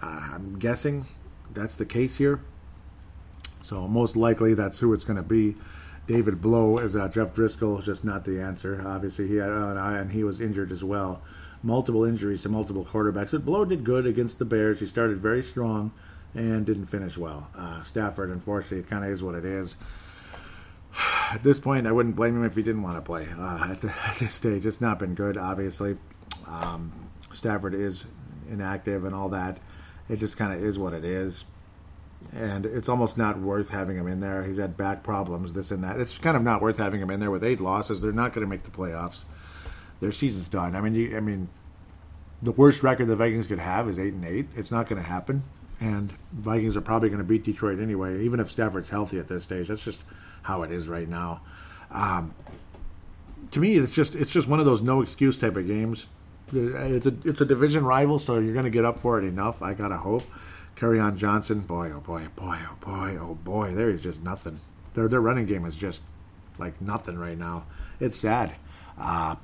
Uh, 0.00 0.30
I'm 0.34 0.58
guessing 0.58 1.04
that's 1.52 1.74
the 1.74 1.84
case 1.84 2.16
here. 2.16 2.40
So 3.62 3.88
most 3.88 4.16
likely 4.16 4.54
that's 4.54 4.78
who 4.78 4.92
it's 4.92 5.04
going 5.04 5.16
to 5.16 5.22
be. 5.22 5.56
David 6.06 6.40
Blough 6.40 6.78
is 6.78 6.94
uh, 6.94 7.08
Jeff 7.08 7.34
Driskel 7.34 7.80
is 7.80 7.86
just 7.86 8.04
not 8.04 8.24
the 8.24 8.40
answer. 8.40 8.82
Obviously, 8.84 9.26
he 9.26 9.36
had 9.36 9.48
an 9.48 9.76
eye 9.76 9.98
and 9.98 10.12
he 10.12 10.24
was 10.24 10.40
injured 10.40 10.70
as 10.72 10.82
well. 10.82 11.22
Multiple 11.62 12.04
injuries 12.04 12.42
to 12.42 12.48
multiple 12.48 12.84
quarterbacks. 12.84 13.32
But 13.32 13.44
Blough 13.44 13.64
did 13.64 13.84
good 13.84 14.06
against 14.06 14.38
the 14.38 14.44
Bears. 14.44 14.80
He 14.80 14.86
started 14.86 15.18
very 15.18 15.42
strong 15.42 15.92
and 16.34 16.64
didn't 16.66 16.86
finish 16.86 17.16
well. 17.16 17.48
Uh, 17.56 17.82
Stafford, 17.82 18.30
unfortunately, 18.30 18.78
it 18.78 18.88
kind 18.88 19.04
of 19.04 19.10
is 19.10 19.22
what 19.22 19.34
it 19.34 19.44
is. 19.44 19.76
At 21.32 21.42
this 21.42 21.58
point, 21.58 21.86
I 21.86 21.92
wouldn't 21.92 22.16
blame 22.16 22.36
him 22.36 22.44
if 22.44 22.56
he 22.56 22.62
didn't 22.62 22.82
want 22.82 22.96
to 22.96 23.02
play. 23.02 23.28
Uh, 23.38 23.68
at, 23.70 23.80
the, 23.80 23.94
at, 24.06 24.16
this 24.16 24.34
stage, 24.34 24.66
it's 24.66 24.80
not 24.80 24.98
been 24.98 25.14
good. 25.14 25.36
Obviously, 25.36 25.96
um, 26.48 26.92
Stafford 27.32 27.74
is 27.74 28.06
inactive 28.48 29.04
and 29.04 29.14
all 29.14 29.28
that. 29.28 29.58
It 30.08 30.16
just 30.16 30.36
kind 30.36 30.52
of 30.52 30.62
is 30.64 30.78
what 30.78 30.92
it 30.92 31.04
is 31.04 31.44
and 32.32 32.66
it's 32.66 32.88
almost 32.88 33.16
not 33.16 33.38
worth 33.38 33.70
having 33.70 33.96
him 33.96 34.06
in 34.06 34.20
there. 34.20 34.44
He's 34.44 34.58
had 34.58 34.76
back 34.76 35.02
problems, 35.02 35.52
this 35.52 35.70
and 35.70 35.82
that. 35.84 35.98
It's 35.98 36.18
kind 36.18 36.36
of 36.36 36.42
not 36.42 36.62
worth 36.62 36.78
having 36.78 37.00
him 37.00 37.10
in 37.10 37.20
there 37.20 37.30
with 37.30 37.42
eight 37.42 37.60
losses. 37.60 38.00
They're 38.00 38.12
not 38.12 38.32
going 38.32 38.46
to 38.46 38.50
make 38.50 38.62
the 38.62 38.70
playoffs. 38.70 39.24
Their 40.00 40.12
season's 40.12 40.48
done. 40.48 40.76
I 40.76 40.80
mean, 40.80 40.94
you, 40.94 41.16
I 41.16 41.20
mean, 41.20 41.48
the 42.42 42.52
worst 42.52 42.82
record 42.82 43.08
the 43.08 43.16
Vikings 43.16 43.46
could 43.46 43.58
have 43.58 43.88
is 43.88 43.98
eight 43.98 44.14
and 44.14 44.24
eight. 44.24 44.46
It's 44.54 44.70
not 44.70 44.88
going 44.88 45.02
to 45.02 45.08
happen, 45.08 45.42
and 45.80 46.12
Vikings 46.32 46.76
are 46.76 46.82
probably 46.82 47.08
going 47.08 47.18
to 47.18 47.24
beat 47.24 47.44
Detroit 47.44 47.80
anyway, 47.80 48.22
even 48.22 48.38
if 48.38 48.50
Stafford's 48.50 48.90
healthy 48.90 49.18
at 49.18 49.28
this 49.28 49.44
stage. 49.44 49.68
That's 49.68 49.82
just 49.82 50.00
how 50.42 50.62
it 50.62 50.70
is 50.70 50.88
right 50.88 51.08
now. 51.08 51.40
Um, 51.90 52.34
to 53.50 53.60
me, 53.60 53.76
it's 53.76 53.92
just 53.92 54.14
it's 54.14 54.30
just 54.30 54.46
one 54.46 54.60
of 54.60 54.66
those 54.66 54.82
no 54.82 55.02
excuse 55.02 55.36
type 55.36 55.56
of 55.56 55.66
games. 55.66 56.06
It's 56.52 57.06
a 57.06 57.14
it's 57.24 57.40
a 57.40 57.44
division 57.44 57.84
rival, 57.84 58.18
so 58.18 58.38
you're 58.38 58.52
going 58.52 58.64
to 58.64 58.70
get 58.70 58.84
up 58.84 59.00
for 59.00 59.18
it 59.18 59.24
enough. 59.24 59.62
I 59.62 59.74
gotta 59.74 59.96
hope. 59.96 60.24
Kerryon 60.76 61.16
Johnson, 61.16 61.60
boy, 61.60 61.92
oh 61.94 62.00
boy, 62.00 62.26
boy, 62.36 62.56
oh 62.62 62.76
boy, 62.80 63.18
oh 63.20 63.34
boy, 63.34 63.74
there 63.74 63.90
is 63.90 64.00
just 64.00 64.22
nothing. 64.22 64.60
Their 64.94 65.08
their 65.08 65.20
running 65.20 65.46
game 65.46 65.64
is 65.64 65.76
just 65.76 66.02
like 66.58 66.80
nothing 66.80 67.18
right 67.18 67.38
now. 67.38 67.64
It's 68.00 68.16
sad. 68.16 68.52
Uh, 68.98 69.36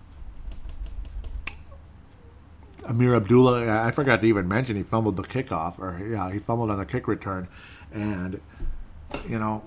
Ameer 2.85 3.15
Abdullah, 3.17 3.83
I 3.85 3.91
forgot 3.91 4.21
to 4.21 4.27
even 4.27 4.47
mention 4.49 4.77
he 4.77 4.83
fumbled 4.83 5.17
the 5.17 5.23
kickoff, 5.23 5.79
or 5.79 6.01
yeah, 6.05 6.31
he 6.31 6.39
fumbled 6.39 6.71
on 6.71 6.79
the 6.79 6.87
kick 6.87 7.09
return, 7.09 7.49
and 7.93 8.41
you 9.29 9.39
know 9.39 9.65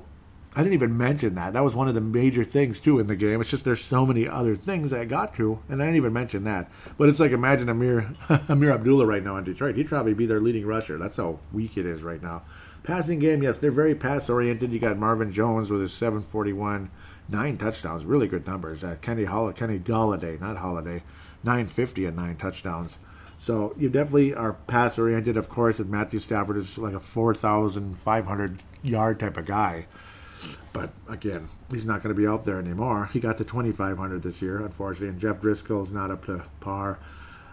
I 0.56 0.64
didn't 0.64 0.74
even 0.74 0.98
mention 0.98 1.36
that. 1.36 1.54
That 1.54 1.64
was 1.64 1.76
one 1.76 1.88
of 1.88 1.96
the 1.96 2.02
major 2.02 2.44
things 2.44 2.80
too 2.80 2.98
in 3.00 3.08
the 3.08 3.16
game. 3.16 3.40
It's 3.40 3.50
just 3.50 3.66
there's 3.66 3.84
so 3.84 4.06
many 4.06 4.28
other 4.28 4.56
things 4.56 4.92
I 4.92 5.06
got 5.06 5.36
to, 5.36 5.60
and 5.70 5.82
I 5.82 5.86
didn't 5.86 5.98
even 5.98 6.14
mention 6.14 6.44
that. 6.46 6.72
But 6.98 7.10
it's 7.10 7.20
like 7.20 7.32
imagine 7.32 7.68
Ameer 7.68 8.16
Ameer 8.50 8.72
Abdullah 8.72 9.06
right 9.06 9.24
now 9.24 9.38
in 9.38 9.44
Detroit. 9.44 9.76
He'd 9.76 9.88
probably 9.90 10.14
be 10.14 10.26
their 10.26 10.42
leading 10.42 10.66
rusher. 10.66 10.98
That's 10.98 11.18
how 11.18 11.40
weak 11.54 11.78
it 11.78 11.86
is 11.86 12.02
right 12.02 12.22
now. 12.22 12.44
Passing 12.84 13.20
game, 13.20 13.44
yes, 13.44 13.60
they're 13.60 13.72
very 13.72 13.94
pass 13.94 14.30
oriented. 14.30 14.72
You 14.72 14.80
got 14.80 14.98
Marvin 14.98 15.32
Jones 15.32 15.70
with 15.70 15.82
his 15.82 15.94
741, 15.94 16.90
nine 17.28 17.58
touchdowns, 17.58 18.06
really 18.06 18.28
good 18.28 18.48
numbers. 18.48 18.84
Uh, 18.84 18.96
Kenny 19.02 19.26
Holl- 19.26 19.52
Kenny 19.54 19.78
Golladay, 19.78 20.40
not 20.42 20.58
Holiday, 20.58 21.04
950 21.44 22.06
and 22.06 22.18
nine 22.18 22.36
touchdowns. 22.36 22.98
So 23.38 23.74
you 23.78 23.90
definitely 23.90 24.34
are 24.34 24.54
pass 24.54 25.00
oriented, 25.00 25.38
of 25.38 25.50
course. 25.50 25.80
And 25.80 25.90
Matthew 25.90 26.20
Stafford 26.20 26.58
is 26.58 26.78
like 26.78 26.94
a 26.94 27.00
4,500 27.00 28.64
yard 28.84 29.20
type 29.20 29.38
of 29.38 29.46
guy. 29.46 29.86
But 30.72 30.92
again, 31.08 31.50
he's 31.72 31.86
not 31.86 32.04
going 32.04 32.16
to 32.16 32.22
be 32.22 32.28
out 32.28 32.46
there 32.46 32.60
anymore. 32.60 33.10
He 33.12 33.20
got 33.20 33.38
to 33.40 33.44
2,500 33.44 34.22
this 34.22 34.42
year, 34.42 34.60
unfortunately, 34.60 35.10
and 35.10 35.20
Jeff 35.20 35.42
Driskel 35.42 35.86
is 35.86 35.92
not 35.92 36.12
up 36.12 36.26
to 36.26 36.44
par. 36.60 37.00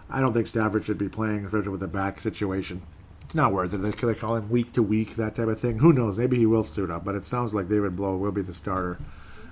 I 0.09 0.21
don't 0.21 0.33
think 0.33 0.47
Stafford 0.47 0.85
should 0.85 0.97
be 0.97 1.09
playing, 1.09 1.45
especially 1.45 1.69
with 1.69 1.79
the 1.79 1.87
back 1.87 2.19
situation. 2.19 2.81
It's 3.23 3.35
not 3.35 3.51
worth 3.51 3.73
it. 3.73 3.79
They 3.79 3.91
call 4.13 4.35
him 4.35 4.49
week 4.49 4.71
to 4.73 4.83
week, 4.83 5.15
that 5.15 5.35
type 5.35 5.47
of 5.47 5.59
thing. 5.59 5.79
Who 5.79 5.91
knows? 5.91 6.17
Maybe 6.17 6.37
he 6.37 6.45
will 6.45 6.63
suit 6.63 6.89
up, 6.89 7.03
but 7.03 7.15
it 7.15 7.25
sounds 7.25 7.53
like 7.53 7.67
David 7.67 7.95
Blough 7.95 8.15
will 8.15 8.31
be 8.31 8.41
the 8.41 8.53
starter 8.53 8.99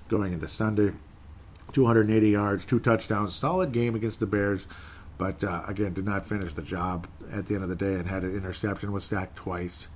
going 0.07 0.31
into 0.31 0.47
Sunday. 0.47 0.91
280 1.75 2.29
yards, 2.29 2.63
two 2.63 2.79
touchdowns, 2.79 3.35
solid 3.35 3.73
game 3.73 3.95
against 3.95 4.21
the 4.21 4.25
Bears, 4.25 4.65
but 5.17 5.43
uh, 5.43 5.61
again, 5.67 5.93
did 5.93 6.05
not 6.05 6.25
finish 6.25 6.53
the 6.53 6.61
job 6.61 7.05
at 7.33 7.47
the 7.47 7.53
end 7.53 7.63
of 7.63 7.69
the 7.69 7.75
day 7.75 7.95
and 7.95 8.07
had 8.07 8.23
an 8.23 8.33
interception, 8.33 8.93
was 8.93 9.03
sacked 9.03 9.35
twice. 9.35 9.89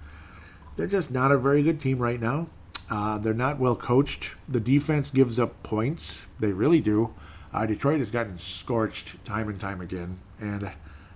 They're 0.75 0.87
just 0.87 1.09
not 1.09 1.31
a 1.31 1.37
very 1.37 1.63
good 1.63 1.79
team 1.79 1.97
right 1.99 2.19
now. 2.19 2.49
Uh, 2.89 3.17
they're 3.17 3.33
not 3.33 3.59
well 3.59 3.77
coached. 3.77 4.31
The 4.49 4.59
defense 4.59 5.09
gives 5.09 5.39
up 5.39 5.63
points. 5.63 6.23
They 6.37 6.51
really 6.51 6.81
do. 6.81 7.13
Uh, 7.53 7.65
Detroit 7.65 7.99
has 7.99 8.11
gotten 8.11 8.37
scorched 8.39 9.23
time 9.23 9.47
and 9.47 9.59
time 9.59 9.79
again, 9.79 10.19
and 10.39 10.69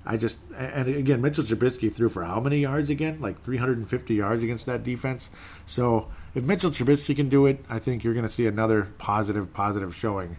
I 0.06 0.16
just 0.16 0.38
and 0.58 0.88
again 0.88 1.22
Mitchell 1.22 1.44
Trubisky 1.44 1.94
threw 1.94 2.08
for 2.08 2.24
how 2.24 2.40
many 2.40 2.60
yards 2.60 2.90
again? 2.90 3.20
Like 3.20 3.42
350 3.44 4.16
yards 4.16 4.44
against 4.44 4.66
that 4.68 4.84
defense. 4.84 5.30
So 5.66 6.10
if 6.34 6.46
Mitchell 6.46 6.72
Trubisky 6.72 7.16
can 7.16 7.28
do 7.28 7.46
it, 7.46 7.64
I 7.70 7.80
think 7.80 8.04
you're 8.04 8.14
going 8.14 8.28
to 8.28 8.34
see 8.34 8.48
another 8.48 8.94
positive 8.98 9.54
positive 9.54 9.94
showing 9.94 10.38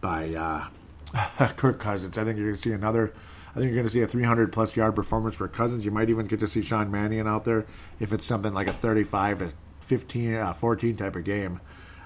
by 0.00 0.34
uh, 0.34 1.48
Kirk 1.56 1.78
Cousins. 1.78 2.18
I 2.18 2.24
think 2.24 2.38
you're 2.38 2.48
going 2.48 2.56
to 2.56 2.62
see 2.62 2.72
another. 2.72 3.12
I 3.50 3.54
think 3.54 3.66
you're 3.66 3.74
going 3.74 3.86
to 3.86 3.92
see 3.92 4.02
a 4.02 4.06
300 4.06 4.52
plus 4.52 4.76
yard 4.76 4.94
performance 4.94 5.34
for 5.34 5.48
Cousins. 5.48 5.84
You 5.84 5.90
might 5.90 6.08
even 6.08 6.26
get 6.26 6.40
to 6.40 6.46
see 6.46 6.62
Sean 6.62 6.90
Mannion 6.90 7.26
out 7.26 7.44
there 7.44 7.66
if 7.98 8.12
it's 8.12 8.24
something 8.24 8.52
like 8.52 8.68
a 8.68 8.72
35 8.72 9.38
to 9.40 9.52
15, 9.80 10.34
uh, 10.34 10.52
14 10.52 10.96
type 10.96 11.16
of 11.16 11.24
game. 11.24 11.60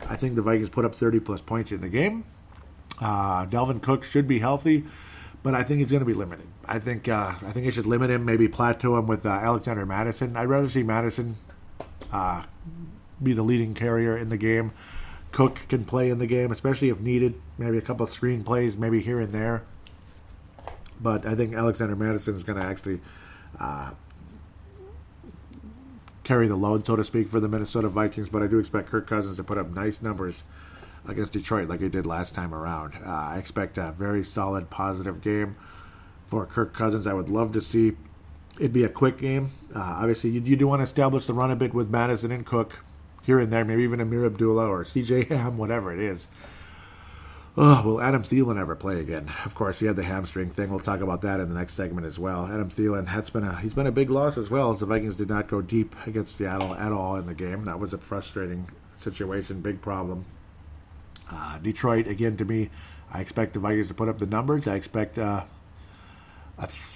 I 0.08 0.16
think 0.16 0.36
the 0.36 0.42
Vikings 0.42 0.70
put 0.70 0.84
up 0.84 0.94
30 0.94 1.20
plus 1.20 1.40
points 1.40 1.70
in 1.70 1.80
the 1.80 1.88
game. 1.88 2.24
Uh, 3.00 3.46
Dalvin 3.46 3.82
Cook 3.82 4.04
should 4.04 4.28
be 4.28 4.38
healthy, 4.38 4.84
but 5.42 5.54
I 5.54 5.62
think 5.62 5.80
he's 5.80 5.90
going 5.90 6.00
to 6.00 6.06
be 6.06 6.14
limited. 6.14 6.46
I 6.66 6.78
think 6.78 7.08
uh, 7.08 7.34
I 7.42 7.52
think 7.52 7.66
I 7.66 7.70
should 7.70 7.86
limit 7.86 8.10
him, 8.10 8.24
maybe 8.24 8.48
plateau 8.48 8.98
him 8.98 9.06
with 9.06 9.26
uh, 9.26 9.30
Alexander 9.30 9.84
Mattison. 9.84 10.36
I'd 10.36 10.48
rather 10.48 10.70
see 10.70 10.82
Mattison 10.82 11.36
uh, 12.12 12.44
be 13.22 13.32
the 13.32 13.42
leading 13.42 13.74
carrier 13.74 14.16
in 14.16 14.28
the 14.28 14.36
game. 14.36 14.72
Cook 15.32 15.60
can 15.68 15.84
play 15.84 16.10
in 16.10 16.18
the 16.18 16.26
game, 16.26 16.52
especially 16.52 16.88
if 16.88 17.00
needed. 17.00 17.34
Maybe 17.56 17.78
a 17.78 17.82
couple 17.82 18.04
of 18.04 18.10
screen 18.10 18.42
plays, 18.42 18.76
maybe 18.76 19.00
here 19.00 19.20
and 19.20 19.32
there. 19.32 19.62
But 21.00 21.26
I 21.26 21.34
think 21.34 21.54
Alexander 21.54 21.96
Mattison 21.96 22.34
is 22.34 22.42
going 22.42 22.60
to 22.60 22.66
actually 22.66 23.00
uh, 23.60 23.92
carry 26.24 26.48
the 26.48 26.56
load, 26.56 26.86
so 26.86 26.96
to 26.96 27.04
speak, 27.04 27.28
for 27.28 27.40
the 27.40 27.48
Minnesota 27.48 27.88
Vikings. 27.88 28.28
But 28.28 28.42
I 28.42 28.46
do 28.46 28.58
expect 28.58 28.88
Kirk 28.88 29.06
Cousins 29.06 29.36
to 29.36 29.44
put 29.44 29.58
up 29.58 29.70
nice 29.70 30.02
numbers 30.02 30.42
against 31.06 31.32
Detroit 31.32 31.68
like 31.68 31.80
he 31.80 31.88
did 31.88 32.06
last 32.06 32.34
time 32.34 32.54
around. 32.54 32.94
Uh, 33.04 33.10
I 33.10 33.38
expect 33.38 33.78
a 33.78 33.92
very 33.92 34.24
solid, 34.24 34.70
positive 34.70 35.20
game 35.20 35.56
for 36.26 36.46
Kirk 36.46 36.74
Cousins. 36.74 37.06
I 37.06 37.12
would 37.12 37.28
love 37.28 37.52
to 37.52 37.60
see 37.60 37.92
it 38.58 38.72
be 38.72 38.84
a 38.84 38.88
quick 38.88 39.18
game. 39.18 39.50
Uh, 39.74 39.98
obviously, 39.98 40.30
you, 40.30 40.40
you, 40.40 40.56
do 40.56 40.66
want 40.66 40.80
to 40.80 40.84
establish 40.84 41.26
the 41.26 41.34
run 41.34 41.50
a 41.50 41.56
bit 41.56 41.74
with 41.74 41.90
Mattison 41.90 42.30
and 42.30 42.46
Cook 42.46 42.80
here 43.22 43.38
and 43.38 43.52
there, 43.52 43.64
maybe 43.64 43.82
even 43.82 44.00
Ameer 44.00 44.26
Abdullah 44.26 44.68
or 44.68 44.84
CJ 44.84 45.28
Ham, 45.28 45.58
whatever 45.58 45.92
it 45.92 45.98
is. 45.98 46.28
Oh, 47.56 47.82
will 47.84 48.00
Adam 48.00 48.24
Thielen 48.24 48.58
ever 48.58 48.74
play 48.74 48.98
again? 48.98 49.30
Of 49.44 49.54
course, 49.54 49.78
he 49.78 49.86
had 49.86 49.94
the 49.94 50.02
hamstring 50.02 50.50
thing. 50.50 50.70
We'll 50.70 50.80
talk 50.80 51.00
about 51.00 51.22
that 51.22 51.38
in 51.38 51.48
the 51.48 51.54
next 51.54 51.74
segment 51.74 52.04
as 52.04 52.18
well. 52.18 52.46
Adam 52.46 52.68
Thielen 52.68 53.06
has 53.06 53.30
been 53.30 53.44
a 53.44 53.54
he's 53.60 53.74
been 53.74 53.86
a 53.86 53.92
big 53.92 54.10
loss 54.10 54.36
as 54.36 54.50
well 54.50 54.72
as 54.72 54.80
the 54.80 54.86
Vikings 54.86 55.14
did 55.14 55.28
not 55.28 55.46
go 55.46 55.62
deep 55.62 55.94
against 56.04 56.36
Seattle 56.36 56.74
at 56.74 56.90
all 56.90 57.14
in 57.14 57.26
the 57.26 57.34
game. 57.34 57.64
That 57.64 57.78
was 57.78 57.92
a 57.92 57.98
frustrating 57.98 58.68
situation, 58.98 59.60
big 59.60 59.80
problem. 59.80 60.24
Uh, 61.30 61.58
Detroit, 61.58 62.08
again, 62.08 62.36
to 62.38 62.44
me, 62.44 62.70
I 63.12 63.20
expect 63.20 63.52
the 63.52 63.60
Vikings 63.60 63.86
to 63.86 63.94
put 63.94 64.08
up 64.08 64.18
the 64.18 64.26
numbers. 64.26 64.66
I 64.66 64.74
expect. 64.74 65.16
Uh, 65.16 65.44
th- 66.58 66.90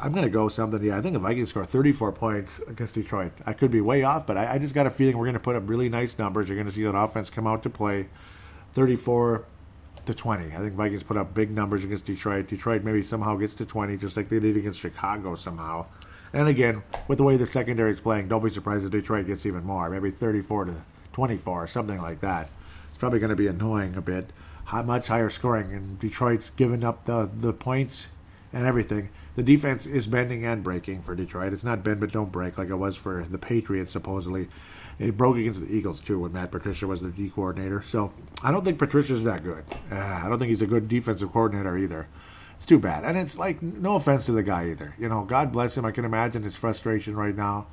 I'm 0.00 0.10
going 0.10 0.24
to 0.24 0.30
go 0.30 0.48
something. 0.48 0.82
Yeah, 0.82 0.98
I 0.98 1.02
think 1.02 1.12
the 1.12 1.20
Vikings 1.20 1.50
score 1.50 1.64
34 1.64 2.12
points 2.12 2.60
against 2.66 2.94
Detroit. 2.94 3.32
I 3.46 3.52
could 3.52 3.70
be 3.70 3.80
way 3.80 4.02
off, 4.02 4.26
but 4.26 4.36
I, 4.36 4.54
I 4.54 4.58
just 4.58 4.74
got 4.74 4.86
a 4.86 4.90
feeling 4.90 5.18
we're 5.18 5.26
going 5.26 5.34
to 5.34 5.40
put 5.40 5.54
up 5.54 5.68
really 5.68 5.88
nice 5.88 6.18
numbers. 6.18 6.48
You're 6.48 6.56
going 6.56 6.68
to 6.68 6.74
see 6.74 6.82
that 6.82 6.96
offense 6.96 7.30
come 7.30 7.46
out 7.46 7.62
to 7.62 7.70
play 7.70 8.08
34 8.72 9.44
to 10.06 10.14
20. 10.14 10.54
I 10.54 10.58
think 10.58 10.74
Vikings 10.74 11.02
put 11.02 11.16
up 11.16 11.34
big 11.34 11.50
numbers 11.50 11.84
against 11.84 12.04
Detroit. 12.04 12.48
Detroit 12.48 12.84
maybe 12.84 13.02
somehow 13.02 13.36
gets 13.36 13.54
to 13.54 13.66
20, 13.66 13.96
just 13.96 14.16
like 14.16 14.28
they 14.28 14.40
did 14.40 14.56
against 14.56 14.80
Chicago 14.80 15.34
somehow. 15.34 15.86
And 16.32 16.48
again, 16.48 16.82
with 17.08 17.18
the 17.18 17.24
way 17.24 17.36
the 17.36 17.46
secondary 17.46 17.92
is 17.92 18.00
playing, 18.00 18.28
don't 18.28 18.44
be 18.44 18.50
surprised 18.50 18.84
if 18.84 18.90
Detroit 18.90 19.26
gets 19.26 19.46
even 19.46 19.64
more, 19.64 19.90
maybe 19.90 20.10
34 20.10 20.66
to 20.66 20.74
24, 21.12 21.66
something 21.66 22.00
like 22.00 22.20
that 22.20 22.48
It's 22.88 22.98
probably 22.98 23.18
going 23.18 23.30
to 23.30 23.36
be 23.36 23.48
annoying 23.48 23.96
a 23.96 24.00
bit. 24.00 24.30
How 24.66 24.82
much 24.82 25.08
higher 25.08 25.30
scoring, 25.30 25.72
and 25.72 25.98
Detroit's 25.98 26.50
giving 26.56 26.84
up 26.84 27.06
the 27.06 27.28
the 27.32 27.52
points 27.52 28.06
and 28.52 28.66
everything. 28.66 29.08
The 29.36 29.42
defense 29.42 29.86
is 29.86 30.06
bending 30.06 30.44
and 30.44 30.62
breaking 30.62 31.02
for 31.02 31.14
Detroit. 31.14 31.52
It's 31.52 31.64
not 31.64 31.84
bend 31.84 32.00
but 32.00 32.12
don't 32.12 32.32
break 32.32 32.58
like 32.58 32.68
it 32.68 32.76
was 32.76 32.96
for 32.96 33.24
the 33.28 33.38
Patriots 33.38 33.92
supposedly. 33.92 34.48
It 35.00 35.16
broke 35.16 35.38
against 35.38 35.62
the 35.62 35.74
Eagles 35.74 36.02
too 36.02 36.20
when 36.20 36.32
Matt 36.34 36.52
Patricia 36.52 36.86
was 36.86 37.00
the 37.00 37.08
D 37.08 37.30
coordinator. 37.30 37.82
So 37.82 38.12
I 38.42 38.52
don't 38.52 38.62
think 38.62 38.78
Patricia's 38.78 39.24
that 39.24 39.42
good. 39.42 39.64
Uh, 39.90 39.94
I 39.96 40.28
don't 40.28 40.38
think 40.38 40.50
he's 40.50 40.60
a 40.60 40.66
good 40.66 40.88
defensive 40.88 41.32
coordinator 41.32 41.76
either. 41.78 42.06
It's 42.56 42.66
too 42.66 42.78
bad, 42.78 43.04
and 43.04 43.16
it's 43.16 43.38
like 43.38 43.62
no 43.62 43.96
offense 43.96 44.26
to 44.26 44.32
the 44.32 44.42
guy 44.42 44.68
either. 44.68 44.94
You 44.98 45.08
know, 45.08 45.24
God 45.24 45.50
bless 45.50 45.78
him. 45.78 45.86
I 45.86 45.92
can 45.92 46.04
imagine 46.04 46.42
his 46.42 46.54
frustration 46.54 47.16
right 47.16 47.34
now. 47.34 47.66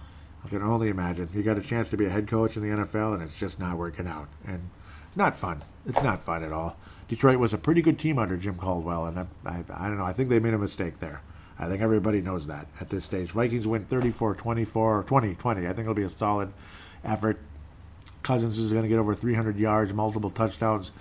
I 0.45 0.47
can 0.47 0.61
only 0.61 0.87
imagine. 0.87 1.27
He 1.27 1.43
got 1.43 1.57
a 1.57 1.61
chance 1.61 1.89
to 1.89 1.97
be 1.97 2.05
a 2.05 2.09
head 2.09 2.29
coach 2.29 2.55
in 2.55 2.61
the 2.61 2.69
NFL, 2.69 3.15
and 3.15 3.21
it's 3.21 3.37
just 3.37 3.59
not 3.59 3.77
working 3.77 4.07
out. 4.07 4.29
And 4.45 4.69
it's 5.09 5.17
not 5.17 5.35
fun. 5.35 5.63
It's 5.85 6.01
not 6.01 6.23
fun 6.23 6.41
at 6.45 6.53
all. 6.53 6.77
Detroit 7.09 7.37
was 7.37 7.53
a 7.53 7.57
pretty 7.57 7.81
good 7.81 7.99
team 7.99 8.17
under 8.17 8.37
Jim 8.37 8.55
Caldwell, 8.55 9.05
and 9.07 9.19
I, 9.19 9.25
I, 9.45 9.63
I 9.77 9.87
don't 9.89 9.97
know. 9.97 10.05
I 10.05 10.13
think 10.13 10.29
they 10.29 10.39
made 10.39 10.53
a 10.53 10.57
mistake 10.57 10.99
there. 10.99 11.21
I 11.59 11.67
think 11.67 11.81
everybody 11.81 12.21
knows 12.21 12.47
that 12.47 12.67
at 12.79 12.89
this 12.89 13.03
stage. 13.03 13.31
Vikings 13.31 13.67
win 13.67 13.83
34 13.83 14.35
24, 14.35 15.03
20 15.03 15.35
20. 15.35 15.61
I 15.61 15.67
think 15.67 15.79
it'll 15.79 15.93
be 15.93 16.03
a 16.03 16.09
solid 16.09 16.53
effort. 17.07 17.39
Cousins 18.21 18.59
is 18.59 18.71
going 18.71 18.83
to 18.83 18.89
get 18.89 18.99
over 18.99 19.15
300 19.15 19.57
yards, 19.57 19.93
multiple 19.93 20.29
touchdowns. 20.29 20.91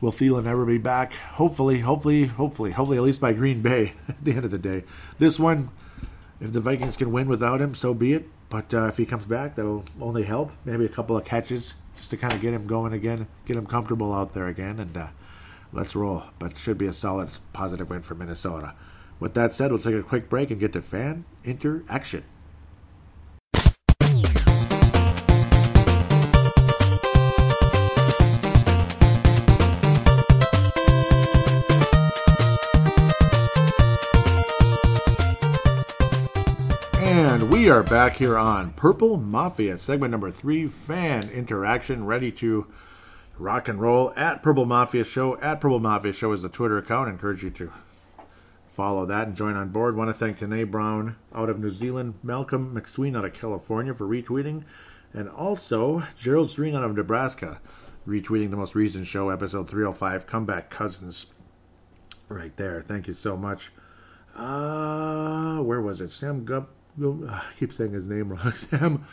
Will 0.00 0.12
Thielen 0.12 0.46
ever 0.46 0.66
be 0.66 0.78
back? 0.78 1.12
Hopefully, 1.12 1.80
hopefully, 1.80 2.26
hopefully, 2.26 2.72
hopefully, 2.72 2.98
at 2.98 3.04
least 3.04 3.20
by 3.20 3.32
Green 3.32 3.62
Bay 3.62 3.92
at 4.08 4.22
the 4.22 4.32
end 4.32 4.44
of 4.44 4.50
the 4.50 4.58
day. 4.58 4.84
This 5.18 5.38
one, 5.38 5.70
if 6.40 6.52
the 6.52 6.60
Vikings 6.60 6.96
can 6.96 7.12
win 7.12 7.28
without 7.28 7.60
him, 7.60 7.74
so 7.74 7.94
be 7.94 8.12
it. 8.12 8.28
But 8.50 8.74
uh, 8.74 8.86
if 8.88 8.96
he 8.96 9.06
comes 9.06 9.24
back, 9.24 9.54
that'll 9.54 9.84
only 10.00 10.24
help. 10.24 10.52
Maybe 10.64 10.84
a 10.84 10.88
couple 10.88 11.16
of 11.16 11.24
catches 11.24 11.74
just 11.96 12.10
to 12.10 12.16
kind 12.16 12.32
of 12.32 12.40
get 12.40 12.52
him 12.52 12.66
going 12.66 12.92
again, 12.92 13.26
get 13.46 13.56
him 13.56 13.66
comfortable 13.66 14.12
out 14.12 14.34
there 14.34 14.48
again, 14.48 14.78
and 14.78 14.96
uh, 14.96 15.06
let's 15.72 15.96
roll. 15.96 16.24
But 16.38 16.58
should 16.58 16.78
be 16.78 16.86
a 16.86 16.92
solid, 16.92 17.30
positive 17.52 17.88
win 17.88 18.02
for 18.02 18.14
Minnesota. 18.14 18.74
With 19.20 19.34
that 19.34 19.54
said, 19.54 19.70
we'll 19.70 19.80
take 19.80 19.94
a 19.94 20.02
quick 20.02 20.28
break 20.28 20.50
and 20.50 20.60
get 20.60 20.72
to 20.74 20.82
fan 20.82 21.24
interaction. 21.44 22.24
We 37.64 37.70
are 37.70 37.82
back 37.82 38.16
here 38.16 38.36
on 38.36 38.72
Purple 38.72 39.16
Mafia, 39.16 39.78
segment 39.78 40.10
number 40.10 40.30
three, 40.30 40.68
fan 40.68 41.22
interaction, 41.30 42.04
ready 42.04 42.30
to 42.30 42.66
rock 43.38 43.68
and 43.68 43.80
roll 43.80 44.12
at 44.16 44.42
Purple 44.42 44.66
Mafia 44.66 45.02
Show. 45.02 45.40
At 45.40 45.62
Purple 45.62 45.78
Mafia 45.78 46.12
Show 46.12 46.32
is 46.32 46.42
the 46.42 46.50
Twitter 46.50 46.76
account. 46.76 47.08
I 47.08 47.12
encourage 47.12 47.42
you 47.42 47.48
to 47.48 47.72
follow 48.68 49.06
that 49.06 49.28
and 49.28 49.34
join 49.34 49.56
on 49.56 49.70
board. 49.70 49.96
Want 49.96 50.10
to 50.10 50.12
thank 50.12 50.40
Tanae 50.40 50.70
Brown 50.70 51.16
out 51.34 51.48
of 51.48 51.58
New 51.58 51.70
Zealand, 51.70 52.16
Malcolm 52.22 52.78
McSween 52.78 53.16
out 53.16 53.24
of 53.24 53.32
California 53.32 53.94
for 53.94 54.06
retweeting, 54.06 54.64
and 55.14 55.30
also 55.30 56.02
Gerald 56.18 56.50
Serene 56.50 56.74
out 56.74 56.84
of 56.84 56.94
Nebraska 56.94 57.62
retweeting 58.06 58.50
the 58.50 58.58
most 58.58 58.74
recent 58.74 59.06
show, 59.06 59.30
episode 59.30 59.70
305, 59.70 60.26
Comeback 60.26 60.68
Cousins. 60.68 61.28
Right 62.28 62.54
there. 62.58 62.82
Thank 62.82 63.08
you 63.08 63.14
so 63.14 63.38
much. 63.38 63.72
Uh, 64.36 65.60
where 65.60 65.80
was 65.80 66.02
it? 66.02 66.10
Sam 66.10 66.44
Gup 66.44 66.68
I 67.02 67.42
keep 67.58 67.72
saying 67.72 67.92
his 67.92 68.06
name 68.06 68.30
wrong. 68.30 68.52
Sam 68.70 69.04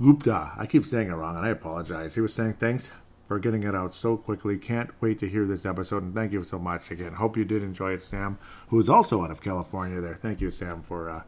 Gupta. 0.00 0.52
I 0.56 0.66
keep 0.66 0.84
saying 0.86 1.08
it 1.08 1.14
wrong, 1.14 1.36
and 1.36 1.44
I 1.44 1.50
apologize. 1.50 2.14
He 2.14 2.20
was 2.20 2.34
saying 2.34 2.54
thanks 2.54 2.90
for 3.26 3.38
getting 3.38 3.62
it 3.62 3.74
out 3.74 3.94
so 3.94 4.16
quickly. 4.16 4.56
Can't 4.58 4.90
wait 5.00 5.18
to 5.20 5.28
hear 5.28 5.44
this 5.44 5.64
episode, 5.64 6.02
and 6.02 6.14
thank 6.14 6.32
you 6.32 6.44
so 6.44 6.58
much 6.58 6.90
again. 6.90 7.14
Hope 7.14 7.36
you 7.36 7.44
did 7.44 7.62
enjoy 7.62 7.92
it, 7.92 8.04
Sam, 8.04 8.38
who 8.68 8.78
is 8.78 8.88
also 8.88 9.24
out 9.24 9.30
of 9.30 9.40
California. 9.42 10.00
There, 10.00 10.14
thank 10.14 10.40
you, 10.40 10.50
Sam, 10.50 10.82
for 10.82 11.10
uh, 11.10 11.22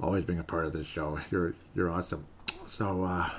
always 0.00 0.24
being 0.24 0.38
a 0.38 0.44
part 0.44 0.66
of 0.66 0.72
this 0.72 0.86
show. 0.86 1.18
You're 1.30 1.54
you're 1.74 1.90
awesome. 1.90 2.26
So 2.68 3.04
uh, 3.04 3.30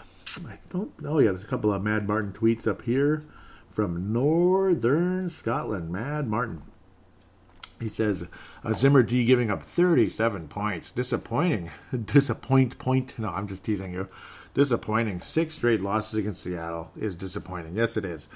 I 0.48 0.58
don't. 0.70 0.92
Oh 1.06 1.20
yeah, 1.20 1.32
there's 1.32 1.44
a 1.44 1.48
couple 1.48 1.72
of 1.72 1.84
Mad 1.84 2.08
Martin 2.08 2.34
tweets 2.34 2.68
up 2.68 2.82
here 2.82 3.24
from 3.70 4.12
Northern 4.12 5.30
Scotland. 5.30 5.92
Mad 5.92 6.28
Martin. 6.28 6.64
He 7.80 7.90
says, 7.90 8.26
uh, 8.64 8.74
Zimmer 8.74 9.04
D 9.04 9.26
giving 9.26 9.52
up 9.52 9.64
37 9.64 10.48
points. 10.48 10.92
Disappointing. 10.92 11.72
Disappoint 12.06 12.78
point. 12.78 13.18
No, 13.20 13.30
I'm 13.30 13.48
just 13.48 13.64
teasing 13.64 13.94
you. 13.94 14.08
Disappointing. 14.54 15.22
Six 15.22 15.56
straight 15.56 15.82
losses 15.82 16.14
against 16.18 16.44
Seattle 16.44 16.92
is 16.96 17.16
disappointing. 17.16 17.76
Yes, 17.76 17.98
it 17.98 18.06
is. 18.06 18.28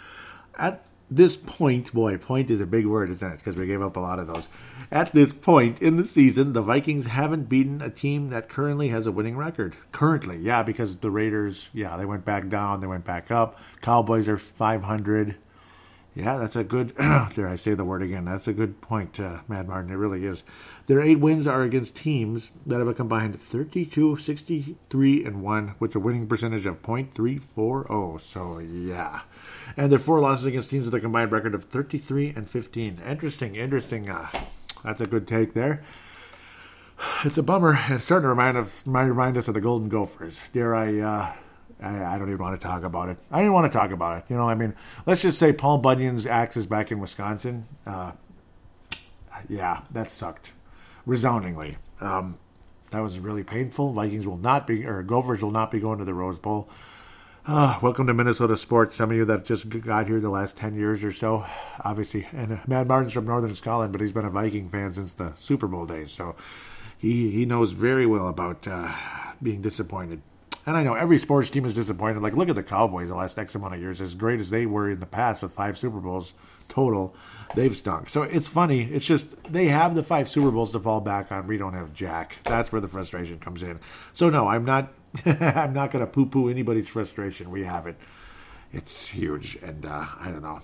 At 0.58 0.86
this 1.10 1.36
point, 1.36 1.92
boy, 1.94 2.18
point 2.18 2.52
is 2.52 2.62
a 2.62 2.66
big 2.66 2.86
word, 2.86 3.10
isn't 3.10 3.32
it? 3.32 3.38
Because 3.38 3.56
we 3.56 3.66
gave 3.66 3.82
up 3.82 3.96
a 3.96 4.00
lot 4.00 4.20
of 4.20 4.28
those. 4.28 4.48
At 4.92 5.14
this 5.14 5.32
point 5.32 5.82
in 5.82 5.98
the 5.98 6.04
season, 6.04 6.54
the 6.54 6.62
Vikings 6.62 7.08
haven't 7.08 7.50
beaten 7.50 7.82
a 7.82 7.90
team 7.90 8.30
that 8.30 8.50
currently 8.50 8.90
has 8.90 9.08
a 9.08 9.12
winning 9.12 9.38
record. 9.38 9.76
Currently, 9.92 10.38
yeah, 10.38 10.62
because 10.62 10.98
the 10.98 11.10
Raiders, 11.10 11.70
yeah, 11.74 11.98
they 11.98 12.06
went 12.06 12.26
back 12.26 12.50
down, 12.50 12.82
they 12.82 12.88
went 12.88 13.06
back 13.06 13.32
up. 13.32 13.58
Cowboys 13.82 14.28
are 14.28 14.38
500. 14.38 15.38
Yeah, 16.20 16.38
that's 16.38 16.56
a 16.58 16.66
good. 16.66 16.96
dare 16.98 17.48
I 17.48 17.56
say 17.56 17.74
the 17.76 17.86
word 17.86 18.04
again? 18.04 18.26
That's 18.26 18.48
a 18.48 18.54
good 18.54 18.82
point, 18.82 19.20
uh, 19.20 19.40
Mad 19.48 19.70
Martin. 19.70 19.92
It 19.92 19.96
really 19.96 20.26
is. 20.26 20.44
Their 20.88 21.02
eight 21.02 21.20
wins 21.20 21.48
are 21.48 21.64
against 21.64 21.96
teams 21.96 22.52
that 22.66 22.80
have 22.80 22.88
a 22.88 22.94
combined 22.94 23.40
32, 23.40 24.18
63, 24.18 25.26
and 25.26 25.42
1, 25.42 25.76
with 25.80 25.96
a 25.96 26.00
winning 26.00 26.28
percentage 26.28 26.66
of 26.66 26.82
.340. 26.82 28.20
So, 28.20 28.60
yeah. 28.60 29.22
And 29.78 29.92
their 29.92 30.00
four 30.00 30.20
losses 30.20 30.46
against 30.46 30.72
teams 30.72 30.86
with 30.86 30.96
a 30.96 31.00
combined 31.00 31.32
record 31.32 31.56
of 31.56 31.66
33 31.66 32.34
and 32.36 32.50
15. 32.50 33.02
Interesting, 33.08 33.56
interesting. 33.56 34.10
Uh, 34.10 34.28
that's 34.84 35.00
a 35.00 35.08
good 35.08 35.28
take 35.28 35.54
there. 35.54 35.82
It's 37.24 37.38
a 37.38 37.44
bummer. 37.44 37.80
It's 37.88 38.04
starting 38.04 38.24
to 38.24 38.30
remind, 38.30 38.58
of, 38.58 38.82
remind 38.86 39.38
us 39.38 39.48
of 39.48 39.54
the 39.54 39.62
Golden 39.62 39.88
Gophers. 39.88 40.40
Dare 40.52 40.76
I. 40.76 41.00
Uh, 41.00 41.34
I, 41.82 42.18
don't 42.18 42.28
even 42.28 42.42
want 42.42 42.60
to 42.60 42.68
talk 42.68 42.84
about 42.84 43.10
it. 43.10 43.18
I 43.32 43.40
didn't 43.40 43.54
want 43.54 43.72
to 43.72 43.78
talk 43.78 43.92
about 43.92 44.18
it. 44.18 44.26
You 44.30 44.36
know, 44.36 44.50
I 44.50 44.56
mean, 44.56 44.76
let's 45.06 45.22
just 45.22 45.40
say 45.40 45.54
Paul 45.54 45.78
Bunyan's 45.78 46.26
axe 46.26 46.58
is 46.58 46.66
back 46.66 46.92
in 46.92 47.00
Wisconsin. 47.00 47.66
Uh, 47.86 48.12
yeah, 49.48 49.82
that 49.92 50.12
sucked 50.12 50.52
resoundingly. 51.06 51.78
Um, 52.02 52.38
that 52.92 53.02
was 53.02 53.20
really 53.20 53.44
painful. 53.44 53.94
Vikings 53.94 54.28
will 54.28 54.38
not 54.38 54.68
be, 54.68 54.86
or 54.86 55.04
Gophers 55.04 55.42
will 55.42 55.52
not 55.52 55.72
be 55.72 55.80
going 55.80 56.00
to 56.00 56.06
the 56.06 56.14
Rose 56.14 56.38
Bowl. 56.38 56.70
Uh, 57.46 57.80
welcome 57.82 58.06
to 58.08 58.14
Minnesota 58.14 58.58
sports. 58.58 58.96
Some 58.96 59.12
of 59.12 59.18
you 59.18 59.26
that 59.26 59.46
just 59.46 59.70
got 59.70 60.08
here 60.08 60.20
the 60.20 60.30
last 60.30 60.58
10 60.58 60.76
years 60.76 61.04
or 61.04 61.14
so, 61.14 61.46
obviously. 61.84 62.28
And 62.34 62.54
uh, 62.54 62.58
Mad 62.68 62.88
Martin's 62.88 63.14
from 63.14 63.26
Northern 63.26 63.56
Scotland, 63.56 63.92
but 63.92 64.02
he's 64.02 64.12
been 64.12 64.26
a 64.26 64.30
Viking 64.30 64.70
fan 64.70 64.94
since 64.94 65.14
the 65.14 65.34
Super 65.40 65.68
Bowl 65.68 65.86
days. 65.86 66.12
So 66.12 66.36
he, 66.98 67.32
he 67.32 67.46
knows 67.46 67.72
very 67.72 68.06
well 68.06 68.28
about 68.28 68.68
uh, 68.68 68.92
being 69.42 69.62
disappointed. 69.62 70.22
And 70.70 70.78
I 70.78 70.84
know 70.84 70.94
every 70.94 71.18
sports 71.18 71.50
team 71.50 71.66
is 71.66 71.74
disappointed. 71.74 72.22
Like, 72.22 72.36
look 72.36 72.48
at 72.48 72.54
the 72.54 72.62
Cowboys 72.62 73.10
the 73.10 73.16
last 73.16 73.40
X 73.40 73.56
amount 73.56 73.74
of 73.74 73.82
years. 73.82 74.00
As 74.02 74.14
great 74.14 74.40
as 74.40 74.52
they 74.52 74.68
were 74.68 74.92
in 74.92 75.00
the 75.00 75.08
past 75.08 75.42
with 75.42 75.52
five 75.52 75.80
Super 75.80 76.00
Bowls 76.00 76.32
total, 76.68 77.16
they've 77.56 77.76
stunk. 77.76 78.08
So 78.08 78.22
it's 78.22 78.46
funny. 78.46 78.84
It's 78.84 79.04
just 79.04 79.30
they 79.52 79.66
have 79.70 79.96
the 79.96 80.04
five 80.04 80.30
Super 80.30 80.52
Bowls 80.52 80.72
to 80.74 80.80
fall 80.80 81.02
back 81.02 81.32
on. 81.32 81.48
We 81.48 81.58
don't 81.58 81.74
have 81.74 81.92
Jack. 81.96 82.38
That's 82.44 82.72
where 82.72 82.82
the 82.82 82.88
frustration 82.88 83.40
comes 83.40 83.64
in. 83.64 83.80
So 84.14 84.30
no, 84.30 84.48
I'm 84.48 84.64
not. 84.64 84.94
I'm 85.26 85.74
not 85.74 85.90
going 85.90 86.06
to 86.06 86.12
poo-poo 86.12 86.50
anybody's 86.50 86.88
frustration. 86.88 87.50
We 87.50 87.64
have 87.64 87.88
it. 87.88 87.96
It's 88.72 89.08
huge, 89.08 89.58
and 89.64 89.88
uh, 89.88 90.06
I 90.20 90.30
don't 90.30 90.44
know. 90.44 90.60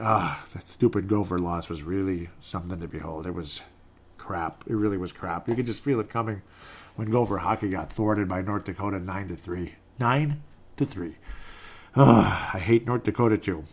Ah, 0.00 0.40
uh, 0.40 0.46
that 0.54 0.66
stupid 0.66 1.08
Gopher 1.08 1.38
loss 1.38 1.68
was 1.68 1.82
really 1.82 2.30
something 2.40 2.80
to 2.80 2.88
behold. 2.88 3.26
It 3.26 3.34
was 3.34 3.60
crap. 4.16 4.64
It 4.66 4.76
really 4.76 4.96
was 4.96 5.12
crap. 5.12 5.46
You 5.46 5.54
could 5.54 5.66
just 5.66 5.84
feel 5.84 6.00
it 6.00 6.08
coming 6.08 6.40
when 6.96 7.10
Gopher 7.10 7.38
hockey 7.38 7.68
got 7.68 7.92
thwarted 7.92 8.28
by 8.28 8.42
North 8.42 8.64
Dakota 8.64 8.98
nine 8.98 9.28
to 9.28 9.36
three. 9.36 9.74
Nine 9.98 10.42
to 10.76 10.84
three. 10.84 11.16
Ugh, 11.94 12.50
I 12.54 12.58
hate 12.58 12.86
North 12.86 13.04
Dakota 13.04 13.38
too. 13.38 13.64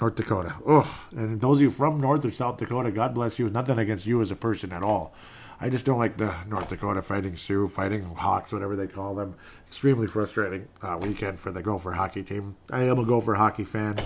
North 0.00 0.14
Dakota. 0.14 0.54
Ugh. 0.66 0.86
And 1.12 1.40
those 1.40 1.58
of 1.58 1.62
you 1.62 1.70
from 1.70 2.00
North 2.00 2.24
or 2.24 2.30
South 2.30 2.58
Dakota, 2.58 2.90
God 2.90 3.14
bless 3.14 3.38
you. 3.38 3.50
Nothing 3.50 3.78
against 3.78 4.06
you 4.06 4.20
as 4.22 4.30
a 4.30 4.36
person 4.36 4.72
at 4.72 4.82
all. 4.82 5.14
I 5.58 5.70
just 5.70 5.86
don't 5.86 5.98
like 5.98 6.18
the 6.18 6.34
North 6.48 6.68
Dakota 6.68 7.00
fighting 7.00 7.36
Sioux, 7.36 7.66
fighting 7.66 8.02
Hawks, 8.02 8.52
whatever 8.52 8.76
they 8.76 8.86
call 8.86 9.14
them. 9.14 9.36
Extremely 9.68 10.06
frustrating 10.06 10.68
uh, 10.82 10.98
weekend 11.00 11.40
for 11.40 11.50
the 11.50 11.62
Gopher 11.62 11.92
hockey 11.92 12.22
team. 12.22 12.56
I 12.70 12.82
am 12.82 12.98
a 12.98 13.04
Gopher 13.04 13.34
hockey 13.34 13.64
fan. 13.64 13.98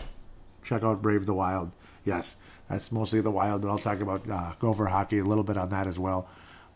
Check 0.62 0.84
out 0.84 1.02
Brave 1.02 1.26
the 1.26 1.34
Wild. 1.34 1.72
Yes, 2.04 2.36
that's 2.68 2.92
mostly 2.92 3.20
the 3.20 3.32
Wild, 3.32 3.62
but 3.62 3.68
I'll 3.68 3.78
talk 3.78 4.00
about 4.00 4.30
uh, 4.30 4.52
Gopher 4.60 4.86
hockey 4.86 5.18
a 5.18 5.24
little 5.24 5.42
bit 5.42 5.56
on 5.56 5.70
that 5.70 5.88
as 5.88 5.98
well 5.98 6.28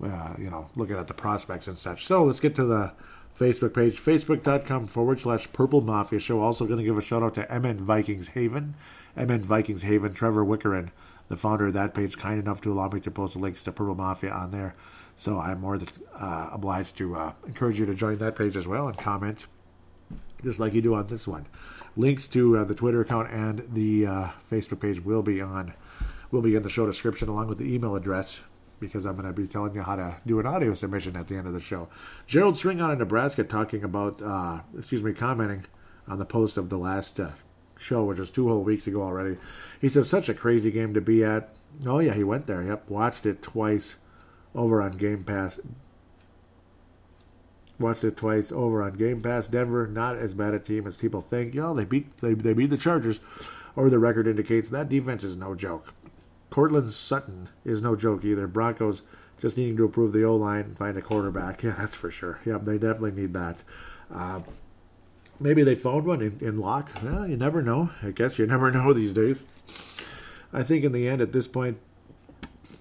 uh, 0.05 0.35
you 0.39 0.51
know, 0.51 0.69
looking 0.77 0.97
at 0.97 1.09
the 1.09 1.15
prospects 1.15 1.67
and 1.67 1.79
such. 1.79 2.07
So 2.07 2.25
let's 2.25 2.41
get 2.41 2.55
to 2.57 2.65
the 2.65 2.93
Facebook 3.39 3.75
page, 3.75 4.01
facebook.com 4.01 4.87
forward 4.87 5.21
slash 5.21 5.53
Purple 5.53 5.81
Mafia 5.81 6.19
Show. 6.19 6.41
Also 6.41 6.67
going 6.67 6.79
to 6.79 6.85
give 6.85 6.97
a 6.97 7.03
shout 7.03 7.23
out 7.23 7.35
to 7.35 7.59
MN 7.59 7.79
Vikings 7.79 8.29
Haven, 8.29 8.75
MN 9.17 9.41
Vikings 9.41 9.83
Haven, 9.83 10.15
Trevor 10.15 10.45
Wickerin, 10.45 10.91
the 11.29 11.37
founder 11.37 11.67
of 11.67 11.73
that 11.75 11.95
page, 11.95 12.17
kind 12.17 12.39
enough 12.39 12.61
to 12.61 12.73
allow 12.73 12.89
me 12.89 13.01
to 13.01 13.11
post 13.11 13.35
links 13.35 13.63
to 13.65 13.73
Purple 13.73 13.97
Mafia 13.97 14.31
on 14.31 14.51
there. 14.53 14.75
So 15.17 15.39
I'm 15.39 15.61
more 15.61 15.79
than 15.79 15.89
uh, 16.15 16.51
obliged 16.53 16.97
to 16.99 17.17
uh, 17.17 17.33
encourage 17.47 17.79
you 17.79 17.87
to 17.87 17.95
join 17.95 18.19
that 18.19 18.37
page 18.37 18.57
as 18.57 18.67
well 18.67 18.89
and 18.89 18.97
comment, 18.97 19.47
just 20.43 20.59
like 20.59 20.75
you 20.75 20.83
do 20.83 20.95
on 20.95 21.07
this 21.07 21.27
one. 21.27 21.47
Links 21.97 22.29
to 22.29 22.59
uh, 22.59 22.65
the 22.65 22.75
Twitter 22.75 23.01
account 23.01 23.31
and 23.31 23.65
the 23.73 24.07
uh, 24.07 24.29
Facebook 24.51 24.81
page 24.81 25.05
will 25.05 25.23
be 25.23 25.41
on 25.41 25.75
will 26.31 26.43
be 26.43 26.57
in 26.57 26.63
the 26.63 26.71
show 26.71 26.85
description 26.85 27.29
along 27.29 27.47
with 27.47 27.59
the 27.59 27.73
email 27.73 27.95
address 27.95 28.41
because 28.81 29.05
I'm 29.05 29.17
going 29.17 29.27
to 29.27 29.33
be 29.33 29.47
telling 29.47 29.75
you 29.75 29.83
how 29.83 29.97
to 29.97 30.17
do 30.27 30.41
an 30.41 30.47
audio 30.47 30.75
submission 30.75 31.17
at 31.17 31.29
the 31.29 31.37
end 31.37 31.47
of 31.47 31.53
the 31.53 31.61
show. 31.61 31.89
Gerald 32.27 32.57
String 32.57 32.81
out 32.81 32.93
of 32.93 32.99
Nebraska 32.99 33.45
talking 33.45 33.85
about, 33.85 34.21
uh, 34.21 34.61
excuse 34.77 35.03
me, 35.03 35.13
commenting 35.13 35.65
on 36.07 36.19
the 36.19 36.25
post 36.25 36.57
of 36.57 36.69
the 36.69 36.79
last 36.79 37.19
uh, 37.19 37.31
show, 37.79 38.05
which 38.05 38.19
was 38.19 38.31
two 38.31 38.49
whole 38.49 38.63
weeks 38.63 38.87
ago 38.87 39.03
already. 39.03 39.39
He 39.81 39.89
says, 39.89 40.09
such 40.09 40.29
a 40.29 40.35
crazy 40.35 40.71
game 40.71 40.95
to 40.95 41.01
be 41.01 41.25
at. 41.25 41.55
Oh, 41.87 41.99
yeah, 41.99 42.15
he 42.15 42.25
went 42.25 42.47
there. 42.47 42.63
Yep, 42.63 42.89
watched 42.89 43.27
it 43.27 43.43
twice 43.43 43.97
over 44.55 44.81
on 44.81 44.93
Game 44.93 45.25
Pass. 45.25 45.59
Watched 47.79 48.05
it 48.05 48.17
twice 48.17 48.53
over 48.53 48.83
on 48.83 48.93
Game 48.93 49.21
Pass. 49.21 49.49
Denver, 49.49 49.87
not 49.87 50.17
as 50.17 50.33
bad 50.35 50.55
a 50.55 50.61
team 50.61 50.87
as 50.87 50.97
people 50.97 51.21
think. 51.21 51.55
You 51.55 51.63
know, 51.63 51.75
they 51.75 51.85
beat 51.85 52.17
they, 52.19 52.35
they 52.35 52.53
beat 52.53 52.71
the 52.71 52.79
Chargers, 52.79 53.19
or 53.75 53.91
the 53.91 53.99
record 53.99 54.29
indicates 54.29 54.71
that 54.71 54.89
defense 54.89 55.25
is 55.25 55.35
no 55.35 55.57
joke. 55.57 55.93
Courtland 56.55 56.93
Sutton 56.93 57.49
is 57.65 57.83
no 57.83 57.97
joke 57.97 58.25
either. 58.25 58.47
Broncos 58.47 59.03
just 59.41 59.57
needing 59.57 59.77
to 59.77 59.87
improve 59.87 60.13
the 60.13 60.23
O 60.23 60.37
line 60.37 60.61
and 60.61 60.79
find 60.79 60.97
a 60.97 61.03
quarterback. 61.03 61.65
Yeah, 61.65 61.75
that's 61.77 61.97
for 61.97 62.13
sure. 62.13 62.39
Yep, 62.47 62.63
they 62.63 62.79
definitely 62.79 63.11
need 63.11 63.33
that. 63.33 63.57
Uh, 64.09 64.39
maybe 65.41 65.65
they 65.65 65.75
found 65.75 66.07
one 66.07 66.23
in, 66.23 66.39
in 66.41 66.61
Lock. 66.61 66.91
Well, 67.03 67.27
you 67.27 67.37
never 67.37 67.61
know. 67.61 67.91
I 68.05 68.13
guess 68.13 68.39
you 68.39 68.47
never 68.47 68.71
know 68.73 68.93
these 68.93 69.13
days. 69.13 69.39
I 70.53 70.63
think 70.63 70.85
in 70.85 70.93
the 70.93 71.09
end, 71.09 71.21
at 71.21 71.33
this 71.33 71.49
point 71.49 71.79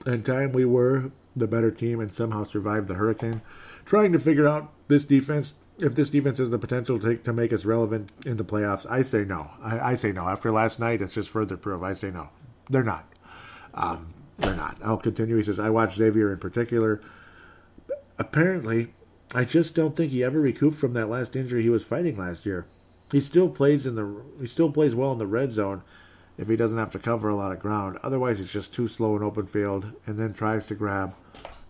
in 0.05 0.21
time, 0.21 0.51
we 0.51 0.65
were 0.65 1.09
the 1.36 1.47
better 1.47 1.71
team 1.71 1.99
and 1.99 2.13
somehow 2.13 2.43
survived 2.43 2.88
the 2.88 2.93
hurricane. 2.93 3.41
Trying 3.86 4.11
to 4.11 4.19
figure 4.19 4.47
out 4.47 4.71
this 4.88 5.03
defense, 5.03 5.53
if 5.80 5.95
this 5.95 6.11
defense 6.11 6.38
has 6.38 6.51
the 6.51 6.59
potential 6.59 6.99
to, 6.99 7.17
to 7.17 7.34
make 7.34 7.51
us 7.51 7.65
relevant 7.65 8.11
in 8.24 8.38
the 8.38 8.45
playoffs, 8.45 8.86
I 8.88 9.01
say 9.01 9.26
no. 9.26 9.49
I, 9.63 9.80
I 9.80 9.95
say 9.95 10.11
no. 10.11 10.28
After 10.28 10.51
last 10.51 10.80
night, 10.80 11.01
it's 11.01 11.15
just 11.15 11.32
further 11.32 11.57
proof. 11.57 11.82
I 11.82 11.95
say 11.95 12.11
no. 12.11 12.30
They're 12.69 12.84
not. 12.84 13.12
Um, 13.74 14.13
they're 14.38 14.55
not. 14.55 14.78
I'll 14.84 14.97
continue. 14.97 15.38
He 15.38 15.43
says, 15.43 15.59
I 15.59 15.69
watched 15.69 15.97
Xavier 15.97 16.32
in 16.32 16.39
particular. 16.39 17.01
Apparently, 18.17 18.93
I 19.34 19.45
just 19.45 19.74
don't 19.74 19.95
think 19.95 20.11
he 20.11 20.24
ever 20.24 20.39
recouped 20.39 20.78
from 20.78 20.93
that 20.93 21.09
last 21.09 21.36
injury 21.36 21.63
he 21.63 21.69
was 21.69 21.84
fighting 21.84 22.17
last 22.17 22.45
year. 22.45 22.65
He 23.11 23.19
still 23.19 23.49
plays 23.49 23.86
in 23.86 23.95
the 23.95 24.21
he 24.39 24.47
still 24.47 24.71
plays 24.71 24.95
well 24.95 25.11
in 25.11 25.19
the 25.19 25.28
red 25.28 25.51
zone 25.51 25.84
if 26.38 26.47
he 26.47 26.55
doesn't 26.55 26.78
have 26.78 26.91
to 26.91 26.99
cover 26.99 27.30
a 27.30 27.36
lot 27.36 27.51
of 27.51 27.59
ground. 27.59 27.99
Otherwise, 28.01 28.39
he's 28.39 28.51
just 28.51 28.74
too 28.74 28.88
slow 28.88 29.15
in 29.15 29.24
open 29.24 29.45
field 29.45 29.93
and 30.05 30.17
then 30.17 30.34
tries 30.34 30.65
to 30.67 30.76
grab 30.76 31.13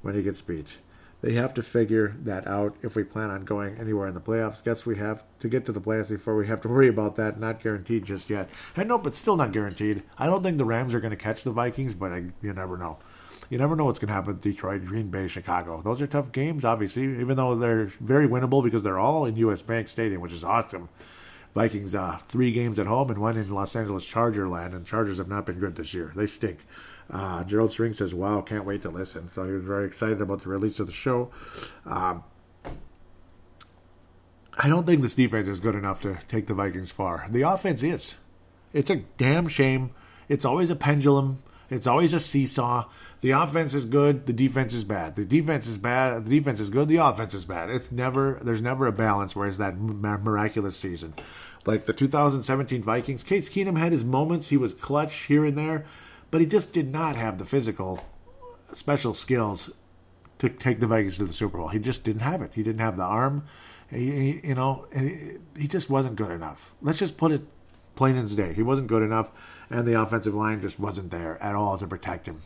when 0.01 0.15
he 0.15 0.23
gets 0.23 0.41
beat. 0.41 0.77
They 1.24 1.34
have 1.34 1.53
to 1.53 1.63
figure 1.63 2.17
that 2.24 2.45
out 2.47 2.76
if 2.82 2.97
we 2.97 3.05
plan 3.05 3.32
on 3.32 3.45
going 3.45 3.78
anywhere 3.78 4.09
in 4.09 4.13
the 4.13 4.19
playoffs. 4.19 4.61
Guess 4.61 4.86
we 4.86 4.97
have 4.97 5.24
to 5.39 5.47
get 5.47 5.65
to 5.65 5.71
the 5.71 5.80
playoffs 5.80 6.09
before 6.09 6.36
we 6.36 6.47
have 6.47 6.59
to 6.61 6.67
worry 6.69 6.89
about 6.89 7.15
that. 7.15 7.39
Not 7.39 7.63
guaranteed 7.63 8.03
just 8.03 8.30
yet. 8.30 8.49
I 8.76 8.84
know, 8.84 8.97
but 8.97 9.15
still 9.15 9.38
not 9.38 9.53
guaranteed. 9.53 10.03
I 10.17 10.26
don't 10.26 10.43
think 10.43 10.57
the 10.57 10.65
Rams 10.65 10.93
are 10.93 10.99
going 10.99 11.11
to 11.11 11.17
catch 11.17 11.43
the 11.43 11.51
Vikings, 11.51 11.93
but 11.93 12.11
I, 12.11 12.26
you 12.41 12.51
never 12.51 12.78
know. 12.78 12.97
You 13.49 13.57
never 13.57 13.74
know 13.78 13.86
what's 13.86 13.99
going 13.99 14.09
to 14.09 14.13
happen 14.13 14.34
with 14.34 14.41
Detroit, 14.41 14.84
Green 14.84 15.09
Bay, 15.09 15.30
Chicago. 15.30 15.82
Those 15.82 16.01
are 16.01 16.07
tough 16.07 16.34
games, 16.34 16.65
obviously, 16.65 17.03
even 17.03 17.38
though 17.38 17.55
they're 17.55 17.86
very 17.86 18.28
winnable 18.28 18.61
because 18.61 18.84
they're 18.84 18.99
all 18.99 19.26
in 19.26 19.38
U.S. 19.38 19.61
Bank 19.61 19.88
Stadium, 19.88 20.19
which 20.19 20.34
is 20.34 20.43
awesome. 20.43 20.89
Vikings 21.53 21.95
uh, 21.95 22.18
three 22.27 22.52
games 22.52 22.80
at 22.80 22.88
home 22.88 23.10
and 23.11 23.19
one 23.19 23.38
in 23.38 23.47
Los 23.49 23.76
Angeles 23.77 24.06
Charger 24.06 24.49
land, 24.49 24.73
and 24.73 24.85
Chargers 24.85 25.19
have 25.19 25.30
not 25.30 25.45
been 25.45 25.60
good 25.60 25.76
this 25.76 25.93
year. 25.93 26.11
They 26.15 26.27
stink. 26.27 26.65
Uh, 27.09 27.43
Gerald 27.43 27.71
String 27.71 27.93
says, 27.93 28.13
"Wow, 28.13 28.41
can't 28.41 28.65
wait 28.65 28.81
to 28.84 28.89
listen." 28.89 29.30
So 29.35 29.45
he 29.45 29.51
was 29.51 29.63
very 29.63 29.85
excited 29.85 30.21
about 30.21 30.43
the 30.43 30.49
release 30.49 30.80
of 30.80 30.88
the 30.88 30.93
show. 30.93 31.31
Um, 31.85 32.23
I 34.57 34.69
don't 34.69 34.85
think 34.85 35.01
this 35.01 35.15
defense 35.15 35.47
is 35.47 35.59
good 35.59 35.75
enough 35.75 35.99
to 36.01 36.19
take 36.27 36.47
the 36.47 36.53
Vikings 36.53 36.91
far. 36.91 37.25
The 37.30 37.41
offense 37.41 37.84
is. 37.84 38.15
It's 38.71 38.89
a 38.89 38.97
damn 39.17 39.47
shame. 39.47 39.91
It's 40.30 40.45
always 40.45 40.69
a 40.69 40.75
pendulum. 40.75 41.43
It's 41.69 41.88
always 41.88 42.13
a 42.13 42.19
seesaw. 42.19 42.85
The 43.21 43.31
offense 43.31 43.73
is 43.73 43.85
good. 43.85 44.25
The 44.25 44.34
defense 44.34 44.73
is 44.73 44.84
bad. 44.84 45.15
The 45.15 45.25
defense 45.25 45.65
is 45.65 45.77
bad. 45.77 46.25
The 46.25 46.38
defense 46.38 46.59
is 46.59 46.69
good. 46.69 46.88
The 46.88 46.97
offense 46.97 47.34
is 47.34 47.45
bad. 47.45 47.69
It's 47.69 47.91
never. 47.91 48.39
There's 48.43 48.61
never 48.61 48.85
a 48.85 48.91
balance. 48.91 49.35
Whereas 49.35 49.57
that 49.57 49.77
miraculous 49.80 50.77
season, 50.77 51.13
like 51.65 51.85
the 51.85 51.93
2017 51.93 52.84
Vikings, 52.84 53.23
Case 53.23 53.49
Keenum 53.49 53.77
had 53.77 53.91
his 53.91 54.03
moments. 54.03 54.49
He 54.49 54.57
was 54.57 54.73
clutch 54.73 55.15
here 55.15 55.45
and 55.45 55.57
there, 55.57 55.85
but 56.34 56.41
he 56.41 56.47
just 56.47 56.73
did 56.73 56.91
not 56.91 57.15
have 57.15 57.38
the 57.38 57.45
physical, 57.45 58.03
special 58.73 59.14
skills 59.14 59.69
to 60.39 60.49
take 60.49 60.80
the 60.80 60.88
Vikings 60.88 61.18
to 61.18 61.26
the 61.26 61.31
Super 61.31 61.60
Bowl. 61.60 61.68
He 61.68 61.77
just 61.77 62.03
didn't 62.03 62.23
have 62.23 62.41
it. 62.41 62.49
He 62.55 62.64
didn't 62.64 62.81
have 62.81 62.97
the 62.97 63.03
arm. 63.03 63.45
He, 63.88 64.41
you 64.43 64.55
know, 64.55 64.88
he, 64.91 65.34
he 65.55 65.68
just 65.68 65.91
wasn't 65.91 66.15
good 66.15 66.31
enough. 66.31 66.73
Let's 66.81 66.97
just 66.97 67.18
put 67.18 67.34
it 67.34 67.43
plain 67.93 68.18
as 68.18 68.35
day. 68.35 68.51
He 68.51 68.64
wasn't 68.64 68.88
good 68.88 69.03
enough, 69.03 69.30
and 69.69 69.88
the 69.88 70.01
offensive 70.01 70.34
line 70.34 70.60
just 70.60 70.80
wasn't 70.80 71.11
there 71.11 71.38
at 71.39 71.53
all 71.53 71.77
to 71.77 71.85
protect 71.85 72.27
him. 72.27 72.41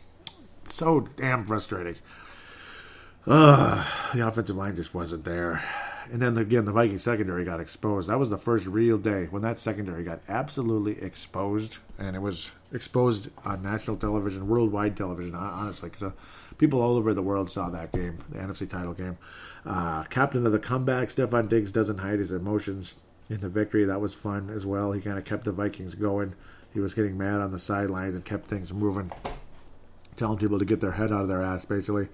So 0.68 1.00
damn 1.16 1.46
frustrating. 1.46 1.96
Uh, 3.26 3.90
the 4.12 4.28
offensive 4.28 4.56
line 4.56 4.76
just 4.76 4.92
wasn't 4.92 5.24
there. 5.24 5.64
And 6.10 6.22
then 6.22 6.38
again, 6.38 6.64
the 6.64 6.72
Viking 6.72 6.98
secondary 6.98 7.44
got 7.44 7.60
exposed. 7.60 8.08
That 8.08 8.18
was 8.18 8.30
the 8.30 8.38
first 8.38 8.66
real 8.66 8.96
day 8.96 9.26
when 9.30 9.42
that 9.42 9.58
secondary 9.58 10.04
got 10.04 10.20
absolutely 10.28 11.00
exposed, 11.02 11.78
and 11.98 12.16
it 12.16 12.20
was 12.20 12.52
exposed 12.72 13.28
on 13.44 13.62
national 13.62 13.96
television, 13.96 14.48
worldwide 14.48 14.96
television. 14.96 15.34
Honestly, 15.34 15.90
because 15.90 16.02
uh, 16.02 16.12
people 16.56 16.80
all 16.80 16.96
over 16.96 17.12
the 17.12 17.22
world 17.22 17.50
saw 17.50 17.68
that 17.70 17.92
game, 17.92 18.18
the 18.30 18.38
NFC 18.38 18.68
title 18.68 18.94
game. 18.94 19.18
Uh, 19.66 20.04
captain 20.04 20.46
of 20.46 20.52
the 20.52 20.58
comeback, 20.58 21.08
Stefon 21.08 21.48
Diggs 21.48 21.72
doesn't 21.72 21.98
hide 21.98 22.18
his 22.20 22.32
emotions 22.32 22.94
in 23.28 23.40
the 23.40 23.48
victory. 23.48 23.84
That 23.84 24.00
was 24.00 24.14
fun 24.14 24.48
as 24.48 24.64
well. 24.64 24.92
He 24.92 25.00
kind 25.00 25.18
of 25.18 25.24
kept 25.24 25.44
the 25.44 25.52
Vikings 25.52 25.94
going. 25.94 26.34
He 26.72 26.80
was 26.80 26.94
getting 26.94 27.18
mad 27.18 27.40
on 27.40 27.52
the 27.52 27.58
sidelines 27.58 28.14
and 28.14 28.24
kept 28.24 28.46
things 28.46 28.72
moving, 28.72 29.10
telling 30.16 30.38
people 30.38 30.58
to 30.58 30.64
get 30.64 30.80
their 30.80 30.92
head 30.92 31.12
out 31.12 31.22
of 31.22 31.28
their 31.28 31.42
ass, 31.42 31.64
basically. 31.64 32.08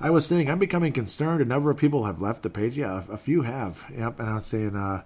I 0.00 0.10
was 0.10 0.26
saying 0.26 0.50
I'm 0.50 0.58
becoming 0.58 0.92
concerned. 0.92 1.40
A 1.40 1.44
number 1.44 1.70
of 1.70 1.76
people 1.76 2.04
have 2.04 2.20
left 2.20 2.42
the 2.42 2.50
page. 2.50 2.76
Yeah, 2.76 3.02
a, 3.08 3.12
a 3.12 3.16
few 3.16 3.42
have. 3.42 3.84
Yep, 3.96 4.20
and 4.20 4.28
I 4.28 4.34
was 4.34 4.46
saying 4.46 4.76
uh, 4.76 5.02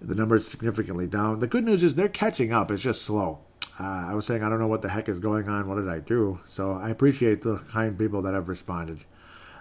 the 0.00 0.34
is 0.34 0.48
significantly 0.48 1.06
down. 1.06 1.40
The 1.40 1.46
good 1.46 1.64
news 1.64 1.82
is 1.82 1.94
they're 1.94 2.08
catching 2.08 2.52
up. 2.52 2.70
It's 2.70 2.82
just 2.82 3.02
slow. 3.02 3.40
Uh, 3.78 4.08
I 4.10 4.14
was 4.14 4.26
saying 4.26 4.42
I 4.42 4.48
don't 4.48 4.58
know 4.58 4.66
what 4.66 4.82
the 4.82 4.88
heck 4.88 5.08
is 5.08 5.18
going 5.18 5.48
on. 5.48 5.68
What 5.68 5.76
did 5.76 5.88
I 5.88 5.98
do? 5.98 6.40
So 6.48 6.72
I 6.72 6.90
appreciate 6.90 7.42
the 7.42 7.58
kind 7.70 7.98
people 7.98 8.22
that 8.22 8.34
have 8.34 8.48
responded. 8.48 9.04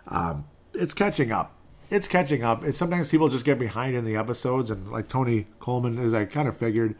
Um, 0.07 0.45
it's 0.73 0.93
catching 0.93 1.31
up. 1.31 1.55
It's 1.89 2.07
catching 2.07 2.43
up. 2.43 2.63
It's 2.63 2.77
sometimes 2.77 3.09
people 3.09 3.29
just 3.29 3.45
get 3.45 3.59
behind 3.59 3.95
in 3.95 4.05
the 4.05 4.15
episodes, 4.15 4.69
and 4.69 4.91
like 4.91 5.09
Tony 5.09 5.47
Coleman, 5.59 5.97
as 5.97 6.13
I 6.13 6.25
kind 6.25 6.47
of 6.47 6.55
figured, 6.55 6.95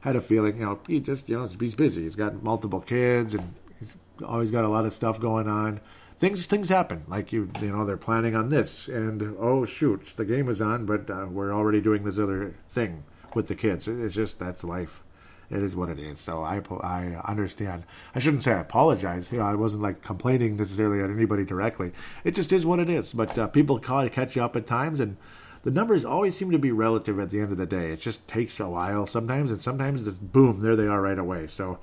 had 0.00 0.16
a 0.16 0.20
feeling, 0.20 0.56
you 0.56 0.64
know, 0.64 0.80
he 0.86 0.98
just, 0.98 1.28
you 1.28 1.36
know, 1.36 1.46
he's 1.46 1.74
busy. 1.74 2.04
He's 2.04 2.14
got 2.14 2.42
multiple 2.42 2.80
kids, 2.80 3.34
and 3.34 3.54
he's 3.78 3.94
always 4.24 4.50
got 4.50 4.64
a 4.64 4.68
lot 4.68 4.86
of 4.86 4.94
stuff 4.94 5.20
going 5.20 5.46
on 5.46 5.80
things 6.20 6.44
things 6.46 6.68
happen. 6.68 7.02
Like 7.08 7.32
you 7.32 7.50
you 7.60 7.72
know 7.72 7.84
they're 7.84 7.96
planning 7.96 8.36
on 8.36 8.50
this, 8.50 8.86
and 8.86 9.36
oh 9.40 9.64
shoot, 9.64 10.12
the 10.16 10.24
game 10.24 10.48
is 10.48 10.60
on, 10.60 10.86
but 10.86 11.10
uh, 11.10 11.26
we're 11.28 11.52
already 11.52 11.80
doing 11.80 12.04
this 12.04 12.18
other 12.18 12.54
thing 12.68 13.02
with 13.34 13.48
the 13.48 13.56
kids. 13.56 13.88
It's 13.88 14.14
just 14.14 14.38
that's 14.38 14.62
life. 14.62 15.02
It 15.50 15.62
is 15.62 15.74
what 15.74 15.88
it 15.88 15.98
is. 15.98 16.20
So 16.20 16.44
I 16.44 16.60
I 16.82 17.20
understand. 17.24 17.84
I 18.14 18.20
shouldn't 18.20 18.44
say 18.44 18.52
I 18.52 18.60
apologize. 18.60 19.32
You 19.32 19.38
know, 19.38 19.46
I 19.46 19.54
wasn't 19.54 19.82
like 19.82 20.02
complaining 20.02 20.56
necessarily 20.56 21.02
at 21.02 21.10
anybody 21.10 21.44
directly. 21.44 21.90
It 22.22 22.36
just 22.36 22.52
is 22.52 22.64
what 22.64 22.78
it 22.78 22.90
is. 22.90 23.12
But 23.12 23.36
uh, 23.36 23.48
people 23.48 23.80
call 23.80 24.04
to 24.04 24.10
catch 24.10 24.36
you 24.36 24.42
up 24.42 24.54
at 24.54 24.66
times, 24.66 25.00
and 25.00 25.16
the 25.62 25.70
numbers 25.70 26.04
always 26.04 26.36
seem 26.36 26.50
to 26.52 26.58
be 26.58 26.70
relative 26.70 27.18
at 27.18 27.30
the 27.30 27.40
end 27.40 27.50
of 27.50 27.58
the 27.58 27.66
day. 27.66 27.90
It 27.92 28.00
just 28.00 28.26
takes 28.28 28.60
a 28.60 28.68
while 28.68 29.06
sometimes, 29.06 29.50
and 29.50 29.60
sometimes 29.60 30.06
it's 30.06 30.18
boom, 30.18 30.60
there 30.60 30.76
they 30.76 30.86
are 30.86 31.02
right 31.02 31.18
away. 31.18 31.48
So 31.48 31.78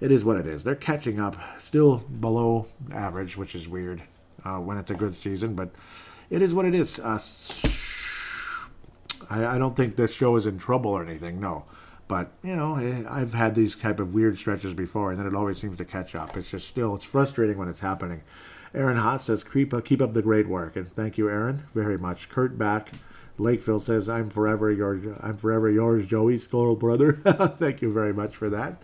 it 0.00 0.10
is 0.10 0.24
what 0.24 0.36
it 0.38 0.46
is. 0.46 0.64
They're 0.64 0.74
catching 0.74 1.20
up, 1.20 1.36
still 1.60 1.98
below 1.98 2.66
average, 2.92 3.36
which 3.36 3.54
is 3.54 3.68
weird 3.68 4.02
uh, 4.44 4.58
when 4.58 4.78
it's 4.78 4.90
a 4.90 4.94
good 4.94 5.16
season, 5.16 5.54
but 5.54 5.70
it 6.30 6.42
is 6.42 6.54
what 6.54 6.64
it 6.64 6.74
is. 6.74 6.98
Uh, 6.98 7.18
I, 9.28 9.56
I, 9.56 9.58
don't 9.58 9.76
think 9.76 9.96
this 9.96 10.12
show 10.12 10.36
is 10.36 10.46
in 10.46 10.58
trouble 10.58 10.92
or 10.92 11.04
anything, 11.04 11.40
no. 11.40 11.64
But 12.08 12.32
you 12.42 12.56
know, 12.56 12.76
eh, 12.76 13.04
I've 13.08 13.34
had 13.34 13.54
these 13.54 13.76
type 13.76 14.00
of 14.00 14.14
weird 14.14 14.38
stretches 14.38 14.74
before, 14.74 15.10
and 15.10 15.20
then 15.20 15.26
it 15.26 15.34
always 15.34 15.60
seems 15.60 15.76
to 15.78 15.84
catch 15.84 16.14
up. 16.14 16.36
It's 16.36 16.50
just 16.50 16.66
still, 16.66 16.94
it's 16.94 17.04
frustrating 17.04 17.58
when 17.58 17.68
it's 17.68 17.80
happening. 17.80 18.22
Aaron 18.74 18.96
Haas 18.96 19.24
says, 19.24 19.44
"Keep 19.44 19.74
up, 19.74 19.84
keep 19.84 20.00
up 20.00 20.12
the 20.12 20.22
great 20.22 20.48
work," 20.48 20.76
and 20.76 20.90
thank 20.94 21.18
you, 21.18 21.28
Aaron, 21.28 21.64
very 21.74 21.98
much. 21.98 22.28
Kurt 22.28 22.56
back. 22.56 22.90
Lakeville 23.38 23.80
says, 23.80 24.08
"I'm 24.08 24.30
forever 24.30 24.70
yours. 24.72 25.04
I'm 25.20 25.36
forever 25.36 25.70
yours, 25.70 26.06
Joey, 26.06 26.38
Squirrel 26.38 26.76
brother." 26.76 27.12
thank 27.58 27.82
you 27.82 27.92
very 27.92 28.12
much 28.12 28.34
for 28.36 28.50
that. 28.50 28.82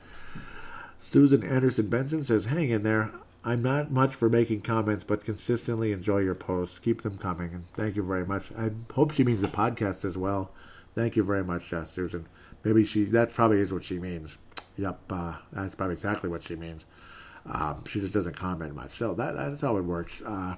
Susan 1.09 1.45
Anderson 1.45 1.87
Benson 1.87 2.25
says, 2.25 2.47
Hang 2.47 2.71
in 2.71 2.83
there. 2.83 3.13
I'm 3.45 3.63
not 3.63 3.93
much 3.93 4.13
for 4.13 4.29
making 4.29 4.63
comments, 4.63 5.05
but 5.05 5.25
consistently 5.25 5.93
enjoy 5.93 6.19
your 6.19 6.35
posts. 6.35 6.81
Keep 6.81 7.03
them 7.03 7.17
coming. 7.17 7.55
And 7.55 7.73
thank 7.75 7.95
you 7.95 8.03
very 8.03 8.27
much. 8.27 8.51
I 8.59 8.73
hope 8.93 9.13
she 9.13 9.23
means 9.23 9.41
the 9.41 9.47
podcast 9.47 10.05
as 10.05 10.19
well. 10.19 10.51
Thank 10.97 11.15
you 11.15 11.23
very 11.23 11.45
much, 11.45 11.73
uh, 11.73 11.85
Susan. 11.85 12.27
Maybe 12.65 12.85
she, 12.85 13.05
that 13.05 13.33
probably 13.33 13.61
is 13.61 13.73
what 13.73 13.85
she 13.85 14.01
means. 14.01 14.37
Yep, 14.77 15.01
uh, 15.09 15.37
that's 15.53 15.77
probably 15.77 15.95
exactly 15.95 16.29
what 16.29 16.43
she 16.43 16.57
means. 16.57 16.85
Um, 17.47 17.85
she 17.89 18.01
just 18.01 18.13
doesn't 18.13 18.35
comment 18.35 18.75
much. 18.75 18.99
So 18.99 19.15
that, 19.15 19.37
that's 19.37 19.61
how 19.61 19.77
it 19.77 19.83
works. 19.83 20.21
Uh, 20.27 20.57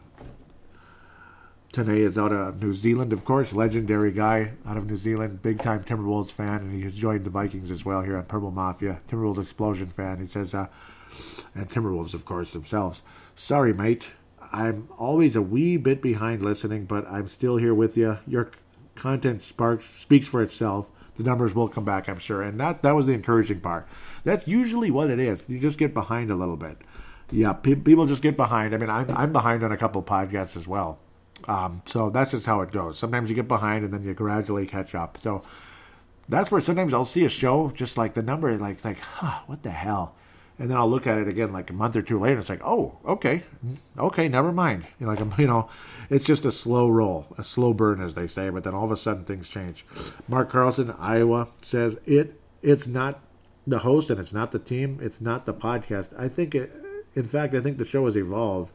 Tane 1.73 1.91
is 1.91 2.17
out 2.17 2.33
of 2.33 2.63
New 2.63 2.73
Zealand, 2.73 3.13
of 3.13 3.27
course, 3.27 3.53
legendary 3.53 4.11
guy 4.11 4.53
out 4.67 4.79
of 4.79 4.87
New 4.87 4.97
Zealand, 4.97 5.43
big 5.43 5.63
time 5.63 5.85
Timberwolves 5.85 6.33
fan, 6.33 6.63
and 6.63 6.73
he 6.73 6.81
has 6.83 6.95
joined 6.95 7.25
the 7.25 7.31
Vikings 7.31 7.71
as 7.71 7.85
well 7.85 8.01
here 8.03 8.17
on 8.17 8.25
Purple 8.25 8.51
Mafia. 8.51 9.01
Timberwolves 9.07 9.43
Explosion 9.43 9.89
fan. 9.89 10.19
He 10.19 10.27
says, 10.27 10.55
uh, 10.55 10.69
and 11.55 11.69
Timberwolves, 11.69 12.15
of 12.15 12.25
course, 12.25 12.53
themselves. 12.53 13.03
Sorry, 13.37 13.75
mate. 13.75 14.09
I'm 14.51 14.89
always 14.97 15.37
a 15.37 15.43
wee 15.43 15.77
bit 15.77 16.01
behind 16.01 16.43
listening, 16.43 16.87
but 16.87 17.07
I'm 17.07 17.29
still 17.29 17.59
here 17.59 17.75
with 17.75 17.99
you. 17.99 18.19
Your 18.27 18.51
content 18.95 19.43
sparks 19.43 19.85
speaks 19.99 20.27
for 20.27 20.43
itself. 20.43 20.89
The 21.19 21.25
numbers 21.25 21.55
will 21.55 21.69
come 21.69 21.85
back, 21.85 22.09
I'm 22.09 22.19
sure, 22.19 22.41
and 22.41 22.59
that 22.61 22.83
that 22.83 22.95
was 22.95 23.05
the 23.05 23.13
encouraging 23.13 23.61
part. 23.61 23.87
That's 24.25 24.49
usually 24.49 24.91
what 24.91 25.11
it 25.11 25.19
is. 25.19 25.43
You 25.49 25.59
just 25.59 25.77
get 25.77 25.93
behind 25.93 26.31
a 26.31 26.37
little 26.37 26.57
bit. 26.57 26.79
Yeah, 27.31 27.53
pe- 27.53 27.75
people 27.75 28.07
just 28.07 28.23
get 28.23 28.39
behind. 28.39 28.75
I 28.75 28.79
mean, 28.79 28.89
I'm 28.89 29.11
I'm 29.11 29.33
behind 29.33 29.63
on 29.63 29.73
a 29.73 29.77
couple 29.77 30.03
podcasts 30.03 30.57
as 30.57 30.67
well 30.67 30.99
um, 31.47 31.83
so 31.87 32.11
that's 32.11 32.33
just 32.33 32.47
how 32.47 32.61
it 32.61 32.73
goes. 32.73 32.99
Sometimes 32.99 33.31
you 33.31 33.37
get 33.37 33.49
behind 33.49 33.85
and 33.85 33.93
then 33.93 34.03
you 34.03 34.15
gradually 34.15 34.67
catch 34.67 34.95
up. 34.95 35.19
So 35.19 35.43
that's 36.29 36.51
where 36.51 36.61
sometimes 36.61 36.93
I'll 36.93 37.05
see 37.05 37.25
a 37.25 37.29
show 37.29 37.71
just 37.75 37.97
like 37.97 38.15
the 38.15 38.23
number, 38.23 38.57
like 38.59 38.85
like, 38.85 38.99
huh, 38.99 39.41
what 39.47 39.63
the 39.63 39.71
hell? 39.71 40.15
And 40.59 40.69
then 40.69 40.77
I'll 40.77 40.91
look 40.91 41.07
at 41.07 41.19
it 41.19 41.29
again 41.29 41.53
like 41.53 41.71
a 41.71 41.73
month 41.73 41.95
or 41.95 42.03
two 42.03 42.19
later. 42.19 42.35
And 42.35 42.41
it's 42.41 42.51
like, 42.51 42.65
oh, 42.65 42.99
okay, 43.05 43.43
okay, 43.97 44.29
never 44.29 44.53
mind. 44.53 44.87
You 44.99 45.07
know, 45.07 45.13
like 45.15 45.39
you 45.39 45.47
know, 45.47 45.69
it's 46.11 46.25
just 46.25 46.45
a 46.45 46.53
slow 46.53 46.89
roll, 46.89 47.27
a 47.39 47.45
slow 47.45 47.73
burn, 47.73 48.01
as 48.01 48.15
they 48.15 48.27
say. 48.27 48.51
But 48.51 48.65
then 48.65 48.75
all 48.75 48.85
of 48.85 48.91
a 48.91 48.97
sudden 48.97 49.25
things 49.25 49.49
change. 49.49 49.87
Mark 50.27 50.51
Carlson, 50.51 50.91
Iowa, 50.99 51.49
says 51.63 51.97
it. 52.07 52.41
It's 52.61 52.87
not 52.87 53.21
the 53.67 53.81
host 53.81 54.11
and 54.11 54.19
it's 54.19 54.33
not 54.33 54.51
the 54.51 54.59
team. 54.59 54.99
It's 55.01 55.21
not 55.21 55.47
the 55.47 55.55
podcast. 55.55 56.09
I 56.19 56.29
think 56.29 56.55
it. 56.55 56.73
In 57.15 57.25
fact, 57.25 57.55
I 57.55 57.61
think 57.61 57.79
the 57.79 57.85
show 57.85 58.05
has 58.05 58.17
evolved 58.17 58.73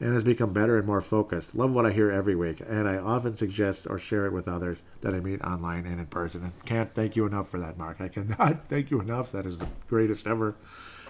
and 0.00 0.12
has 0.14 0.24
become 0.24 0.52
better 0.52 0.76
and 0.76 0.86
more 0.86 1.00
focused. 1.00 1.54
Love 1.54 1.72
what 1.72 1.86
I 1.86 1.92
hear 1.92 2.10
every 2.10 2.34
week, 2.34 2.60
and 2.66 2.88
I 2.88 2.96
often 2.96 3.36
suggest 3.36 3.86
or 3.88 3.98
share 3.98 4.26
it 4.26 4.32
with 4.32 4.48
others 4.48 4.78
that 5.02 5.14
I 5.14 5.20
meet 5.20 5.40
online 5.42 5.86
and 5.86 6.00
in 6.00 6.06
person. 6.06 6.42
And 6.42 6.64
can't 6.64 6.94
thank 6.94 7.16
you 7.16 7.26
enough 7.26 7.48
for 7.48 7.60
that, 7.60 7.78
Mark. 7.78 8.00
I 8.00 8.08
cannot 8.08 8.64
thank 8.68 8.90
you 8.90 9.00
enough. 9.00 9.32
That 9.32 9.46
is 9.46 9.58
the 9.58 9.68
greatest 9.88 10.26
ever. 10.26 10.56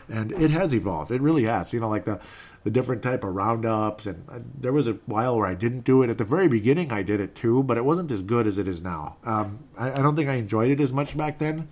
And 0.09 0.33
it 0.33 0.51
has 0.51 0.75
evolved. 0.75 1.11
It 1.11 1.23
really 1.23 1.45
has. 1.45 1.73
You 1.73 1.81
know, 1.81 1.89
like 1.89 2.05
the 2.05 2.21
the 2.65 2.71
different 2.71 3.03
type 3.03 3.23
of 3.25 3.35
roundups, 3.35 4.07
and 4.07 4.25
uh, 4.29 4.39
there 4.59 4.73
was 4.73 4.89
a 4.89 4.95
while 5.05 5.37
where 5.37 5.47
I 5.47 5.55
didn't 5.55 5.85
do 5.85 6.03
it. 6.03 6.11
At 6.11 6.19
the 6.19 6.25
very 6.25 6.49
beginning, 6.49 6.93
I 6.93 7.03
did 7.03 7.21
it 7.21 7.35
too, 7.35 7.63
but 7.63 7.77
it 7.77 7.85
wasn't 7.85 8.11
as 8.11 8.23
good 8.23 8.47
as 8.47 8.57
it 8.59 8.67
is 8.67 8.81
now. 8.81 9.17
Um, 9.23 9.65
I, 9.77 9.93
I, 9.93 10.03
don't 10.03 10.17
think 10.17 10.31
I 10.31 10.37
enjoyed 10.37 10.71
it 10.71 10.81
as 10.83 10.91
much 10.91 11.15
back 11.15 11.39
then. 11.39 11.69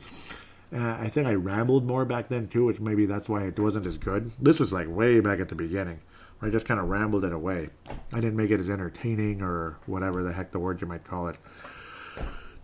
Uh, 0.75 0.99
I 1.01 1.09
think 1.09 1.27
I 1.27 1.35
rambled 1.35 1.87
more 1.87 2.05
back 2.05 2.29
then 2.29 2.49
too, 2.49 2.67
which 2.67 2.79
maybe 2.79 3.07
that's 3.07 3.29
why 3.29 3.45
it 3.45 3.59
wasn't 3.59 3.87
as 3.87 3.97
good. 3.97 4.33
This 4.39 4.59
was 4.59 4.71
like 4.73 4.87
way 4.89 5.21
back 5.21 5.41
at 5.41 5.49
the 5.49 5.55
beginning. 5.55 6.01
I 6.43 6.51
just 6.51 6.67
kind 6.67 6.81
of 6.81 6.89
rambled 6.89 7.25
it 7.25 7.33
away. 7.33 7.71
I 8.13 8.17
didn't 8.17 8.37
make 8.37 8.51
it 8.51 8.61
as 8.61 8.69
entertaining 8.69 9.43
or 9.43 9.79
whatever 9.87 10.23
the 10.23 10.33
heck 10.33 10.51
the 10.51 10.59
word 10.59 10.81
you 10.81 10.89
might 10.89 11.05
call 11.05 11.29
it. 11.29 11.39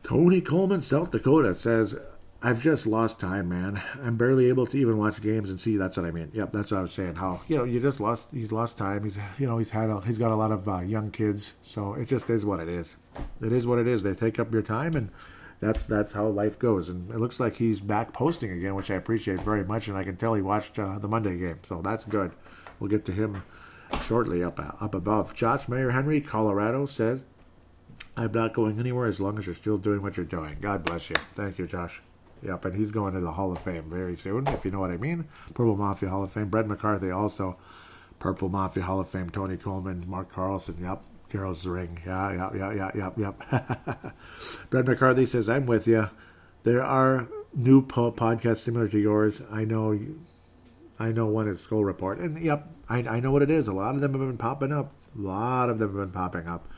Tony 0.02 0.40
Coleman, 0.40 0.82
South 0.82 1.12
Dakota 1.12 1.54
says, 1.54 1.94
I've 2.42 2.62
just 2.62 2.86
lost 2.86 3.18
time, 3.18 3.48
man. 3.48 3.82
I'm 4.00 4.16
barely 4.16 4.48
able 4.48 4.66
to 4.66 4.76
even 4.76 4.96
watch 4.96 5.20
games 5.20 5.50
and 5.50 5.60
see. 5.60 5.76
That's 5.76 5.96
what 5.96 6.06
I 6.06 6.12
mean. 6.12 6.30
Yep, 6.32 6.52
that's 6.52 6.70
what 6.70 6.78
I 6.78 6.82
was 6.82 6.92
saying. 6.92 7.16
How 7.16 7.40
you 7.48 7.56
know 7.56 7.64
you 7.64 7.80
just 7.80 7.98
lost. 7.98 8.28
He's 8.32 8.52
lost 8.52 8.76
time. 8.78 9.02
He's 9.02 9.18
you 9.38 9.48
know 9.48 9.58
he's 9.58 9.70
had 9.70 9.90
a, 9.90 10.00
he's 10.02 10.18
got 10.18 10.30
a 10.30 10.36
lot 10.36 10.52
of 10.52 10.68
uh, 10.68 10.78
young 10.80 11.10
kids, 11.10 11.54
so 11.62 11.94
it 11.94 12.06
just 12.06 12.30
is 12.30 12.46
what 12.46 12.60
it 12.60 12.68
is. 12.68 12.94
It 13.42 13.52
is 13.52 13.66
what 13.66 13.80
it 13.80 13.88
is. 13.88 14.04
They 14.04 14.14
take 14.14 14.38
up 14.38 14.52
your 14.52 14.62
time, 14.62 14.94
and 14.94 15.10
that's 15.58 15.82
that's 15.82 16.12
how 16.12 16.28
life 16.28 16.60
goes. 16.60 16.88
And 16.88 17.10
it 17.10 17.18
looks 17.18 17.40
like 17.40 17.56
he's 17.56 17.80
back 17.80 18.12
posting 18.12 18.52
again, 18.52 18.76
which 18.76 18.92
I 18.92 18.94
appreciate 18.94 19.40
very 19.40 19.64
much. 19.64 19.88
And 19.88 19.96
I 19.96 20.04
can 20.04 20.16
tell 20.16 20.34
he 20.34 20.42
watched 20.42 20.78
uh, 20.78 21.00
the 21.00 21.08
Monday 21.08 21.38
game, 21.38 21.58
so 21.68 21.82
that's 21.82 22.04
good. 22.04 22.30
We'll 22.78 22.90
get 22.90 23.04
to 23.06 23.12
him 23.12 23.42
shortly 24.06 24.42
up 24.42 24.58
up 24.58 24.94
above. 24.94 25.34
Josh 25.34 25.68
Mayer 25.68 25.90
Henry, 25.90 26.20
Colorado 26.20 26.86
says, 26.86 27.24
"I'm 28.16 28.32
not 28.32 28.54
going 28.54 28.78
anywhere 28.78 29.08
as 29.08 29.20
long 29.20 29.38
as 29.38 29.46
you're 29.46 29.54
still 29.54 29.78
doing 29.78 30.02
what 30.02 30.16
you're 30.16 30.26
doing." 30.26 30.58
God 30.60 30.84
bless 30.84 31.10
you. 31.10 31.16
Thank 31.34 31.58
you, 31.58 31.66
Josh. 31.66 32.02
Yep, 32.42 32.66
and 32.66 32.76
he's 32.76 32.90
going 32.90 33.14
to 33.14 33.20
the 33.20 33.32
Hall 33.32 33.50
of 33.52 33.58
Fame 33.58 33.90
very 33.90 34.16
soon, 34.16 34.46
if 34.48 34.64
you 34.64 34.70
know 34.70 34.80
what 34.80 34.90
I 34.90 34.96
mean. 34.96 35.24
Purple 35.54 35.76
Mafia 35.76 36.08
Hall 36.08 36.22
of 36.22 36.32
Fame. 36.32 36.48
Brett 36.48 36.68
McCarthy 36.68 37.10
also. 37.10 37.56
Purple 38.20 38.48
Mafia 38.48 38.84
Hall 38.84 39.00
of 39.00 39.08
Fame. 39.08 39.30
Tony 39.30 39.56
Coleman, 39.56 40.04
Mark 40.06 40.30
Carlson. 40.30 40.76
Yep. 40.80 41.02
Gerald 41.30 41.58
String. 41.58 42.00
Yeah, 42.06 42.32
yeah, 42.32 42.50
yeah, 42.56 42.90
yeah, 42.94 43.10
yeah, 43.16 43.32
yep. 43.50 44.14
Brett 44.70 44.86
McCarthy 44.86 45.26
says, 45.26 45.48
"I'm 45.48 45.66
with 45.66 45.86
you. 45.86 46.08
There 46.62 46.82
are 46.82 47.28
new 47.54 47.82
po- 47.82 48.12
podcasts 48.12 48.58
similar 48.58 48.88
to 48.88 48.98
yours. 48.98 49.40
I 49.50 49.64
know. 49.64 49.98
I 50.98 51.12
know 51.12 51.26
one 51.26 51.48
is 51.48 51.60
Skull 51.60 51.84
Report, 51.84 52.18
and 52.18 52.42
yep, 52.42 52.68
I, 52.88 52.98
I 52.98 53.20
know 53.20 53.30
what 53.30 53.42
it 53.42 53.50
is. 53.50 53.68
A 53.68 53.72
lot 53.72 53.94
of 53.94 54.00
them 54.00 54.12
have 54.12 54.20
been 54.20 54.38
popping 54.38 54.72
up. 54.72 54.92
A 55.16 55.20
lot 55.20 55.70
of 55.70 55.78
them 55.78 55.96
have 55.96 56.12
been 56.12 56.12
popping 56.12 56.48
up. 56.48 56.68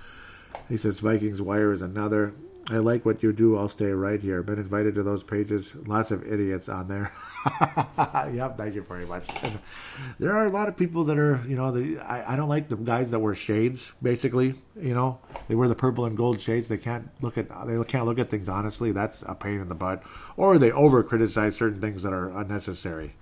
He 0.69 0.77
says 0.77 1.01
Vikings 1.01 1.41
Wire 1.41 1.73
is 1.73 1.83
another. 1.83 2.35
I 2.71 2.77
like 2.77 3.05
what 3.05 3.23
you 3.23 3.33
do. 3.33 3.57
I'll 3.57 3.69
stay 3.69 3.91
right 3.91 4.21
here. 4.21 4.45
Been 4.45 4.59
invited 4.59 4.95
to 4.95 5.03
those 5.03 5.25
pages. 5.25 5.75
Lots 5.75 6.13
of 6.13 6.25
idiots 6.31 6.69
on 6.69 6.87
there. 6.87 7.11
yep, 8.33 8.57
thank 8.57 8.77
you 8.77 8.83
very 8.83 9.07
much. 9.07 9.25
And 9.43 9.59
there 10.21 10.37
are 10.37 10.47
a 10.47 10.51
lot 10.51 10.69
of 10.69 10.77
people 10.77 11.03
that 11.05 11.19
are, 11.19 11.43
you 11.49 11.57
know, 11.57 11.73
the, 11.73 11.99
I, 11.99 12.35
I 12.35 12.37
don't 12.37 12.49
like 12.49 12.69
the 12.69 12.77
guys 12.77 13.11
that 13.11 13.19
wear 13.19 13.35
shades. 13.35 13.91
Basically, 14.01 14.55
you 14.81 14.95
know, 14.95 15.19
they 15.49 15.57
wear 15.57 15.67
the 15.67 15.75
purple 15.75 16.05
and 16.05 16.17
gold 16.17 16.41
shades. 16.41 16.69
They 16.69 16.79
can't 16.79 17.11
look 17.21 17.37
at 17.37 17.49
they 17.67 17.83
can't 17.85 18.07
look 18.07 18.21
at 18.21 18.31
things 18.31 18.49
honestly. 18.49 18.93
That's 18.93 19.23
a 19.27 19.35
pain 19.35 19.61
in 19.61 19.69
the 19.69 19.75
butt. 19.75 20.05
Or 20.37 20.57
they 20.57 20.71
over 20.71 21.03
criticize 21.03 21.57
certain 21.57 21.81
things 21.81 22.03
that 22.03 22.13
are 22.13 22.29
unnecessary. 22.29 23.15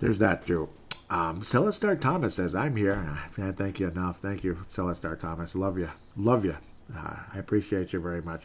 There's 0.00 0.18
that 0.18 0.46
too. 0.46 0.68
Um, 1.10 1.42
Celestar 1.42 2.00
Thomas 2.00 2.34
says, 2.34 2.54
"I'm 2.54 2.76
here." 2.76 3.18
thank 3.32 3.80
you 3.80 3.88
enough. 3.88 4.18
Thank 4.18 4.44
you, 4.44 4.58
Celestar 4.72 5.18
Thomas. 5.18 5.54
Love 5.54 5.78
you. 5.78 5.90
Love 6.16 6.44
you. 6.44 6.56
Uh, 6.94 7.16
I 7.34 7.38
appreciate 7.38 7.92
you 7.92 8.00
very 8.00 8.22
much. 8.22 8.42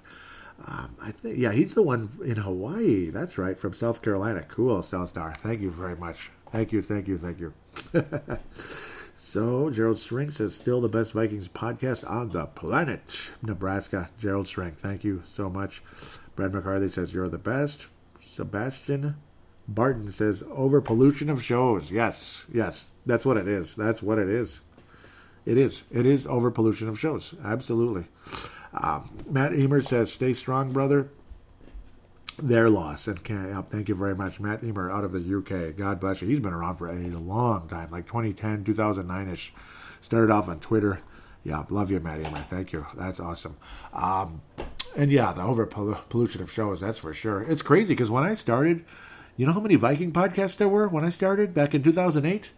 Um, 0.66 0.96
I 1.02 1.12
think, 1.12 1.38
yeah, 1.38 1.52
he's 1.52 1.74
the 1.74 1.82
one 1.82 2.10
in 2.24 2.38
Hawaii. 2.38 3.10
That's 3.10 3.38
right, 3.38 3.58
from 3.58 3.74
South 3.74 4.02
Carolina. 4.02 4.46
Cool, 4.48 4.82
Cellstar. 4.82 5.36
Thank 5.36 5.62
you 5.62 5.72
very 5.72 5.96
much. 5.96 6.30
Thank 6.52 6.72
you, 6.72 6.82
thank 6.82 7.08
you, 7.08 7.18
thank 7.18 7.40
you. 7.40 7.54
so, 9.18 9.70
Gerald 9.70 10.00
String 10.00 10.32
says, 10.32 10.56
still 10.56 10.80
the 10.80 10.88
best 10.88 11.12
Vikings 11.14 11.48
podcast 11.48 12.10
on 12.10 12.30
the 12.30 12.46
planet. 12.46 13.02
Nebraska, 13.42 14.10
Gerald 14.20 14.48
String. 14.48 14.72
Thank 14.72 15.04
you 15.04 15.24
so 15.34 15.50
much. 15.50 15.82
Brad 16.36 16.54
McCarthy 16.54 16.90
says, 16.90 17.14
you're 17.14 17.28
the 17.28 17.38
best. 17.38 17.88
Sebastian 18.36 19.16
Barton 19.68 20.12
says, 20.12 20.44
over 20.52 20.82
pollution 20.82 21.30
of 21.30 21.44
shows. 21.44 21.92
Yes, 21.92 22.44
yes, 22.52 22.88
that's 23.06 23.26
what 23.26 23.38
it 23.38 23.48
is. 23.48 23.76
That's 23.76 24.04
what 24.04 24.18
it 24.18 24.30
is. 24.30 24.60
It 25.46 25.58
is. 25.58 25.84
It 25.92 26.06
is 26.06 26.26
over 26.28 26.52
pollution 26.52 26.88
of 26.88 27.00
shows. 27.00 27.34
Absolutely. 27.44 28.06
Um, 28.74 29.10
Matt 29.30 29.54
Emer 29.54 29.82
says, 29.82 30.12
"Stay 30.12 30.34
strong, 30.34 30.72
brother." 30.72 31.10
Their 32.42 32.68
loss, 32.68 33.08
and 33.08 33.20
thank 33.20 33.90
you 33.90 33.94
very 33.94 34.16
much, 34.16 34.40
Matt 34.40 34.64
Emer, 34.64 34.90
out 34.90 35.04
of 35.04 35.12
the 35.12 35.20
UK. 35.20 35.78
God 35.78 36.00
bless 36.00 36.20
you. 36.20 36.28
He's 36.28 36.40
been 36.40 36.54
around 36.54 36.78
for 36.78 36.90
a 36.90 36.96
long 36.96 37.68
time, 37.68 37.92
like 37.92 38.08
2010, 38.08 38.64
2009 38.64 39.30
ish. 39.30 39.54
Started 40.02 40.32
off 40.32 40.50
on 40.50 40.60
Twitter. 40.60 41.00
Yeah, 41.44 41.64
love 41.70 41.92
you, 41.92 42.00
Matt 42.00 42.22
Emer. 42.22 42.40
Thank 42.50 42.72
you. 42.72 42.88
That's 42.96 43.20
awesome. 43.20 43.58
Um, 43.94 44.42
and 44.96 45.12
yeah, 45.12 45.32
the 45.34 45.44
over 45.44 45.68
pollution 45.68 46.42
of 46.42 46.52
shows, 46.52 46.80
that's 46.80 46.98
for 46.98 47.14
sure. 47.14 47.44
It's 47.44 47.62
crazy 47.62 47.90
because 47.90 48.10
when 48.10 48.24
I 48.24 48.34
started, 48.34 48.84
you 49.36 49.46
know 49.46 49.54
how 49.54 49.60
many 49.60 49.76
Viking 49.76 50.12
podcasts 50.12 50.58
there 50.58 50.70
were 50.70 50.88
when 50.88 51.04
I 51.04 51.10
started 51.10 51.54
back 51.54 51.74
in 51.74 51.84
2008? 51.84 52.52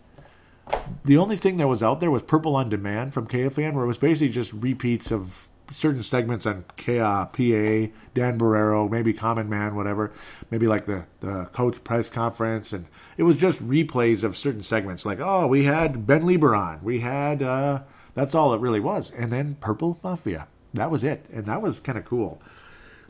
The 1.04 1.18
only 1.18 1.38
thing 1.38 1.58
that 1.58 1.68
was 1.68 1.84
out 1.84 2.00
there 2.00 2.12
was 2.12 2.24
Purple 2.24 2.56
on 2.56 2.70
Demand 2.70 3.14
from 3.14 3.28
KFAN, 3.28 3.74
where 3.74 3.84
it 3.84 3.88
was 3.88 3.98
basically 3.98 4.30
just 4.30 4.52
repeats 4.52 5.12
of 5.12 5.48
certain 5.72 6.04
segments 6.04 6.46
on 6.46 6.64
PA, 6.64 7.26
Dan 7.28 8.40
Barreiro, 8.40 8.90
maybe 8.90 9.14
Common 9.14 9.50
Man, 9.50 9.76
whatever, 9.76 10.12
maybe 10.52 10.68
like 10.68 10.86
the, 10.86 11.06
the 11.22 11.46
coach 11.54 11.84
press 11.84 12.10
conference. 12.10 12.74
And 12.74 12.86
it 13.18 13.24
was 13.24 13.38
just 13.38 13.66
replays 13.66 14.24
of 14.24 14.36
certain 14.36 14.64
segments 14.64 15.06
like, 15.06 15.20
oh, 15.20 15.48
we 15.48 15.64
had 15.64 16.06
Ben 16.06 16.22
Leber 16.22 16.82
We 16.84 17.00
had, 17.00 17.42
uh, 17.42 17.82
that's 18.14 18.36
all 18.36 18.54
it 18.54 18.62
really 18.62 18.80
was. 18.80 19.12
And 19.12 19.32
then 19.32 19.56
Purple 19.56 20.00
Mafia. 20.04 20.48
That 20.74 20.92
was 20.92 21.04
it. 21.04 21.26
And 21.32 21.46
that 21.46 21.62
was 21.62 21.80
kind 21.80 21.98
of 21.98 22.06
cool. 22.06 22.42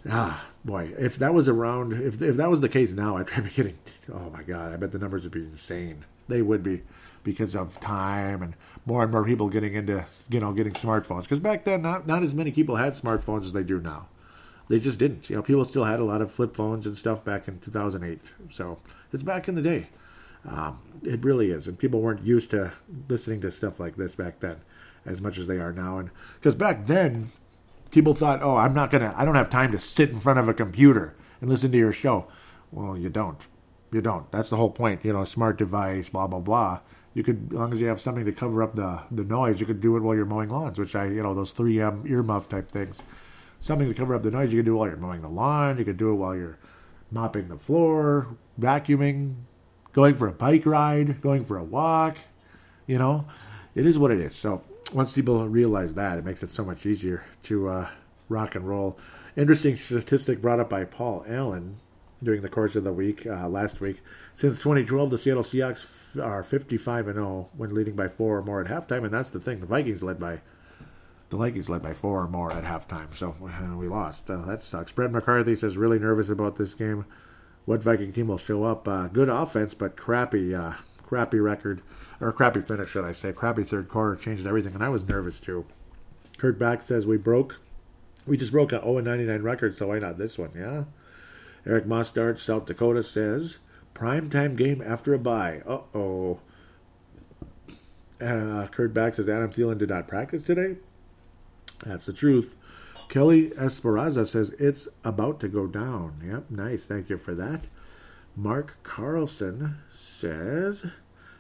Ah, 0.08 0.50
boy, 0.64 0.94
if 1.00 1.16
that 1.18 1.34
was 1.34 1.50
around, 1.50 1.94
if, 1.94 2.22
if 2.22 2.38
that 2.38 2.50
was 2.50 2.62
the 2.62 2.70
case 2.70 2.92
now, 2.92 3.18
I'd 3.18 3.26
be 3.44 3.50
getting, 3.50 3.78
oh 4.14 4.30
my 4.30 4.44
God, 4.44 4.72
I 4.72 4.78
bet 4.78 4.92
the 4.92 5.00
numbers 5.00 5.24
would 5.24 5.32
be 5.32 5.42
insane. 5.42 6.06
They 6.28 6.42
would 6.42 6.64
be 6.64 6.84
because 7.24 7.56
of 7.56 7.80
time 7.80 8.42
and 8.42 8.56
more 8.86 9.04
and 9.04 9.12
more 9.12 9.26
people 9.26 9.50
getting 9.50 9.74
into 9.74 10.06
you 10.30 10.40
know 10.40 10.54
getting 10.54 10.74
smartphones. 10.74 11.24
Because 11.24 11.40
back 11.40 11.66
then, 11.66 11.82
not 11.82 12.08
not 12.08 12.24
as 12.24 12.34
many 12.34 12.52
people 12.52 12.78
had 12.78 12.96
smartphones 12.96 13.46
as 13.46 13.54
they 13.54 13.64
do 13.64 13.80
now. 13.80 14.08
They 14.68 14.80
just 14.80 14.98
didn't. 14.98 15.30
You 15.30 15.36
know, 15.36 15.42
people 15.42 15.66
still 15.66 15.84
had 15.84 16.00
a 16.00 16.04
lot 16.04 16.22
of 16.22 16.32
flip 16.32 16.56
phones 16.56 16.88
and 16.88 16.98
stuff 16.98 17.24
back 17.24 17.48
in 17.48 17.60
2008. 17.60 18.20
So 18.52 18.80
it's 19.14 19.24
back 19.24 19.48
in 19.48 19.56
the 19.56 19.62
day. 19.62 19.90
Um, 20.48 20.80
it 21.04 21.24
really 21.24 21.52
is, 21.52 21.68
and 21.68 21.78
people 21.78 22.02
weren't 22.02 22.24
used 22.24 22.52
to 22.52 22.74
listening 23.10 23.42
to 23.42 23.52
stuff 23.52 23.80
like 23.80 23.96
this 23.96 24.16
back 24.16 24.40
then 24.40 24.58
as 25.06 25.22
much 25.22 25.38
as 25.38 25.48
they 25.48 25.60
are 25.60 25.74
now. 25.74 25.98
And 26.00 26.10
because 26.36 26.56
back 26.56 26.86
then, 26.86 27.28
people 27.96 28.14
thought, 28.14 28.44
"Oh, 28.44 28.56
I'm 28.56 28.76
not 28.76 28.92
gonna, 28.92 29.14
I 29.18 29.26
don't 29.26 29.36
have 29.36 29.50
time 29.50 29.72
to 29.72 29.80
sit 29.80 30.12
in 30.12 30.20
front 30.20 30.38
of 30.38 30.48
a 30.48 30.54
computer 30.54 31.16
and 31.42 31.50
listen 31.50 31.72
to 31.72 31.78
your 31.78 31.94
show." 31.94 32.28
Well, 32.72 32.96
you 32.96 33.10
don't. 33.10 33.40
You 33.92 34.02
don't. 34.02 34.32
That's 34.32 34.52
the 34.52 34.58
whole 34.58 34.70
point. 34.70 35.04
You 35.04 35.14
know, 35.14 35.26
smart 35.26 35.58
device, 35.58 36.10
blah 36.10 36.28
blah 36.28 36.40
blah 36.40 36.82
you 37.16 37.24
could, 37.24 37.48
as 37.50 37.58
long 37.58 37.74
as 37.74 37.80
you 37.80 37.88
have 37.88 38.02
something 38.02 38.26
to 38.26 38.32
cover 38.34 38.62
up 38.62 38.76
the, 38.76 39.00
the 39.10 39.24
noise, 39.24 39.62
you 39.62 39.66
could 39.66 39.80
do 39.80 39.96
it 39.96 40.02
while 40.02 40.14
you're 40.14 40.26
mowing 40.26 40.50
lawns, 40.50 40.78
which 40.78 40.96
I, 40.96 41.06
you 41.06 41.24
know, 41.24 41.34
those 41.34 41.54
3M 41.54 42.04
earmuff 42.04 42.50
type 42.50 42.70
things. 42.70 42.98
Something 43.62 43.88
to 43.88 43.94
cover 43.94 44.14
up 44.14 44.22
the 44.22 44.32
noise, 44.32 44.52
you 44.52 44.60
could 44.60 44.66
do 44.66 44.76
while 44.76 44.88
you're 44.88 44.98
mowing 44.98 45.22
the 45.22 45.30
lawn, 45.30 45.78
you 45.78 45.86
could 45.86 45.98
do 45.98 46.12
it 46.12 46.16
while 46.16 46.36
you're 46.36 46.60
mopping 47.10 47.48
the 47.48 47.58
floor, 47.58 48.36
vacuuming, 48.60 49.36
going 49.94 50.16
for 50.16 50.28
a 50.28 50.34
bike 50.34 50.66
ride, 50.66 51.22
going 51.22 51.46
for 51.46 51.58
a 51.58 51.64
walk. 51.64 52.18
You 52.86 52.98
know, 52.98 53.26
it 53.76 53.86
is 53.86 53.98
what 53.98 54.12
it 54.12 54.20
is. 54.20 54.36
So 54.36 54.62
once 54.94 55.14
people 55.14 55.48
realize 55.48 55.94
that, 55.96 56.18
it 56.20 56.26
makes 56.26 56.44
it 56.44 56.50
so 56.50 56.64
much 56.64 56.86
easier 56.86 57.24
to 57.44 57.70
uh, 57.70 57.90
rock 58.30 58.56
and 58.56 58.68
roll. 58.68 58.98
Interesting 59.36 59.78
statistic 59.78 60.42
brought 60.42 60.60
up 60.60 60.70
by 60.70 60.86
Paul 60.86 61.26
Allen 61.28 61.78
during 62.24 62.42
the 62.42 62.50
course 62.50 62.76
of 62.76 62.84
the 62.84 62.94
week, 62.94 63.26
uh, 63.26 63.48
last 63.48 63.82
week. 63.82 64.02
Since 64.36 64.60
2012, 64.60 65.10
the 65.10 65.18
Seattle 65.18 65.44
Seahawks 65.44 66.22
are 66.22 66.44
55 66.44 67.08
and 67.08 67.16
0 67.16 67.50
when 67.56 67.74
leading 67.74 67.96
by 67.96 68.08
four 68.08 68.38
or 68.38 68.42
more 68.42 68.62
at 68.62 68.68
halftime, 68.68 69.04
and 69.04 69.14
that's 69.14 69.30
the 69.30 69.40
thing. 69.40 69.60
The 69.60 69.66
Vikings 69.66 70.04
led 70.04 70.20
by 70.20 70.42
the 71.30 71.38
Vikings 71.38 71.70
led 71.70 71.82
by 71.82 71.94
four 71.94 72.22
or 72.22 72.28
more 72.28 72.52
at 72.52 72.64
halftime, 72.64 73.16
so 73.16 73.36
uh, 73.44 73.76
we 73.76 73.88
lost. 73.88 74.30
Uh, 74.30 74.46
that 74.46 74.62
sucks. 74.62 74.92
Brett 74.92 75.12
McCarthy 75.12 75.56
says 75.56 75.76
really 75.76 76.00
nervous 76.00 76.30
about 76.30 76.56
this 76.56 76.74
game. 76.74 77.06
What 77.66 77.82
Viking 77.82 78.14
team 78.14 78.28
will 78.28 78.38
show 78.38 78.64
up? 78.64 78.88
Uh, 78.88 79.08
good 79.08 79.28
offense, 79.28 79.74
but 79.74 79.98
crappy, 79.98 80.54
uh, 80.54 80.74
crappy 81.04 81.40
record 81.40 81.82
or 82.22 82.32
crappy 82.32 82.62
finish, 82.62 82.90
should 82.90 83.06
I 83.06 83.12
say? 83.12 83.34
Crappy 83.34 83.64
third 83.64 83.90
quarter 83.90 84.16
changed 84.16 84.46
everything, 84.46 84.74
and 84.74 84.84
I 84.84 84.90
was 84.90 85.04
nervous 85.04 85.40
too. 85.40 85.66
Kurt 86.38 86.60
Back 86.60 86.84
says 86.84 87.06
we 87.06 87.18
broke. 87.18 87.60
We 88.26 88.38
just 88.38 88.52
broke 88.52 88.72
a 88.72 88.82
0 88.82 89.00
99 89.00 89.42
record, 89.42 89.78
so 89.78 89.88
why 89.88 90.00
not 90.00 90.18
this 90.18 90.38
one? 90.38 90.52
Yeah. 90.56 90.86
Eric 91.66 91.86
Mostard, 91.86 92.40
South 92.40 92.66
Dakota 92.66 93.04
says 93.04 93.60
Primetime 93.96 94.58
game 94.58 94.84
after 94.86 95.14
a 95.14 95.20
bye. 95.20 95.62
Uh 95.66 95.80
oh. 95.96 96.40
Uh, 98.22 98.68
Kurt 98.68 98.94
Back 98.94 99.16
says 99.16 99.30
Adam 99.30 99.52
Thielen 99.52 99.78
did 99.78 99.90
not 99.90 100.08
practice 100.08 100.44
today. 100.44 100.78
That's 101.86 102.06
the 102.06 102.14
truth. 102.14 102.56
Kelly 103.08 103.52
Esperanza 103.58 104.26
says 104.26 104.50
it's 104.60 104.88
about 105.04 105.40
to 105.40 105.48
go 105.48 105.66
down. 105.66 106.22
Yep, 106.26 106.52
nice. 106.52 106.84
Thank 106.84 107.10
you 107.10 107.18
for 107.18 107.34
that. 107.36 107.68
Mark 108.36 108.78
Carlson 108.84 109.78
says, 109.92 110.92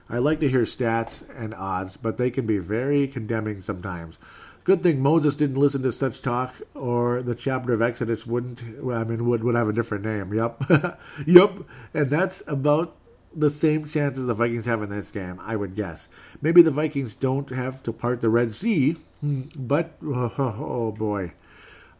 I 0.09 0.19
like 0.19 0.39
to 0.41 0.49
hear 0.49 0.63
stats 0.63 1.23
and 1.35 1.53
odds, 1.53 1.97
but 1.97 2.17
they 2.17 2.29
can 2.29 2.45
be 2.45 2.59
very 2.59 3.07
condemning 3.07 3.61
sometimes. 3.61 4.17
Good 4.63 4.81
thing 4.81 5.01
Moses 5.01 5.35
didn't 5.35 5.57
listen 5.57 5.83
to 5.83 5.91
such 5.91 6.21
talk, 6.21 6.55
or 6.73 7.21
the 7.21 7.35
chapter 7.35 7.73
of 7.73 7.81
Exodus 7.81 8.25
wouldn't. 8.25 8.63
I 8.91 9.03
mean, 9.03 9.27
would 9.27 9.43
would 9.43 9.55
have 9.55 9.69
a 9.69 9.73
different 9.73 10.03
name. 10.03 10.33
Yep, 10.33 10.63
yep. 11.27 11.53
And 11.93 12.09
that's 12.09 12.41
about 12.47 12.95
the 13.35 13.51
same 13.51 13.87
chances 13.87 14.25
the 14.25 14.33
Vikings 14.33 14.65
have 14.65 14.81
in 14.81 14.89
this 14.89 15.11
game, 15.11 15.39
I 15.43 15.55
would 15.55 15.75
guess. 15.75 16.07
Maybe 16.41 16.61
the 16.61 16.71
Vikings 16.71 17.13
don't 17.13 17.49
have 17.49 17.83
to 17.83 17.91
part 17.91 18.21
the 18.21 18.29
Red 18.29 18.53
Sea, 18.53 18.93
hmm, 19.21 19.41
but 19.55 19.91
oh, 20.03 20.33
oh 20.37 20.91
boy, 20.91 21.33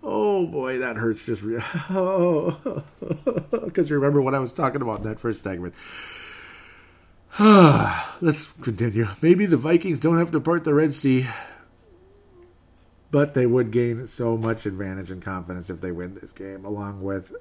oh 0.01 0.47
boy, 0.47 0.79
that 0.79 0.95
hurts. 0.95 1.23
Just 1.23 1.43
oh, 1.91 2.83
because 3.65 3.91
remember 3.91 4.21
what 4.21 4.33
I 4.33 4.39
was 4.39 4.51
talking 4.51 4.81
about 4.81 4.99
in 4.99 5.03
that 5.03 5.19
first 5.19 5.43
segment. 5.43 5.75
Let's 8.21 8.47
continue. 8.61 9.07
Maybe 9.21 9.45
the 9.45 9.57
Vikings 9.57 9.99
don't 9.99 10.17
have 10.17 10.31
to 10.31 10.39
part 10.39 10.63
the 10.63 10.73
Red 10.73 10.93
Sea 10.93 11.27
but 13.15 13.33
they 13.33 13.45
would 13.45 13.71
gain 13.71 14.07
so 14.07 14.35
much 14.35 14.65
advantage 14.65 15.09
and 15.09 15.21
confidence 15.21 15.69
if 15.69 15.79
they 15.79 15.89
win 15.89 16.15
this 16.15 16.33
game, 16.33 16.65
along 16.65 17.01
with 17.01 17.33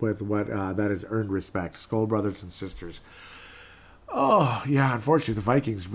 with 0.00 0.20
what 0.20 0.50
uh, 0.50 0.74
that 0.74 0.90
has 0.90 1.02
earned 1.08 1.32
respect. 1.32 1.78
Skull 1.78 2.06
brothers 2.06 2.42
and 2.42 2.52
sisters. 2.52 3.00
Oh 4.06 4.62
yeah, 4.68 4.92
unfortunately 4.92 5.32
the 5.32 5.40
Vikings 5.40 5.88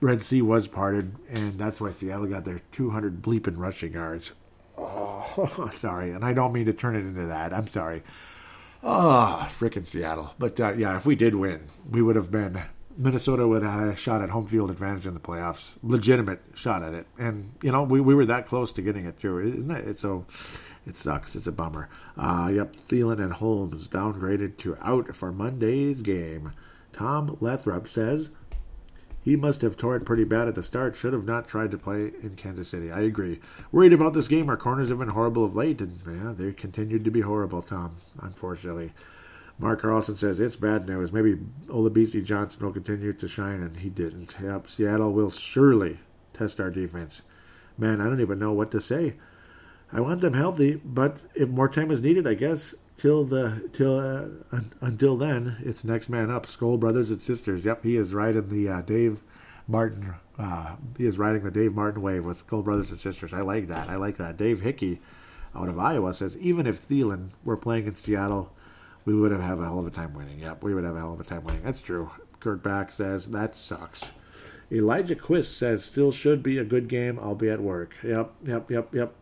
Red 0.00 0.22
Sea 0.22 0.40
was 0.40 0.66
parted, 0.66 1.14
and 1.28 1.58
that's 1.58 1.78
why 1.78 1.92
Seattle 1.92 2.24
got 2.24 2.46
their 2.46 2.62
200 2.72 3.20
bleeping 3.20 3.58
rushing 3.58 3.92
yards. 3.92 4.32
Oh, 4.78 5.70
sorry, 5.74 6.12
and 6.12 6.24
I 6.24 6.32
don't 6.32 6.54
mean 6.54 6.64
to 6.64 6.72
turn 6.72 6.96
it 6.96 7.00
into 7.00 7.26
that. 7.26 7.52
I'm 7.52 7.68
sorry. 7.68 8.02
Oh, 8.88 9.48
frickin' 9.50 9.84
Seattle. 9.84 10.32
But 10.38 10.60
uh, 10.60 10.74
yeah, 10.74 10.96
if 10.96 11.04
we 11.04 11.16
did 11.16 11.34
win, 11.34 11.64
we 11.90 12.02
would 12.02 12.14
have 12.14 12.30
been 12.30 12.62
Minnesota 12.96 13.46
would 13.46 13.64
have 13.64 13.80
had 13.80 13.88
a 13.88 13.96
shot 13.96 14.22
at 14.22 14.30
home 14.30 14.46
field 14.46 14.70
advantage 14.70 15.06
in 15.06 15.14
the 15.14 15.20
playoffs, 15.20 15.72
legitimate 15.82 16.40
shot 16.54 16.84
at 16.84 16.94
it, 16.94 17.06
and 17.18 17.52
you 17.62 17.72
know 17.72 17.82
we, 17.82 18.00
we 18.00 18.14
were 18.14 18.26
that 18.26 18.46
close 18.46 18.70
to 18.72 18.82
getting 18.82 19.04
it 19.04 19.18
too. 19.18 19.40
Isn't 19.40 19.70
it? 19.72 19.88
It's 19.88 20.02
so 20.02 20.24
it 20.86 20.96
sucks. 20.96 21.34
It's 21.34 21.48
a 21.48 21.52
bummer. 21.52 21.88
Uh, 22.16 22.50
yep, 22.54 22.76
Thielen 22.88 23.18
and 23.20 23.32
Holmes 23.32 23.88
downgraded 23.88 24.56
to 24.58 24.78
out 24.80 25.14
for 25.16 25.32
Monday's 25.32 26.00
game. 26.00 26.52
Tom 26.92 27.36
Lathrop 27.40 27.88
says 27.88 28.30
He 29.26 29.34
must 29.34 29.62
have 29.62 29.76
tore 29.76 29.96
it 29.96 30.04
pretty 30.04 30.22
bad 30.22 30.46
at 30.46 30.54
the 30.54 30.62
start. 30.62 30.94
Should 30.94 31.12
have 31.12 31.24
not 31.24 31.48
tried 31.48 31.72
to 31.72 31.78
play 31.78 32.12
in 32.22 32.36
Kansas 32.36 32.68
City. 32.68 32.92
I 32.92 33.00
agree. 33.00 33.40
Worried 33.72 33.92
about 33.92 34.14
this 34.14 34.28
game. 34.28 34.48
Our 34.48 34.56
corners 34.56 34.88
have 34.88 35.00
been 35.00 35.08
horrible 35.08 35.42
of 35.42 35.56
late, 35.56 35.80
and 35.80 35.98
yeah, 36.06 36.32
they 36.32 36.52
continued 36.52 37.04
to 37.04 37.10
be 37.10 37.22
horrible, 37.22 37.60
Tom, 37.60 37.96
unfortunately. 38.22 38.92
Mark 39.58 39.82
Carlson 39.82 40.16
says 40.16 40.38
it's 40.38 40.54
bad 40.54 40.86
news. 40.86 41.10
Maybe 41.10 41.38
Olabisi 41.66 42.22
Johnson 42.22 42.64
will 42.64 42.72
continue 42.72 43.12
to 43.14 43.26
shine, 43.26 43.62
and 43.62 43.78
he 43.78 43.88
didn't. 43.88 44.36
Yep, 44.40 44.70
Seattle 44.70 45.12
will 45.12 45.32
surely 45.32 45.98
test 46.32 46.60
our 46.60 46.70
defense. 46.70 47.22
Man, 47.76 48.00
I 48.00 48.04
don't 48.04 48.20
even 48.20 48.38
know 48.38 48.52
what 48.52 48.70
to 48.70 48.80
say. 48.80 49.14
I 49.92 50.02
want 50.02 50.20
them 50.20 50.34
healthy, 50.34 50.80
but 50.84 51.18
if 51.34 51.48
more 51.48 51.68
time 51.68 51.90
is 51.90 52.00
needed, 52.00 52.28
I 52.28 52.34
guess 52.34 52.76
till 52.96 53.24
the 53.24 53.68
till 53.72 53.98
uh, 53.98 54.28
un, 54.52 54.72
until 54.80 55.16
then, 55.16 55.56
it's 55.64 55.84
next 55.84 56.08
man 56.08 56.30
up. 56.30 56.46
Skull 56.46 56.76
brothers 56.76 57.10
and 57.10 57.22
sisters. 57.22 57.64
Yep, 57.64 57.84
he 57.84 57.96
is 57.96 58.14
riding 58.14 58.48
the 58.48 58.68
uh, 58.68 58.82
Dave 58.82 59.20
Martin. 59.66 60.14
Uh, 60.38 60.76
he 60.96 61.06
is 61.06 61.18
riding 61.18 61.42
the 61.42 61.50
Dave 61.50 61.74
Martin 61.74 62.02
wave 62.02 62.24
with 62.24 62.38
Skull 62.38 62.62
brothers 62.62 62.90
and 62.90 62.98
sisters. 62.98 63.32
I 63.32 63.40
like 63.40 63.68
that. 63.68 63.88
I 63.88 63.96
like 63.96 64.16
that. 64.18 64.36
Dave 64.36 64.60
Hickey 64.60 65.00
out 65.54 65.68
of 65.68 65.78
Iowa 65.78 66.14
says 66.14 66.36
even 66.36 66.66
if 66.66 66.86
Thielen 66.86 67.30
were 67.44 67.56
playing 67.56 67.86
in 67.86 67.96
Seattle, 67.96 68.52
we 69.04 69.14
would 69.14 69.32
have 69.32 69.40
have 69.40 69.60
a 69.60 69.64
hell 69.64 69.78
of 69.78 69.86
a 69.86 69.90
time 69.90 70.14
winning. 70.14 70.40
Yep, 70.40 70.62
we 70.62 70.74
would 70.74 70.84
have 70.84 70.96
a 70.96 71.00
hell 71.00 71.14
of 71.14 71.20
a 71.20 71.24
time 71.24 71.44
winning. 71.44 71.62
That's 71.62 71.80
true. 71.80 72.10
Kurt 72.40 72.62
Back 72.62 72.90
says 72.90 73.26
that 73.26 73.56
sucks. 73.56 74.04
Elijah 74.70 75.14
Quist 75.14 75.56
says 75.56 75.84
still 75.84 76.10
should 76.10 76.42
be 76.42 76.58
a 76.58 76.64
good 76.64 76.88
game. 76.88 77.18
I'll 77.20 77.36
be 77.36 77.48
at 77.48 77.60
work. 77.60 77.94
Yep, 78.02 78.32
yep, 78.44 78.70
yep, 78.70 78.94
yep. 78.94 79.14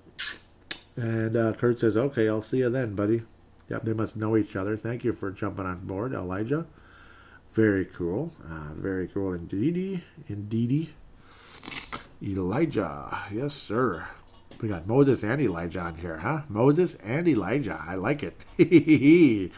And 0.97 1.37
uh, 1.37 1.53
Kurt 1.55 1.81
says, 1.81 1.97
okay, 1.97 2.29
I'll 2.29 2.43
see 2.43 2.59
you 2.59 2.71
then, 2.71 2.95
buddy. 2.95 3.23
Yep, 3.71 3.85
they 3.85 3.93
must 3.95 4.17
know 4.17 4.37
each 4.37 4.57
other. 4.57 4.77
Thank 4.77 5.05
you 5.05 5.13
for 5.13 5.31
jumping 5.31 5.67
on 5.67 5.87
board, 5.87 6.13
Elijah. 6.13 6.67
Very 7.53 7.85
cool. 7.85 8.33
Uh, 8.45 8.75
very 8.75 9.09
cool 9.09 9.33
indeed. 9.33 10.03
Indeedy. 10.29 10.93
Elijah. 12.23 13.17
Yes, 13.33 13.55
sir. 13.55 14.07
We 14.61 14.69
got 14.69 14.87
Moses 14.87 15.23
and 15.23 15.41
Elijah 15.41 15.81
on 15.81 15.97
here, 15.97 16.19
huh? 16.19 16.43
Moses 16.49 16.97
and 16.97 17.27
Elijah. 17.29 17.81
I 17.81 17.95
like 17.97 18.23
it. 18.23 18.37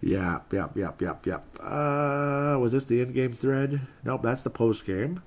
yep, 0.00 0.52
yep, 0.52 0.76
yep, 0.76 1.02
yep, 1.02 1.26
yep. 1.26 1.46
Uh, 1.60 2.56
was 2.60 2.72
this 2.72 2.84
the 2.84 3.00
in-game 3.00 3.32
thread? 3.32 3.80
Nope, 4.04 4.22
that's 4.22 4.42
the 4.42 4.50
post-game. 4.50 5.22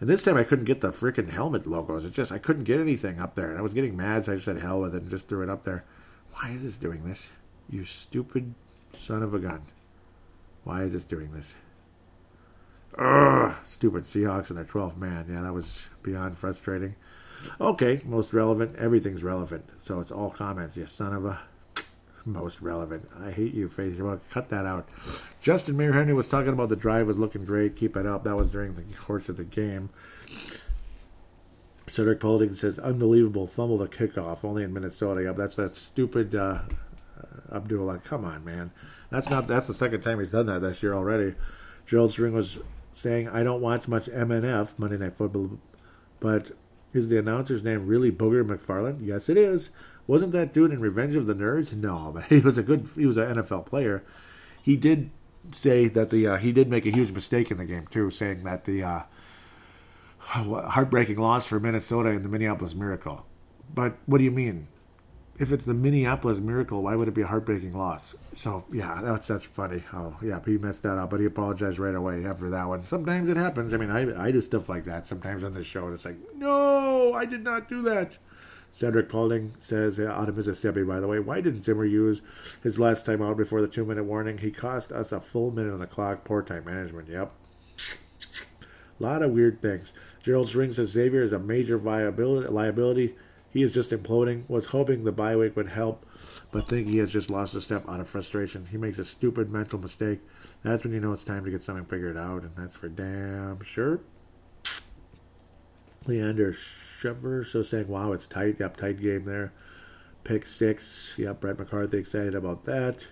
And 0.00 0.08
this 0.08 0.22
time 0.22 0.36
I 0.36 0.44
couldn't 0.44 0.64
get 0.66 0.80
the 0.80 0.92
freaking 0.92 1.30
helmet 1.30 1.66
logos. 1.66 2.04
It 2.04 2.12
just 2.12 2.32
I 2.32 2.38
couldn't 2.38 2.64
get 2.64 2.80
anything 2.80 3.20
up 3.20 3.34
there, 3.34 3.50
and 3.50 3.58
I 3.58 3.62
was 3.62 3.74
getting 3.74 3.96
mad, 3.96 4.24
so 4.24 4.32
I 4.32 4.34
just 4.36 4.44
said 4.44 4.58
hell 4.58 4.80
with 4.80 4.94
it 4.94 5.02
and 5.02 5.10
just 5.10 5.28
threw 5.28 5.42
it 5.42 5.50
up 5.50 5.64
there. 5.64 5.84
Why 6.32 6.50
is 6.50 6.62
this 6.62 6.76
doing 6.76 7.04
this? 7.04 7.30
You 7.68 7.84
stupid 7.84 8.54
son 8.96 9.22
of 9.22 9.34
a 9.34 9.38
gun. 9.38 9.62
Why 10.64 10.82
is 10.82 10.92
this 10.92 11.04
doing 11.04 11.32
this? 11.32 11.54
Ugh, 12.96 13.54
stupid 13.64 14.04
Seahawks 14.04 14.50
and 14.50 14.58
their 14.58 14.64
12th 14.64 14.96
man. 14.96 15.26
Yeah, 15.28 15.42
that 15.42 15.52
was 15.52 15.86
beyond 16.02 16.38
frustrating. 16.38 16.94
Okay, 17.60 18.00
most 18.04 18.32
relevant. 18.32 18.76
Everything's 18.76 19.22
relevant. 19.22 19.68
So 19.82 20.00
it's 20.00 20.12
all 20.12 20.30
comments, 20.30 20.76
you 20.76 20.86
son 20.86 21.12
of 21.12 21.24
a. 21.24 21.38
Most 22.26 22.62
relevant. 22.62 23.06
I 23.20 23.30
hate 23.30 23.52
you, 23.52 23.68
Facebook. 23.68 24.20
Cut 24.30 24.48
that 24.48 24.64
out. 24.64 24.88
Justin 25.42 25.76
Mayer 25.76 25.92
Henry 25.92 26.14
was 26.14 26.26
talking 26.26 26.54
about 26.54 26.70
the 26.70 26.76
drive 26.76 27.06
was 27.06 27.18
looking 27.18 27.44
great. 27.44 27.76
Keep 27.76 27.98
it 27.98 28.06
up. 28.06 28.24
That 28.24 28.34
was 28.34 28.50
during 28.50 28.74
the 28.74 28.82
course 28.96 29.28
of 29.28 29.36
the 29.36 29.44
game. 29.44 29.90
Cedric 31.86 32.20
Paulding 32.20 32.54
says, 32.54 32.78
unbelievable 32.78 33.46
fumble 33.46 33.76
the 33.76 33.86
kickoff 33.86 34.42
only 34.42 34.64
in 34.64 34.72
Minnesota. 34.72 35.34
That's 35.36 35.54
that 35.56 35.76
stupid 35.76 36.34
uh, 36.34 36.60
Abdullah. 37.52 37.98
Come 37.98 38.24
on, 38.24 38.44
man. 38.44 38.70
That's 39.10 39.28
not. 39.28 39.46
That's 39.46 39.66
the 39.66 39.74
second 39.74 40.02
time 40.02 40.20
he's 40.20 40.30
done 40.30 40.46
that 40.46 40.60
this 40.60 40.82
year 40.82 40.94
already. 40.94 41.34
Gerald 41.86 42.12
String 42.12 42.32
was 42.32 42.58
saying, 42.92 43.28
"I 43.28 43.42
don't 43.42 43.60
watch 43.60 43.88
much 43.88 44.06
MNF 44.06 44.78
Monday 44.78 44.96
Night 44.96 45.16
Football, 45.16 45.58
but 46.20 46.52
is 46.92 47.08
the 47.08 47.18
announcer's 47.18 47.62
name 47.62 47.86
really 47.86 48.10
Booger 48.12 48.46
McFarland? 48.46 48.98
Yes, 49.00 49.28
it 49.28 49.36
is. 49.36 49.70
Wasn't 50.06 50.32
that 50.32 50.52
dude 50.52 50.70
in 50.70 50.80
Revenge 50.80 51.16
of 51.16 51.26
the 51.26 51.34
Nerds? 51.34 51.72
No, 51.72 52.10
but 52.14 52.24
he 52.24 52.40
was 52.40 52.58
a 52.58 52.62
good. 52.62 52.88
He 52.94 53.06
was 53.06 53.16
an 53.16 53.36
NFL 53.36 53.66
player. 53.66 54.04
He 54.62 54.76
did 54.76 55.10
say 55.52 55.88
that 55.88 56.10
the 56.10 56.26
uh, 56.26 56.36
he 56.38 56.52
did 56.52 56.68
make 56.68 56.86
a 56.86 56.90
huge 56.90 57.12
mistake 57.12 57.50
in 57.50 57.58
the 57.58 57.64
game 57.64 57.86
too, 57.88 58.10
saying 58.10 58.44
that 58.44 58.64
the 58.64 58.82
uh, 58.82 59.02
heartbreaking 60.18 61.18
loss 61.18 61.46
for 61.46 61.60
Minnesota 61.60 62.10
in 62.10 62.22
the 62.22 62.28
Minneapolis 62.28 62.74
Miracle. 62.74 63.26
But 63.72 63.96
what 64.06 64.18
do 64.18 64.24
you 64.24 64.30
mean? 64.30 64.68
If 65.38 65.50
it's 65.50 65.64
the 65.64 65.74
Minneapolis 65.74 66.38
Miracle, 66.38 66.82
why 66.82 66.94
would 66.94 67.08
it 67.08 67.14
be 67.14 67.22
a 67.22 67.26
heartbreaking 67.26 67.76
loss? 67.76 68.14
So 68.36 68.64
yeah, 68.72 69.00
that's 69.02 69.26
that's 69.26 69.44
funny. 69.44 69.82
Oh 69.92 70.16
yeah, 70.22 70.40
he 70.44 70.58
messed 70.58 70.82
that 70.82 70.98
up, 70.98 71.10
but 71.10 71.20
he 71.20 71.26
apologized 71.26 71.78
right 71.78 71.94
away 71.94 72.24
after 72.24 72.50
that 72.50 72.68
one. 72.68 72.84
Sometimes 72.84 73.28
it 73.28 73.36
happens. 73.36 73.72
I 73.72 73.76
mean, 73.76 73.90
I 73.90 74.26
I 74.26 74.30
do 74.30 74.40
stuff 74.40 74.68
like 74.68 74.84
that 74.84 75.06
sometimes 75.06 75.42
on 75.42 75.54
this 75.54 75.66
show, 75.66 75.86
and 75.86 75.94
it's 75.94 76.04
like, 76.04 76.16
no, 76.36 77.12
I 77.14 77.24
did 77.24 77.42
not 77.42 77.68
do 77.68 77.82
that. 77.82 78.12
Cedric 78.72 79.08
Paulding 79.08 79.54
says 79.60 80.00
uh, 80.00 80.08
out 80.08 80.28
of 80.28 80.36
Mississippi, 80.36 80.82
by 80.82 80.98
the 80.98 81.06
way, 81.06 81.20
why 81.20 81.40
didn't 81.40 81.62
Zimmer 81.62 81.84
use 81.84 82.22
his 82.60 82.76
last 82.76 83.06
time 83.06 83.22
out 83.22 83.36
before 83.36 83.60
the 83.60 83.68
two 83.68 83.84
minute 83.84 84.04
warning? 84.04 84.38
He 84.38 84.50
cost 84.50 84.90
us 84.90 85.12
a 85.12 85.20
full 85.20 85.52
minute 85.52 85.72
on 85.72 85.78
the 85.78 85.86
clock. 85.86 86.24
Poor 86.24 86.42
time 86.42 86.64
management. 86.64 87.08
Yep. 87.08 87.32
A 89.00 89.02
lot 89.02 89.22
of 89.22 89.32
weird 89.32 89.60
things. 89.60 89.92
Gerald 90.22 90.48
String 90.48 90.72
says 90.72 90.90
Xavier 90.90 91.22
is 91.22 91.32
a 91.32 91.38
major 91.38 91.78
viability, 91.78 92.48
liability 92.48 93.14
he 93.54 93.62
is 93.62 93.72
just 93.72 93.90
imploding. 93.90 94.42
Was 94.48 94.66
hoping 94.66 95.04
the 95.04 95.12
bye 95.12 95.36
week 95.36 95.56
would 95.56 95.68
help, 95.68 96.04
but 96.50 96.68
think 96.68 96.88
he 96.88 96.98
has 96.98 97.12
just 97.12 97.30
lost 97.30 97.54
a 97.54 97.60
step 97.60 97.88
out 97.88 98.00
of 98.00 98.08
frustration. 98.08 98.66
He 98.70 98.76
makes 98.76 98.98
a 98.98 99.04
stupid 99.04 99.48
mental 99.48 99.78
mistake. 99.78 100.18
That's 100.64 100.82
when 100.82 100.92
you 100.92 100.98
know 100.98 101.12
it's 101.12 101.22
time 101.22 101.44
to 101.44 101.52
get 101.52 101.62
something 101.62 101.84
figured 101.84 102.18
out, 102.18 102.42
and 102.42 102.50
that's 102.56 102.74
for 102.74 102.88
damn 102.88 103.62
sure. 103.62 104.00
Leander 106.06 106.52
Shever 106.52 107.46
so 107.46 107.62
saying, 107.62 107.86
"Wow, 107.86 108.12
it's 108.12 108.26
tight. 108.26 108.56
Yep, 108.58 108.76
tight 108.76 109.00
game 109.00 109.24
there." 109.24 109.52
Pick 110.24 110.46
six. 110.46 111.14
Yep, 111.16 111.40
Brett 111.40 111.58
McCarthy 111.58 111.98
excited 111.98 112.34
about 112.34 112.64
that. 112.64 113.06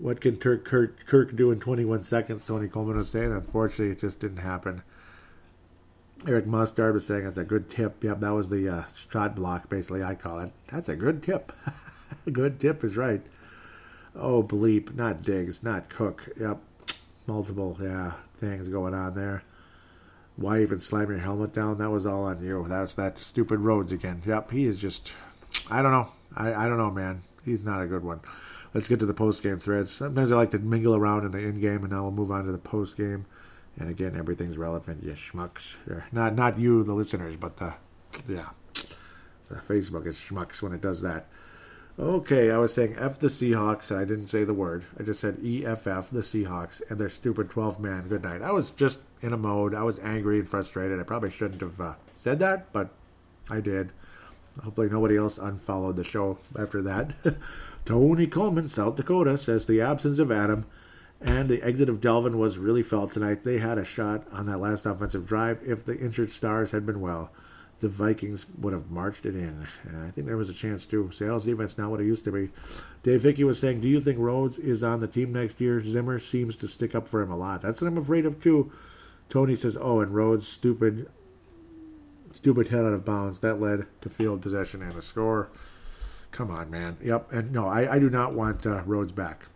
What 0.00 0.20
can 0.20 0.36
Turk 0.36 0.64
Kirk, 0.64 1.06
Kirk 1.06 1.36
do 1.36 1.52
in 1.52 1.60
21 1.60 2.02
seconds? 2.02 2.44
Tony 2.44 2.66
Coleman 2.66 2.96
was 2.96 3.10
saying. 3.10 3.30
Unfortunately, 3.30 3.92
it 3.92 4.00
just 4.00 4.18
didn't 4.18 4.38
happen. 4.38 4.82
Eric 6.26 6.46
Mustard 6.46 6.94
was 6.94 7.06
saying 7.06 7.26
it's 7.26 7.36
a 7.36 7.44
good 7.44 7.68
tip. 7.68 8.02
Yep, 8.04 8.20
that 8.20 8.32
was 8.32 8.48
the 8.48 8.68
uh, 8.68 8.84
shot 9.10 9.34
block, 9.34 9.68
basically, 9.68 10.02
I 10.02 10.14
call 10.14 10.40
it. 10.40 10.52
That's 10.68 10.88
a 10.88 10.96
good 10.96 11.22
tip. 11.22 11.52
good 12.32 12.60
tip 12.60 12.84
is 12.84 12.96
right. 12.96 13.22
Oh, 14.14 14.42
bleep. 14.42 14.94
Not 14.94 15.22
Diggs, 15.22 15.62
not 15.62 15.88
Cook. 15.88 16.28
Yep. 16.38 16.58
Multiple, 17.26 17.76
yeah, 17.80 18.12
things 18.38 18.68
going 18.68 18.94
on 18.94 19.14
there. 19.14 19.42
Why 20.36 20.62
even 20.62 20.80
slam 20.80 21.10
your 21.10 21.18
helmet 21.18 21.52
down? 21.52 21.78
That 21.78 21.90
was 21.90 22.06
all 22.06 22.24
on 22.24 22.42
you. 22.42 22.66
That 22.68 22.80
was 22.80 22.94
that 22.94 23.18
stupid 23.18 23.60
Rhodes 23.60 23.92
again. 23.92 24.22
Yep, 24.26 24.50
he 24.50 24.66
is 24.66 24.78
just. 24.78 25.12
I 25.70 25.82
don't 25.82 25.92
know. 25.92 26.08
I, 26.34 26.54
I 26.54 26.68
don't 26.68 26.78
know, 26.78 26.90
man. 26.90 27.22
He's 27.44 27.64
not 27.64 27.82
a 27.82 27.86
good 27.86 28.04
one. 28.04 28.20
Let's 28.74 28.88
get 28.88 29.00
to 29.00 29.06
the 29.06 29.14
post 29.14 29.42
game 29.42 29.58
threads. 29.58 29.92
Sometimes 29.92 30.32
I 30.32 30.36
like 30.36 30.50
to 30.52 30.58
mingle 30.58 30.96
around 30.96 31.26
in 31.26 31.32
the 31.32 31.38
in 31.38 31.60
game, 31.60 31.82
and 31.82 31.90
now 31.90 32.04
we'll 32.04 32.12
move 32.12 32.30
on 32.30 32.44
to 32.46 32.52
the 32.52 32.58
post 32.58 32.96
game. 32.96 33.26
And 33.78 33.88
again, 33.88 34.14
everything's 34.16 34.58
relevant, 34.58 35.02
you 35.02 35.12
schmucks. 35.12 35.76
Not 36.12 36.34
not 36.34 36.58
you, 36.58 36.82
the 36.84 36.92
listeners, 36.92 37.36
but 37.36 37.56
the 37.56 37.74
yeah, 38.28 38.50
the 39.48 39.56
Facebook 39.56 40.06
is 40.06 40.16
schmucks 40.16 40.60
when 40.60 40.72
it 40.72 40.80
does 40.80 41.00
that. 41.00 41.26
Okay, 41.98 42.50
I 42.50 42.56
was 42.56 42.72
saying 42.72 42.96
F 42.98 43.18
the 43.18 43.28
Seahawks. 43.28 43.94
I 43.94 44.04
didn't 44.04 44.28
say 44.28 44.44
the 44.44 44.54
word. 44.54 44.84
I 44.98 45.02
just 45.02 45.20
said 45.20 45.38
EFF 45.44 46.10
the 46.10 46.22
Seahawks 46.22 46.80
and 46.88 46.98
their 46.98 47.10
stupid 47.10 47.50
12 47.50 47.80
man 47.80 48.08
good 48.08 48.22
night. 48.22 48.40
I 48.40 48.50
was 48.50 48.70
just 48.70 48.98
in 49.20 49.32
a 49.32 49.36
mode. 49.36 49.74
I 49.74 49.82
was 49.82 49.98
angry 49.98 50.38
and 50.38 50.48
frustrated. 50.48 50.98
I 50.98 51.02
probably 51.02 51.30
shouldn't 51.30 51.60
have 51.60 51.80
uh, 51.80 51.94
said 52.20 52.38
that, 52.38 52.72
but 52.72 52.90
I 53.50 53.60
did. 53.60 53.92
Hopefully, 54.62 54.88
nobody 54.88 55.16
else 55.16 55.38
unfollowed 55.38 55.96
the 55.96 56.04
show 56.04 56.38
after 56.58 56.82
that. 56.82 57.12
Tony 57.84 58.26
Coleman, 58.26 58.68
South 58.68 58.96
Dakota, 58.96 59.36
says 59.36 59.66
the 59.66 59.80
absence 59.80 60.18
of 60.18 60.30
Adam 60.30 60.66
and 61.24 61.48
the 61.48 61.62
exit 61.62 61.88
of 61.88 62.00
Dalvin 62.00 62.34
was 62.34 62.58
really 62.58 62.82
felt 62.82 63.12
tonight. 63.12 63.44
They 63.44 63.58
had 63.58 63.78
a 63.78 63.84
shot 63.84 64.26
on 64.32 64.46
that 64.46 64.58
last 64.58 64.86
offensive 64.86 65.26
drive. 65.26 65.60
If 65.64 65.84
the 65.84 65.98
injured 65.98 66.30
stars 66.30 66.70
had 66.70 66.84
been 66.84 67.00
well, 67.00 67.30
the 67.80 67.88
Vikings 67.88 68.46
would 68.58 68.72
have 68.72 68.90
marched 68.90 69.26
it 69.26 69.34
in. 69.34 69.66
And 69.84 70.04
I 70.04 70.10
think 70.10 70.26
there 70.26 70.36
was 70.36 70.48
a 70.48 70.54
chance 70.54 70.84
too. 70.84 71.10
Seattle's 71.12 71.44
defense 71.44 71.76
not 71.76 71.90
what 71.90 72.00
it 72.00 72.06
used 72.06 72.24
to 72.24 72.32
be. 72.32 72.50
Dave 73.02 73.24
Hickey 73.24 73.44
was 73.44 73.58
saying, 73.58 73.80
"Do 73.80 73.88
you 73.88 74.00
think 74.00 74.18
Rhodes 74.18 74.58
is 74.58 74.82
on 74.82 75.00
the 75.00 75.08
team 75.08 75.32
next 75.32 75.60
year?" 75.60 75.82
Zimmer 75.82 76.18
seems 76.18 76.54
to 76.56 76.68
stick 76.68 76.94
up 76.94 77.08
for 77.08 77.20
him 77.20 77.30
a 77.30 77.36
lot. 77.36 77.60
That's 77.60 77.80
what 77.80 77.88
I'm 77.88 77.98
afraid 77.98 78.24
of 78.24 78.40
too. 78.40 78.70
Tony 79.28 79.56
says, 79.56 79.76
"Oh, 79.80 80.00
and 80.00 80.14
Rhodes 80.14 80.46
stupid, 80.46 81.08
stupid 82.32 82.68
head 82.68 82.84
out 82.84 82.92
of 82.92 83.04
bounds 83.04 83.40
that 83.40 83.60
led 83.60 83.86
to 84.00 84.08
field 84.08 84.42
possession 84.42 84.82
and 84.82 84.96
a 84.96 85.02
score." 85.02 85.48
Come 86.30 86.50
on, 86.50 86.70
man. 86.70 86.96
Yep. 87.02 87.32
And 87.32 87.52
no, 87.52 87.68
I, 87.68 87.96
I 87.96 87.98
do 87.98 88.08
not 88.08 88.32
want 88.32 88.64
uh, 88.64 88.82
Rhodes 88.84 89.12
back. 89.12 89.46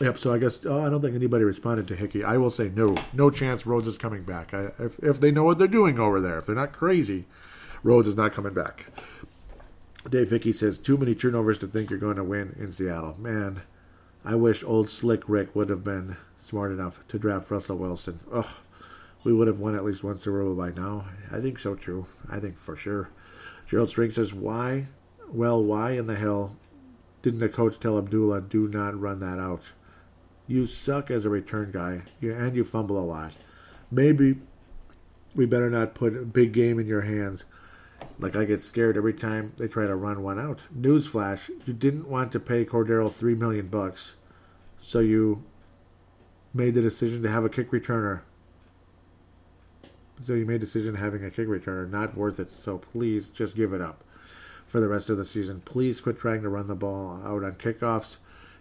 Yep. 0.00 0.16
So 0.18 0.32
I 0.32 0.38
guess 0.38 0.58
oh, 0.64 0.80
I 0.80 0.88
don't 0.88 1.02
think 1.02 1.14
anybody 1.14 1.44
responded 1.44 1.86
to 1.88 1.96
Hickey. 1.96 2.24
I 2.24 2.38
will 2.38 2.50
say 2.50 2.70
no, 2.74 2.96
no 3.12 3.30
chance. 3.30 3.66
Rhodes 3.66 3.86
is 3.86 3.98
coming 3.98 4.22
back. 4.22 4.54
I, 4.54 4.70
if 4.78 4.98
if 5.00 5.20
they 5.20 5.30
know 5.30 5.44
what 5.44 5.58
they're 5.58 5.68
doing 5.68 5.98
over 5.98 6.20
there, 6.20 6.38
if 6.38 6.46
they're 6.46 6.54
not 6.54 6.72
crazy, 6.72 7.26
Rhodes 7.82 8.08
is 8.08 8.16
not 8.16 8.32
coming 8.32 8.54
back. 8.54 8.86
Dave 10.08 10.30
Hickey 10.30 10.52
says 10.52 10.78
too 10.78 10.96
many 10.96 11.14
turnovers 11.14 11.58
to 11.58 11.66
think 11.66 11.90
you're 11.90 11.98
going 11.98 12.16
to 12.16 12.24
win 12.24 12.56
in 12.58 12.72
Seattle. 12.72 13.16
Man, 13.18 13.62
I 14.24 14.34
wish 14.34 14.64
old 14.64 14.88
Slick 14.88 15.28
Rick 15.28 15.54
would 15.54 15.68
have 15.68 15.84
been 15.84 16.16
smart 16.42 16.72
enough 16.72 17.06
to 17.08 17.18
draft 17.18 17.50
Russell 17.50 17.76
Wilson. 17.76 18.20
Ugh. 18.32 18.48
we 19.22 19.34
would 19.34 19.46
have 19.48 19.60
won 19.60 19.74
at 19.74 19.84
least 19.84 20.02
one 20.02 20.18
Super 20.18 20.42
Bowl 20.42 20.54
by 20.54 20.70
now. 20.70 21.04
I 21.30 21.40
think 21.40 21.58
so 21.58 21.74
too. 21.74 22.06
I 22.30 22.40
think 22.40 22.58
for 22.58 22.74
sure. 22.74 23.10
Gerald 23.68 23.90
String 23.90 24.10
says, 24.10 24.32
"Why? 24.32 24.86
Well, 25.30 25.62
why 25.62 25.90
in 25.92 26.06
the 26.06 26.16
hell 26.16 26.56
didn't 27.20 27.40
the 27.40 27.50
coach 27.50 27.78
tell 27.78 27.98
Abdullah 27.98 28.40
do 28.40 28.66
not 28.66 28.98
run 28.98 29.20
that 29.20 29.38
out? 29.38 29.64
You 30.50 30.66
suck 30.66 31.12
as 31.12 31.24
a 31.24 31.30
return 31.30 31.70
guy, 31.70 32.02
and 32.20 32.56
you 32.56 32.64
fumble 32.64 32.98
a 32.98 33.06
lot. 33.06 33.36
Maybe 33.88 34.38
we 35.32 35.46
better 35.46 35.70
not 35.70 35.94
put 35.94 36.16
a 36.16 36.22
big 36.22 36.52
game 36.52 36.80
in 36.80 36.86
your 36.86 37.02
hands." 37.02 37.44
Like 38.18 38.34
I 38.34 38.46
get 38.46 38.60
scared 38.60 38.96
every 38.96 39.12
time 39.12 39.52
they 39.58 39.68
try 39.68 39.86
to 39.86 39.94
run 39.94 40.24
one 40.24 40.40
out. 40.40 40.62
Newsflash: 40.76 41.50
You 41.66 41.72
didn't 41.72 42.08
want 42.08 42.32
to 42.32 42.40
pay 42.40 42.64
Cordarrelle 42.64 43.12
three 43.12 43.36
million 43.36 43.68
bucks, 43.68 44.14
so 44.82 44.98
you 44.98 45.44
made 46.52 46.74
the 46.74 46.82
decision 46.82 47.22
to 47.22 47.30
have 47.30 47.44
a 47.44 47.48
kick 47.48 47.70
returner. 47.70 48.22
So 50.26 50.32
you 50.32 50.46
made 50.46 50.62
the 50.62 50.66
decision 50.66 50.96
having 50.96 51.22
a 51.22 51.30
kick 51.30 51.46
returner 51.46 51.88
not 51.88 52.16
worth 52.16 52.40
it. 52.40 52.50
So 52.64 52.78
please 52.78 53.28
just 53.28 53.54
give 53.54 53.72
it 53.72 53.80
up 53.80 54.02
for 54.66 54.80
the 54.80 54.88
rest 54.88 55.10
of 55.10 55.16
the 55.16 55.24
season. 55.24 55.60
Please 55.60 56.00
quit 56.00 56.18
trying 56.18 56.42
to 56.42 56.48
run 56.48 56.66
the 56.66 56.74
ball 56.74 57.22
out 57.24 57.44
on 57.44 57.52
kickoffs. 57.52 58.16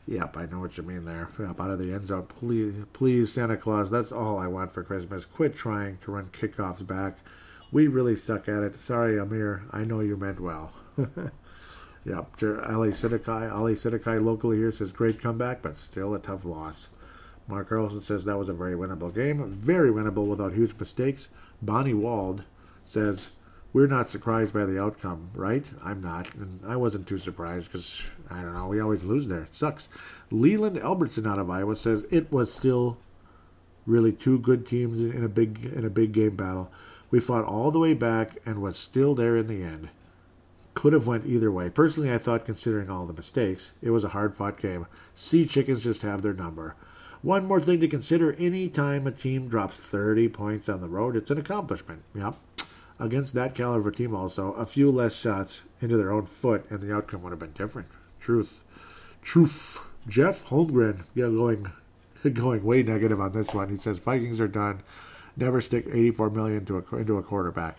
Yep, 0.09 0.37
I 0.37 0.47
know 0.47 0.59
what 0.59 0.75
you 0.75 0.81
mean 0.81 1.05
there. 1.05 1.29
Yep, 1.37 1.61
out 1.61 1.69
of 1.69 1.77
the 1.77 1.93
end 1.93 2.07
zone. 2.07 2.25
Please, 2.25 2.73
please, 2.93 3.31
Santa 3.31 3.55
Claus. 3.55 3.91
That's 3.91 4.11
all 4.11 4.39
I 4.39 4.47
want 4.47 4.71
for 4.71 4.83
Christmas. 4.83 5.23
Quit 5.23 5.55
trying 5.55 5.99
to 5.99 6.11
run 6.11 6.31
kickoffs 6.33 6.85
back. 6.85 7.19
We 7.71 7.87
really 7.87 8.15
suck 8.15 8.49
at 8.49 8.63
it. 8.63 8.79
Sorry, 8.79 9.17
Ameer. 9.17 9.61
I 9.71 9.83
know 9.83 9.99
you 9.99 10.17
meant 10.17 10.39
well. 10.39 10.73
yep, 10.97 12.27
Ali 12.41 12.89
Sidikai. 12.89 13.53
Ali 13.53 13.75
Sidikai 13.75 14.23
locally 14.23 14.57
here 14.57 14.71
says 14.71 14.91
great 14.91 15.21
comeback, 15.21 15.61
but 15.61 15.77
still 15.77 16.15
a 16.15 16.19
tough 16.19 16.43
loss. 16.43 16.87
Mark 17.47 17.69
Carlson 17.69 18.01
says 18.01 18.25
that 18.25 18.39
was 18.39 18.49
a 18.49 18.53
very 18.53 18.73
winnable 18.73 19.13
game. 19.13 19.47
Very 19.51 19.91
winnable 19.91 20.25
without 20.25 20.53
huge 20.53 20.73
mistakes. 20.79 21.27
Bonnie 21.61 21.93
Wald 21.93 22.45
says, 22.83 23.29
We're 23.71 23.87
not 23.87 24.09
surprised 24.09 24.53
by 24.53 24.65
the 24.65 24.81
outcome, 24.81 25.29
right? 25.35 25.65
I'm 25.83 26.01
not. 26.01 26.33
And 26.33 26.59
I 26.65 26.75
wasn't 26.75 27.07
too 27.07 27.19
surprised 27.19 27.71
because, 27.71 28.01
I 28.29 28.41
don't 28.41 28.55
know, 28.55 28.67
we 28.67 28.79
always 28.79 29.03
lose 29.03 29.27
there. 29.27 29.43
It 29.43 29.55
sucks. 29.55 29.87
Leland 30.31 30.79
Albertson 30.79 31.27
out 31.27 31.37
of 31.37 31.49
Iowa 31.49 31.75
says, 31.75 32.05
It 32.09 32.31
was 32.31 32.51
still 32.51 32.97
really 33.85 34.11
two 34.11 34.39
good 34.39 34.67
teams 34.67 34.99
in 34.99 35.23
a 35.23 35.29
big 35.29 35.65
in 35.65 35.85
a 35.85 35.89
big 35.89 36.13
game 36.13 36.35
battle. 36.35 36.71
We 37.11 37.19
fought 37.19 37.45
all 37.45 37.71
the 37.71 37.79
way 37.79 37.93
back 37.93 38.37
and 38.45 38.61
was 38.61 38.77
still 38.77 39.15
there 39.15 39.35
in 39.35 39.47
the 39.47 39.63
end. 39.63 39.89
Could 40.75 40.93
have 40.93 41.07
went 41.07 41.25
either 41.25 41.51
way. 41.51 41.69
Personally, 41.69 42.13
I 42.13 42.19
thought, 42.19 42.45
considering 42.45 42.89
all 42.89 43.05
the 43.05 43.13
mistakes, 43.13 43.71
it 43.81 43.89
was 43.89 44.03
a 44.03 44.09
hard-fought 44.09 44.61
game. 44.61 44.85
Sea 45.15 45.45
chickens 45.45 45.83
just 45.83 46.03
have 46.03 46.21
their 46.21 46.33
number. 46.33 46.75
One 47.21 47.45
more 47.45 47.59
thing 47.59 47.81
to 47.81 47.87
consider 47.87 48.33
any 48.33 48.69
time 48.69 49.05
a 49.05 49.11
team 49.11 49.49
drops 49.49 49.77
30 49.77 50.29
points 50.29 50.69
on 50.69 50.79
the 50.79 50.87
road, 50.87 51.15
it's 51.15 51.31
an 51.31 51.39
accomplishment. 51.39 52.03
Yep. 52.15 52.35
Against 52.99 53.33
that 53.33 53.55
caliber 53.55 53.91
team, 53.91 54.13
also, 54.13 54.51
a 54.53 54.65
few 54.65 54.91
less 54.91 55.13
shots 55.13 55.61
into 55.79 55.95
their 55.95 56.11
own 56.11 56.25
foot, 56.25 56.65
and 56.69 56.81
the 56.81 56.93
outcome 56.93 57.21
would 57.23 57.31
have 57.31 57.39
been 57.39 57.53
different. 57.53 57.87
Truth. 58.19 58.63
Truth. 59.21 59.81
Jeff 60.07 60.45
Holmgren, 60.49 61.03
yeah, 61.15 61.27
going, 61.27 61.71
going 62.33 62.63
way 62.63 62.83
negative 62.83 63.21
on 63.21 63.31
this 63.31 63.53
one. 63.53 63.69
He 63.69 63.77
says 63.77 63.99
Vikings 63.99 64.41
are 64.41 64.47
done. 64.49 64.81
Never 65.37 65.61
stick 65.61 65.85
84 65.87 66.29
million 66.31 66.65
to 66.65 66.77
a, 66.77 66.95
into 66.97 67.17
a 67.17 67.23
quarterback. 67.23 67.77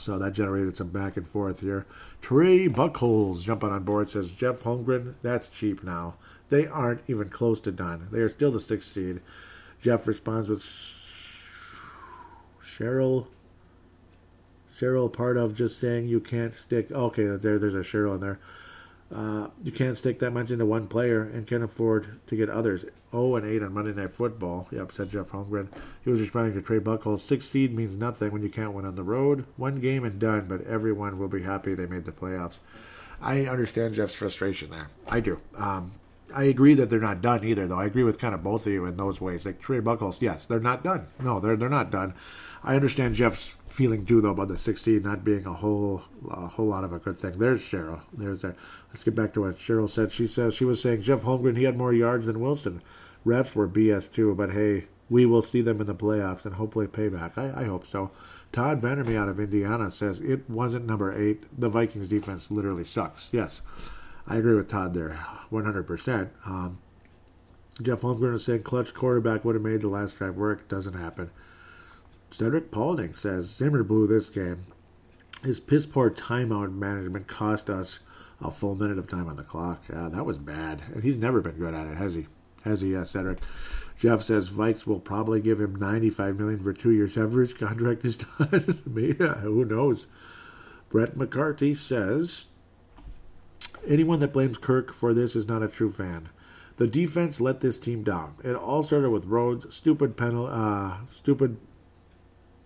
So 0.00 0.18
that 0.18 0.32
generated 0.32 0.76
some 0.76 0.88
back 0.88 1.16
and 1.16 1.26
forth 1.26 1.60
here. 1.60 1.86
Trey 2.20 2.68
Buckholes 2.68 3.42
jumping 3.42 3.70
on 3.70 3.84
board 3.84 4.10
says 4.10 4.30
Jeff 4.30 4.60
Holmgren, 4.60 5.14
that's 5.22 5.48
cheap 5.48 5.84
now. 5.84 6.14
They 6.48 6.66
aren't 6.66 7.02
even 7.06 7.28
close 7.28 7.60
to 7.60 7.70
done. 7.70 8.08
They 8.10 8.20
are 8.20 8.28
still 8.28 8.50
the 8.50 8.60
sixth 8.60 8.92
seed. 8.92 9.20
Jeff 9.80 10.08
responds 10.08 10.48
with 10.48 10.64
Cheryl. 12.64 13.26
Cheryl, 14.80 15.12
part 15.12 15.36
of 15.36 15.54
just 15.54 15.80
saying 15.80 16.08
you 16.08 16.20
can't 16.20 16.54
stick. 16.54 16.90
Okay, 16.90 17.24
there, 17.24 17.58
there's 17.58 17.74
a 17.74 17.78
Cheryl 17.78 18.14
in 18.14 18.20
there. 18.20 18.40
Uh, 19.12 19.48
you 19.62 19.72
can't 19.72 19.98
stick 19.98 20.20
that 20.20 20.30
much 20.30 20.50
into 20.50 20.64
one 20.64 20.86
player 20.86 21.22
and 21.22 21.46
can 21.46 21.62
afford 21.62 22.20
to 22.28 22.36
get 22.36 22.48
others. 22.48 22.84
0 23.10 23.36
and 23.36 23.46
8 23.46 23.62
on 23.64 23.74
Monday 23.74 23.92
Night 23.92 24.14
Football. 24.14 24.68
Yep, 24.70 24.92
said 24.92 25.10
Jeff 25.10 25.30
Holmgren. 25.30 25.66
He 26.04 26.10
was 26.10 26.20
responding 26.20 26.54
to 26.54 26.62
Trey 26.62 26.78
Buckholz. 26.78 27.20
Six 27.20 27.50
seed 27.50 27.74
means 27.74 27.96
nothing 27.96 28.30
when 28.30 28.42
you 28.42 28.48
can't 28.48 28.72
win 28.72 28.86
on 28.86 28.94
the 28.94 29.02
road. 29.02 29.46
One 29.56 29.80
game 29.80 30.04
and 30.04 30.20
done, 30.20 30.46
but 30.46 30.64
everyone 30.64 31.18
will 31.18 31.28
be 31.28 31.42
happy 31.42 31.74
they 31.74 31.86
made 31.86 32.04
the 32.04 32.12
playoffs. 32.12 32.58
I 33.20 33.46
understand 33.46 33.96
Jeff's 33.96 34.14
frustration 34.14 34.70
there. 34.70 34.88
I 35.08 35.18
do. 35.18 35.40
Um, 35.56 35.90
I 36.32 36.44
agree 36.44 36.74
that 36.74 36.88
they're 36.88 37.00
not 37.00 37.20
done 37.20 37.44
either, 37.44 37.66
though. 37.66 37.80
I 37.80 37.86
agree 37.86 38.04
with 38.04 38.20
kind 38.20 38.34
of 38.34 38.44
both 38.44 38.66
of 38.66 38.72
you 38.72 38.84
in 38.86 38.96
those 38.96 39.20
ways. 39.20 39.44
Like 39.44 39.60
Trey 39.60 39.80
Buckholz, 39.80 40.20
yes, 40.20 40.46
they're 40.46 40.60
not 40.60 40.84
done. 40.84 41.08
No, 41.18 41.40
they're 41.40 41.56
they're 41.56 41.68
not 41.68 41.90
done. 41.90 42.14
I 42.62 42.76
understand 42.76 43.16
Jeff's 43.16 43.56
feeling 43.70 44.04
too, 44.04 44.20
though, 44.20 44.30
about 44.30 44.48
the 44.48 44.58
16 44.58 45.02
not 45.02 45.24
being 45.24 45.46
a 45.46 45.54
whole 45.54 46.02
a 46.30 46.46
whole 46.46 46.66
lot 46.66 46.84
of 46.84 46.92
a 46.92 46.98
good 46.98 47.18
thing. 47.18 47.38
There's 47.38 47.62
Cheryl. 47.62 48.00
There's 48.12 48.42
that. 48.42 48.56
Let's 48.88 49.04
get 49.04 49.14
back 49.14 49.32
to 49.34 49.42
what 49.42 49.58
Cheryl 49.58 49.90
said. 49.90 50.12
She 50.12 50.26
says 50.26 50.54
she 50.54 50.64
was 50.64 50.80
saying 50.80 51.02
Jeff 51.02 51.22
Holmgren 51.22 51.56
he 51.56 51.64
had 51.64 51.76
more 51.76 51.92
yards 51.92 52.26
than 52.26 52.40
Wilson. 52.40 52.82
Refs 53.24 53.54
were 53.54 53.68
BS 53.68 54.10
too, 54.10 54.34
but 54.34 54.52
hey, 54.52 54.86
we 55.08 55.26
will 55.26 55.42
see 55.42 55.60
them 55.60 55.80
in 55.80 55.86
the 55.86 55.94
playoffs 55.94 56.44
and 56.44 56.54
hopefully 56.54 56.86
payback. 56.86 57.36
I, 57.36 57.62
I 57.62 57.64
hope 57.64 57.86
so. 57.86 58.10
Todd 58.52 58.80
Vandermeer 58.80 59.18
out 59.18 59.28
of 59.28 59.38
Indiana 59.38 59.90
says 59.90 60.18
it 60.20 60.48
wasn't 60.48 60.86
number 60.86 61.12
eight. 61.12 61.44
The 61.58 61.68
Vikings 61.68 62.08
defense 62.08 62.50
literally 62.50 62.84
sucks. 62.84 63.28
Yes. 63.32 63.62
I 64.26 64.36
agree 64.36 64.54
with 64.54 64.68
Todd 64.68 64.94
there, 64.94 65.18
100%. 65.50 66.30
Um, 66.46 66.78
Jeff 67.82 68.02
Holmgren 68.02 68.36
is 68.36 68.44
saying 68.44 68.62
clutch 68.62 68.94
quarterback 68.94 69.44
would 69.44 69.54
have 69.56 69.64
made 69.64 69.80
the 69.80 69.88
last 69.88 70.18
drive 70.18 70.36
work. 70.36 70.68
Doesn't 70.68 70.94
happen. 70.94 71.30
Cedric 72.30 72.70
Paulding 72.70 73.14
says 73.14 73.46
Zimmer 73.46 73.82
blew 73.82 74.06
this 74.06 74.28
game. 74.28 74.64
His 75.42 75.60
piss 75.60 75.86
poor 75.86 76.10
timeout 76.10 76.72
management 76.74 77.26
cost 77.26 77.70
us 77.70 78.00
a 78.40 78.50
full 78.50 78.74
minute 78.74 78.98
of 78.98 79.08
time 79.08 79.28
on 79.28 79.36
the 79.36 79.42
clock. 79.42 79.82
Yeah, 79.90 80.08
that 80.12 80.24
was 80.26 80.36
bad. 80.38 80.82
And 80.94 81.02
he's 81.02 81.16
never 81.16 81.40
been 81.40 81.56
good 81.56 81.74
at 81.74 81.86
it, 81.86 81.96
has 81.96 82.14
he? 82.14 82.26
Has 82.64 82.80
he, 82.80 82.94
uh, 82.94 83.04
Cedric? 83.04 83.38
Jeff 83.98 84.22
says 84.22 84.50
Vikes 84.50 84.86
will 84.86 85.00
probably 85.00 85.40
give 85.40 85.60
him 85.60 85.76
95 85.76 86.38
million 86.38 86.62
for 86.62 86.72
two 86.72 86.90
years. 86.90 87.16
Average 87.16 87.58
contract 87.58 88.04
is 88.04 88.16
done. 88.38 88.82
yeah, 89.18 89.34
who 89.40 89.64
knows? 89.64 90.06
Brett 90.90 91.16
McCarthy 91.16 91.74
says 91.74 92.46
Anyone 93.86 94.20
that 94.20 94.32
blames 94.32 94.58
Kirk 94.58 94.92
for 94.92 95.14
this 95.14 95.34
is 95.34 95.48
not 95.48 95.62
a 95.62 95.68
true 95.68 95.90
fan. 95.90 96.28
The 96.76 96.86
defense 96.86 97.40
let 97.40 97.60
this 97.60 97.78
team 97.78 98.02
down. 98.02 98.36
It 98.42 98.54
all 98.54 98.82
started 98.82 99.10
with 99.10 99.26
Rhodes' 99.26 99.74
stupid 99.74 100.16
penalty, 100.16 100.52
uh, 100.54 100.98
stupid 101.14 101.58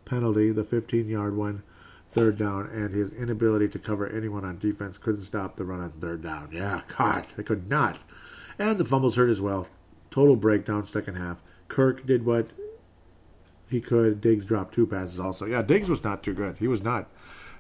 penalty, 0.05 0.51
the 0.53 0.65
15-yard 0.65 1.37
one, 1.37 1.63
third 2.11 2.39
down, 2.39 2.67
and 2.67 2.95
his 2.95 3.13
inability 3.13 3.69
to 3.69 3.79
cover 3.79 4.09
anyone 4.09 4.45
on 4.45 4.59
defense 4.59 4.99
couldn't 4.99 5.25
stop 5.25 5.57
the 5.57 5.65
run 5.65 5.81
on 5.81 5.91
third 5.93 6.23
down. 6.23 6.51
Yeah, 6.53 6.83
God, 6.97 7.27
they 7.37 7.43
could 7.43 7.69
not. 7.69 7.99
And 8.59 8.79
the 8.79 8.85
fumbles 8.85 9.17
hurt 9.17 9.31
as 9.31 9.41
well. 9.41 9.67
Total 10.11 10.37
breakdown 10.37 10.87
second 10.87 11.17
half. 11.17 11.39
Kirk 11.69 12.07
did 12.07 12.25
what 12.25 12.49
he 13.69 13.81
could. 13.81 14.21
Diggs 14.21 14.45
dropped 14.45 14.75
two 14.75 14.87
passes 14.87 15.19
also. 15.19 15.47
Yeah, 15.47 15.63
Diggs 15.63 15.89
was 15.89 16.05
not 16.05 16.23
too 16.23 16.35
good. 16.35 16.57
He 16.59 16.69
was 16.69 16.83
not. 16.83 17.11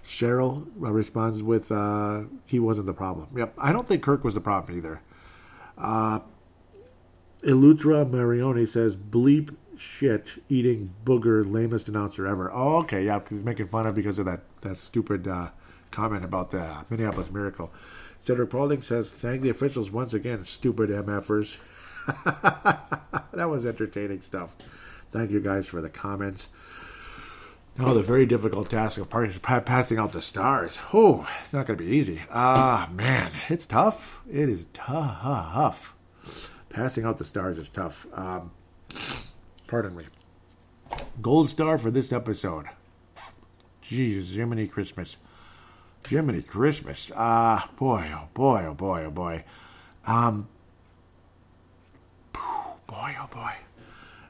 Cheryl 0.06 0.68
responds 0.76 1.42
with, 1.42 1.72
uh, 1.72 2.24
he 2.46 2.58
wasn't 2.58 2.86
the 2.86 2.92
problem. 2.92 3.28
Yep, 3.36 3.54
I 3.58 3.72
don't 3.72 3.88
think 3.88 4.02
Kirk 4.02 4.22
was 4.22 4.34
the 4.34 4.40
problem 4.40 4.76
either. 4.76 5.00
Uh, 5.78 6.20
Elutra 7.42 8.08
Marioni 8.08 8.68
says, 8.68 8.94
bleep 8.96 9.56
shit 9.78 10.42
eating 10.48 10.94
booger 11.04 11.44
lamest 11.50 11.88
announcer 11.88 12.26
ever. 12.26 12.50
Oh, 12.52 12.78
okay, 12.78 13.04
yeah, 13.04 13.20
he's 13.28 13.44
making 13.44 13.68
fun 13.68 13.86
of 13.86 13.94
because 13.94 14.18
of 14.18 14.26
that, 14.26 14.40
that 14.62 14.78
stupid 14.78 15.26
uh, 15.28 15.50
comment 15.90 16.24
about 16.24 16.50
the 16.50 16.84
Minneapolis 16.90 17.30
Miracle. 17.30 17.72
Cedric 18.22 18.50
Paulding 18.50 18.82
says, 18.82 19.10
thank 19.10 19.42
the 19.42 19.50
officials 19.50 19.90
once 19.90 20.14
again, 20.14 20.44
stupid 20.44 20.88
MFers. 20.90 21.58
that 23.32 23.50
was 23.50 23.66
entertaining 23.66 24.22
stuff. 24.22 24.54
Thank 25.12 25.30
you 25.30 25.40
guys 25.40 25.66
for 25.66 25.80
the 25.80 25.90
comments. 25.90 26.48
Oh, 27.78 27.92
the 27.92 28.02
very 28.02 28.24
difficult 28.24 28.70
task 28.70 28.98
of 28.98 29.10
passing 29.64 29.98
out 29.98 30.12
the 30.12 30.22
stars. 30.22 30.78
Oh, 30.92 31.28
it's 31.42 31.52
not 31.52 31.66
going 31.66 31.76
to 31.76 31.84
be 31.84 31.90
easy. 31.90 32.22
Ah, 32.30 32.88
man, 32.92 33.32
it's 33.48 33.66
tough. 33.66 34.22
It 34.30 34.48
is 34.48 34.66
tough. 34.72 35.94
Passing 36.68 37.04
out 37.04 37.18
the 37.18 37.24
stars 37.24 37.58
is 37.58 37.68
tough. 37.68 38.06
Um, 38.12 38.52
pardon 39.74 39.96
me. 39.96 40.04
Gold 41.20 41.50
star 41.50 41.78
for 41.78 41.90
this 41.90 42.12
episode. 42.12 42.66
Jesus, 43.82 44.32
Jiminy 44.32 44.68
Christmas. 44.68 45.16
Jiminy 46.08 46.42
Christmas. 46.42 47.10
Ah, 47.16 47.68
boy, 47.76 48.08
oh 48.14 48.28
boy, 48.34 48.66
oh 48.68 48.74
boy, 48.74 49.02
oh 49.04 49.10
boy. 49.10 49.44
Um, 50.06 50.46
boy, 52.32 53.16
oh 53.18 53.28
boy. 53.32 53.54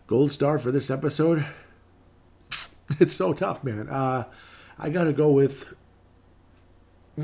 Gold 0.06 0.32
star 0.32 0.58
for 0.58 0.72
this 0.72 0.90
episode. 0.90 1.44
It's 2.98 3.14
so 3.14 3.34
tough, 3.34 3.62
man. 3.64 3.88
Uh, 3.90 4.24
I 4.78 4.88
got 4.88 5.04
to 5.04 5.12
go 5.12 5.30
with. 5.30 5.74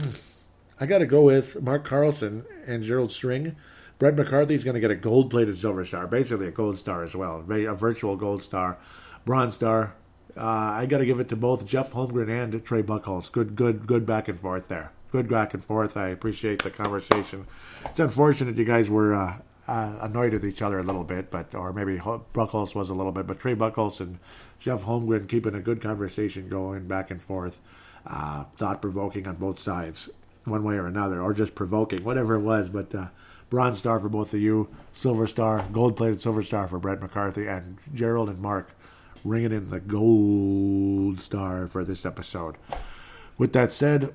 I 0.81 0.85
got 0.85 0.99
to 0.99 1.07
go 1.07 1.23
with 1.23 1.63
Mark 1.63 1.87
Carlson 1.87 2.45
and 2.67 2.83
Gerald 2.83 3.13
String. 3.13 3.57
Brett 4.01 4.17
McCarthy's 4.17 4.65
going 4.65 4.75
to 4.75 4.81
get 4.81 4.91
a 4.91 4.97
gold 4.97 5.31
plated 5.31 5.59
silver 5.59 5.85
star, 5.85 6.07
basically 6.07 6.49
a 6.49 6.51
gold 6.51 6.79
star 6.79 7.05
as 7.05 7.15
well, 7.15 7.45
a 7.49 7.75
virtual 7.75 8.17
gold 8.17 8.43
star. 8.43 8.79
Bronze 9.25 9.55
Star. 9.55 9.95
Uh, 10.37 10.45
I 10.45 10.87
got 10.87 10.99
to 10.99 11.07
give 11.07 11.21
it 11.21 11.29
to 11.29 11.37
both 11.37 11.67
Jeff 11.67 11.93
Holmgren 11.93 12.31
and 12.31 12.65
Trey 12.65 12.83
Buchholz. 12.83 13.31
Good, 13.31 13.57
good, 13.57 13.87
good 13.87 14.07
back 14.07 14.29
and 14.29 14.41
forth 14.41 14.69
there. 14.69 14.93
Good 15.13 15.29
back 15.29 15.55
and 15.55 15.63
forth. 15.63 15.97
I 15.97 16.09
appreciate 16.09 16.63
the 16.63 16.71
conversation. 16.71 17.47
It's 17.85 18.01
unfortunate 18.01 18.57
you 18.57 18.65
guys 18.65 18.89
were 18.89 19.15
uh, 19.15 19.39
uh, 19.69 19.99
annoyed 20.01 20.33
with 20.33 20.47
each 20.47 20.63
other 20.63 20.79
a 20.79 20.83
little 20.83 21.05
bit, 21.05 21.31
but 21.31 21.55
or 21.55 21.73
maybe 21.73 21.99
Buchholz 21.99 22.75
was 22.75 22.91
a 22.91 22.95
little 22.95 23.13
bit, 23.13 23.27
but 23.27 23.39
Trey 23.39 23.55
Buchholz 23.55 24.01
and 24.01 24.19
Jeff 24.61 24.85
Holmgren 24.85 25.29
keeping 25.29 25.55
a 25.55 25.61
good 25.61 25.83
conversation 25.83 26.49
going 26.49 26.87
back 26.87 27.11
and 27.11 27.21
forth, 27.21 27.61
uh, 28.07 28.45
thought 28.57 28.81
provoking 28.81 29.27
on 29.27 29.35
both 29.35 29.61
sides, 29.61 30.09
one 30.45 30.65
way 30.65 30.77
or 30.77 30.87
another, 30.87 31.21
or 31.21 31.35
just 31.35 31.55
provoking, 31.55 32.05
whatever 32.05 32.37
it 32.37 32.43
was. 32.43 32.71
But 32.71 32.95
uh, 32.95 33.09
bronze 33.51 33.79
star 33.79 33.99
for 34.01 34.09
both 34.09 34.33
of 34.33 34.41
you, 34.41 34.69
silver 34.93 35.27
star, 35.27 35.67
gold 35.73 35.97
plated 35.97 36.21
silver 36.21 36.43
star 36.43 36.69
for 36.69 36.79
Brett 36.79 37.03
McCarthy, 37.03 37.47
and 37.47 37.79
Gerald 37.93 38.29
and 38.29 38.41
Mark 38.41 38.75
ringing 39.25 39.53
in 39.53 39.69
the 39.69 39.81
gold 39.81 41.21
star 41.21 41.67
for 41.67 41.85
this 41.85 42.07
episode. 42.07 42.57
With 43.37 43.53
that 43.53 43.73
said, 43.73 44.15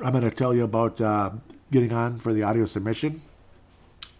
I'm 0.00 0.12
going 0.12 0.24
to 0.24 0.30
tell 0.30 0.54
you 0.54 0.64
about 0.64 1.00
uh, 1.00 1.30
getting 1.70 1.92
on 1.92 2.18
for 2.18 2.32
the 2.32 2.42
audio 2.42 2.64
submission. 2.64 3.20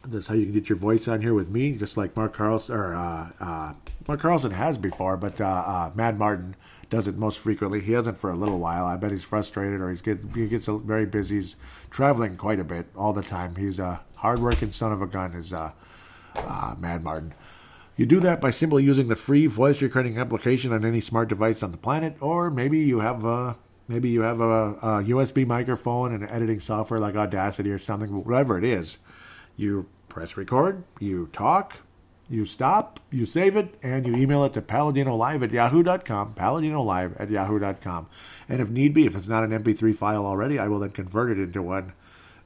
That's 0.04 0.26
how 0.26 0.34
you 0.34 0.44
can 0.44 0.52
get 0.52 0.68
your 0.68 0.78
voice 0.78 1.08
on 1.08 1.22
here 1.22 1.34
with 1.34 1.48
me, 1.48 1.72
just 1.72 1.96
like 1.96 2.16
Mark 2.16 2.34
Carlson 2.34 2.74
or 2.74 2.94
uh, 2.94 3.30
uh, 3.40 3.74
Mark 4.06 4.20
Carlson 4.20 4.50
has 4.50 4.76
before, 4.78 5.16
but 5.16 5.40
uh, 5.40 5.44
uh, 5.44 5.90
Mad 5.94 6.18
Martin 6.18 6.56
does 6.90 7.06
it 7.06 7.16
most 7.16 7.38
frequently. 7.38 7.80
He 7.80 7.92
hasn't 7.92 8.18
for 8.18 8.30
a 8.30 8.34
little 8.34 8.58
while. 8.58 8.84
I 8.84 8.96
bet 8.96 9.12
he's 9.12 9.22
frustrated 9.22 9.80
or 9.80 9.90
he's 9.90 10.02
get, 10.02 10.18
he 10.34 10.48
gets 10.48 10.66
very 10.66 11.06
busy. 11.06 11.36
He's 11.36 11.56
traveling 11.90 12.36
quite 12.36 12.58
a 12.58 12.64
bit 12.64 12.86
all 12.96 13.12
the 13.12 13.22
time. 13.22 13.54
He's 13.54 13.78
a 13.78 14.00
hardworking 14.22 14.70
son 14.70 14.92
of 14.92 15.02
a 15.02 15.06
gun. 15.06 15.34
Is 15.34 15.52
uh, 15.52 15.72
Mad 16.78 17.04
Martin. 17.04 17.34
You 17.96 18.06
do 18.06 18.20
that 18.20 18.40
by 18.40 18.50
simply 18.50 18.84
using 18.84 19.08
the 19.08 19.16
free 19.16 19.46
voice 19.46 19.82
recording 19.82 20.16
application 20.16 20.72
on 20.72 20.84
any 20.84 21.00
smart 21.00 21.28
device 21.28 21.62
on 21.62 21.72
the 21.72 21.76
planet, 21.76 22.16
or 22.20 22.50
maybe 22.50 22.78
you 22.78 23.00
have 23.00 23.24
a 23.24 23.56
maybe 23.86 24.08
you 24.08 24.22
have 24.22 24.40
a, 24.40 24.72
a 24.74 25.04
USB 25.04 25.46
microphone 25.46 26.14
and 26.14 26.24
editing 26.30 26.60
software 26.60 26.98
like 26.98 27.16
Audacity 27.16 27.70
or 27.70 27.78
something, 27.78 28.24
whatever 28.24 28.56
it 28.56 28.64
is. 28.64 28.98
You 29.56 29.88
press 30.08 30.36
record, 30.36 30.84
you 31.00 31.28
talk, 31.32 31.78
you 32.30 32.46
stop, 32.46 33.00
you 33.10 33.26
save 33.26 33.56
it, 33.56 33.74
and 33.82 34.06
you 34.06 34.14
email 34.16 34.44
it 34.44 34.54
to 34.54 34.62
paladinolive 34.62 35.42
at 35.42 35.50
yahoo.com, 35.50 36.34
paladinolive 36.34 37.20
at 37.20 37.28
yahoo.com. 37.28 38.06
And 38.48 38.62
if 38.62 38.70
need 38.70 38.94
be, 38.94 39.04
if 39.04 39.14
it's 39.14 39.28
not 39.28 39.44
an 39.44 39.50
MP3 39.50 39.94
file 39.94 40.24
already, 40.24 40.58
I 40.58 40.68
will 40.68 40.78
then 40.78 40.90
convert 40.90 41.30
it 41.30 41.38
into 41.38 41.62
one 41.62 41.92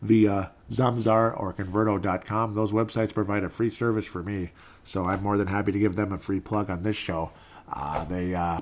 via 0.03 0.53
Zamzar 0.71 1.39
or 1.39 1.53
Convertio.com. 1.53 2.55
Those 2.55 2.73
websites 2.73 3.15
provide 3.15 3.45
a 3.45 3.49
free 3.49 3.71
service 3.71 4.07
for 4.07 4.23
me, 4.23 4.51
so 4.85 5.05
I'm 5.05 5.23
more 5.23 5.37
than 5.37 5.49
happy 5.49 5.73
to 5.73 5.79
give 5.79 5.97
them 5.97 6.13
a 6.13 6.19
free 6.19 6.41
plug 6.41 6.71
on 6.71 6.83
this 6.83 6.97
show. 6.97 7.33
Uh, 7.73 8.05
they 8.05 8.35
uh, 8.35 8.61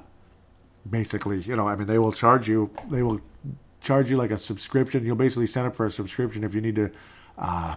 basically, 0.89 1.41
you 1.41 1.57
know, 1.57 1.69
I 1.69 1.77
mean, 1.77 1.87
they 1.87 1.99
will 1.99 2.13
charge 2.13 2.49
you, 2.49 2.71
they 2.91 3.03
will 3.03 3.21
charge 3.81 4.11
you 4.11 4.17
like 4.17 4.31
a 4.31 4.39
subscription. 4.39 5.05
You'll 5.05 5.17
basically 5.17 5.47
sign 5.47 5.67
up 5.67 5.77
for 5.77 5.87
a 5.87 5.91
subscription 5.91 6.45
if 6.45 6.55
you 6.55 6.61
need 6.61 6.77
to 6.77 6.91
uh, 7.39 7.77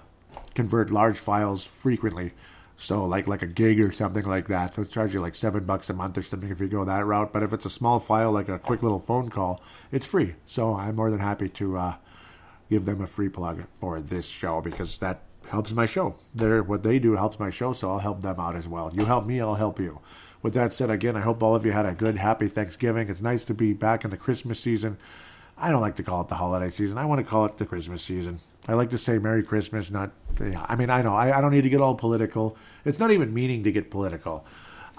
convert 0.56 0.92
large 0.92 1.18
files 1.18 1.64
frequently. 1.64 2.34
So 2.80 3.06
like 3.06 3.28
like 3.28 3.42
a 3.42 3.48
gig 3.48 3.82
or 3.82 3.92
something 3.92 4.24
like 4.24 4.48
that, 4.50 4.76
they'll 4.76 4.86
charge 4.86 5.14
you 5.14 5.20
like 5.20 5.34
seven 5.34 5.64
bucks 5.66 5.90
a 5.90 5.94
month 5.94 6.18
or 6.18 6.22
something 6.22 6.50
if 6.50 6.62
you 6.62 6.68
go 6.68 6.86
that 6.86 7.06
route. 7.06 7.34
But 7.34 7.42
if 7.42 7.52
it's 7.52 7.66
a 7.66 7.72
small 7.72 8.00
file 8.00 8.32
like 8.32 8.50
a 8.50 8.60
quick 8.60 8.84
little 8.84 9.00
phone 9.00 9.30
call, 9.30 9.62
it's 9.92 10.06
free. 10.06 10.36
So 10.46 10.76
I'm 10.76 10.96
more 10.96 11.10
than 11.10 11.20
happy 11.20 11.50
to 11.50 11.78
uh, 11.78 11.96
give 12.70 12.86
them 12.86 13.02
a 13.02 13.08
free 13.08 13.30
plug 13.30 13.64
for 13.80 14.00
this 14.02 14.26
show 14.28 14.62
because 14.62 14.98
that 15.00 15.22
helps 15.50 15.72
my 15.72 15.86
show. 15.86 16.16
They're, 16.36 16.64
what 16.64 16.84
they 16.84 17.00
do 17.00 17.16
helps 17.16 17.40
my 17.40 17.50
show, 17.50 17.74
so 17.74 17.90
I'll 17.90 18.00
help 18.00 18.22
them 18.22 18.40
out 18.40 18.56
as 18.56 18.68
well. 18.68 18.92
You 18.94 19.06
help 19.06 19.26
me, 19.26 19.40
I'll 19.40 19.56
help 19.56 19.80
you. 19.80 20.00
With 20.42 20.54
that 20.54 20.74
said, 20.74 20.90
again, 20.90 21.16
I 21.16 21.22
hope 21.22 21.42
all 21.42 21.56
of 21.56 21.66
you 21.66 21.72
had 21.72 21.86
a 21.86 21.94
good, 21.94 22.18
happy 22.18 22.48
Thanksgiving. 22.48 23.10
It's 23.10 23.22
nice 23.22 23.44
to 23.46 23.54
be 23.54 23.74
back 23.74 24.04
in 24.04 24.12
the 24.12 24.18
Christmas 24.18 24.60
season. 24.60 24.98
I 25.58 25.72
don't 25.72 25.82
like 25.82 25.96
to 25.96 26.04
call 26.04 26.22
it 26.22 26.28
the 26.28 26.36
holiday 26.36 26.70
season. 26.70 26.98
I 26.98 27.06
want 27.06 27.20
to 27.20 27.30
call 27.30 27.46
it 27.46 27.58
the 27.58 27.66
Christmas 27.66 28.04
season. 28.04 28.40
I 28.68 28.74
like 28.74 28.92
to 28.92 28.98
say 28.98 29.18
Merry 29.18 29.42
Christmas, 29.42 29.90
not. 29.90 30.12
I 30.40 30.76
mean, 30.76 30.90
I 30.90 31.02
know 31.02 31.16
I, 31.16 31.36
I 31.36 31.42
don't 31.42 31.52
need 31.52 31.64
to 31.64 31.70
get 31.70 31.82
all 31.82 31.96
political. 31.96 32.56
It's 32.86 33.00
not 33.00 33.12
even 33.12 33.34
meaning 33.34 33.64
to 33.64 33.72
get 33.72 33.90
political. 33.90 34.46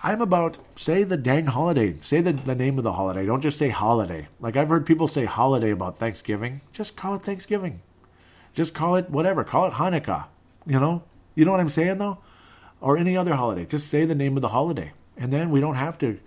I'm 0.03 0.21
about 0.21 0.59
say 0.77 1.03
the 1.03 1.17
dang 1.17 1.47
holiday. 1.47 1.97
Say 1.97 2.21
the, 2.21 2.33
the 2.33 2.55
name 2.55 2.79
of 2.79 2.85
the 2.85 2.93
holiday. 2.93 3.27
Don't 3.27 3.41
just 3.41 3.59
say 3.59 3.69
holiday. 3.69 4.29
Like 4.41 4.57
I've 4.57 4.69
heard 4.69 4.87
people 4.87 5.09
say 5.09 5.25
holiday 5.25 5.71
about 5.71 5.99
Thanksgiving. 5.99 6.61
Just 6.73 6.97
call 6.97 7.17
it 7.17 7.23
Thanksgiving. 7.23 7.81
Just 8.55 8.75
call 8.75 8.95
it 8.95 9.11
whatever. 9.11 9.43
Call 9.43 9.67
it 9.67 9.75
Hanukkah. 9.75 10.27
You 10.67 10.79
know? 10.79 11.03
You 11.35 11.45
know 11.45 11.51
what 11.51 11.61
I'm 11.61 11.71
saying 11.71 11.99
though? 11.99 12.19
Or 12.81 12.97
any 12.97 13.17
other 13.17 13.35
holiday. 13.35 13.65
Just 13.65 13.89
say 13.89 14.05
the 14.05 14.15
name 14.15 14.37
of 14.37 14.43
the 14.43 14.49
holiday. 14.49 14.93
And 15.17 15.33
then 15.33 15.51
we 15.51 15.61
don't 15.61 15.75
have 15.75 15.99
to 15.99 16.19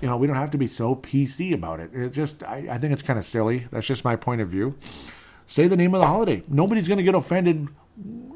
you 0.00 0.08
know, 0.08 0.16
we 0.16 0.26
don't 0.26 0.36
have 0.36 0.50
to 0.52 0.58
be 0.58 0.68
so 0.68 0.94
PC 0.94 1.52
about 1.52 1.80
it. 1.80 1.90
It 1.94 2.12
just 2.12 2.42
I, 2.42 2.66
I 2.70 2.78
think 2.78 2.92
it's 2.92 3.02
kind 3.02 3.18
of 3.18 3.24
silly. 3.24 3.66
That's 3.70 3.86
just 3.86 4.04
my 4.04 4.16
point 4.16 4.40
of 4.42 4.48
view. 4.48 4.76
Say 5.46 5.68
the 5.68 5.76
name 5.76 5.94
of 5.94 6.00
the 6.00 6.06
holiday. 6.06 6.42
Nobody's 6.48 6.88
going 6.88 6.98
to 6.98 7.04
get 7.04 7.14
offended 7.14 7.68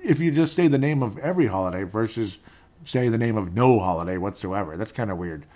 if 0.03 0.21
you 0.21 0.31
just 0.31 0.55
say 0.55 0.69
the 0.69 0.79
name 0.79 1.03
of 1.03 1.19
every 1.19 1.47
holiday 1.47 1.83
versus 1.83 2.39
say 2.85 3.09
the 3.09 3.19
name 3.19 3.37
of 3.37 3.55
no 3.55 3.79
holiday 3.79 4.17
whatsoever. 4.17 4.77
That's 4.77 4.93
kind 4.93 5.11
of 5.11 5.19
weird. 5.19 5.47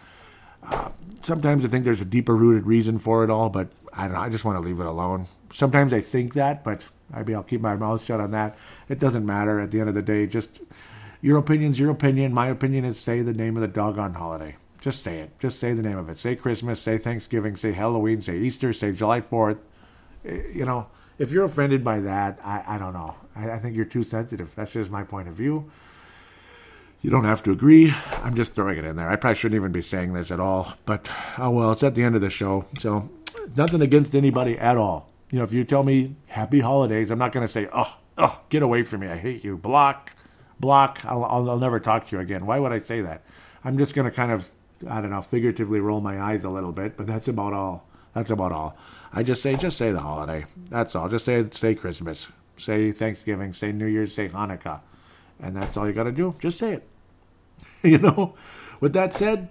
Uh, 0.62 0.90
sometimes 1.22 1.64
I 1.64 1.68
think 1.68 1.84
there's 1.84 2.00
a 2.00 2.06
deeper 2.06 2.34
rooted 2.34 2.66
reason 2.66 2.98
for 2.98 3.22
it 3.24 3.30
all, 3.30 3.50
but 3.50 3.68
I 3.92 4.04
don't 4.04 4.12
know. 4.14 4.20
I 4.20 4.28
just 4.28 4.44
want 4.44 4.56
to 4.56 4.66
leave 4.66 4.80
it 4.80 4.86
alone. 4.86 5.26
Sometimes 5.52 5.92
I 5.92 6.00
think 6.00 6.34
that, 6.34 6.64
but 6.64 6.86
maybe 7.14 7.34
I'll 7.34 7.42
keep 7.42 7.60
my 7.60 7.76
mouth 7.76 8.04
shut 8.04 8.20
on 8.20 8.30
that. 8.30 8.56
It 8.88 8.98
doesn't 8.98 9.26
matter 9.26 9.60
at 9.60 9.70
the 9.70 9.80
end 9.80 9.88
of 9.88 9.94
the 9.94 10.02
day. 10.02 10.26
Just 10.26 10.48
your 11.20 11.38
opinion's 11.38 11.78
your 11.78 11.90
opinion. 11.90 12.32
My 12.32 12.48
opinion 12.48 12.84
is 12.84 12.98
say 12.98 13.20
the 13.20 13.34
name 13.34 13.56
of 13.56 13.62
the 13.62 13.68
doggone 13.68 14.14
holiday. 14.14 14.56
Just 14.80 15.02
say 15.02 15.20
it. 15.20 15.38
Just 15.38 15.58
say 15.58 15.72
the 15.72 15.82
name 15.82 15.96
of 15.96 16.10
it. 16.10 16.18
Say 16.18 16.36
Christmas, 16.36 16.80
say 16.80 16.98
Thanksgiving, 16.98 17.56
say 17.56 17.72
Halloween, 17.72 18.20
say 18.20 18.36
Easter, 18.36 18.72
say 18.72 18.92
July 18.92 19.22
4th. 19.22 19.60
Eh, 20.26 20.42
you 20.52 20.66
know, 20.66 20.88
if 21.18 21.30
you're 21.30 21.44
offended 21.44 21.82
by 21.82 22.00
that, 22.00 22.38
I, 22.44 22.64
I 22.66 22.78
don't 22.78 22.92
know. 22.92 23.14
I, 23.34 23.52
I 23.52 23.58
think 23.58 23.76
you're 23.76 23.86
too 23.86 24.04
sensitive. 24.04 24.52
That's 24.54 24.72
just 24.72 24.90
my 24.90 25.02
point 25.02 25.28
of 25.28 25.34
view. 25.34 25.70
You 27.04 27.10
don't 27.10 27.24
have 27.24 27.42
to 27.42 27.50
agree. 27.50 27.92
I'm 28.22 28.34
just 28.34 28.54
throwing 28.54 28.78
it 28.78 28.86
in 28.86 28.96
there. 28.96 29.10
I 29.10 29.16
probably 29.16 29.36
shouldn't 29.36 29.60
even 29.60 29.72
be 29.72 29.82
saying 29.82 30.14
this 30.14 30.30
at 30.30 30.40
all. 30.40 30.72
But, 30.86 31.10
oh 31.36 31.50
well, 31.50 31.72
it's 31.72 31.82
at 31.82 31.94
the 31.94 32.02
end 32.02 32.14
of 32.14 32.22
the 32.22 32.30
show. 32.30 32.64
So, 32.80 33.10
nothing 33.54 33.82
against 33.82 34.14
anybody 34.14 34.58
at 34.58 34.78
all. 34.78 35.12
You 35.30 35.38
know, 35.38 35.44
if 35.44 35.52
you 35.52 35.64
tell 35.64 35.82
me 35.82 36.16
happy 36.28 36.60
holidays, 36.60 37.10
I'm 37.10 37.18
not 37.18 37.32
going 37.32 37.46
to 37.46 37.52
say, 37.52 37.68
oh, 37.74 37.98
oh, 38.16 38.40
get 38.48 38.62
away 38.62 38.84
from 38.84 39.02
me. 39.02 39.08
I 39.08 39.16
hate 39.16 39.44
you. 39.44 39.58
Block, 39.58 40.12
block. 40.58 41.04
I'll, 41.04 41.24
I'll, 41.24 41.50
I'll 41.50 41.58
never 41.58 41.78
talk 41.78 42.08
to 42.08 42.16
you 42.16 42.22
again. 42.22 42.46
Why 42.46 42.58
would 42.58 42.72
I 42.72 42.80
say 42.80 43.02
that? 43.02 43.22
I'm 43.62 43.76
just 43.76 43.94
going 43.94 44.08
to 44.08 44.10
kind 44.10 44.32
of 44.32 44.48
I 44.88 45.00
don't 45.00 45.10
know, 45.10 45.20
figuratively 45.22 45.80
roll 45.80 46.00
my 46.00 46.20
eyes 46.20 46.42
a 46.44 46.50
little 46.50 46.72
bit, 46.72 46.96
but 46.96 47.06
that's 47.06 47.28
about 47.28 47.52
all. 47.52 47.86
That's 48.14 48.30
about 48.30 48.52
all. 48.52 48.76
I 49.12 49.22
just 49.22 49.42
say, 49.42 49.56
just 49.56 49.76
say 49.76 49.92
the 49.92 50.00
holiday. 50.00 50.46
That's 50.70 50.94
all. 50.94 51.08
Just 51.08 51.24
say, 51.24 51.44
say 51.50 51.74
Christmas, 51.74 52.28
say 52.56 52.92
Thanksgiving, 52.92 53.52
say 53.52 53.72
New 53.72 53.86
Year's, 53.86 54.14
say 54.14 54.28
Hanukkah, 54.28 54.80
and 55.40 55.56
that's 55.56 55.76
all 55.76 55.86
you 55.86 55.92
got 55.92 56.04
to 56.04 56.12
do. 56.12 56.34
Just 56.38 56.58
say 56.58 56.74
it. 56.74 56.88
you 57.82 57.98
know. 57.98 58.34
With 58.80 58.92
that 58.92 59.12
said, 59.12 59.48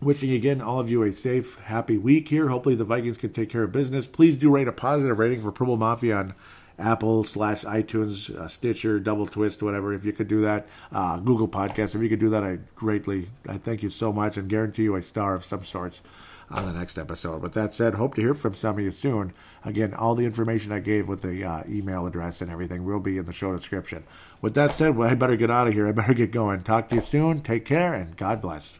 wishing 0.00 0.30
again 0.30 0.60
all 0.60 0.80
of 0.80 0.90
you 0.90 1.02
a 1.02 1.12
safe, 1.12 1.56
happy 1.64 1.96
week 1.96 2.28
here. 2.28 2.48
Hopefully 2.48 2.74
the 2.74 2.84
Vikings 2.84 3.16
can 3.16 3.32
take 3.32 3.50
care 3.50 3.62
of 3.62 3.72
business. 3.72 4.06
Please 4.06 4.36
do 4.36 4.50
rate 4.50 4.68
a 4.68 4.72
positive 4.72 5.18
rating 5.18 5.42
for 5.42 5.50
Purple 5.50 5.76
Mafia 5.76 6.16
on 6.16 6.34
Apple 6.78 7.24
slash 7.24 7.62
iTunes, 7.62 8.34
uh, 8.34 8.48
Stitcher, 8.48 8.98
Double 8.98 9.26
Twist, 9.26 9.62
whatever. 9.62 9.94
If 9.94 10.04
you 10.04 10.12
could 10.12 10.28
do 10.28 10.40
that, 10.42 10.66
uh, 10.92 11.18
Google 11.18 11.48
Podcasts. 11.48 11.94
If 11.94 12.02
you 12.02 12.08
could 12.08 12.18
do 12.18 12.30
that, 12.30 12.42
I 12.42 12.58
greatly, 12.74 13.30
I 13.48 13.58
thank 13.58 13.82
you 13.82 13.90
so 13.90 14.12
much, 14.12 14.36
and 14.36 14.48
guarantee 14.48 14.82
you 14.82 14.96
a 14.96 15.02
star 15.02 15.34
of 15.34 15.44
some 15.44 15.64
sorts 15.64 16.00
on 16.50 16.66
the 16.66 16.72
next 16.72 16.98
episode. 16.98 17.42
With 17.42 17.54
that 17.54 17.74
said, 17.74 17.94
hope 17.94 18.14
to 18.14 18.20
hear 18.20 18.34
from 18.34 18.54
some 18.54 18.78
of 18.78 18.84
you 18.84 18.92
soon. 18.92 19.32
Again, 19.64 19.94
all 19.94 20.14
the 20.14 20.26
information 20.26 20.72
I 20.72 20.80
gave 20.80 21.08
with 21.08 21.22
the 21.22 21.44
uh, 21.44 21.62
email 21.68 22.06
address 22.06 22.40
and 22.40 22.50
everything 22.50 22.84
will 22.84 23.00
be 23.00 23.18
in 23.18 23.24
the 23.24 23.32
show 23.32 23.56
description. 23.56 24.04
With 24.40 24.54
that 24.54 24.72
said, 24.72 24.96
well, 24.96 25.10
I 25.10 25.14
better 25.14 25.36
get 25.36 25.50
out 25.50 25.68
of 25.68 25.74
here. 25.74 25.88
I 25.88 25.92
better 25.92 26.14
get 26.14 26.30
going. 26.30 26.62
Talk 26.62 26.88
to 26.90 26.96
you 26.96 27.00
soon. 27.00 27.40
Take 27.40 27.64
care, 27.64 27.94
and 27.94 28.16
God 28.16 28.40
bless. 28.40 28.78